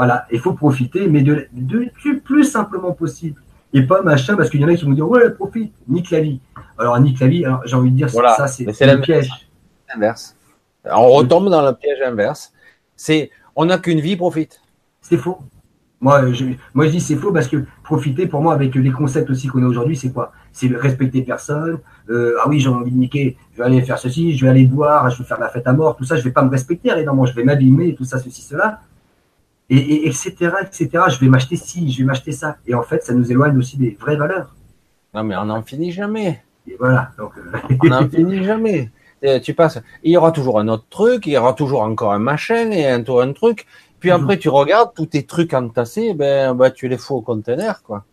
[0.00, 3.42] Voilà, il faut profiter, mais de, du plus simplement possible.
[3.74, 6.20] Et pas machin, parce qu'il y en a qui vont dire ouais, profite, nique la
[6.20, 6.40] vie.
[6.78, 9.28] Alors, nique la vie, j'ai envie de dire, ça, c'est le piège.
[9.94, 10.34] Inverse.
[10.90, 12.50] On retombe dans le piège inverse.
[12.96, 14.62] C'est on n'a qu'une vie, profite.
[15.02, 15.36] C'est faux.
[16.00, 19.28] Moi je, moi, je dis c'est faux parce que profiter, pour moi, avec les concepts
[19.28, 20.32] aussi qu'on a aujourd'hui, c'est quoi?
[20.50, 21.78] C'est respecter personne.
[22.08, 24.64] Euh, ah oui, j'ai envie de niquer, je vais aller faire ceci, je vais aller
[24.64, 26.88] boire, je vais faire la fête à mort, tout ça, je vais pas me respecter,
[26.88, 28.80] évidemment, je vais m'abîmer, tout ça, ceci, cela.
[29.70, 30.32] Et, etc.,
[30.62, 31.04] etc.
[31.08, 32.56] Je vais m'acheter ci, je vais m'acheter ça.
[32.66, 34.54] Et en fait, ça nous éloigne aussi des vraies valeurs.
[35.14, 36.42] Non, mais on n'en finit jamais.
[36.66, 37.10] Et voilà.
[37.16, 38.90] Donc, euh, on n'en finit jamais.
[39.24, 42.12] Euh, tu passes, il y aura toujours un autre truc, il y aura toujours encore
[42.12, 43.66] un machin et un, un truc.
[44.00, 47.82] Puis après, tu regardes tous tes trucs entassés, ben, ben tu les fous au conteneur,
[47.82, 48.04] quoi.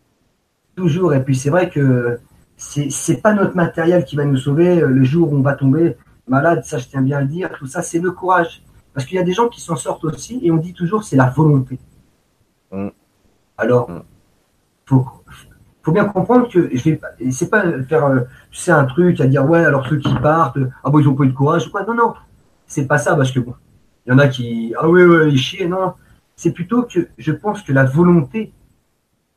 [0.76, 1.14] Toujours.
[1.14, 2.20] Et puis c'est vrai que
[2.56, 5.96] c'est c'est pas notre matériel qui va nous sauver le jour où on va tomber
[6.28, 6.62] malade.
[6.64, 7.50] Ça, je tiens bien à le dire.
[7.58, 8.62] Tout ça, c'est le courage.
[8.94, 11.16] Parce qu'il y a des gens qui s'en sortent aussi et on dit toujours c'est
[11.16, 11.78] la volonté.
[12.72, 12.88] Mm.
[13.56, 14.02] Alors, mm.
[14.86, 15.06] faut
[15.88, 17.00] faut bien comprendre que je vais
[17.30, 20.90] c'est pas faire euh, tu un truc à dire ouais alors ceux qui partent ah
[20.90, 22.12] bon ils ont pas eu de courage ou quoi non non
[22.66, 23.54] c'est pas ça parce que bon
[24.04, 25.94] il y en a qui ah oui ouais ils chient non
[26.36, 28.52] c'est plutôt que je pense que la volonté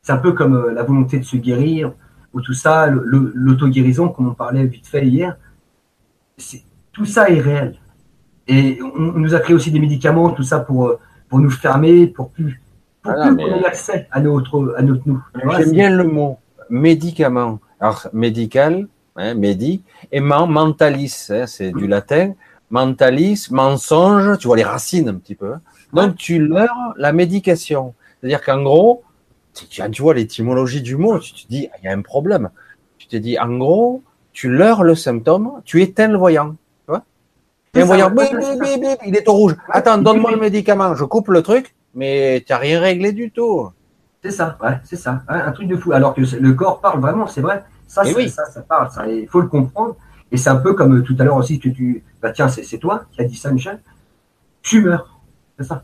[0.01, 1.93] c'est un peu comme euh, la volonté de se guérir
[2.33, 5.37] ou tout ça l'auto-guérison comme on parlait vite fait hier
[6.35, 7.79] c'est tout ça est réel
[8.47, 12.07] et on, nous a créé aussi des médicaments tout ça pour euh, pour nous fermer
[12.07, 12.61] pour plus
[13.01, 15.21] pour ah plus qu'on ait accès à notre à notre nous
[15.57, 16.37] j'aime bien le mot
[16.71, 17.59] médicament.
[17.79, 22.33] Alors, médical, hein, médi, et mentalis, hein, c'est du latin.
[22.71, 25.53] Mentalis, mensonge, tu vois les racines un petit peu.
[25.53, 25.61] Hein.
[25.93, 27.93] Donc tu leurres la médication.
[28.19, 29.03] C'est-à-dire qu'en gros,
[29.53, 32.49] tu, tu vois l'étymologie du mot, tu te dis, ah, il y a un problème.
[32.97, 36.55] Tu te dis, en gros, tu leurres le symptôme, tu éteins le voyant.
[37.73, 38.13] Tu Et voyant,
[39.05, 39.55] il est au rouge.
[39.69, 43.69] Attends, donne-moi le médicament, je coupe le truc, mais tu n'as rien réglé du tout.
[44.23, 45.23] C'est ça, ouais, c'est ça.
[45.27, 45.93] un truc de fou.
[45.93, 47.63] Alors que le corps parle vraiment, c'est vrai.
[47.87, 48.29] Ça, oui.
[48.29, 48.89] ça, ça parle.
[49.09, 49.95] Il faut le comprendre.
[50.31, 52.03] Et c'est un peu comme euh, tout à l'heure aussi que tu.
[52.21, 53.81] Bah tiens, c'est toi qui as dit ça, Michel.
[54.61, 55.19] Tu meurs.
[55.57, 55.83] C'est ça.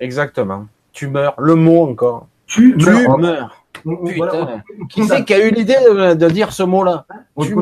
[0.00, 0.66] Exactement.
[0.92, 1.34] Tu meurs.
[1.38, 2.28] Le mot encore.
[2.46, 3.61] Tu, meurs.
[3.82, 4.62] Putain.
[4.88, 5.76] qui c'est qui a eu l'idée
[6.14, 7.06] de, dire ce mot-là
[7.40, 7.56] Tu.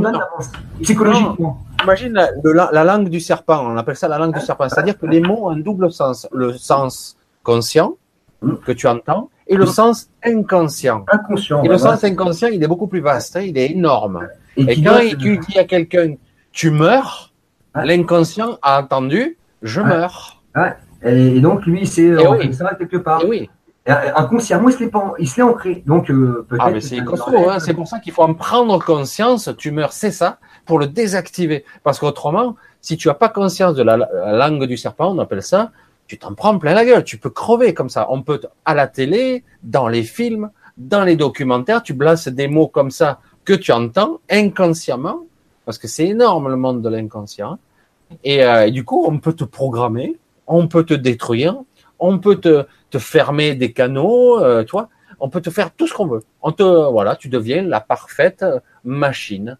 [0.83, 1.59] Psychologiquement.
[1.83, 3.67] imagine la, langue du serpent.
[3.67, 4.69] On appelle ça la langue du serpent.
[4.69, 6.29] C'est-à-dire que les mots ont un double sens.
[6.33, 7.97] Le sens conscient
[8.65, 11.05] que tu entends et le sens inconscient.
[11.11, 11.63] Inconscient.
[11.65, 13.37] Et le sens inconscient, il est beaucoup plus vaste.
[13.37, 13.43] Hein.
[13.43, 14.29] il est énorme.
[14.57, 16.15] Et, quand tu dis à quelqu'un,
[16.53, 17.33] tu meurs,
[17.75, 20.41] l'inconscient a entendu, je meurs.
[21.03, 22.15] Et donc, lui, c'est
[22.53, 23.23] ça quelque part.
[23.25, 23.51] Et oui.
[23.86, 25.83] Inconsciemment, il se l'est ancré.
[25.86, 27.59] Donc, euh, ah, mais c'est hein.
[27.60, 29.50] c'est pour ça qu'il faut en prendre conscience.
[29.57, 31.65] Tu meurs, c'est ça, pour le désactiver.
[31.83, 35.73] Parce qu'autrement, si tu n'as pas conscience de la, langue du serpent, on appelle ça,
[36.07, 37.05] tu t'en prends plein la gueule.
[37.05, 38.07] Tu peux crever comme ça.
[38.10, 42.68] On peut, à la télé, dans les films, dans les documentaires, tu blases des mots
[42.68, 45.25] comme ça que tu entends inconsciemment,
[45.65, 47.59] parce que c'est énorme le monde de l'inconscient.
[48.25, 51.57] Et, euh, et, du coup, on peut te programmer, on peut te détruire,
[52.01, 54.89] on peut te, te fermer des canaux, euh, toi,
[55.20, 56.23] on peut te faire tout ce qu'on veut.
[56.43, 58.45] On te, voilà, tu deviens la parfaite
[58.85, 59.59] machine.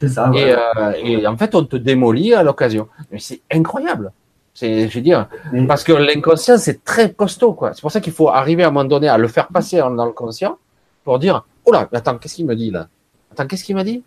[0.00, 0.30] C'est ça.
[0.34, 2.88] Et, euh, et, en fait, on te démolit à l'occasion.
[3.10, 4.12] Mais c'est incroyable.
[4.54, 5.28] C'est, je veux dire,
[5.68, 7.72] parce que l'inconscient c'est très costaud, quoi.
[7.72, 10.06] C'est pour ça qu'il faut arriver à un moment donné à le faire passer dans
[10.06, 10.58] le conscient
[11.04, 12.88] pour dire, oh là, attends, qu'est-ce qu'il me dit là?
[13.30, 14.02] Attends, qu'est-ce qu'il m'a dit?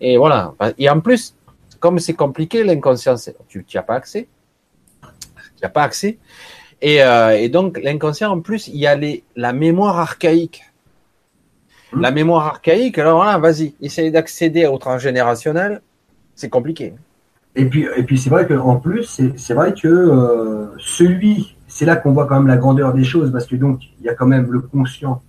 [0.00, 0.54] Et voilà.
[0.78, 1.34] Et en plus,
[1.78, 3.16] comme c'est compliqué, l'inconscient,
[3.48, 4.28] tu n'y as pas accès.
[5.58, 6.18] Tu n'as pas accès.
[6.80, 10.62] Et, euh, et donc, l'inconscient, en plus, il y a les, la mémoire archaïque.
[11.92, 12.00] Hmm.
[12.00, 15.80] La mémoire archaïque, alors voilà, vas-y, essaye d'accéder au transgénérationnel,
[16.34, 16.94] c'est compliqué.
[17.56, 21.96] Et puis, et puis c'est vrai qu'en plus, c'est vrai que euh, celui, c'est là
[21.96, 24.26] qu'on voit quand même la grandeur des choses, parce que donc, il y a quand
[24.26, 25.22] même le conscient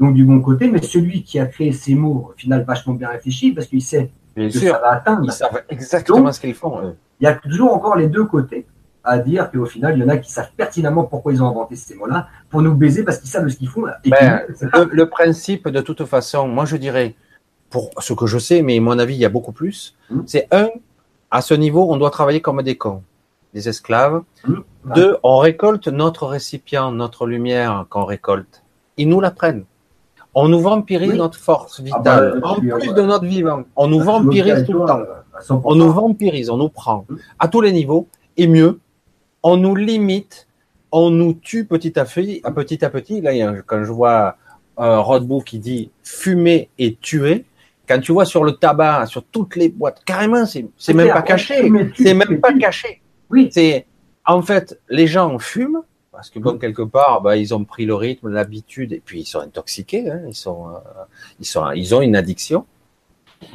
[0.00, 3.08] donc du bon côté, mais celui qui a créé ces mots, au final, vachement bien
[3.08, 5.22] réfléchi, parce qu'il sait que ça va atteindre.
[5.24, 6.94] Ils savent exactement ce qu'ils font.
[7.20, 8.66] Il y a toujours encore les deux côtés
[9.06, 11.76] à dire qu'au final, il y en a qui savent pertinemment pourquoi ils ont inventé
[11.76, 13.84] ces mots-là, pour nous baiser parce qu'ils savent ce qu'ils font.
[14.06, 14.42] Ben,
[14.90, 17.14] le, principe, de toute façon, moi je dirais,
[17.70, 20.24] pour ce que je sais, mais à mon avis, il y a beaucoup plus, hum.
[20.26, 20.68] c'est un,
[21.30, 23.02] à ce niveau, on doit travailler comme des cons,
[23.54, 24.22] des esclaves.
[24.46, 24.64] Hum.
[24.94, 28.62] Deux, on récolte notre récipient, notre lumière qu'on récolte.
[28.96, 29.64] Ils nous la prennent.
[30.38, 33.62] On nous vampirise notre force ah bah, vitale, en plus de notre vivant.
[33.74, 35.00] On nous vampirise tout le temps.
[35.64, 37.06] On nous vampirise, on nous prend
[37.38, 38.08] à tous les niveaux.
[38.36, 38.80] Et mieux,
[39.46, 40.48] on nous limite,
[40.90, 42.40] on nous tue petit à petit.
[42.42, 43.30] À petit à petit, là,
[43.64, 44.36] quand je vois
[44.80, 47.44] euh, qui dit fumer et tuer,
[47.88, 51.22] quand tu vois sur le tabac, sur toutes les boîtes, carrément, c'est, c'est même pas
[51.22, 51.70] caché.
[51.96, 53.00] C'est même pas caché.
[53.30, 53.48] Oui.
[53.52, 53.86] C'est,
[54.24, 57.94] en fait, les gens fument, parce que bon, quelque part, bah, ils ont pris le
[57.94, 60.10] rythme, l'habitude, et puis ils sont intoxiqués.
[60.10, 60.78] Hein, ils sont, euh,
[61.38, 62.66] ils sont, ils ont une addiction.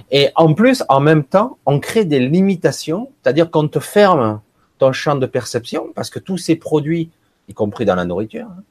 [0.10, 4.40] Et en plus, en même temps, on crée des limitations, c'est-à-dire qu'on te ferme
[4.82, 7.12] ton champ de perception, parce que tous ces produits,
[7.48, 8.64] y compris dans la nourriture, hein,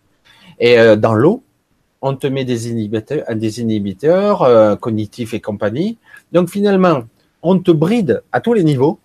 [0.58, 1.44] et euh, dans l'eau,
[2.02, 5.98] on te met des inhibiteurs, des inhibiteurs euh, cognitifs et compagnie.
[6.32, 7.04] Donc finalement,
[7.42, 8.98] on te bride à tous les niveaux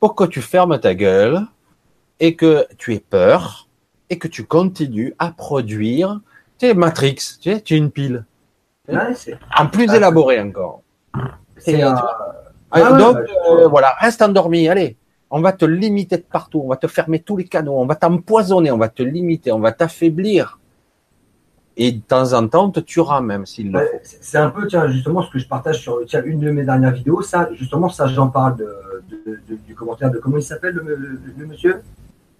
[0.00, 1.42] pour que tu fermes ta gueule
[2.18, 3.68] et que tu aies peur
[4.08, 6.20] et que tu continues à produire,
[6.58, 8.24] tu sais, Matrix, tu sais, tu es une pile.
[9.58, 10.80] en plus élaboré encore.
[11.68, 11.94] Euh,
[12.70, 14.96] ah donc, euh, voilà, reste endormi, allez.
[15.30, 17.96] On va te limiter de partout, on va te fermer tous les canaux, on va
[17.96, 20.58] t'empoisonner, on va te limiter, on va t'affaiblir.
[21.76, 23.98] Et de temps en temps, on te tuera même s'il le faut.
[24.02, 26.92] C'est un peu, tiens, justement, ce que je partage sur tiens, une de mes dernières
[26.92, 27.20] vidéos.
[27.22, 31.82] Ça, justement, ça, j'en parle de, du commentaire de comment il s'appelle, le monsieur?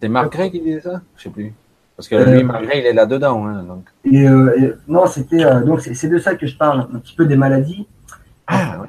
[0.01, 1.03] C'est Marc qui disait ça?
[1.17, 1.53] Je sais plus.
[1.97, 3.47] Parce que lui, euh, il est là-dedans.
[3.47, 3.87] Hein, donc.
[4.05, 7.25] Et, euh, non, c'était euh, donc c'est de ça que je parle, un petit peu
[7.25, 7.87] des maladies.
[8.47, 8.83] Ah,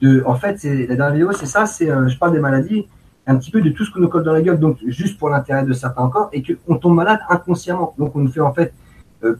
[0.00, 2.86] de, en fait, c'est la dernière vidéo, c'est ça, c'est je parle des maladies,
[3.26, 5.28] un petit peu de tout ce qu'on nous colle dans la gueule, donc juste pour
[5.28, 7.94] l'intérêt de certains corps, et qu'on tombe malade inconsciemment.
[7.98, 8.74] Donc on nous fait en fait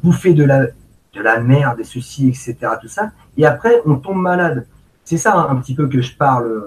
[0.02, 0.67] bouffer de la
[1.15, 2.57] de la merde et ceci, etc.
[2.81, 4.67] Tout ça, et après on tombe malade.
[5.05, 6.62] C'est ça un, petit peu que je parle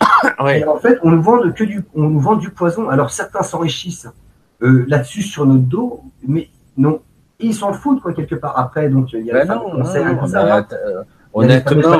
[0.48, 2.88] et en fait, on nous vend que du, on nous vend du poison.
[2.88, 4.08] Alors certains s'enrichissent
[4.62, 7.00] euh, là-dessus sur notre dos, mais non,
[7.38, 8.58] ils s'en foutent quoi quelque part.
[8.58, 9.60] Après, donc il y a ben
[11.32, 11.98] honnêtement,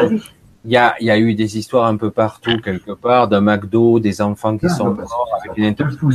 [0.66, 3.40] il y a, il y a eu des histoires un peu partout quelque part d'un
[3.40, 6.10] McDo, des enfants qui sont morts avec une interruption.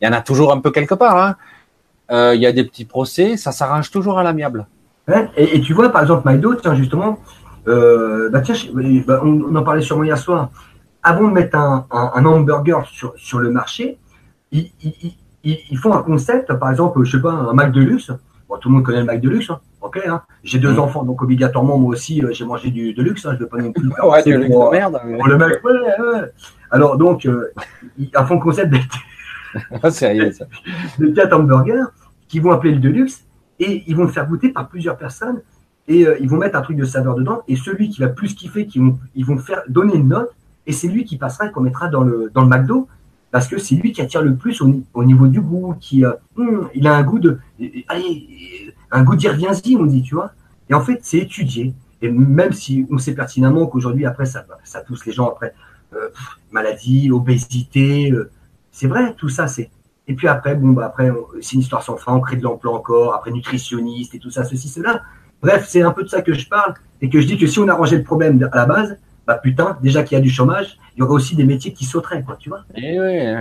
[0.00, 1.16] Il y en a toujours un peu quelque part.
[1.16, 1.36] Hein.
[2.12, 4.66] Euh, il y a des petits procès, ça s'arrange toujours à l'amiable.
[5.36, 7.18] et, tu vois, par exemple, McDo, tiens, justement,
[7.66, 8.54] euh, bah, tiens,
[9.06, 10.50] bah, on, en parlait sûrement hier soir.
[11.02, 11.86] Avant de mettre un,
[12.24, 13.98] hamburger sur, sur, le marché,
[14.52, 14.70] ils,
[15.42, 18.12] ils, font un concept, par exemple, je sais pas, un Mac de luxe.
[18.50, 19.60] Bon, tout le monde connaît le Mac de luxe, hein.
[19.80, 20.00] ok.
[20.08, 20.22] Hein.
[20.42, 20.80] J'ai deux mm.
[20.80, 23.24] enfants, donc obligatoirement, moi aussi, euh, j'ai mangé du de luxe.
[23.24, 23.30] Hein.
[23.30, 23.88] Je ne veux pas non plus.
[24.02, 25.00] ouais, du luxe de merde.
[25.04, 26.32] le Mac, ouais, ouais.
[26.72, 27.28] Alors, donc,
[27.96, 28.74] ils font le concept
[29.82, 30.46] ah, Sérieux, ça.
[30.98, 31.84] de quatre hamburgers
[32.26, 33.24] qui vont appeler le Deluxe
[33.60, 35.42] et ils vont le faire goûter par plusieurs personnes
[35.86, 38.34] et euh, ils vont mettre un truc de saveur dedans et celui qui va plus
[38.34, 40.30] kiffer, qui vont, ils vont faire donner une note
[40.66, 42.88] et c'est lui qui passera et qu'on mettra dans le, dans le McDo
[43.30, 46.68] parce que c'est lui qui attire le plus au, niveau du goût, qui euh, hmm,
[46.74, 47.38] il a un goût de
[47.88, 50.32] allez, un goût d'y reviens-y, on dit, tu vois.
[50.68, 51.74] Et en fait, c'est étudié.
[52.02, 55.54] Et même si on sait pertinemment qu'aujourd'hui, après, ça, ça pousse les gens après
[55.94, 56.08] euh,
[56.50, 58.12] maladie, obésité,
[58.72, 59.70] c'est vrai, tout ça, c'est
[60.10, 61.08] et puis après, bon, bah après,
[61.40, 64.42] c'est une histoire sans fin, on crée de l'emploi encore, après nutritionniste et tout ça,
[64.42, 65.02] ceci, cela.
[65.40, 67.60] Bref, c'est un peu de ça que je parle et que je dis que si
[67.60, 68.98] on arrangeait le problème à la base,
[69.30, 71.84] bah putain, déjà qu'il y a du chômage, il y aurait aussi des métiers qui
[71.84, 72.64] sauteraient, quoi, tu vois.
[72.74, 72.96] Eh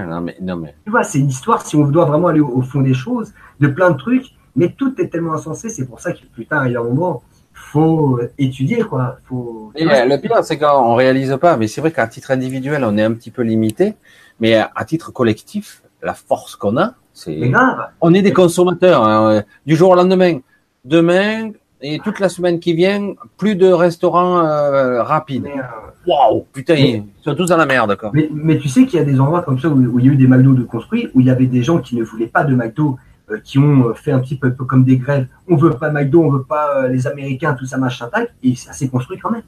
[0.08, 0.76] non mais, non mais.
[0.86, 3.68] Tu vois, c'est une histoire, si on doit vraiment aller au, fond des choses, de
[3.68, 6.76] plein de trucs, mais tout est tellement insensé, c'est pour ça que putain, il y
[6.76, 9.18] a un moment, faut étudier, quoi.
[9.24, 9.72] Faut...
[9.76, 13.04] Et le pire, c'est qu'on réalise pas, mais c'est vrai qu'à titre individuel, on est
[13.04, 13.96] un petit peu limité,
[14.40, 17.52] mais à titre collectif, la force qu'on a, c'est
[18.00, 20.38] on est des consommateurs hein, du jour au lendemain.
[20.86, 21.50] Demain
[21.82, 25.46] et toute la semaine qui vient, plus de restaurants euh, rapides.
[25.46, 25.62] Euh,
[26.08, 27.96] Waouh, putain, ils sont tous dans la merde.
[27.96, 28.12] Quoi.
[28.32, 30.16] Mais, tu sais qu'il y a des endroits comme ça où, il y a eu
[30.16, 32.56] des McDo de construits, où il y avait des gens qui ne voulaient pas de
[32.56, 32.98] McDo,
[33.30, 35.28] euh, qui ont fait un petit peu, comme des grèves.
[35.48, 38.74] On veut pas McDo, on veut pas les Américains, tout ça machin tac, et ça
[38.74, 39.44] s'est construit quand même.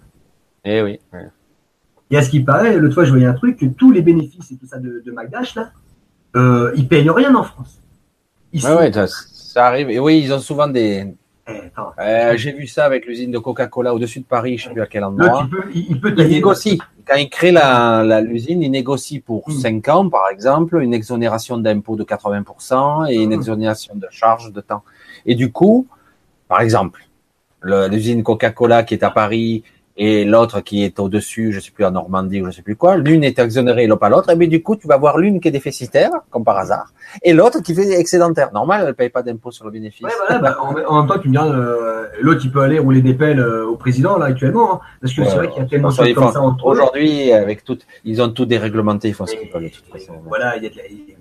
[0.64, 1.00] Eh oui.
[2.12, 4.52] Et à ce qui paraît, l'autre fois je voyais un truc que tous les bénéfices
[4.52, 5.72] et tout ça de, de McDash là,
[6.36, 7.82] euh, ils payent rien en France.
[8.54, 9.90] ouais, ça, arrive.
[9.90, 11.14] Et oui, ils ont souvent des.
[11.50, 14.82] Euh, j'ai vu ça avec l'usine de Coca-Cola au-dessus de Paris, je ne sais plus
[14.82, 15.48] à quel endroit.
[15.74, 16.80] il, peut, il, négocie.
[17.06, 19.92] Quand il crée l'usine, la, il négocie pour 5 hmm.
[19.92, 23.34] ans, par exemple, une exonération d'impôt de 80% et une hmm.
[23.34, 24.84] exonération de charges de temps.
[25.26, 25.88] Et du coup,
[26.48, 27.04] par exemple,
[27.64, 29.64] l'usine Coca-Cola qui est à Paris
[30.04, 32.98] et l'autre qui est au-dessus, je sais plus en Normandie ou je sais plus quoi,
[32.98, 35.40] l'une est exonérée et l'autre pas l'autre, et bien du coup tu vas voir l'une
[35.40, 38.52] qui est déficitaire, comme par hasard, et l'autre qui fait excédentaire.
[38.52, 40.02] Normal, elle paye pas d'impôt sur le bénéfice.
[40.02, 43.04] Ouais, voilà, bah, en, même temps, tu me dis, euh, l'autre il peut aller rouler
[43.04, 45.70] des pelles euh, au président là actuellement, hein, parce que c'est vrai qu'il y a
[45.70, 49.28] tellement de choses comme ça entre Aujourd'hui, avec tout, ils ont tout déréglementé, ils font
[49.28, 50.14] ce qu'ils veulent de toute façon.
[50.26, 50.72] Voilà, il y a,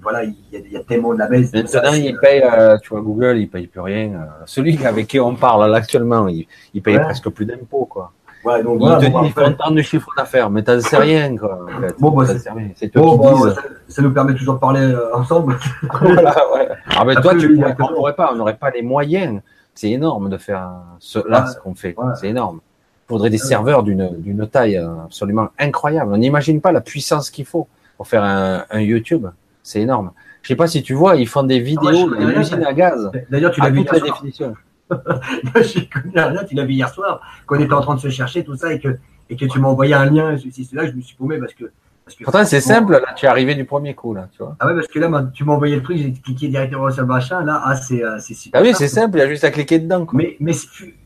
[0.00, 0.34] voilà, il
[0.72, 1.52] y, a, tellement de la baisse.
[1.52, 4.26] Maintenant, ils payent, euh, tu vois, Google, il paye plus rien.
[4.46, 8.12] celui avec qui on parle là actuellement, il, il paye presque plus d'impôts, quoi.
[8.44, 11.60] Ouais, donc voilà, il te bon, bah, de chiffre d'affaires, mais t'en sais rien, quoi.
[11.64, 11.94] En fait.
[11.98, 15.58] Bon, bah, c'est bon, bah, ça, ça, nous permet toujours de parler euh, ensemble.
[16.00, 16.68] voilà, ouais.
[16.96, 19.40] Ah, mais toi, tu pourrais, on pourrait pas, on n'aurait pas les moyens.
[19.74, 21.94] C'est énorme de faire ce, là, ce qu'on fait.
[22.18, 22.60] C'est énorme.
[23.08, 26.12] Il faudrait des serveurs d'une, d'une taille euh, absolument incroyable.
[26.14, 29.26] On n'imagine pas la puissance qu'il faut pour faire un, un YouTube.
[29.62, 30.12] C'est énorme.
[30.42, 33.10] Je sais pas si tu vois, ils font des ah, vidéos, des usines à gaz.
[33.30, 34.54] D'ailleurs, tu l'as vu la définition.
[35.62, 38.44] J'ai connu un il a vu hier soir, qu'on était en train de se chercher,
[38.44, 38.96] tout ça, et que,
[39.28, 41.70] et que tu m'as envoyé un lien, ceci, cela, je me suis paumé parce que.
[42.04, 44.56] Parce que Pourtant, c'est simple, là, tu es arrivé du premier coup, là, tu vois.
[44.58, 47.06] Ah ouais, parce que là, tu m'as envoyé le truc, j'ai cliqué directement sur le
[47.06, 48.60] machin, là, ah, c'est euh, super.
[48.60, 50.16] Ah oui, c'est simple, il y a juste à cliquer dedans, quoi.
[50.16, 50.52] Mais, mais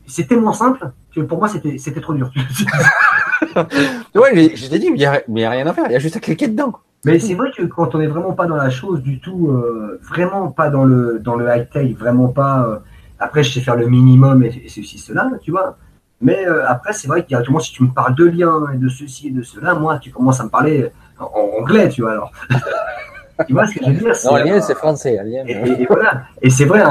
[0.07, 2.31] c'est tellement simple que pour moi, c'était trop dur.
[3.55, 6.17] ouais, je t'ai dit, mais il n'y a, rien à faire, il y a juste
[6.17, 6.81] à cliquer dedans, quoi.
[7.05, 9.99] Mais c'est vrai que quand on n'est vraiment pas dans la chose du tout, euh,
[10.01, 12.65] vraiment pas dans le, dans le high-tech, vraiment pas.
[12.67, 12.79] Euh,
[13.19, 15.77] après, je sais faire le minimum et, ceci, cela, tu vois.
[16.21, 18.89] Mais euh, après, c'est vrai que directement, si tu me parles de liens et de
[18.89, 21.29] ceci et de cela, moi, tu commences à me parler en,
[21.59, 22.11] anglais, tu vois.
[22.11, 22.31] Alors,
[23.47, 24.13] tu vois ce que je veux dire?
[24.25, 25.19] Non, lien, c'est français.
[25.23, 26.23] Lien, et, voilà.
[26.41, 26.83] Et c'est vrai,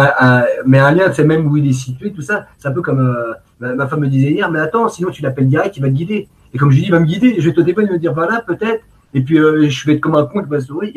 [0.67, 2.47] mais un lien, c'est même où il est situé, tout ça.
[2.59, 5.49] C'est un peu comme euh, ma, femme me disait hier, mais attends, sinon tu l'appelles
[5.49, 6.29] direct, il va te guider.
[6.53, 8.15] Et comme je lui dis, il va me guider, je vais te il me dire,
[8.15, 8.85] voilà, peut-être.
[9.15, 10.93] Et puis, euh, je vais être comme un con avec ma souris.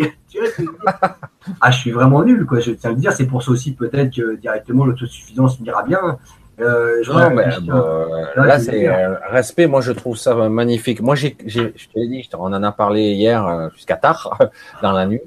[1.62, 2.60] ah, je suis vraiment nul, quoi.
[2.60, 3.14] Je tiens à le dire.
[3.14, 6.18] C'est pour ça aussi, peut-être que directement, l'autosuffisance m'ira bien.
[6.60, 8.90] Euh, non, mais euh, là, c'est
[9.30, 9.68] respect.
[9.68, 11.02] Moi, je trouve ça magnifique.
[11.02, 14.40] Moi, j'ai, je te l'ai dit, on en a parlé hier jusqu'à tard
[14.82, 15.22] dans la nuit,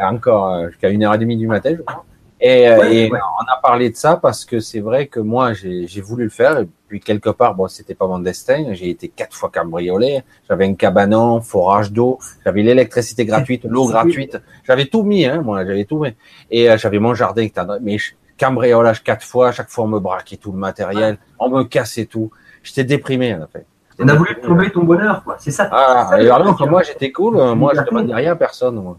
[0.00, 2.06] encore jusqu'à une heure et demie du matin, je crois.
[2.44, 6.24] Et, et on a parlé de ça parce que c'est vrai que moi, j'ai voulu
[6.24, 6.58] le faire.
[6.58, 8.72] Et puis quelque part, bon, c'était pas mon destin.
[8.72, 10.22] J'ai été quatre fois cambriolé.
[10.48, 12.18] J'avais un cabanon, forage d'eau.
[12.44, 14.38] J'avais l'électricité gratuite, l'eau gratuite.
[14.64, 16.16] J'avais tout mis, hein, moi, j'avais tout mis.
[16.50, 17.46] Et euh, j'avais mon jardin.
[17.80, 17.96] Mais
[18.36, 19.52] cambriolage quatre fois.
[19.52, 21.18] Chaque fois, on me braquait tout le matériel.
[21.38, 22.32] On me cassait tout.
[22.64, 23.66] J'étais déprimé, en fait.
[24.00, 25.36] On a voulu trouver ton bonheur, quoi.
[25.38, 25.68] C'est ça.
[25.70, 27.36] Ah, alors moi, j'étais cool.
[27.54, 28.98] Moi, je demandais rien à personne, moi.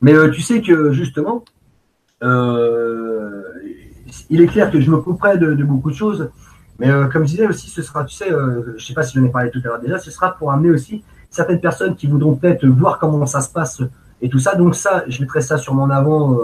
[0.00, 1.44] Mais euh, tu sais que justement,
[2.22, 3.42] euh,
[4.28, 6.30] il est clair que je me couperai de, beaucoup de choses.
[6.78, 9.18] Mais euh, comme je disais aussi, ce sera, tu sais, je ne sais pas si
[9.18, 12.06] j'en ai parlé tout à l'heure déjà, ce sera pour amener aussi certaines personnes qui
[12.06, 13.82] voudront peut-être voir comment ça se passe
[14.22, 14.54] et tout ça.
[14.54, 16.38] Donc ça, je mettrai ça sur mon avant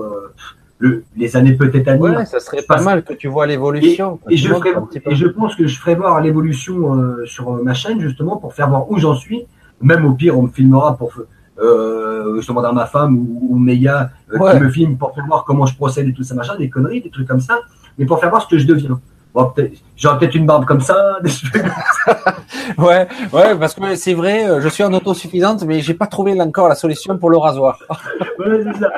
[0.78, 2.18] le, les années peut-être à venir.
[2.18, 4.20] Ouais, ça serait pas mal que tu vois l'évolution.
[4.28, 8.54] Et, je et je pense que je ferai voir l'évolution sur ma chaîne justement pour
[8.54, 9.46] faire voir où j'en suis.
[9.80, 11.12] Même au pire, on me filmera pour
[11.58, 15.44] euh, je demande à ma femme ou, ou euh, qui me filme pour faire voir
[15.44, 17.60] comment je procède et tout ça, machin, des conneries, des trucs comme ça,
[17.98, 19.00] mais pour faire voir ce que je deviens.
[19.34, 19.52] Bon,
[19.96, 21.70] J'aurais peut-être une barbe comme ça, des cheveux comme
[22.06, 22.36] ça.
[22.78, 26.40] ouais, ouais, parce que c'est vrai, euh, je suis en autosuffisante, mais j'ai pas trouvé
[26.40, 27.78] encore la solution pour le rasoir.
[28.38, 28.90] ouais, c'est ça.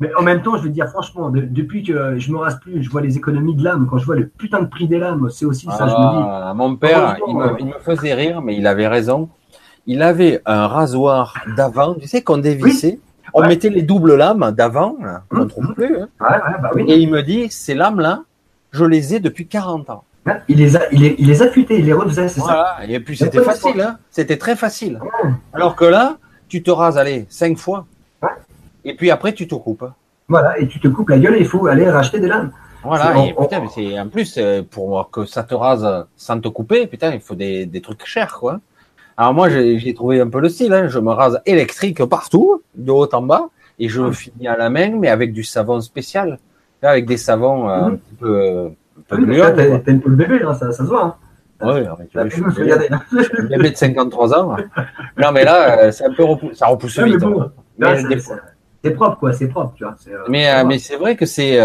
[0.00, 2.90] Mais en même temps, je veux dire, franchement, depuis que je me rase plus, je
[2.90, 3.86] vois les économies de l'âme.
[3.88, 6.28] Quand je vois le putain de prix des lames, c'est aussi ça, je me dis.
[6.28, 9.28] Ah, mon père, il me, il me, faisait rire, mais il avait raison
[9.86, 12.98] il avait un rasoir d'avant, tu sais, qu'on dévissait.
[13.32, 14.96] On mettait les doubles lames d'avant,
[15.30, 15.98] on ne trouve plus.
[15.98, 16.08] Hein.
[16.20, 18.22] Bah Et il me dit, ces lames-là,
[18.70, 20.04] je les ai depuis 40 ans.
[20.48, 22.78] Il les a, il les, il les a il les refaisait, c'est ça.
[22.88, 23.98] Et puis c'était facile, hein.
[24.10, 25.00] c'était très facile.
[25.52, 26.16] Alors que là,
[26.48, 27.86] tu te rases, allez, cinq fois.
[28.84, 29.84] Et puis après, tu te coupes.
[30.28, 32.52] Voilà, et tu te coupes la gueule et il faut aller racheter des lames.
[32.82, 36.86] Voilà, et putain, c'est en plus, euh, pour que ça te rase sans te couper,
[36.86, 38.60] putain, il faut des, des trucs chers, quoi.
[39.16, 40.72] Alors moi, j'ai trouvé un peu le style.
[40.72, 40.88] Hein.
[40.88, 44.70] Je me rase électrique partout, de haut en bas, et je le finis à la
[44.70, 46.38] main, mais avec du savon spécial,
[46.82, 47.98] avec des savons euh, un mhm.
[47.98, 48.68] petit peu, euh,
[49.10, 51.04] un peu oui, T'as une bébé, là, ça, ça se voit.
[51.04, 51.16] Hein.
[51.62, 54.56] Oui, tu vois, je, suis bébé, bébé de 53 ans.
[55.16, 57.24] Non, mais là, euh, c'est un peu ça repousse vite.
[58.82, 59.94] c'est propre, quoi, c'est propre, tu vois.
[60.28, 61.58] Mais, mais c'est vrai que c'est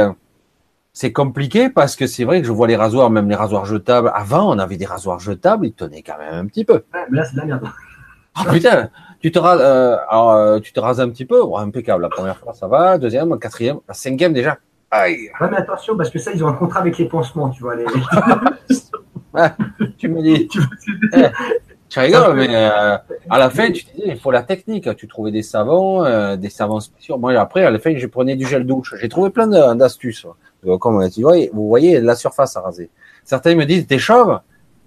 [0.99, 4.11] c'est compliqué parce que c'est vrai que je vois les rasoirs, même les rasoirs jetables.
[4.13, 6.83] Avant, on avait des rasoirs jetables, ils tenaient quand même un petit peu.
[6.93, 7.69] mais là, c'est de la merde.
[8.35, 8.89] Ah, putain,
[9.21, 12.01] tu te rases, euh, alors, euh, tu te rases un petit peu, impeccable.
[12.01, 12.97] La première fois, ça va.
[12.97, 14.57] Deuxième, quatrième, la cinquième déjà.
[14.91, 15.29] Aïe.
[15.39, 17.77] Ouais, mais attention, parce que ça, ils ont un contrat avec les pansements, tu vois.
[17.77, 17.85] Les...
[19.97, 20.47] tu me dis.
[20.49, 20.59] tu,
[21.13, 21.27] eh,
[21.87, 22.97] tu rigoles, mais euh,
[23.29, 24.93] à la fin, tu te dis, il faut la technique.
[24.97, 27.17] Tu trouvais des savons, euh, des savons spéciaux.
[27.17, 28.95] Moi, après, à la fin, j'ai prenais du gel douche.
[28.99, 30.27] J'ai trouvé plein d'astuces.
[30.79, 32.89] Comme tu vois, vous voyez la surface à raser.
[33.23, 34.39] Certains me disent, t'es chauve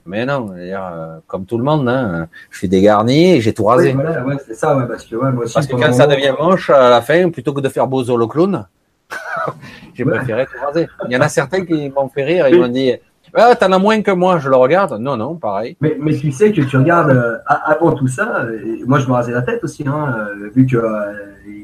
[0.05, 3.94] mais non, euh, comme tout le monde, hein, je suis dégarni et j'ai tout rasé.
[3.94, 5.55] ouais, c'est ça, ouais, parce que moi aussi.
[5.55, 8.26] Parce que quand ça devient moche à la fin, plutôt que de faire Bozo le
[8.26, 8.67] clown,
[9.94, 10.89] j'ai préféré tout raser.
[11.07, 12.94] Il y en a certains qui m'ont fait rire, ils m'ont dit
[13.35, 15.01] ah, t'en as moins que moi, je le regarde.
[15.01, 15.77] Non, non, pareil.
[15.81, 18.47] Mais, mais tu sais que tu regardes euh, avant tout ça.
[18.86, 21.12] moi, je me rasais la tête aussi, hein, euh, vu que euh,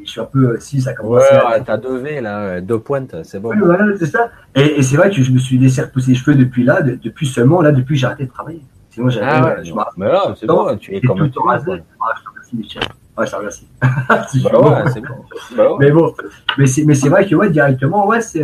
[0.05, 1.23] je suis un peu si ça commence.
[1.23, 1.61] Ouais, à...
[1.61, 3.51] t'as deux V là, deux pointes, c'est bon.
[3.51, 4.31] Oui, voilà, c'est ça.
[4.55, 7.27] Et, et c'est vrai que je me suis laissé repousser les cheveux depuis là, depuis
[7.27, 8.63] seulement là, depuis j'ai arrêté de travailler.
[8.91, 9.27] Sinon, j'avais.
[9.29, 11.83] Ah ouais, je mais là, c'est bon, tu es comme tout rasé.
[12.01, 12.83] Ah, je te remercie, Michel.
[13.17, 13.69] Ouais, je te remercie.
[13.83, 14.25] bah
[14.61, 15.15] ouais, c'est bon.
[15.57, 15.77] Bah ouais.
[15.81, 16.15] Mais bon,
[16.57, 18.43] mais c'est vrai que ouais, directement, ouais, c'est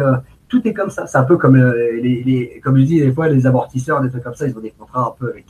[0.55, 1.07] tout est comme ça.
[1.07, 4.23] C'est un peu comme euh, les, comme je dis des fois les amortisseurs, des trucs
[4.23, 5.47] comme ça, ils ont des contrats un peu avec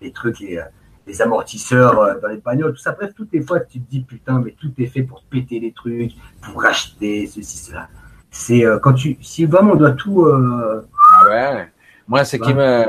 [0.00, 0.62] les, trucs, les,
[1.08, 2.92] les amortisseurs euh, dans les bagnoles, tout ça.
[2.92, 5.72] Bref, toutes les fois tu te dis putain, mais tout est fait pour péter les
[5.72, 7.88] trucs, pour racheter ceci, cela.
[8.30, 10.24] C'est euh, quand tu, si vraiment on doit tout.
[10.26, 11.68] Ah ouais.
[12.06, 12.84] Moi, c'est qui me,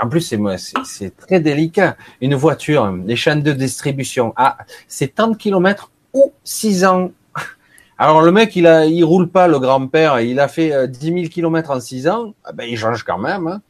[0.00, 0.40] en plus, c'est
[0.84, 1.96] c'est très délicat.
[2.22, 4.56] Une voiture, les chaînes de distribution, ah,
[4.88, 7.12] c'est tant de kilomètres ou 6 ans
[7.98, 11.16] alors le mec, il a, il roule pas le grand-père, il a fait 10 000
[11.30, 13.60] km en 6 ans, ah ben, il change quand même, hein.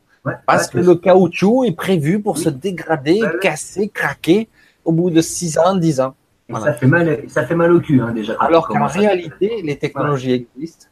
[0.46, 4.48] parce que le caoutchouc est prévu pour se dégrader, casser, craquer
[4.84, 6.14] au bout de 6 ans, 10 ans.
[6.52, 8.34] Ça fait mal, ça fait mal au cul hein, déjà.
[8.38, 10.86] Alors qu'en réalité, les technologies existent,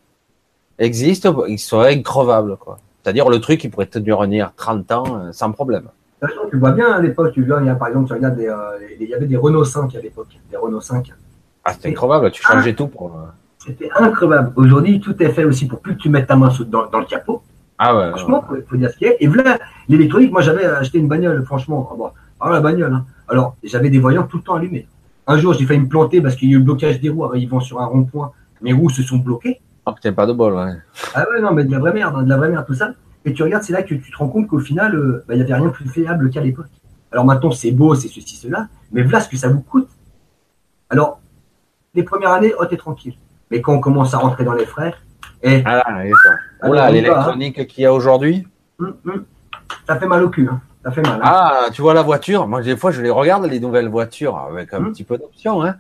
[0.79, 2.57] existent, ils sont increvables.
[3.03, 5.89] C'est-à-dire le truc, il pourrait tenir 30 ans euh, sans problème.
[6.51, 8.47] Tu vois bien à l'époque, tu vois, il y a, par exemple, tu regardes, des,
[8.47, 11.13] euh, il y avait des Renault 5 à l'époque, des Renault 5
[11.65, 13.17] ah, c'était incroyable, tu changeais tout pour.
[13.17, 13.27] Euh,
[13.59, 14.53] c'était incroyable.
[14.57, 17.07] Aujourd'hui, tout est fait aussi pour plus que tu mettes ta main dans, dans le
[17.07, 17.43] capot.
[17.79, 18.11] Ah ouais.
[18.11, 19.15] Franchement, il faut, dire ce qu'il y a.
[19.21, 19.59] Et voilà,
[19.89, 21.89] l'électronique, moi j'avais acheté une bagnole, franchement.
[21.91, 22.11] Ah bon,
[22.41, 22.93] ah, la bagnole.
[22.93, 23.07] Hein.
[23.29, 24.87] Alors, j'avais des voyants tout le temps allumés.
[25.27, 27.33] Un jour, j'ai failli me planter parce qu'il y a eu le blocage des roues.
[27.35, 28.33] ils vont sur un rond-point.
[28.61, 29.61] Mes roues se sont bloquées.
[29.87, 30.73] Ah putain, pas de bol, ouais.
[31.15, 32.93] Ah ouais, non, mais de la vraie merde, hein, de la vraie merde, tout ça.
[33.25, 35.39] Et tu regardes, c'est là que tu te rends compte qu'au final, euh, bah, il
[35.39, 36.67] n'y avait rien de plus fiable qu'à l'époque.
[37.13, 39.89] Alors maintenant, c'est beau, c'est ceci, cela, mais voilà ce que ça vous coûte.
[40.89, 41.21] Alors,
[41.95, 43.15] les premières années, oh, t'es tranquille.
[43.51, 44.95] Mais quand on commence à rentrer dans les frais,
[45.43, 45.63] et.
[45.65, 45.83] Ah,
[46.63, 47.65] là, l'électronique hein.
[47.65, 48.47] qu'il y a aujourd'hui.
[48.79, 49.25] Hum, hum.
[49.87, 50.49] Ça fait mal au cul.
[50.51, 50.61] Hein.
[50.85, 51.21] Ça fait mal.
[51.23, 51.25] Hein.
[51.25, 52.47] Ah, tu vois la voiture.
[52.47, 54.93] Moi, des fois, je les regarde, les nouvelles voitures, avec un hum.
[54.93, 55.63] petit peu d'options.
[55.63, 55.77] Hein.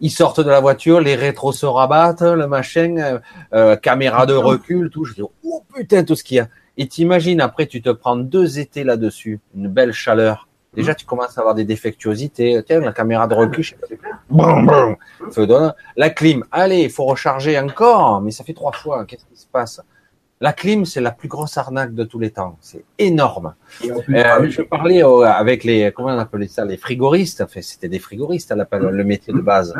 [0.00, 3.18] Ils sortent de la voiture, les rétros se rabattent, le machin, euh,
[3.54, 5.04] euh, caméra de recul, tout.
[5.04, 6.48] Je dis, oh putain, tout ce qu'il y a.
[6.76, 10.48] Et t'imagines, après, tu te prends deux étés là-dessus, une belle chaleur.
[10.74, 12.62] Déjà, tu commences à avoir des défectuosités.
[12.66, 14.08] Tiens, la caméra de recul, je sais pas.
[14.28, 14.96] Bon, bon.
[15.30, 15.74] Feu donne.
[15.96, 18.20] La clim, allez, il faut recharger encore.
[18.20, 19.04] Mais ça fait trois fois.
[19.06, 19.80] Qu'est-ce qui se passe?
[20.38, 22.58] La clim, c'est la plus grosse arnaque de tous les temps.
[22.60, 23.54] C'est énorme.
[23.82, 27.40] Euh, je parlais avec les, comment on appelait ça, les frigoristes.
[27.40, 29.74] Enfin, c'était des frigoristes à l'appel, le métier de base.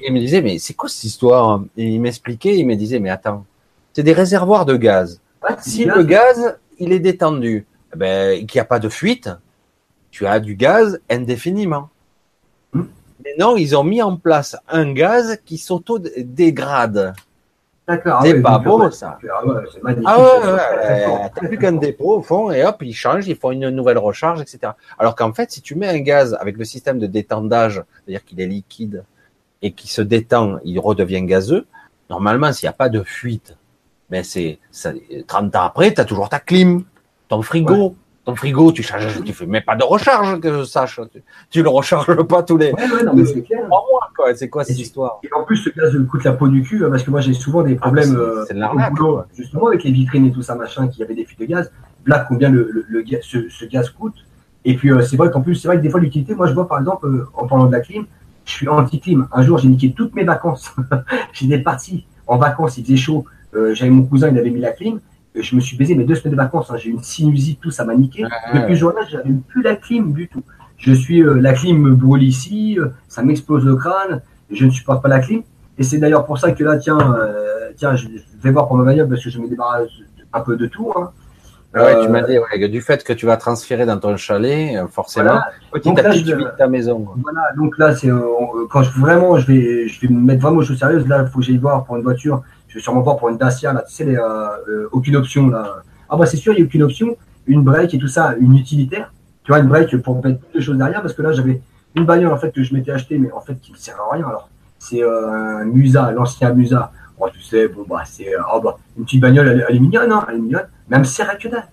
[0.00, 1.62] Et il me disait, mais c'est quoi cette histoire?
[1.76, 3.46] Et il m'expliquait, il me disait, mais attends,
[3.92, 5.20] c'est des réservoirs de gaz.
[5.60, 7.64] si le gaz, il est détendu,
[7.94, 9.30] eh ben, qu'il n'y a pas de fuite,
[10.16, 11.90] tu as du gaz indéfiniment.
[12.72, 12.84] Hmm.
[13.22, 17.12] Mais non, ils ont mis en place un gaz qui s'auto-dégrade.
[17.86, 18.22] D'accord.
[18.24, 19.18] C'est pas beau, ça.
[19.30, 20.08] Ah ouais, c'est magnifique.
[20.08, 23.68] Ah ouais, T'as plus qu'un dépôt au fond et hop, ils changent, ils font une
[23.68, 24.72] nouvelle recharge, etc.
[24.98, 28.40] Alors qu'en fait, si tu mets un gaz avec le système de détendage, c'est-à-dire qu'il
[28.40, 29.04] est liquide
[29.60, 31.66] et qui se détend, il redevient gazeux,
[32.08, 33.54] normalement, s'il n'y a pas de fuite,
[34.08, 34.60] ben c'est
[35.26, 36.84] 30 ans après, tu as toujours ta clim,
[37.28, 37.94] ton frigo,
[38.26, 41.00] ton frigo, tu charges, tu fais mais pas de recharge que je sache.
[41.48, 43.64] Tu, le recharges pas tous les ouais, non, mais c'est clair.
[43.68, 44.34] mois, quoi.
[44.34, 46.88] C'est quoi cette histoire Et en plus, ce gaz coûte la peau du cul, hein,
[46.90, 50.32] parce que moi j'ai souvent des problèmes ah, c'est, euh, justement avec les vitrines et
[50.32, 51.70] tout ça, machin, qui avait des fuites de gaz.
[52.04, 54.16] Là, combien le, le, ce, gaz coûte.
[54.64, 56.52] Et puis euh, c'est vrai qu'en plus, c'est vrai que des fois l'utilité, moi je
[56.52, 58.06] vois par exemple, euh, en parlant de la clim,
[58.44, 59.28] je suis anti-clim.
[59.32, 60.74] Un jour, j'ai niqué toutes mes vacances.
[61.32, 63.24] J'étais parti en vacances, il faisait chaud.
[63.54, 64.98] j'avais mon cousin, il avait mis la clim
[65.38, 66.70] je me suis baisé mes deux semaines de vacances.
[66.70, 66.76] Hein.
[66.76, 68.24] J'ai une sinusite, tout ça m'a niqué.
[68.54, 70.42] Depuis ce jour-là, j'avais plus la clim du tout.
[70.78, 74.70] Je suis, euh, la clim me brûle ici, euh, ça m'explose le crâne, je ne
[74.70, 75.42] supporte pas la clim.
[75.78, 78.08] Et c'est d'ailleurs pour ça que là, tiens, euh, tiens, je
[78.42, 79.88] vais voir pour ma bagnole parce que je me débarrasse
[80.32, 80.92] un peu de tout.
[80.96, 81.10] Hein.
[81.74, 84.86] Ah ouais, tu m'as dit ouais, du fait que tu vas transférer dans ton chalet,
[84.90, 85.40] forcément,
[85.72, 87.06] petit à petit, tu vides ta maison.
[87.22, 88.08] Voilà, donc là, c'est
[88.70, 91.06] quand je vraiment, je vais, je vais me mettre vraiment aux choses sérieuses.
[91.06, 92.42] Là, il faut que j'aille voir pour une voiture
[92.76, 95.48] je vais sûrement voir pour une Dacia, là, tu sais, les, euh, euh, aucune option,
[95.48, 95.76] là.
[96.10, 97.16] Ah, bah, c'est sûr, il n'y a aucune option.
[97.46, 99.14] Une break et tout ça, une utilitaire.
[99.44, 101.62] Tu vois, une break pour mettre toutes les choses derrière, parce que là, j'avais
[101.94, 104.14] une bagnole, en fait, que je m'étais acheté, mais en fait, qui ne sert à
[104.14, 104.28] rien.
[104.28, 106.92] Alors, c'est euh, un Musa, l'ancien Musa.
[107.18, 110.12] Oh, tu sais, bon, bah, c'est oh, bah, une petite bagnole, elle, elle est mignonne,
[110.12, 111.68] hein, elle est mignonne, mais elle me sert à que dalle.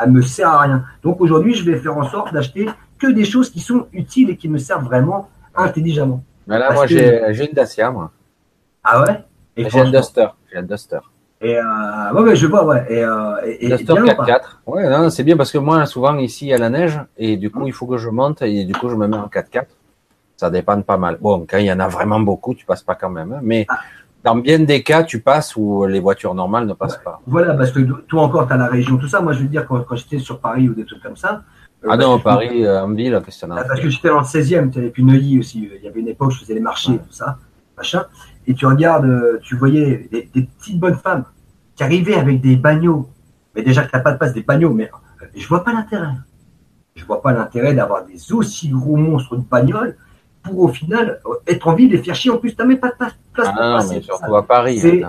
[0.00, 0.84] Elle me sert à rien.
[1.04, 4.36] Donc, aujourd'hui, je vais faire en sorte d'acheter que des choses qui sont utiles et
[4.36, 6.24] qui me servent vraiment intelligemment.
[6.48, 8.10] Mais là, moi, j'ai une Dacia, moi.
[8.82, 9.24] Ah ouais?
[9.56, 10.26] J'ai un Duster.
[10.50, 10.98] J'ai un Duster.
[11.40, 12.86] Et euh, ouais, je vois, ouais.
[12.88, 14.40] Et, euh, et, Duster 4x4.
[14.66, 17.50] Ouais, c'est bien parce que moi, souvent ici, il y a la neige et du
[17.50, 19.66] coup, il faut que je monte et du coup, je me mets en 4x4.
[20.36, 21.18] Ça dépend pas mal.
[21.20, 23.32] Bon, quand il y en a vraiment beaucoup, tu passes pas quand même.
[23.32, 23.40] Hein.
[23.42, 23.78] mais ah.
[24.24, 27.20] dans bien des cas, tu passes où les voitures normales ne passent pas.
[27.26, 29.20] Voilà, parce que toi encore, tu as la région, tout ça.
[29.20, 31.42] Moi, je veux dire, quand, quand j'étais sur Paris ou des trucs comme ça.
[31.84, 34.78] Euh, ah non, Paris, euh, en ville, qu'est-ce que Parce que j'étais dans le 16e,
[34.78, 35.70] et puis Neuilly aussi.
[35.76, 37.38] Il y avait une époque, je faisais les marchés, tout ça,
[37.76, 38.04] machin
[38.46, 41.24] et tu regardes, euh, tu voyais des, petites bonnes femmes
[41.74, 43.08] qui arrivaient avec des bagnots.
[43.54, 44.90] Mais déjà que tu n'as pas de place, des bagnots, mais
[45.34, 46.12] je vois pas l'intérêt.
[46.94, 49.96] Je vois pas l'intérêt d'avoir des aussi gros monstres de bagnoles
[50.42, 52.30] pour au final euh, être en ville et faire chier.
[52.30, 53.12] En plus, tu n'as même pas de place.
[53.38, 54.78] ah non, mais surtout à Paris.
[54.78, 55.02] C'est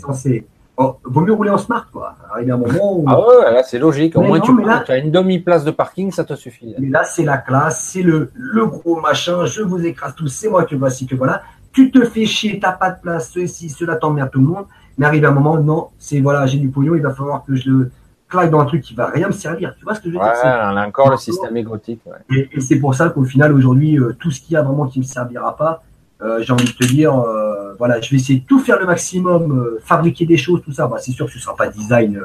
[0.00, 0.46] censé.
[0.76, 2.14] Oh, vaut mieux rouler en smart, quoi.
[2.32, 3.04] Arriver un moment où...
[3.06, 4.16] Ah ouais, là, c'est logique.
[4.16, 4.50] Au moins, tu,
[4.88, 6.74] as une demi-place de parking, ça te suffit.
[6.78, 10.48] Mais là, c'est la classe, c'est le, le gros machin, je vous écrase tous, c'est
[10.48, 13.96] moi que voici, que voilà tu te fais chier, t'as pas de place, ceci, cela
[13.96, 14.66] t'emmerde tout le monde.
[14.98, 17.70] Mais arrive un moment, non, c'est voilà, j'ai du pognon, il va falloir que je
[17.70, 17.90] le
[18.28, 19.74] claque dans un truc qui va rien me servir.
[19.76, 20.32] Tu vois ce que je veux dire?
[20.32, 22.00] Ouais, on a encore le système égotique.
[22.30, 24.98] Et, c'est pour ça qu'au final, aujourd'hui, euh, tout ce qu'il y a vraiment qui
[24.98, 25.82] me servira pas,
[26.22, 28.86] euh, j'ai envie de te dire, euh, voilà, je vais essayer de tout faire le
[28.86, 30.86] maximum, fabriquer des choses, tout ça.
[30.86, 32.20] Bah, c'est sûr que ce sera pas design.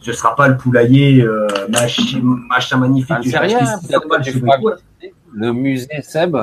[0.00, 1.26] ce sera pas le poulailler
[1.70, 3.16] machin, machin magnifique.
[3.22, 3.80] rien,
[5.32, 6.36] le musée Seb?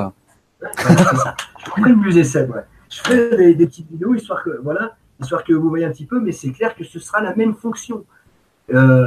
[0.78, 2.52] Je ferai le musée Seb,
[2.90, 6.20] Je ferai des, petites vidéos histoire que, voilà, histoire que vous voyez un petit peu,
[6.20, 8.04] mais c'est clair que ce sera la même fonction.
[8.72, 9.06] Euh,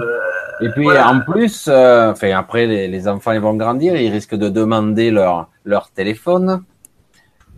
[0.62, 4.50] et puis en plus, euh, enfin après les, enfants ils vont grandir, ils risquent de
[4.50, 6.64] demander leur leur téléphone.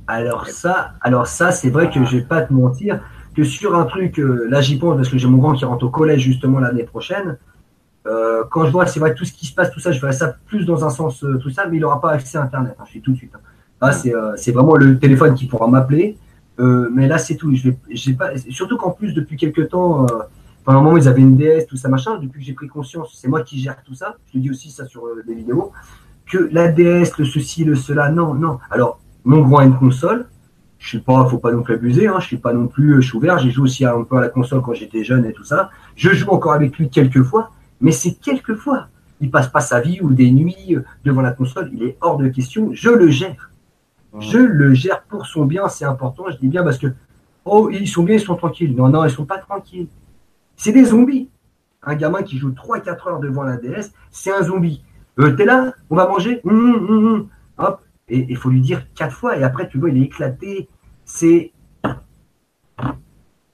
[0.07, 3.01] Alors ça, alors ça c'est vrai que je vais pas te mentir
[3.35, 5.85] que sur un truc, euh, là j'y pense parce que j'ai mon grand qui rentre
[5.85, 7.37] au collège justement l'année prochaine.
[8.49, 10.33] quand je vois, c'est vrai tout ce qui se passe, tout ça, je verrais ça
[10.47, 12.75] plus dans un sens tout ça, mais il n'aura pas accès à Internet.
[12.79, 13.33] Hein, je suis tout de suite.
[13.35, 13.39] Hein.
[13.81, 16.17] Ah, euh, c'est vraiment le téléphone qui pourra m'appeler.
[16.59, 17.53] Euh, mais là, c'est tout.
[17.55, 20.07] Je vais, pas, surtout qu'en plus, depuis quelques temps, euh,
[20.65, 22.19] pendant un moment, ils avaient une DS, tout ça, machin.
[22.19, 24.17] Depuis que j'ai pris conscience, c'est moi qui gère tout ça.
[24.27, 25.71] Je te dis aussi ça sur des vidéos.
[26.25, 28.59] Que la DS, le ceci, le cela, non, non.
[28.69, 30.27] Alors, mon grand a une console.
[30.77, 32.07] Je sais pas, faut pas non plus abuser.
[32.07, 33.37] Hein, je suis pas non plus, je suis ouvert.
[33.39, 35.69] J'ai joué aussi un peu à la console quand j'étais jeune et tout ça.
[35.95, 37.51] Je joue encore avec lui quelques fois,
[37.81, 38.87] mais c'est quelques fois.
[39.21, 41.69] Il passe pas sa vie ou des nuits devant la console.
[41.73, 42.69] Il est hors de question.
[42.73, 43.48] Je le gère.
[44.17, 46.25] Je le gère pour son bien, c'est important.
[46.31, 46.87] Je dis bien parce que,
[47.45, 48.75] oh, ils sont bien, ils sont tranquilles.
[48.75, 49.87] Non, non, ils sont pas tranquilles.
[50.55, 51.29] C'est des zombies.
[51.83, 54.83] Un gamin qui joue 3-4 heures devant la DS, c'est un zombie.
[55.19, 57.81] euh, T'es là On va manger hum, hum, hum, Hop.
[58.09, 59.37] Et il faut lui dire quatre fois.
[59.37, 60.67] Et après, tu vois, il est éclaté.
[61.05, 61.51] C'est.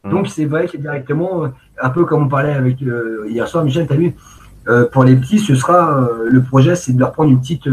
[0.09, 1.51] Donc, c'est vrai que directement,
[1.81, 4.15] un peu comme on parlait avec hier soir, Michel, tu as vu,
[4.91, 7.67] pour les petits, ce sera le projet, c'est de leur prendre une petite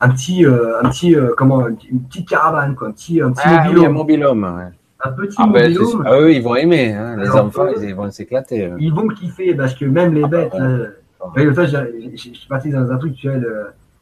[0.00, 3.88] un petit, un petit, comment, une petite caravane, quoi, un petit, un petit ah, un
[3.90, 4.72] mobilhome
[5.02, 6.92] un petit ah ben, ah, eux, ils vont aimer.
[6.92, 7.16] Hein.
[7.16, 8.66] Les enfants, ils vont s'éclater.
[8.66, 8.76] Hein.
[8.78, 10.54] Ils vont kiffer parce que même les bêtes.
[10.54, 10.88] Euh,
[11.36, 13.38] je suis parti dans un truc, tu vois,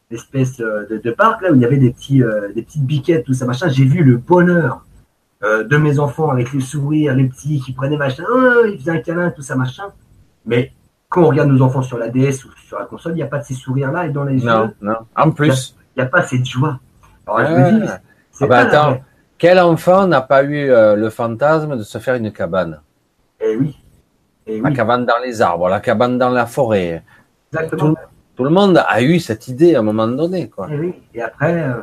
[0.09, 3.25] l'espèce euh, de, parc là où il y avait des petits, euh, des petites biquettes,
[3.25, 3.69] tout ça machin.
[3.69, 4.85] J'ai vu le bonheur
[5.41, 8.97] de mes enfants avec les sourires, les petits qui prenaient machin, oh, ils faisaient un
[8.97, 9.85] câlin, tout ça machin.
[10.45, 10.73] Mais
[11.07, 13.27] quand on regarde nos enfants sur la DS ou sur la console, il n'y a
[13.27, 14.49] pas de ces sourires là et dans les yeux.
[14.49, 14.97] Non, non.
[15.15, 16.79] En plus, n'y a, pas cette joie.
[17.27, 17.91] Alors, je me dis,
[18.41, 19.01] ah bah, attends.
[19.37, 22.81] Quel enfant n'a pas eu euh, le fantasme de se faire une cabane?
[23.39, 23.77] Eh oui.
[24.45, 27.03] Eh la cabane dans les arbres, la cabane dans la forêt.
[27.53, 27.95] Exactement.
[28.35, 30.49] Tout, le monde a eu cette idée à un moment donné.
[30.49, 30.67] Quoi.
[30.71, 30.93] Eh oui.
[31.13, 31.75] Et après, euh,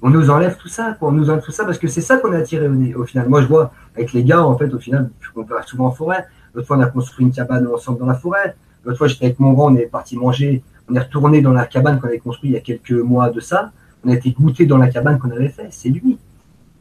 [0.00, 0.96] on nous enlève tout ça.
[1.02, 3.28] On nous enlève tout ça parce que c'est ça qu'on a attiré au, au, final.
[3.28, 6.26] Moi, je vois avec les gars, en fait, au final, on va souvent en forêt.
[6.54, 8.54] L'autre fois, on a construit une cabane ensemble dans la forêt.
[8.84, 10.62] L'autre fois, j'étais avec mon grand, on est parti manger.
[10.88, 13.40] On est retourné dans la cabane qu'on avait construite il y a quelques mois de
[13.40, 13.72] ça.
[14.04, 15.68] On a été goûté dans la cabane qu'on avait fait.
[15.70, 16.18] C'est lui.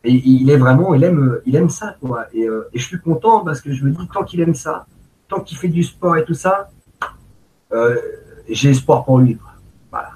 [0.03, 2.25] Et il est vraiment, il aime, il aime ça, quoi.
[2.33, 4.85] Et, euh, et je suis content parce que je me dis, tant qu'il aime ça,
[5.29, 6.69] tant qu'il fait du sport et tout ça,
[7.73, 7.97] euh,
[8.49, 9.37] j'ai espoir pour lui.
[9.91, 10.09] Voilà.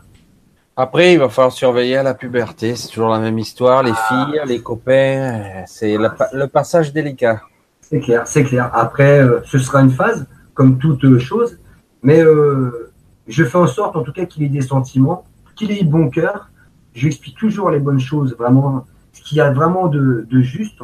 [0.75, 2.75] Après, il va falloir surveiller à la puberté.
[2.75, 3.83] C'est toujours la même histoire.
[3.83, 4.07] Les ah.
[4.07, 7.41] filles, les copains, c'est le, passage délicat.
[7.81, 8.69] C'est clair, c'est clair.
[8.73, 11.57] Après, euh, ce sera une phase, comme toute chose.
[12.03, 12.86] Mais euh,
[13.27, 15.25] je fais en sorte, en tout cas, qu'il ait des sentiments,
[15.55, 16.49] qu'il ait bon cœur.
[16.93, 20.79] Je lui explique toujours les bonnes choses, vraiment ce qu'il y a vraiment de, juste.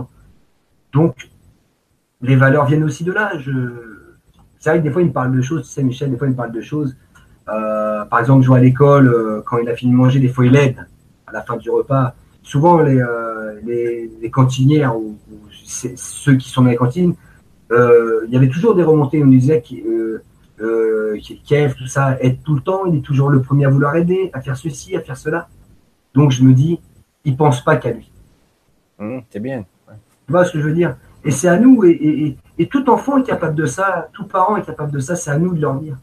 [0.92, 1.30] Donc,
[2.22, 3.32] les valeurs viennent aussi de là.
[4.60, 6.28] C'est vrai que des fois, il me parle de choses, tu sais, Michel, des fois,
[6.28, 6.96] il me parle de choses.
[7.50, 10.30] Euh, par exemple, je vois à l'école, euh, quand il a fini de manger, des
[10.30, 10.88] fois, il aide
[11.28, 12.16] à la fin du repas.
[12.42, 15.18] Souvent, les, euh, les, cantinières ou,
[15.96, 17.16] ceux qui sont dans les cantines,
[17.72, 19.22] il y avait toujours des remontées.
[19.22, 20.22] On nous disait que
[20.58, 22.86] Kev, tout ça, aide tout le temps.
[22.86, 25.48] Il est toujours le premier à vouloir aider, à faire ceci, à faire cela.
[26.14, 26.80] Donc, je me dis,
[27.26, 28.12] il pense pas qu'à lui.
[29.00, 29.66] Mmh, c'est bien.
[30.26, 30.96] Tu vois ce que je veux dire?
[31.26, 32.38] Et c'est à nous, et,
[32.70, 35.54] tout enfant est capable de ça, tout parent est capable de ça, c'est à nous
[35.54, 35.98] de leur dire.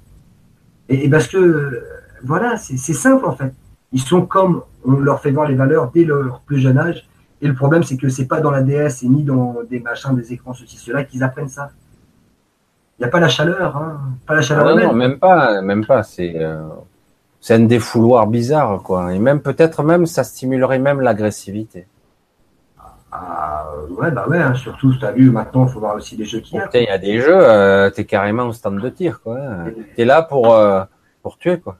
[0.89, 1.83] Et, parce que,
[2.25, 3.53] voilà, c'est simple en fait.
[3.93, 7.09] Ils sont comme on leur fait voir les valeurs dès leur plus jeune âge.
[7.43, 10.15] Et le problème, c'est que c'est pas dans la DS et ni dans des machins,
[10.15, 11.70] des écrans, ceci, cela, qu'ils apprennent ça.
[13.01, 13.99] Il n'y a pas la chaleur, hein.
[14.27, 14.67] pas la chaleur.
[14.67, 16.03] Ah non, non, même pas, même pas.
[16.03, 16.69] C'est euh,
[17.49, 19.15] un défouloir bizarre, quoi.
[19.15, 21.87] Et même peut-être même ça stimulerait même l'agressivité.
[23.11, 26.27] Ah, ouais, bah ouais, hein, surtout, tu as vu, maintenant, il faut voir aussi des
[26.27, 29.23] jeux qui Il y a des jeux, euh, tu es carrément au stand de tir,
[29.23, 29.39] quoi.
[29.97, 30.85] Tu es là pour, euh,
[31.23, 31.79] pour tuer, quoi.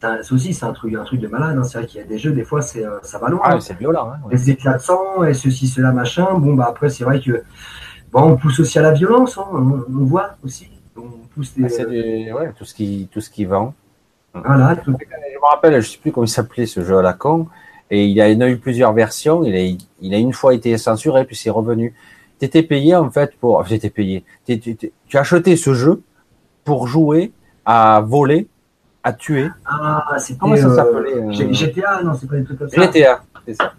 [0.00, 1.58] Ça aussi, c'est un truc, un truc de malade.
[1.58, 1.64] Hein.
[1.64, 3.40] C'est vrai qu'il y a des jeux, des fois, c'est, euh, ça va loin.
[3.44, 4.12] Ah, c'est violent.
[4.14, 6.26] Hein, Les éclats de sang, et ceci, cela, machin.
[6.38, 7.42] Bon, bah après, c'est vrai que
[8.12, 9.46] bon, on pousse aussi à la violence, hein.
[9.52, 10.68] on, voit aussi.
[10.96, 11.02] On
[11.34, 11.86] pousse ah, c'est
[12.32, 13.74] ouais, tout, ce qui, tout ce qui vend.
[14.34, 17.48] Voilà, Je me rappelle, je sais plus comment il s'appelait ce jeu à la con.
[17.90, 19.42] Et il y a, eu plusieurs versions.
[19.44, 21.94] Il a, il a une fois été censuré, puis c'est revenu.
[22.38, 23.58] Tu étais payé en fait pour.
[23.58, 24.24] Enfin, étais payé.
[24.46, 24.76] tu
[25.14, 26.02] as acheté ce jeu
[26.64, 27.32] pour jouer
[27.64, 28.48] à voler,
[29.02, 29.48] à tuer.
[29.64, 30.38] Ah, c'était.
[30.38, 32.82] Comment ça s'appelait euh, GTA, non, c'est pas des trucs comme ça.
[32.82, 33.72] GTA, c'est ça.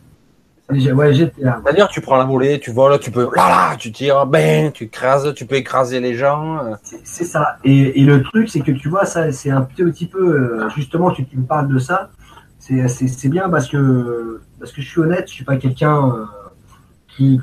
[0.70, 1.14] Ouais.
[1.16, 4.84] C'est-à-dire, tu prends la volée, tu voles, tu peux, là, là, tu tires, ben, tu
[4.84, 6.60] écrases, tu peux écraser les gens.
[6.60, 6.76] Euh.
[7.04, 7.58] C'est ça.
[7.64, 11.10] Et, et, le truc, c'est que tu vois, ça, c'est un petit peu, euh, justement,
[11.10, 12.12] tu, tu me parles de ça
[12.60, 16.26] c'est bien parce que, parce que je suis honnête, je suis pas quelqu'un euh,
[17.08, 17.40] qui,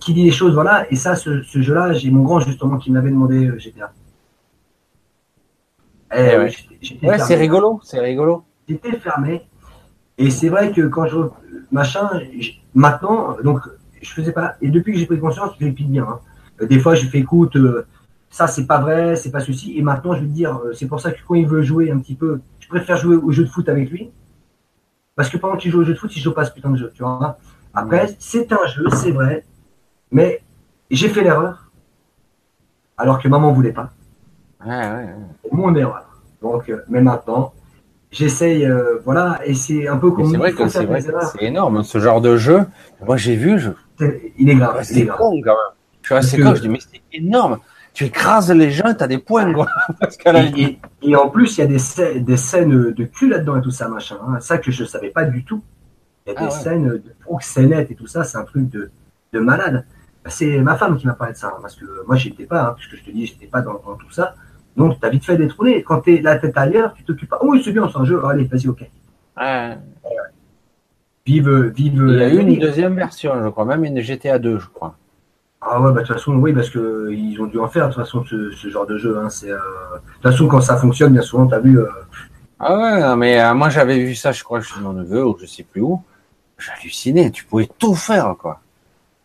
[0.00, 0.90] qui dit les choses, voilà.
[0.90, 3.92] Et ça, ce, jeu-là, j'ai mon grand justement qui m'avait demandé GTA.
[6.16, 8.44] Eh ouais, c'est rigolo, c'est rigolo.
[8.68, 9.46] J'étais fermé.
[10.20, 11.16] Et c'est vrai que quand je
[11.72, 12.08] machin,
[12.74, 13.60] maintenant, donc
[14.00, 14.56] je faisais pas.
[14.60, 16.06] Et depuis que j'ai pris conscience, je fais bien.
[16.60, 16.66] Hein.
[16.66, 17.86] Des fois, je fais écoute, euh,
[18.28, 19.78] ça c'est pas vrai, c'est pas ceci.
[19.78, 21.98] Et maintenant, je vais te dire, c'est pour ça que quand il veut jouer un
[21.98, 24.10] petit peu, je préfère jouer au jeu de foot avec lui
[25.16, 26.76] parce que pendant qu'il joue au jeu de foot, il joue pas ce putain de
[26.76, 27.38] jeu, tu vois.
[27.74, 29.44] Après, c'est un jeu, c'est vrai,
[30.10, 30.42] mais
[30.90, 31.70] j'ai fait l'erreur,
[32.96, 33.90] alors que maman voulait pas.
[34.64, 35.14] Ouais, ouais,
[35.52, 36.22] Mon erreur.
[36.42, 37.52] Donc, euh, mais maintenant,
[38.10, 40.30] j'essaye, euh, voilà, et c'est un peu comme.
[40.30, 40.86] C'est vrai que c'est
[41.40, 42.66] énorme, ce genre de jeu.
[43.04, 43.70] Moi, j'ai vu, je...
[44.38, 44.80] il est grave.
[44.82, 45.74] C'est con quand même.
[46.02, 47.58] Je suis assez con, je dis, mais c'est énorme
[47.92, 49.52] tu écrases les gens, tu as des points.
[49.52, 49.68] Quoi.
[51.02, 53.88] et, en plus, il y a des, des scènes de cul là-dedans et tout ça,
[53.88, 54.16] machin.
[54.26, 54.40] Hein.
[54.40, 55.62] Ça que je ne savais pas du tout.
[56.26, 58.90] Il y a ah des scènes de proxénète et tout ça, c'est un truc de,
[59.32, 59.84] de malade.
[60.26, 62.74] C'est ma femme qui m'a parlé de ça, hein, parce que moi, j'étais pas, hein,
[62.76, 64.34] puisque je te dis, j'étais pas dans, tout ça.
[64.80, 65.82] Donc, tu as vite fait détrôner.
[65.82, 67.38] Quand tu es la tête ailleurs, tu t'occupes pas.
[67.42, 68.24] Oh, oui, c'est bien, c'est un jeu.
[68.24, 68.84] Allez, vas-y, ok.
[71.26, 72.04] Vive, vive.
[72.08, 74.96] Il y a eu une deuxième version, je crois, même une GTA 2, je crois.
[75.60, 78.02] Ah ouais, bah, de toute façon, oui, parce qu'ils ont dû en faire, de toute
[78.02, 79.18] façon, ce, genre de jeu.
[79.18, 81.78] Hein, c'est, euh, De toute façon, quand ça fonctionne, bien souvent, tu as vu.
[81.78, 81.86] Euh,
[82.58, 85.46] ah ouais, mais euh, moi, j'avais vu ça, je crois, chez mon neveu, ou je
[85.46, 86.02] sais plus où.
[86.58, 88.60] J'hallucinais, tu pouvais tout faire, quoi.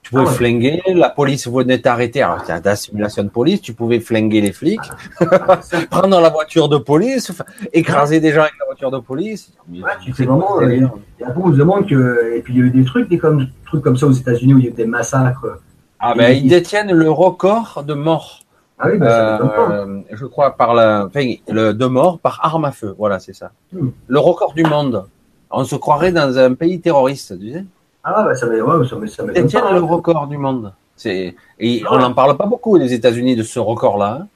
[0.06, 2.22] Tu pouvais ah flinguer, la police venait t'arrêter.
[2.22, 4.80] Alors, c'était la simulation de police, tu pouvais flinguer les flics,
[5.90, 7.32] prendre la voiture de police,
[7.74, 9.52] écraser des gens avec la voiture de police.
[9.68, 10.88] Ouais, tu sais vraiment, il
[11.20, 13.48] y a beaucoup de que, et puis il y a eu des trucs, des comme,
[13.66, 15.58] trucs comme ça aux États-Unis où il y a eu des massacres.
[16.00, 18.44] Ah ben, ils détiennent le record de morts.
[18.78, 22.72] Ah oui, ben, euh, je crois par la, enfin, le, de morts par arme à
[22.72, 22.94] feu.
[22.96, 23.54] Voilà, c'est ça.
[23.74, 23.88] Hmm.
[24.06, 25.06] Le record du monde.
[25.50, 27.66] On se croirait dans un pays terroriste, tu sais?
[28.08, 30.72] Ah, bah, ça m'étonne ça, ça Détient le record du monde.
[30.96, 34.20] C'est, et on n'en parle pas beaucoup, les États-Unis, de ce record-là.
[34.22, 34.28] Hein.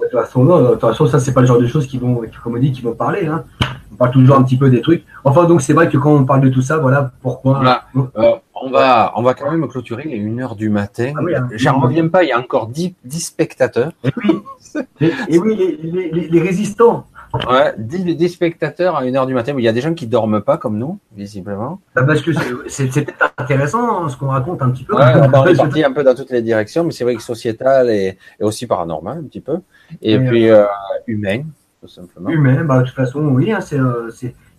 [0.00, 1.98] De toute façon, non, de toute façon, ça, c'est pas le genre de choses qui
[1.98, 3.44] vont, comme on dit, qui vont parler, hein.
[3.92, 5.04] On parle toujours un petit peu des trucs.
[5.24, 7.82] Enfin, donc, c'est vrai que quand on parle de tout ça, voilà pourquoi.
[8.16, 10.04] Euh, on va, on va quand même clôturer.
[10.06, 11.12] Il est 1h du matin.
[11.16, 11.48] Ah hein.
[11.52, 12.22] J'en reviens pas.
[12.22, 13.92] Il y a encore 10, 10 spectateurs.
[14.04, 14.42] Et oui,
[15.28, 17.06] et oui les, les, les, résistants.
[17.34, 19.52] Ouais, 10, spectateurs à 1h du matin.
[19.54, 21.80] Mais il y a des gens qui dorment pas comme nous, visiblement.
[21.94, 22.30] Ah, parce que
[22.68, 24.96] c'est peut-être intéressant hein, ce qu'on raconte un petit peu.
[24.96, 27.90] Ouais, on est parti un peu dans toutes les directions, mais c'est vrai que sociétal
[27.90, 29.58] et, et, aussi paranormal un petit peu.
[30.00, 30.66] Et puis euh, euh,
[31.06, 31.42] humain,
[31.82, 32.30] tout simplement.
[32.30, 34.10] Humain, bah, de toute façon, oui, hein, euh,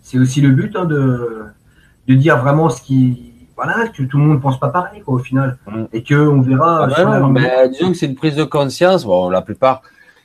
[0.02, 1.44] c'est aussi le but hein, de,
[2.06, 3.30] de dire vraiment ce qui
[3.62, 5.58] voilà, que tout le monde pense pas pareil, quoi, au final.
[5.66, 5.84] Mm.
[5.92, 6.88] Et que on verra.
[6.96, 9.04] Ah ben disons que c'est une prise de conscience.
[9.04, 9.82] Bon, la plupart,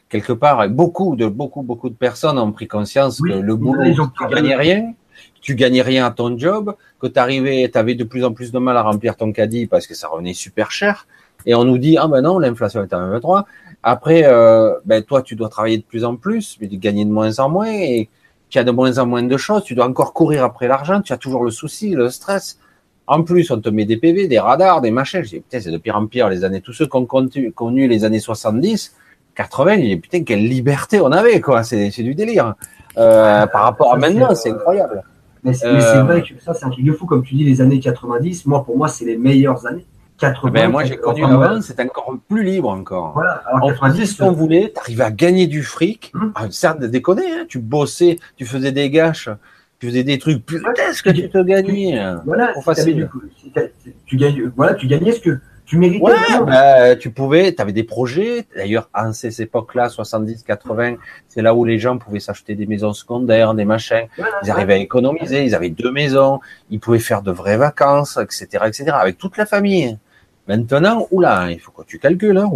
[0.10, 4.28] quelque part, beaucoup de, beaucoup, beaucoup de personnes ont pris conscience que le boulot, tu
[4.28, 4.94] gagnais rien,
[5.42, 8.52] tu gagnais rien à ton job, que tu arrivais, tu avais de plus en plus
[8.52, 11.08] de mal à remplir ton caddie parce que ça revenait super cher.
[11.46, 13.44] Et on nous dit, ah ben non, l'inflation est à 1,3.
[13.84, 17.12] Après, euh, ben toi, tu dois travailler de plus en plus, mais tu gagnes de
[17.12, 18.10] moins en moins et
[18.50, 19.64] tu as de moins en moins de choses.
[19.64, 21.02] Tu dois encore courir après l'argent.
[21.02, 22.60] Tu as toujours le souci, le stress.
[23.08, 25.24] En plus, on te met des PV, des radars, des machins.
[25.24, 26.62] Je dis, putain, c'est de pire en pire les années.
[26.62, 28.96] Tous ceux qui ont connu les années 70,
[29.36, 31.64] 80, je dis, putain, quelle liberté on avait, quoi.
[31.64, 32.56] C'est du délire.
[32.98, 35.04] Euh, par rapport à maintenant, c'est incroyable.
[35.44, 37.06] Mais c'est euh, vrai que ça, c'est un truc de fou.
[37.06, 39.86] Comme tu dis, les années 90, moi, pour moi, c'est les meilleures années.
[40.18, 43.12] 80, ben moi, j'ai connu avant, c'était encore plus libre encore.
[43.14, 43.44] Voilà.
[43.46, 46.14] Alors, on faisait ce qu'on voulait, t'arrivais à gagner du fric.
[46.16, 46.32] Hum.
[46.36, 47.46] Ah, certes, déconner, hein.
[47.50, 49.30] tu bossais, tu faisais des gâches
[49.80, 50.62] tu faisais des trucs plus
[50.94, 52.02] ce que tu te gagnais.
[52.26, 52.54] Voilà,
[54.06, 56.04] tu, gagnes, voilà, tu gagnais ce que tu méritais.
[56.04, 56.14] Ouais,
[56.46, 58.46] bah, tu pouvais, tu avais des projets.
[58.56, 60.96] D'ailleurs, en ces époques-là, 70, 80,
[61.28, 64.08] c'est là où les gens pouvaient s'acheter des maisons secondaires, des machins.
[64.44, 68.66] ils arrivaient à économiser, ils avaient deux maisons, ils pouvaient faire de vraies vacances, etc.,
[68.68, 69.98] etc., avec toute la famille.
[70.48, 72.50] Maintenant, oula, il faut que tu calcules, hein,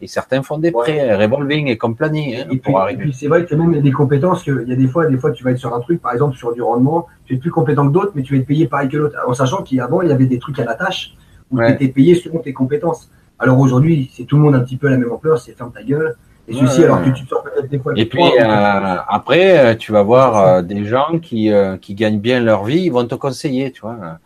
[0.00, 2.36] et certains font des prêts, revolving et compagnie.
[2.36, 4.72] Hein, et puis, puis c'est vrai que même il y a des compétences il y
[4.72, 6.60] a des fois, des fois tu vas être sur un truc, par exemple sur du
[6.60, 9.16] rendement, tu es plus compétent que d'autres, mais tu vas être payé pareil que l'autre.
[9.26, 11.14] En sachant qu'avant il y avait des trucs à la tâche
[11.52, 13.10] où tu étais payé selon tes compétences.
[13.38, 15.72] Alors aujourd'hui, c'est tout le monde un petit peu à la même ampleur, c'est ferme
[15.72, 16.16] ta gueule.
[16.48, 17.92] Et ceci, alors que tu te sors peut-être des fois.
[17.96, 21.50] Et puis euh, après, euh, tu vas voir euh, des gens qui,
[21.80, 24.18] qui gagnent bien leur vie, ils vont te conseiller, tu vois.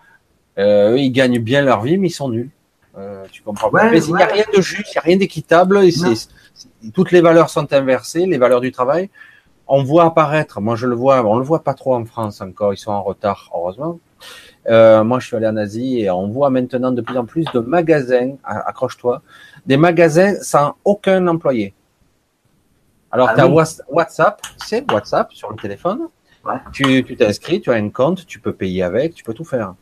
[0.59, 2.51] eux, ils gagnent bien leur vie, mais ils sont nuls.
[3.31, 5.81] Tu comprends Mais il n'y a rien de juste, il n'y a rien d'équitable.
[6.95, 9.11] Toutes les valeurs sont inversées, les valeurs du travail.
[9.69, 12.73] On voit apparaître, moi je le vois, on le voit pas trop en France encore,
[12.73, 13.99] ils sont en retard, heureusement.
[14.69, 17.45] Euh, moi, je suis allé en Asie et on voit maintenant de plus en plus
[17.55, 19.23] de magasins, accroche-toi,
[19.65, 21.75] des magasins sans aucun employé.
[23.11, 26.09] Alors, ah tu as WhatsApp, c'est WhatsApp sur le téléphone.
[26.73, 29.75] Tu t'inscris, tu as un compte, tu peux payer avec, tu peux tout faire.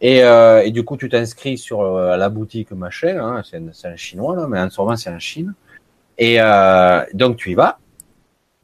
[0.00, 3.96] Et, euh, et, du coup, tu t'inscris sur euh, la boutique machin, hein, c'est un,
[3.96, 5.54] chinois là, mais en ce moment c'est un Chine.
[6.16, 7.78] Et euh, donc tu y vas,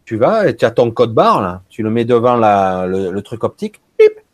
[0.04, 3.20] tu vas, et tu as ton code barre là, tu le mets devant la, le,
[3.20, 3.82] truc optique,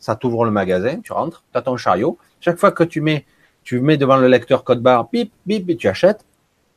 [0.02, 2.18] ça t'ouvre le magasin, tu rentres, tu as ton chariot.
[2.40, 3.24] Chaque fois que tu mets,
[3.62, 6.26] tu mets devant le lecteur code barre, bip, bip, et tu achètes,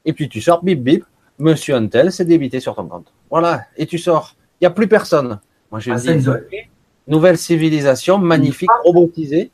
[0.06, 1.04] et puis tu sors, bip, bip,
[1.40, 3.12] Monsieur Untel, c'est débité sur ton compte.
[3.30, 4.36] Voilà, et tu sors.
[4.62, 5.40] Il n'y a plus personne.
[5.72, 6.26] Moi j'ai ah, dit,
[7.08, 9.52] nouvelle civilisation, magnifique, robotisée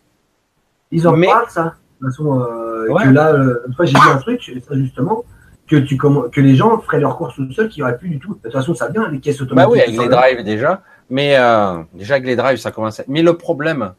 [0.92, 1.64] ils en parlent, ça.
[2.02, 5.24] De toute façon, euh, que là, euh, une fois, j'ai vu un truc, ça, justement,
[5.68, 8.20] que, tu, que les gens feraient leurs courses tout seuls, qu'il n'y aurait plus du
[8.20, 8.34] tout.
[8.36, 9.70] De toute façon, ça vient, les caisses automatiques.
[9.70, 10.82] Bah oui, avec les drives déjà.
[11.12, 13.04] Mais euh, déjà, avec les drives, ça commence à...
[13.10, 13.94] Mais le problème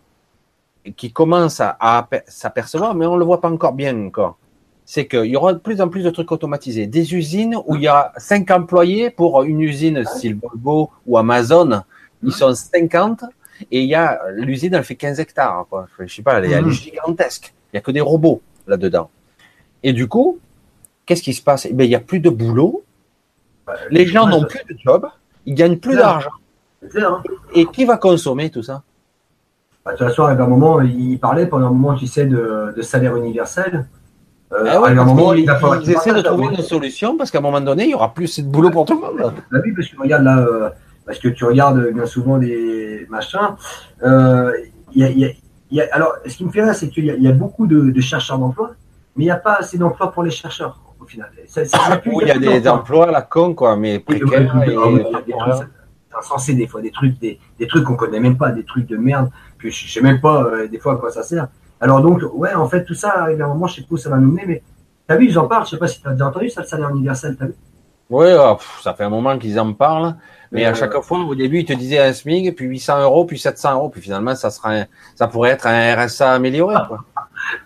[0.97, 4.39] qui commence à, à s'apercevoir, mais on ne le voit pas encore bien encore,
[4.87, 6.87] c'est qu'il y aura de plus en plus de trucs automatisés.
[6.87, 11.83] Des usines où il y a 5 employés pour une usine style Volvo ou Amazon.
[12.23, 13.25] Ils sont 50
[13.71, 15.67] et il y a l'usine, elle fait 15 hectares.
[15.69, 15.87] Quoi.
[15.99, 16.71] Je sais pas, elle, est, mhm.
[16.71, 17.53] gigantesque.
[17.73, 19.11] Il y a que des robots là-dedans.
[19.83, 20.39] Et du coup,
[21.05, 21.67] qu'est-ce qui se passe?
[21.67, 22.83] Eh ben, il y a plus de boulot.
[23.91, 25.09] Les gens n'ont plus de job,
[25.45, 26.31] ils gagnent plus d'argent.
[26.97, 27.23] Hein.
[27.55, 28.83] Et qui va consommer tout ça
[29.85, 32.73] bah, De toute façon, à un moment, il parlait pendant un moment, tu sais, de,
[32.77, 33.87] de salaire universel.
[34.53, 35.47] Euh, ah un moment, il,
[35.83, 38.39] ils essaient de trouver une solution parce qu'à un moment donné, il y aura plus
[38.39, 39.33] de boulot pour tout le monde.
[39.51, 40.69] Bah oui, parce que regarde là, euh,
[41.07, 43.57] parce que tu regardes bien souvent des machins.
[44.03, 44.53] Euh,
[44.95, 47.67] y a, y a, alors, ce qui me fait rire, c'est qu'il y, a beaucoup
[47.67, 48.73] de, de chercheurs d'emploi,
[49.17, 51.31] mais il n'y a pas assez d'emplois pour les chercheurs au final.
[51.47, 54.55] Ça, il y a, des emplois à la con, quoi, mais précaires.
[56.19, 58.97] Insensés des fois, des trucs, des, des trucs qu'on connaît même pas, des trucs de
[58.97, 61.49] merde que je sais même pas euh, des fois à quoi ça sert.
[61.81, 63.97] Alors donc, ouais, en fait, tout ça arrive à un moment, je sais pas où
[63.97, 64.63] ça va nous mener, mais
[65.07, 66.67] t'as vu, ils en parlent, je sais pas si tu as déjà entendu ça, le
[66.67, 67.55] salaire universel, t'as vu?
[68.11, 70.15] Oui, oh, ça fait un moment qu'ils en parlent,
[70.51, 73.25] mais à euh, chaque fois, au début, ils te disaient un SMIC, puis 800 euros,
[73.25, 77.05] puis 700 euros, puis finalement, ça serait, ça pourrait être un RSA amélioré, quoi.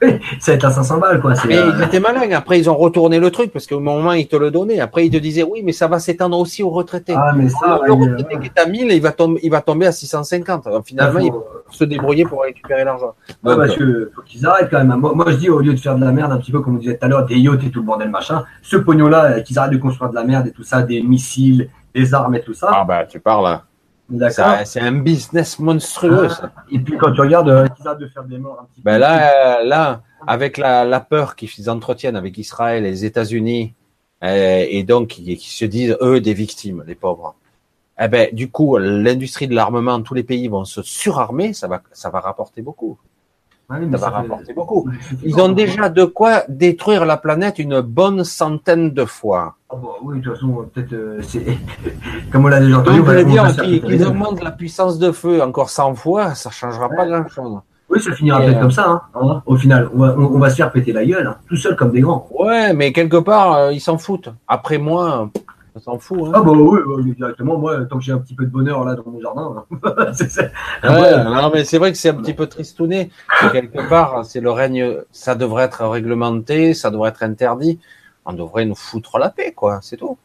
[0.41, 1.35] ça va être à 500 balles, quoi.
[1.47, 2.31] Mais ils étaient malins.
[2.33, 4.81] Après, ils ont retourné le truc parce qu'au moment, ils te le donnaient.
[4.81, 7.15] Après, ils te disaient, oui, mais ça va s'étendre aussi aux retraités.
[7.17, 9.87] Ah, mais ça, le retraité qui est à 1000, il va tomber, il va tomber
[9.87, 10.65] à 650.
[10.65, 13.15] Donc, finalement, il faut se débrouiller pour récupérer l'argent.
[13.45, 14.99] Ouais, parce que, faut qu'ils arrêtent quand même.
[14.99, 16.77] Moi, moi, je dis, au lieu de faire de la merde, un petit peu comme
[16.77, 19.41] on disait tout à l'heure, des yachts et tout le bordel machin, ce pognon-là, euh,
[19.41, 22.41] qu'ils arrêtent de construire de la merde et tout ça, des missiles, des armes et
[22.41, 22.71] tout ça.
[22.73, 23.63] Ah, bah, tu parles, hein.
[24.65, 26.29] C'est un business monstrueux.
[26.29, 26.53] Ça.
[26.71, 29.01] Et puis quand tu regardes, euh, arrêtent de faire des morts un petit ben peu.
[29.01, 33.75] Là, là, avec la, la peur qu'ils entretiennent avec Israël et les États-Unis,
[34.23, 37.35] euh, et donc qui, se disent eux des victimes, les pauvres.
[38.01, 41.83] Eh ben, du coup, l'industrie de l'armement, tous les pays vont se surarmer, ça va,
[41.93, 42.99] ça va rapporter beaucoup.
[43.69, 44.89] Ça, va rapporter beaucoup.
[45.25, 49.57] Ils ont déjà de quoi détruire la planète une bonne centaine de fois.
[49.71, 51.45] Ah bah oui, de toute façon, peut-être, euh, c'est,
[52.31, 53.01] comme on l'a déjà entendu.
[53.01, 57.61] On dire qu'ils augmentent la puissance de feu encore 100 fois, ça changera pas grand-chose.
[57.89, 59.89] Oui, ça finira peut-être comme ça, hein, hein, au final.
[59.95, 62.29] On va, se faire péter la gueule, hein, tout seul comme des grands.
[62.31, 64.29] Ouais, mais quelque part, euh, ils s'en foutent.
[64.49, 65.31] Après moi,
[65.77, 66.19] ça s'en fout.
[66.25, 66.33] Hein.
[66.35, 69.11] Ah bah oui, directement, moi, tant que j'ai un petit peu de bonheur là dans
[69.11, 69.65] mon jardin.
[70.15, 70.51] c'est,
[70.83, 73.11] ouais, non, mais c'est vrai que c'est un petit peu tristouné.
[73.53, 77.79] quelque part, c'est le règne, ça devrait être réglementé, ça devrait être interdit.
[78.25, 80.17] On devrait nous foutre la paix, quoi, c'est tout.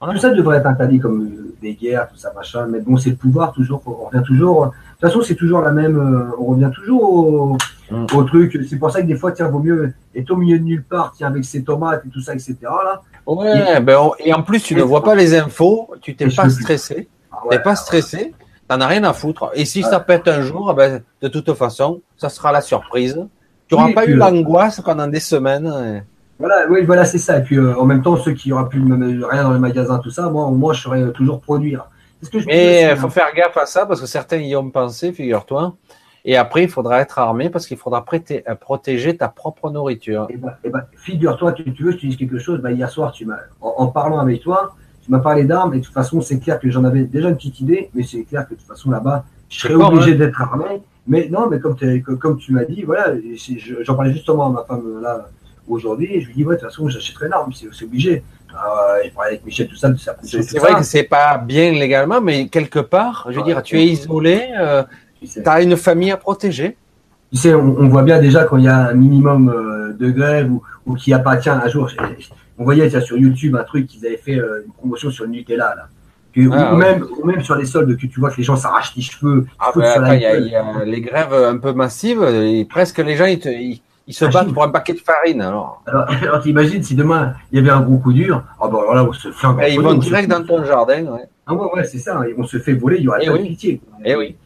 [0.00, 2.66] Tout ça devrait être interdit comme euh, des guerres, tout ça, machin.
[2.66, 3.82] Mais bon, c'est le pouvoir, toujours.
[3.86, 4.66] On revient toujours.
[4.66, 5.96] De toute façon, c'est toujours la même.
[5.96, 7.56] Euh, on revient toujours
[7.88, 8.06] mm.
[8.12, 8.58] au, truc.
[8.68, 11.12] C'est pour ça que des fois, tiens, vaut mieux être au milieu de nulle part,
[11.16, 12.56] tiens, avec ses tomates et tout ça, etc.
[12.62, 13.02] Là.
[13.26, 17.08] Ouais, ben, et en plus, tu ne vois pas les infos, tu t'es pas stressé.
[17.30, 18.34] Ah tu n'es pas stressé,
[18.68, 19.50] t'en as rien à foutre.
[19.54, 23.26] Et si ça pète un jour, ben, de toute façon, ça sera la surprise.
[23.68, 26.04] Tu n'auras pas eu l'angoisse pendant des semaines.
[26.38, 27.38] Voilà, oui, voilà, c'est ça.
[27.38, 30.10] Et puis euh, en même temps, ceux qui n'auront plus rien dans les magasins, tout
[30.10, 31.86] ça, moi, moi, je saurais toujours produire.
[32.30, 35.12] Que je Mais il faut faire gaffe à ça parce que certains y ont pensé,
[35.12, 35.74] figure-toi.
[36.24, 40.28] Et après, il faudra être armé parce qu'il faudra prêter, euh, protéger ta propre nourriture.
[40.30, 42.60] Eh ben, eh ben, figure-toi, tu, tu veux, je te dis quelque chose.
[42.60, 45.74] Bah, hier soir, tu m'as, en, parlant avec toi, tu m'as parlé d'armes.
[45.74, 48.22] Et de toute façon, c'est clair que j'en avais déjà une petite idée, mais c'est
[48.22, 50.82] clair que de toute façon, là-bas, je serais obligé d'être armé.
[51.06, 51.76] Mais non, mais comme,
[52.18, 53.14] comme tu m'as dit, voilà,
[53.80, 55.26] j'en parlais justement à ma femme là
[55.68, 58.22] aujourd'hui, je lui dis, ouais, de toute façon, j'achèterai l'arme, c'est obligé.
[58.52, 59.88] Euh, il parlait avec Michel, tout ça,
[60.22, 63.86] C'est vrai que c'est pas bien légalement, mais quelque part, je veux dire, tu es
[63.86, 64.82] isolé, euh,
[65.28, 66.76] tu as une famille à protéger?
[67.32, 70.52] Tu sais, on, voit bien déjà quand il y a un minimum euh, de grève
[70.52, 71.90] ou, ou qui appartient un jour.
[72.58, 75.74] On voyait sur YouTube un truc qu'ils avaient fait euh, une promotion sur le Nutella
[75.74, 75.88] là.
[76.50, 78.94] Ah, ou, même, ou même sur les soldes que tu vois que les gens s'arrachent
[78.96, 79.46] les cheveux.
[79.58, 83.38] Ah, ben, il y, a les grèves un peu massives et presque les gens ils,
[83.38, 85.82] te, ils se battent pour un paquet de farine, alors.
[85.86, 89.04] Alors, t'imagines si demain il y avait un gros coup dur, ah bon, alors là,
[89.04, 91.24] on se fait un Ils vont direct dans ton jardin, ouais.
[91.46, 93.42] Ah ouais, ouais, c'est ça, on se fait voler, il y aura eh pas de
[93.42, 93.80] pitié.
[94.04, 94.36] Eh oui.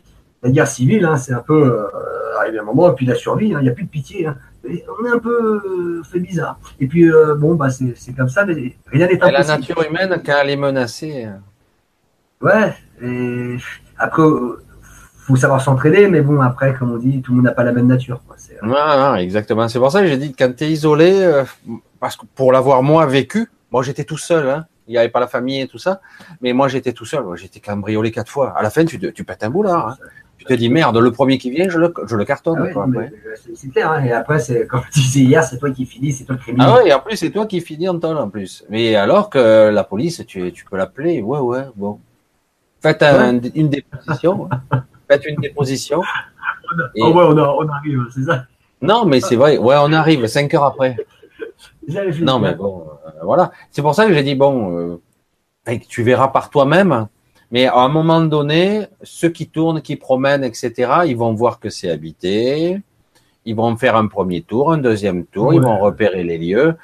[0.42, 3.14] La guerre civile, hein, c'est un peu euh, arrivé à un moment, et puis la
[3.14, 4.26] survie, hein, il n'y a plus de pitié.
[4.26, 4.36] Hein.
[4.64, 6.58] On est un peu euh, fait bizarre.
[6.80, 9.32] Et puis, euh, bon, bah, c'est comme ça, mais rien n'est impossible.
[9.32, 11.28] la nature humaine, quand elle est menacée.
[12.40, 13.56] Ouais, et
[13.98, 14.22] après,
[15.26, 17.72] faut savoir s'entraider, mais bon, après, comme on dit, tout le monde n'a pas la
[17.72, 18.22] même nature.
[18.26, 18.36] Quoi.
[18.62, 19.68] Non, non, exactement.
[19.68, 21.42] C'est pour ça que j'ai dit quand tu es isolé,
[21.98, 24.66] parce que pour l'avoir moi vécu, moi j'étais tout seul, hein.
[24.86, 26.00] il n'y avait pas la famille et tout ça,
[26.40, 28.56] mais moi j'étais tout seul, j'étais cambriolé quatre fois.
[28.56, 29.88] À la fin, tu, tu pètes un boulard.
[29.88, 29.96] Hein.
[30.48, 32.72] Te dis merde, le premier qui vient, je le, je le cartonne.
[32.76, 32.86] Ah
[33.54, 34.04] c'est clair, hein.
[34.04, 36.68] et après, comme tu disais hier, c'est toi qui finis, c'est toi le criminel.
[36.70, 38.64] Ah ouais, et en plus, c'est toi qui finis en temps en plus.
[38.68, 41.98] Mais alors que la police, tu, tu peux l'appeler, ouais, ouais, bon.
[42.80, 43.04] Faites
[43.54, 44.48] une déposition.
[45.08, 46.02] Faites une déposition.
[46.98, 48.44] Oh ouais, on, arrive, c'est ça.
[48.82, 49.58] Non, mais c'est vrai.
[49.58, 50.96] Ouais, on arrive cinq heures après.
[52.20, 53.50] non, mais bon, euh, voilà.
[53.70, 55.00] C'est pour ça que j'ai dit bon,
[55.66, 57.08] euh, tu verras par toi-même.
[57.50, 60.72] Mais à un moment donné, ceux qui tournent, qui promènent, etc.,
[61.06, 62.80] ils vont voir que c'est habité.
[63.44, 65.54] Ils vont faire un premier tour, un deuxième tour.
[65.54, 66.74] Ils vont repérer les lieux.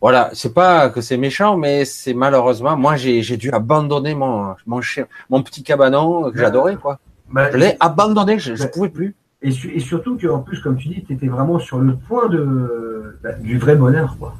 [0.00, 4.80] voilà, c'est pas que c'est méchant, mais c'est malheureusement, moi j'ai dû abandonner mon mon
[4.80, 6.98] chien, mon petit cabanon que j'adorais quoi.
[7.30, 9.14] Bah, je l'ai abandonné, je, ne pouvais plus.
[9.42, 13.18] Et, et surtout qu'en plus, comme tu dis, tu étais vraiment sur le point de
[13.22, 14.34] bah, du vrai bonheur quoi.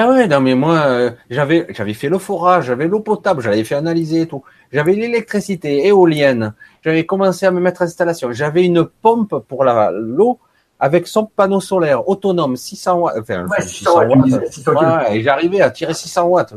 [0.00, 3.64] Ah ouais, non mais moi euh, j'avais j'avais fait le forage, j'avais l'eau potable, j'avais
[3.64, 4.44] fait analyser et tout.
[4.72, 6.54] J'avais l'électricité éolienne,
[6.84, 10.38] j'avais commencé à me mettre en installation, j'avais une pompe pour la l'eau
[10.78, 16.26] avec son panneau solaire autonome 600 watts, enfin, 600, watts, et j'arrivais à tirer 600
[16.28, 16.54] watts.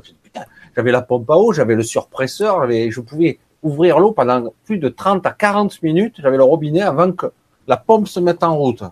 [0.75, 4.87] j'avais la pompe à eau, j'avais le surpresseur, je pouvais ouvrir l'eau pendant plus de
[4.87, 7.25] 30 à 40 minutes, j'avais le robinet avant que
[7.65, 8.83] la pompe se mette en route.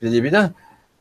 [0.00, 0.52] J'ai dit, putain,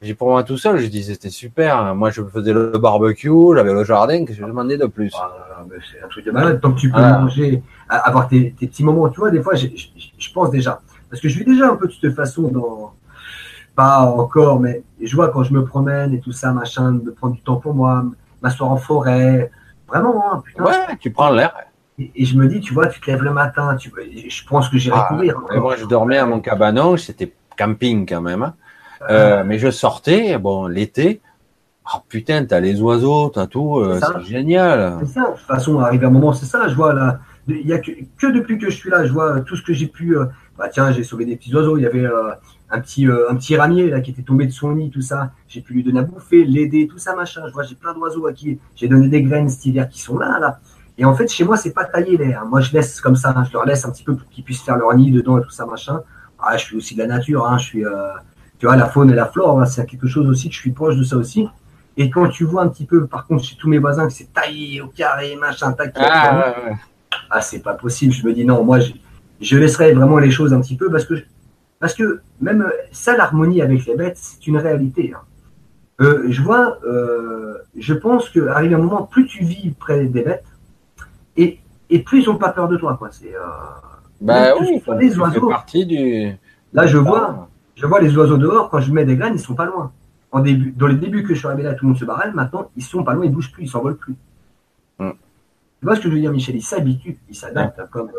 [0.02, 1.94] j'ai pour moi tout seul, je dis c'était super.
[1.94, 6.04] Moi, je faisais le barbecue, j'avais le jardin, que je demandais de plus ah, C'est
[6.04, 6.62] un truc de malade.
[6.62, 10.52] Tant que tu peux manger, avoir tes, petits moments, tu vois, des fois, je pense
[10.52, 10.82] déjà.
[11.10, 12.94] Parce que je vis déjà un peu de cette façon dans,
[13.76, 17.36] pas encore, mais je vois quand je me promène et tout ça, machin, de prendre
[17.36, 18.06] du temps pour moi,
[18.42, 19.52] m'asseoir en forêt.
[19.88, 20.66] Vraiment, hein, putain.
[20.66, 21.54] Ouais, tu prends l'air.
[21.98, 23.92] Et, je me dis, tu vois, tu te lèves le matin, tu,
[24.30, 25.38] je pense que j'irai ah, courir.
[25.56, 28.44] Moi, je dormais à mon cabanon, c'était camping quand même.
[28.44, 28.54] Hein.
[29.10, 31.22] Euh, mais je sortais, bon, l'été.
[31.94, 34.98] Oh putain, t'as les oiseaux, t'as tout, euh, c'est génial.
[35.00, 37.20] C'est ça, de toute façon, arrivé un moment, c'est ça, je vois là.
[37.48, 39.74] Il y a que, que, depuis que je suis là, je vois tout ce que
[39.74, 40.16] j'ai pu.
[40.16, 41.78] Euh, bah tiens, j'ai sauvé des petits oiseaux.
[41.78, 42.06] Il y avait
[42.70, 45.32] un petit un petit ramier là qui était tombé de son nid, tout ça.
[45.48, 47.42] J'ai pu lui donner à bouffer, l'aider, tout ça machin.
[47.48, 50.20] Je vois, j'ai plein d'oiseaux à qui j'ai donné des graines cet hiver qui sont
[50.20, 50.60] là là.
[51.00, 52.46] Et en fait, chez moi, c'est pas taillé l'air.
[52.46, 53.34] Moi, je laisse comme ça.
[53.36, 53.46] Hein.
[53.46, 55.50] je leur laisse un petit peu pour qu'ils puissent faire leur nid dedans et tout
[55.50, 56.02] ça machin.
[56.38, 57.48] Ah, je suis aussi de la nature.
[57.48, 57.86] Hein, je suis,
[58.60, 59.60] tu vois, la faune et la flore.
[59.60, 61.48] Hein, c'est quelque chose aussi que je suis proche de ça aussi.
[61.98, 64.32] Et quand tu vois un petit peu, par contre, chez tous mes voisins que c'est
[64.32, 66.54] taillé au carré, machin, tac, ah,
[67.30, 68.14] ah c'est pas possible.
[68.14, 68.92] Je me dis non, moi, je,
[69.42, 71.16] je laisserai vraiment les choses un petit peu parce que
[71.80, 75.14] parce que même ça, l'harmonie avec les bêtes, c'est une réalité.
[75.16, 75.22] Hein.
[76.02, 80.46] Euh, je vois, euh, je pense qu'arrive un moment, plus tu vis près des bêtes,
[81.36, 82.96] et, et plus ils n'ont pas peur de toi.
[82.98, 83.10] Quoi.
[83.12, 83.40] C'est, euh,
[84.22, 85.50] bah oui, les oiseaux.
[85.50, 86.34] Partie du...
[86.72, 87.49] Là, je vois,
[87.80, 89.92] je vois les oiseaux dehors, quand je mets des graines, ils sont pas loin.
[90.32, 92.32] En début, dans les débuts que je suis arrivé là, tout le monde se barrait,
[92.34, 94.16] maintenant, ils sont pas loin, ils bougent plus, ils s'envolent plus.
[95.00, 95.10] Mm.
[95.80, 96.56] Tu vois ce que je veux dire, Michel?
[96.56, 97.90] Ils s'habituent, ils s'adaptent.
[97.90, 98.10] Comme,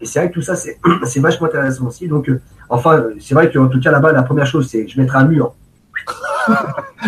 [0.00, 2.08] et c'est vrai que tout ça, c'est, c'est vachement intéressant aussi.
[2.08, 2.30] Donc,
[2.68, 5.54] Enfin, c'est vrai qu'en tout cas là-bas, la première chose, c'est je mettrai un mur.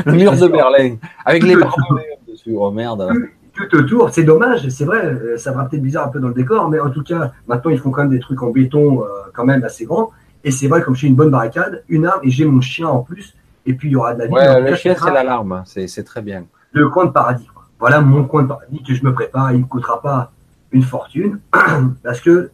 [0.07, 2.55] le mur de Berlin, avec les barbelés dessus.
[2.57, 3.09] Oh merde.
[3.55, 6.35] Tout, autour, c'est dommage, c'est vrai, euh, ça va peut-être bizarre un peu dans le
[6.35, 9.07] décor, mais en tout cas, maintenant ils font quand même des trucs en béton euh,
[9.33, 10.11] quand même assez grands.
[10.47, 13.03] Et c'est vrai, comme j'ai une bonne barricade, une arme, et j'ai mon chien en
[13.03, 13.35] plus,
[13.67, 14.33] et puis il y aura de la vie.
[14.33, 15.65] Ouais, le chien, c'est l'alarme, hein.
[15.67, 16.47] c'est très bien.
[16.71, 17.49] Le coin de paradis.
[17.81, 20.31] Voilà mon coin de paradis que je me prépare, il ne coûtera pas
[20.71, 21.41] une fortune,
[22.05, 22.53] parce que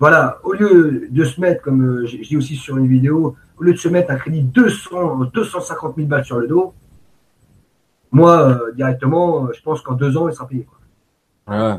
[0.00, 3.62] voilà, au lieu de se mettre, comme euh, je dis aussi sur une vidéo, au
[3.62, 6.74] lieu de se mettre un crédit 200, 250 000 balles sur le dos,
[8.10, 10.66] moi, euh, directement, euh, je pense qu'en deux ans, il sera payé.
[11.46, 11.76] Ouais.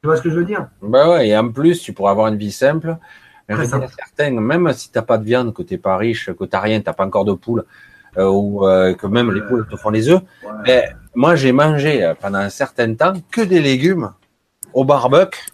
[0.00, 0.68] Tu vois ce que je veux dire?
[0.80, 2.96] Bah ouais, et en plus, tu pourras avoir une vie simple.
[3.48, 6.50] Certains, même si tu n'as pas de viande, que tu n'es pas riche, que tu
[6.52, 7.64] n'as rien, tu n'as pas encore de poules,
[8.16, 10.22] ou que même les poules te font les œufs.
[10.66, 14.12] Mais moi, j'ai mangé pendant un certain temps que des légumes
[14.72, 15.46] au barbecue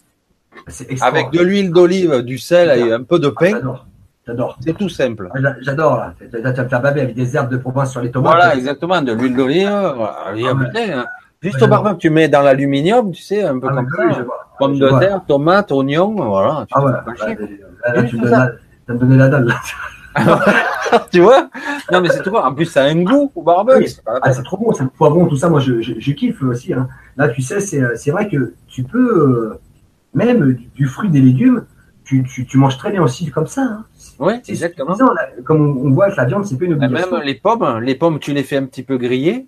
[1.00, 3.60] avec de l'huile d'olive, du sel et un peu de pain.
[4.26, 4.58] J'adore.
[4.60, 5.30] C'est tout simple.
[5.34, 5.96] Ah, j'adore.
[5.96, 6.14] Là.
[6.20, 8.32] Tu as babé avec des herbes de Provence sur les tomates.
[8.32, 9.02] Voilà, exactement.
[9.02, 9.68] De l'huile d'olive.
[9.68, 11.06] Ah, hein.
[11.42, 14.24] Juste au barbecue, tu mets dans l'aluminium, tu sais, un peu ah, comme ça.
[14.60, 16.66] Pommes de terre, tomates, oignons, voilà.
[16.70, 16.92] ah ouais.
[17.94, 19.54] Là, tu me donné la dalle.
[21.12, 21.48] tu vois?
[21.92, 22.38] Non, mais c'est trop bon.
[22.38, 23.88] En plus, ça a un goût au barbecue.
[23.88, 24.72] c'est trop bon.
[24.72, 25.48] C'est le poivron, tout ça.
[25.48, 26.72] Moi, je, je, kiffe aussi.
[26.72, 26.88] Hein.
[27.16, 28.98] Là, tu sais, c'est vrai que tu peux.
[28.98, 29.60] Euh,
[30.12, 31.64] même du, fruit des légumes,
[32.04, 33.62] tu, tu, manges très bien aussi comme ça.
[33.62, 33.84] Hein.
[34.18, 34.96] Oui, exactement.
[35.44, 37.10] comme on, voit que la viande, c'est pas une obligation.
[37.12, 39.46] Même les pommes, les pommes, tu les fais un petit peu griller.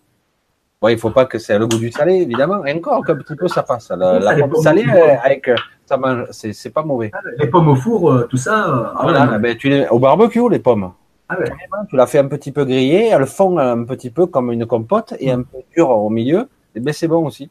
[0.83, 2.67] Bon, il faut pas que c'est le goût du salé, évidemment.
[2.67, 3.91] Et encore, un petit peu, ça passe.
[3.97, 4.85] La, la pomme salée,
[5.23, 5.49] avec,
[5.87, 7.13] ça mange, c'est pas mauvais.
[7.15, 8.69] Ah, les pommes au four, euh, tout ça.
[8.69, 10.91] Euh, ah, voilà, ben, tu les, au barbecue, les pommes.
[11.29, 11.45] Ah ouais.
[11.89, 15.15] Tu la fais un petit peu griller, elles font un petit peu comme une compote
[15.21, 16.49] et un peu dur au milieu.
[16.75, 17.49] Et ben, c'est bon aussi.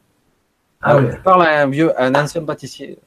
[0.82, 2.98] Ah, Je parle à un vieux, un ancien pâtissier.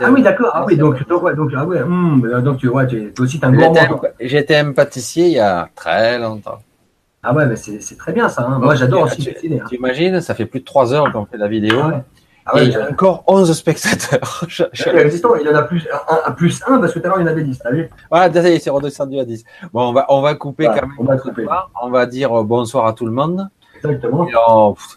[0.00, 0.50] Ah oui, d'accord.
[0.54, 3.38] Ah oui, donc, donc, ouais, donc, ah ouais, hmm, donc tu vois, tu es aussi
[3.42, 4.00] un gourmand.
[4.18, 6.58] J'étais un pâtissier il y a très longtemps.
[7.22, 8.46] Ah ouais, mais c'est très bien ça.
[8.48, 8.58] Hein.
[8.58, 9.60] Moi, j'adore aussi cuisiner.
[9.60, 9.66] Hein.
[9.68, 11.78] Tu imagines, ça fait plus de 3 heures qu'on fait la vidéo.
[11.82, 12.02] Ah ouais.
[12.50, 14.44] Ah ouais, il y a encore 11 spectateurs.
[14.48, 15.86] il y en a plus
[16.24, 17.90] un, plus un parce que tout à l'heure il y en avait 10, t'as vu?
[18.10, 19.44] Ouais, c'est redescendu à 10.
[19.72, 20.92] Bon, on va, on va couper quand même.
[20.98, 21.46] On va, couper.
[21.82, 23.48] on va dire bonsoir à tout le monde.
[23.76, 24.26] Exactement.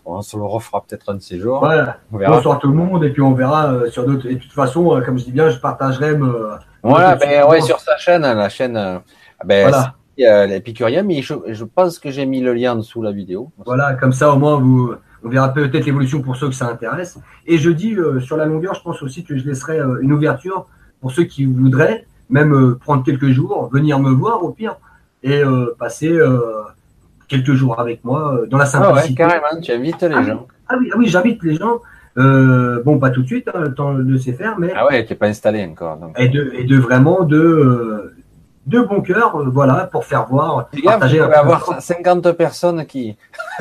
[0.06, 1.67] on, se le refera peut-être un de ces jours.
[2.11, 4.27] Bonsoir tout le monde et puis on verra euh, sur d'autres.
[4.27, 6.16] Et de toute façon, euh, comme je dis bien, je partagerai.
[6.16, 6.51] Me,
[6.83, 8.77] voilà, ben ouais, sur sa chaîne, la chaîne.
[8.77, 9.00] Euh,
[9.43, 9.72] ben,
[10.19, 13.51] euh, l'épicurien, mais je, je pense que j'ai mis le lien en dessous la vidéo.
[13.65, 17.17] Voilà, comme ça au moins vous, on verra peut-être l'évolution pour ceux que ça intéresse.
[17.48, 20.11] Et je dis euh, sur la longueur, je pense aussi que je laisserai euh, une
[20.14, 20.67] ouverture
[20.99, 24.75] pour ceux qui voudraient, même euh, prendre quelques jours, venir me voir au pire
[25.23, 25.43] et
[25.77, 26.17] passer
[27.27, 29.15] quelques jours avec moi dans la Ah ouais, simplicité.
[29.15, 30.48] carrément, tu invites les Ah gens.
[30.67, 31.80] Ah oui, ah oui, j'invite les gens.
[32.17, 35.06] Euh, bon, pas tout de suite, hein, le temps de se faire, mais Ah ouais,
[35.06, 35.98] tu n'es pas installé encore.
[35.98, 36.19] Donc.
[36.19, 38.14] et de, et de vraiment de,
[38.72, 43.17] de bon cœur, euh, voilà, pour faire voir, vas peu avoir 50 personnes qui.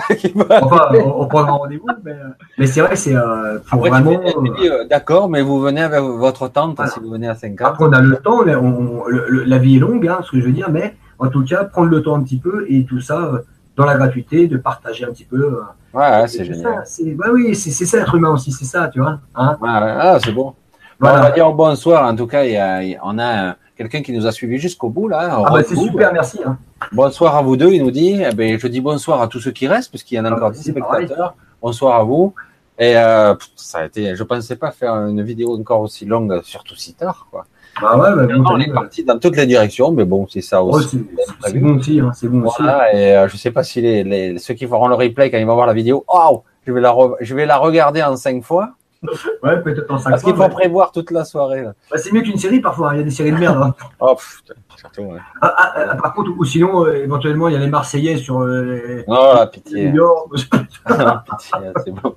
[0.62, 2.14] Enfin, on, on prendra rendez-vous, mais,
[2.58, 4.12] mais c'est vrai, c'est euh, vraiment.
[4.12, 6.90] euh, D'accord, mais vous venez avec votre tante Voilà.
[6.90, 7.66] si vous venez à 50.
[7.68, 10.30] Après, on a le temps, mais on, le- le- la vie est longue, hein, ce
[10.30, 12.84] que je veux dire, mais en tout cas, prendre le temps un petit peu et
[12.84, 13.38] tout ça euh,
[13.76, 15.60] dans la gratuité, de partager un petit peu.
[15.92, 16.62] Ouais, c'est génial.
[16.62, 19.18] ça, c'est- bah oui, c'est ça l'être humain aussi, c'est ça, tu vois.
[19.34, 20.54] Hein Ouais, ouais, ah, c'est bon.
[21.00, 22.04] Bon, on va dire bonsoir.
[22.06, 24.32] En tout cas, il y a, il y a- on a quelqu'un qui nous a
[24.32, 25.42] suivis jusqu'au bout là.
[25.46, 26.38] Ah bah, c'est super, merci.
[26.44, 26.58] Hein.
[26.92, 28.20] Bonsoir à vous deux, il nous dit.
[28.30, 30.28] Eh ben, je dis bonsoir à tous ceux qui restent, parce qu'il y en a
[30.28, 31.06] Ah, encore bah, 10 c'est pareil.
[31.06, 31.34] spectateurs.
[31.62, 32.34] Bonsoir à vous.
[32.78, 36.74] Et euh, ça a été, je pensais pas faire une vidéo encore aussi longue, surtout
[36.76, 37.26] si tard.
[37.30, 37.46] Quoi.
[37.80, 40.62] Bah ouais, bah, bon, on est parti dans toutes les directions, mais bon, c'est ça
[40.62, 41.06] aussi.
[41.46, 42.56] c'est- bon aussi, hein, c'est bon aussi.
[42.62, 45.38] Voilà, et euh, je sais pas si les, les, ceux qui feront le replay quand
[45.38, 48.42] ils vont voir la vidéo, oh, je vais la, je vais la regarder en cinq
[48.42, 48.72] fois,
[49.42, 51.64] Ouais, peut-être en 5 parce qu'il faut prévoir toute la soirée.
[51.90, 53.62] Bah, c'est mieux qu'une série parfois, hein, il y a des séries de merde.
[53.62, 53.74] hein.
[54.00, 55.18] Oh, putain, surtout, ouais.
[55.40, 58.40] Ah, ah, ah, par contre, ou sinon, euh, éventuellement, il y a les Marseillais sur
[58.40, 59.88] euh, les- Oh, la pitié.
[59.90, 60.28] New York.
[60.34, 62.14] Pitié, c'est bon.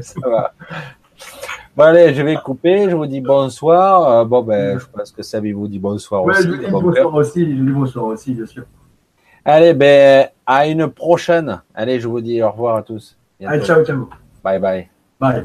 [0.00, 0.52] Ça va.
[1.76, 2.88] Bon, allez, je vais couper.
[2.90, 4.08] Je vous dis bonsoir.
[4.10, 6.42] Euh, bon, ben, je pense que il vous dit bonsoir Ouais, aussi.
[6.44, 8.64] je vous dis Bon bonsoir aussi, je vous dis bonsoir aussi, bien sûr.
[9.44, 11.60] Allez, ben, à une prochaine.
[11.74, 13.16] Allez, je vous dis au revoir à tous.
[13.44, 14.08] Allez, ciao, ciao.
[14.44, 14.88] Bye bye.
[15.20, 15.44] Bye.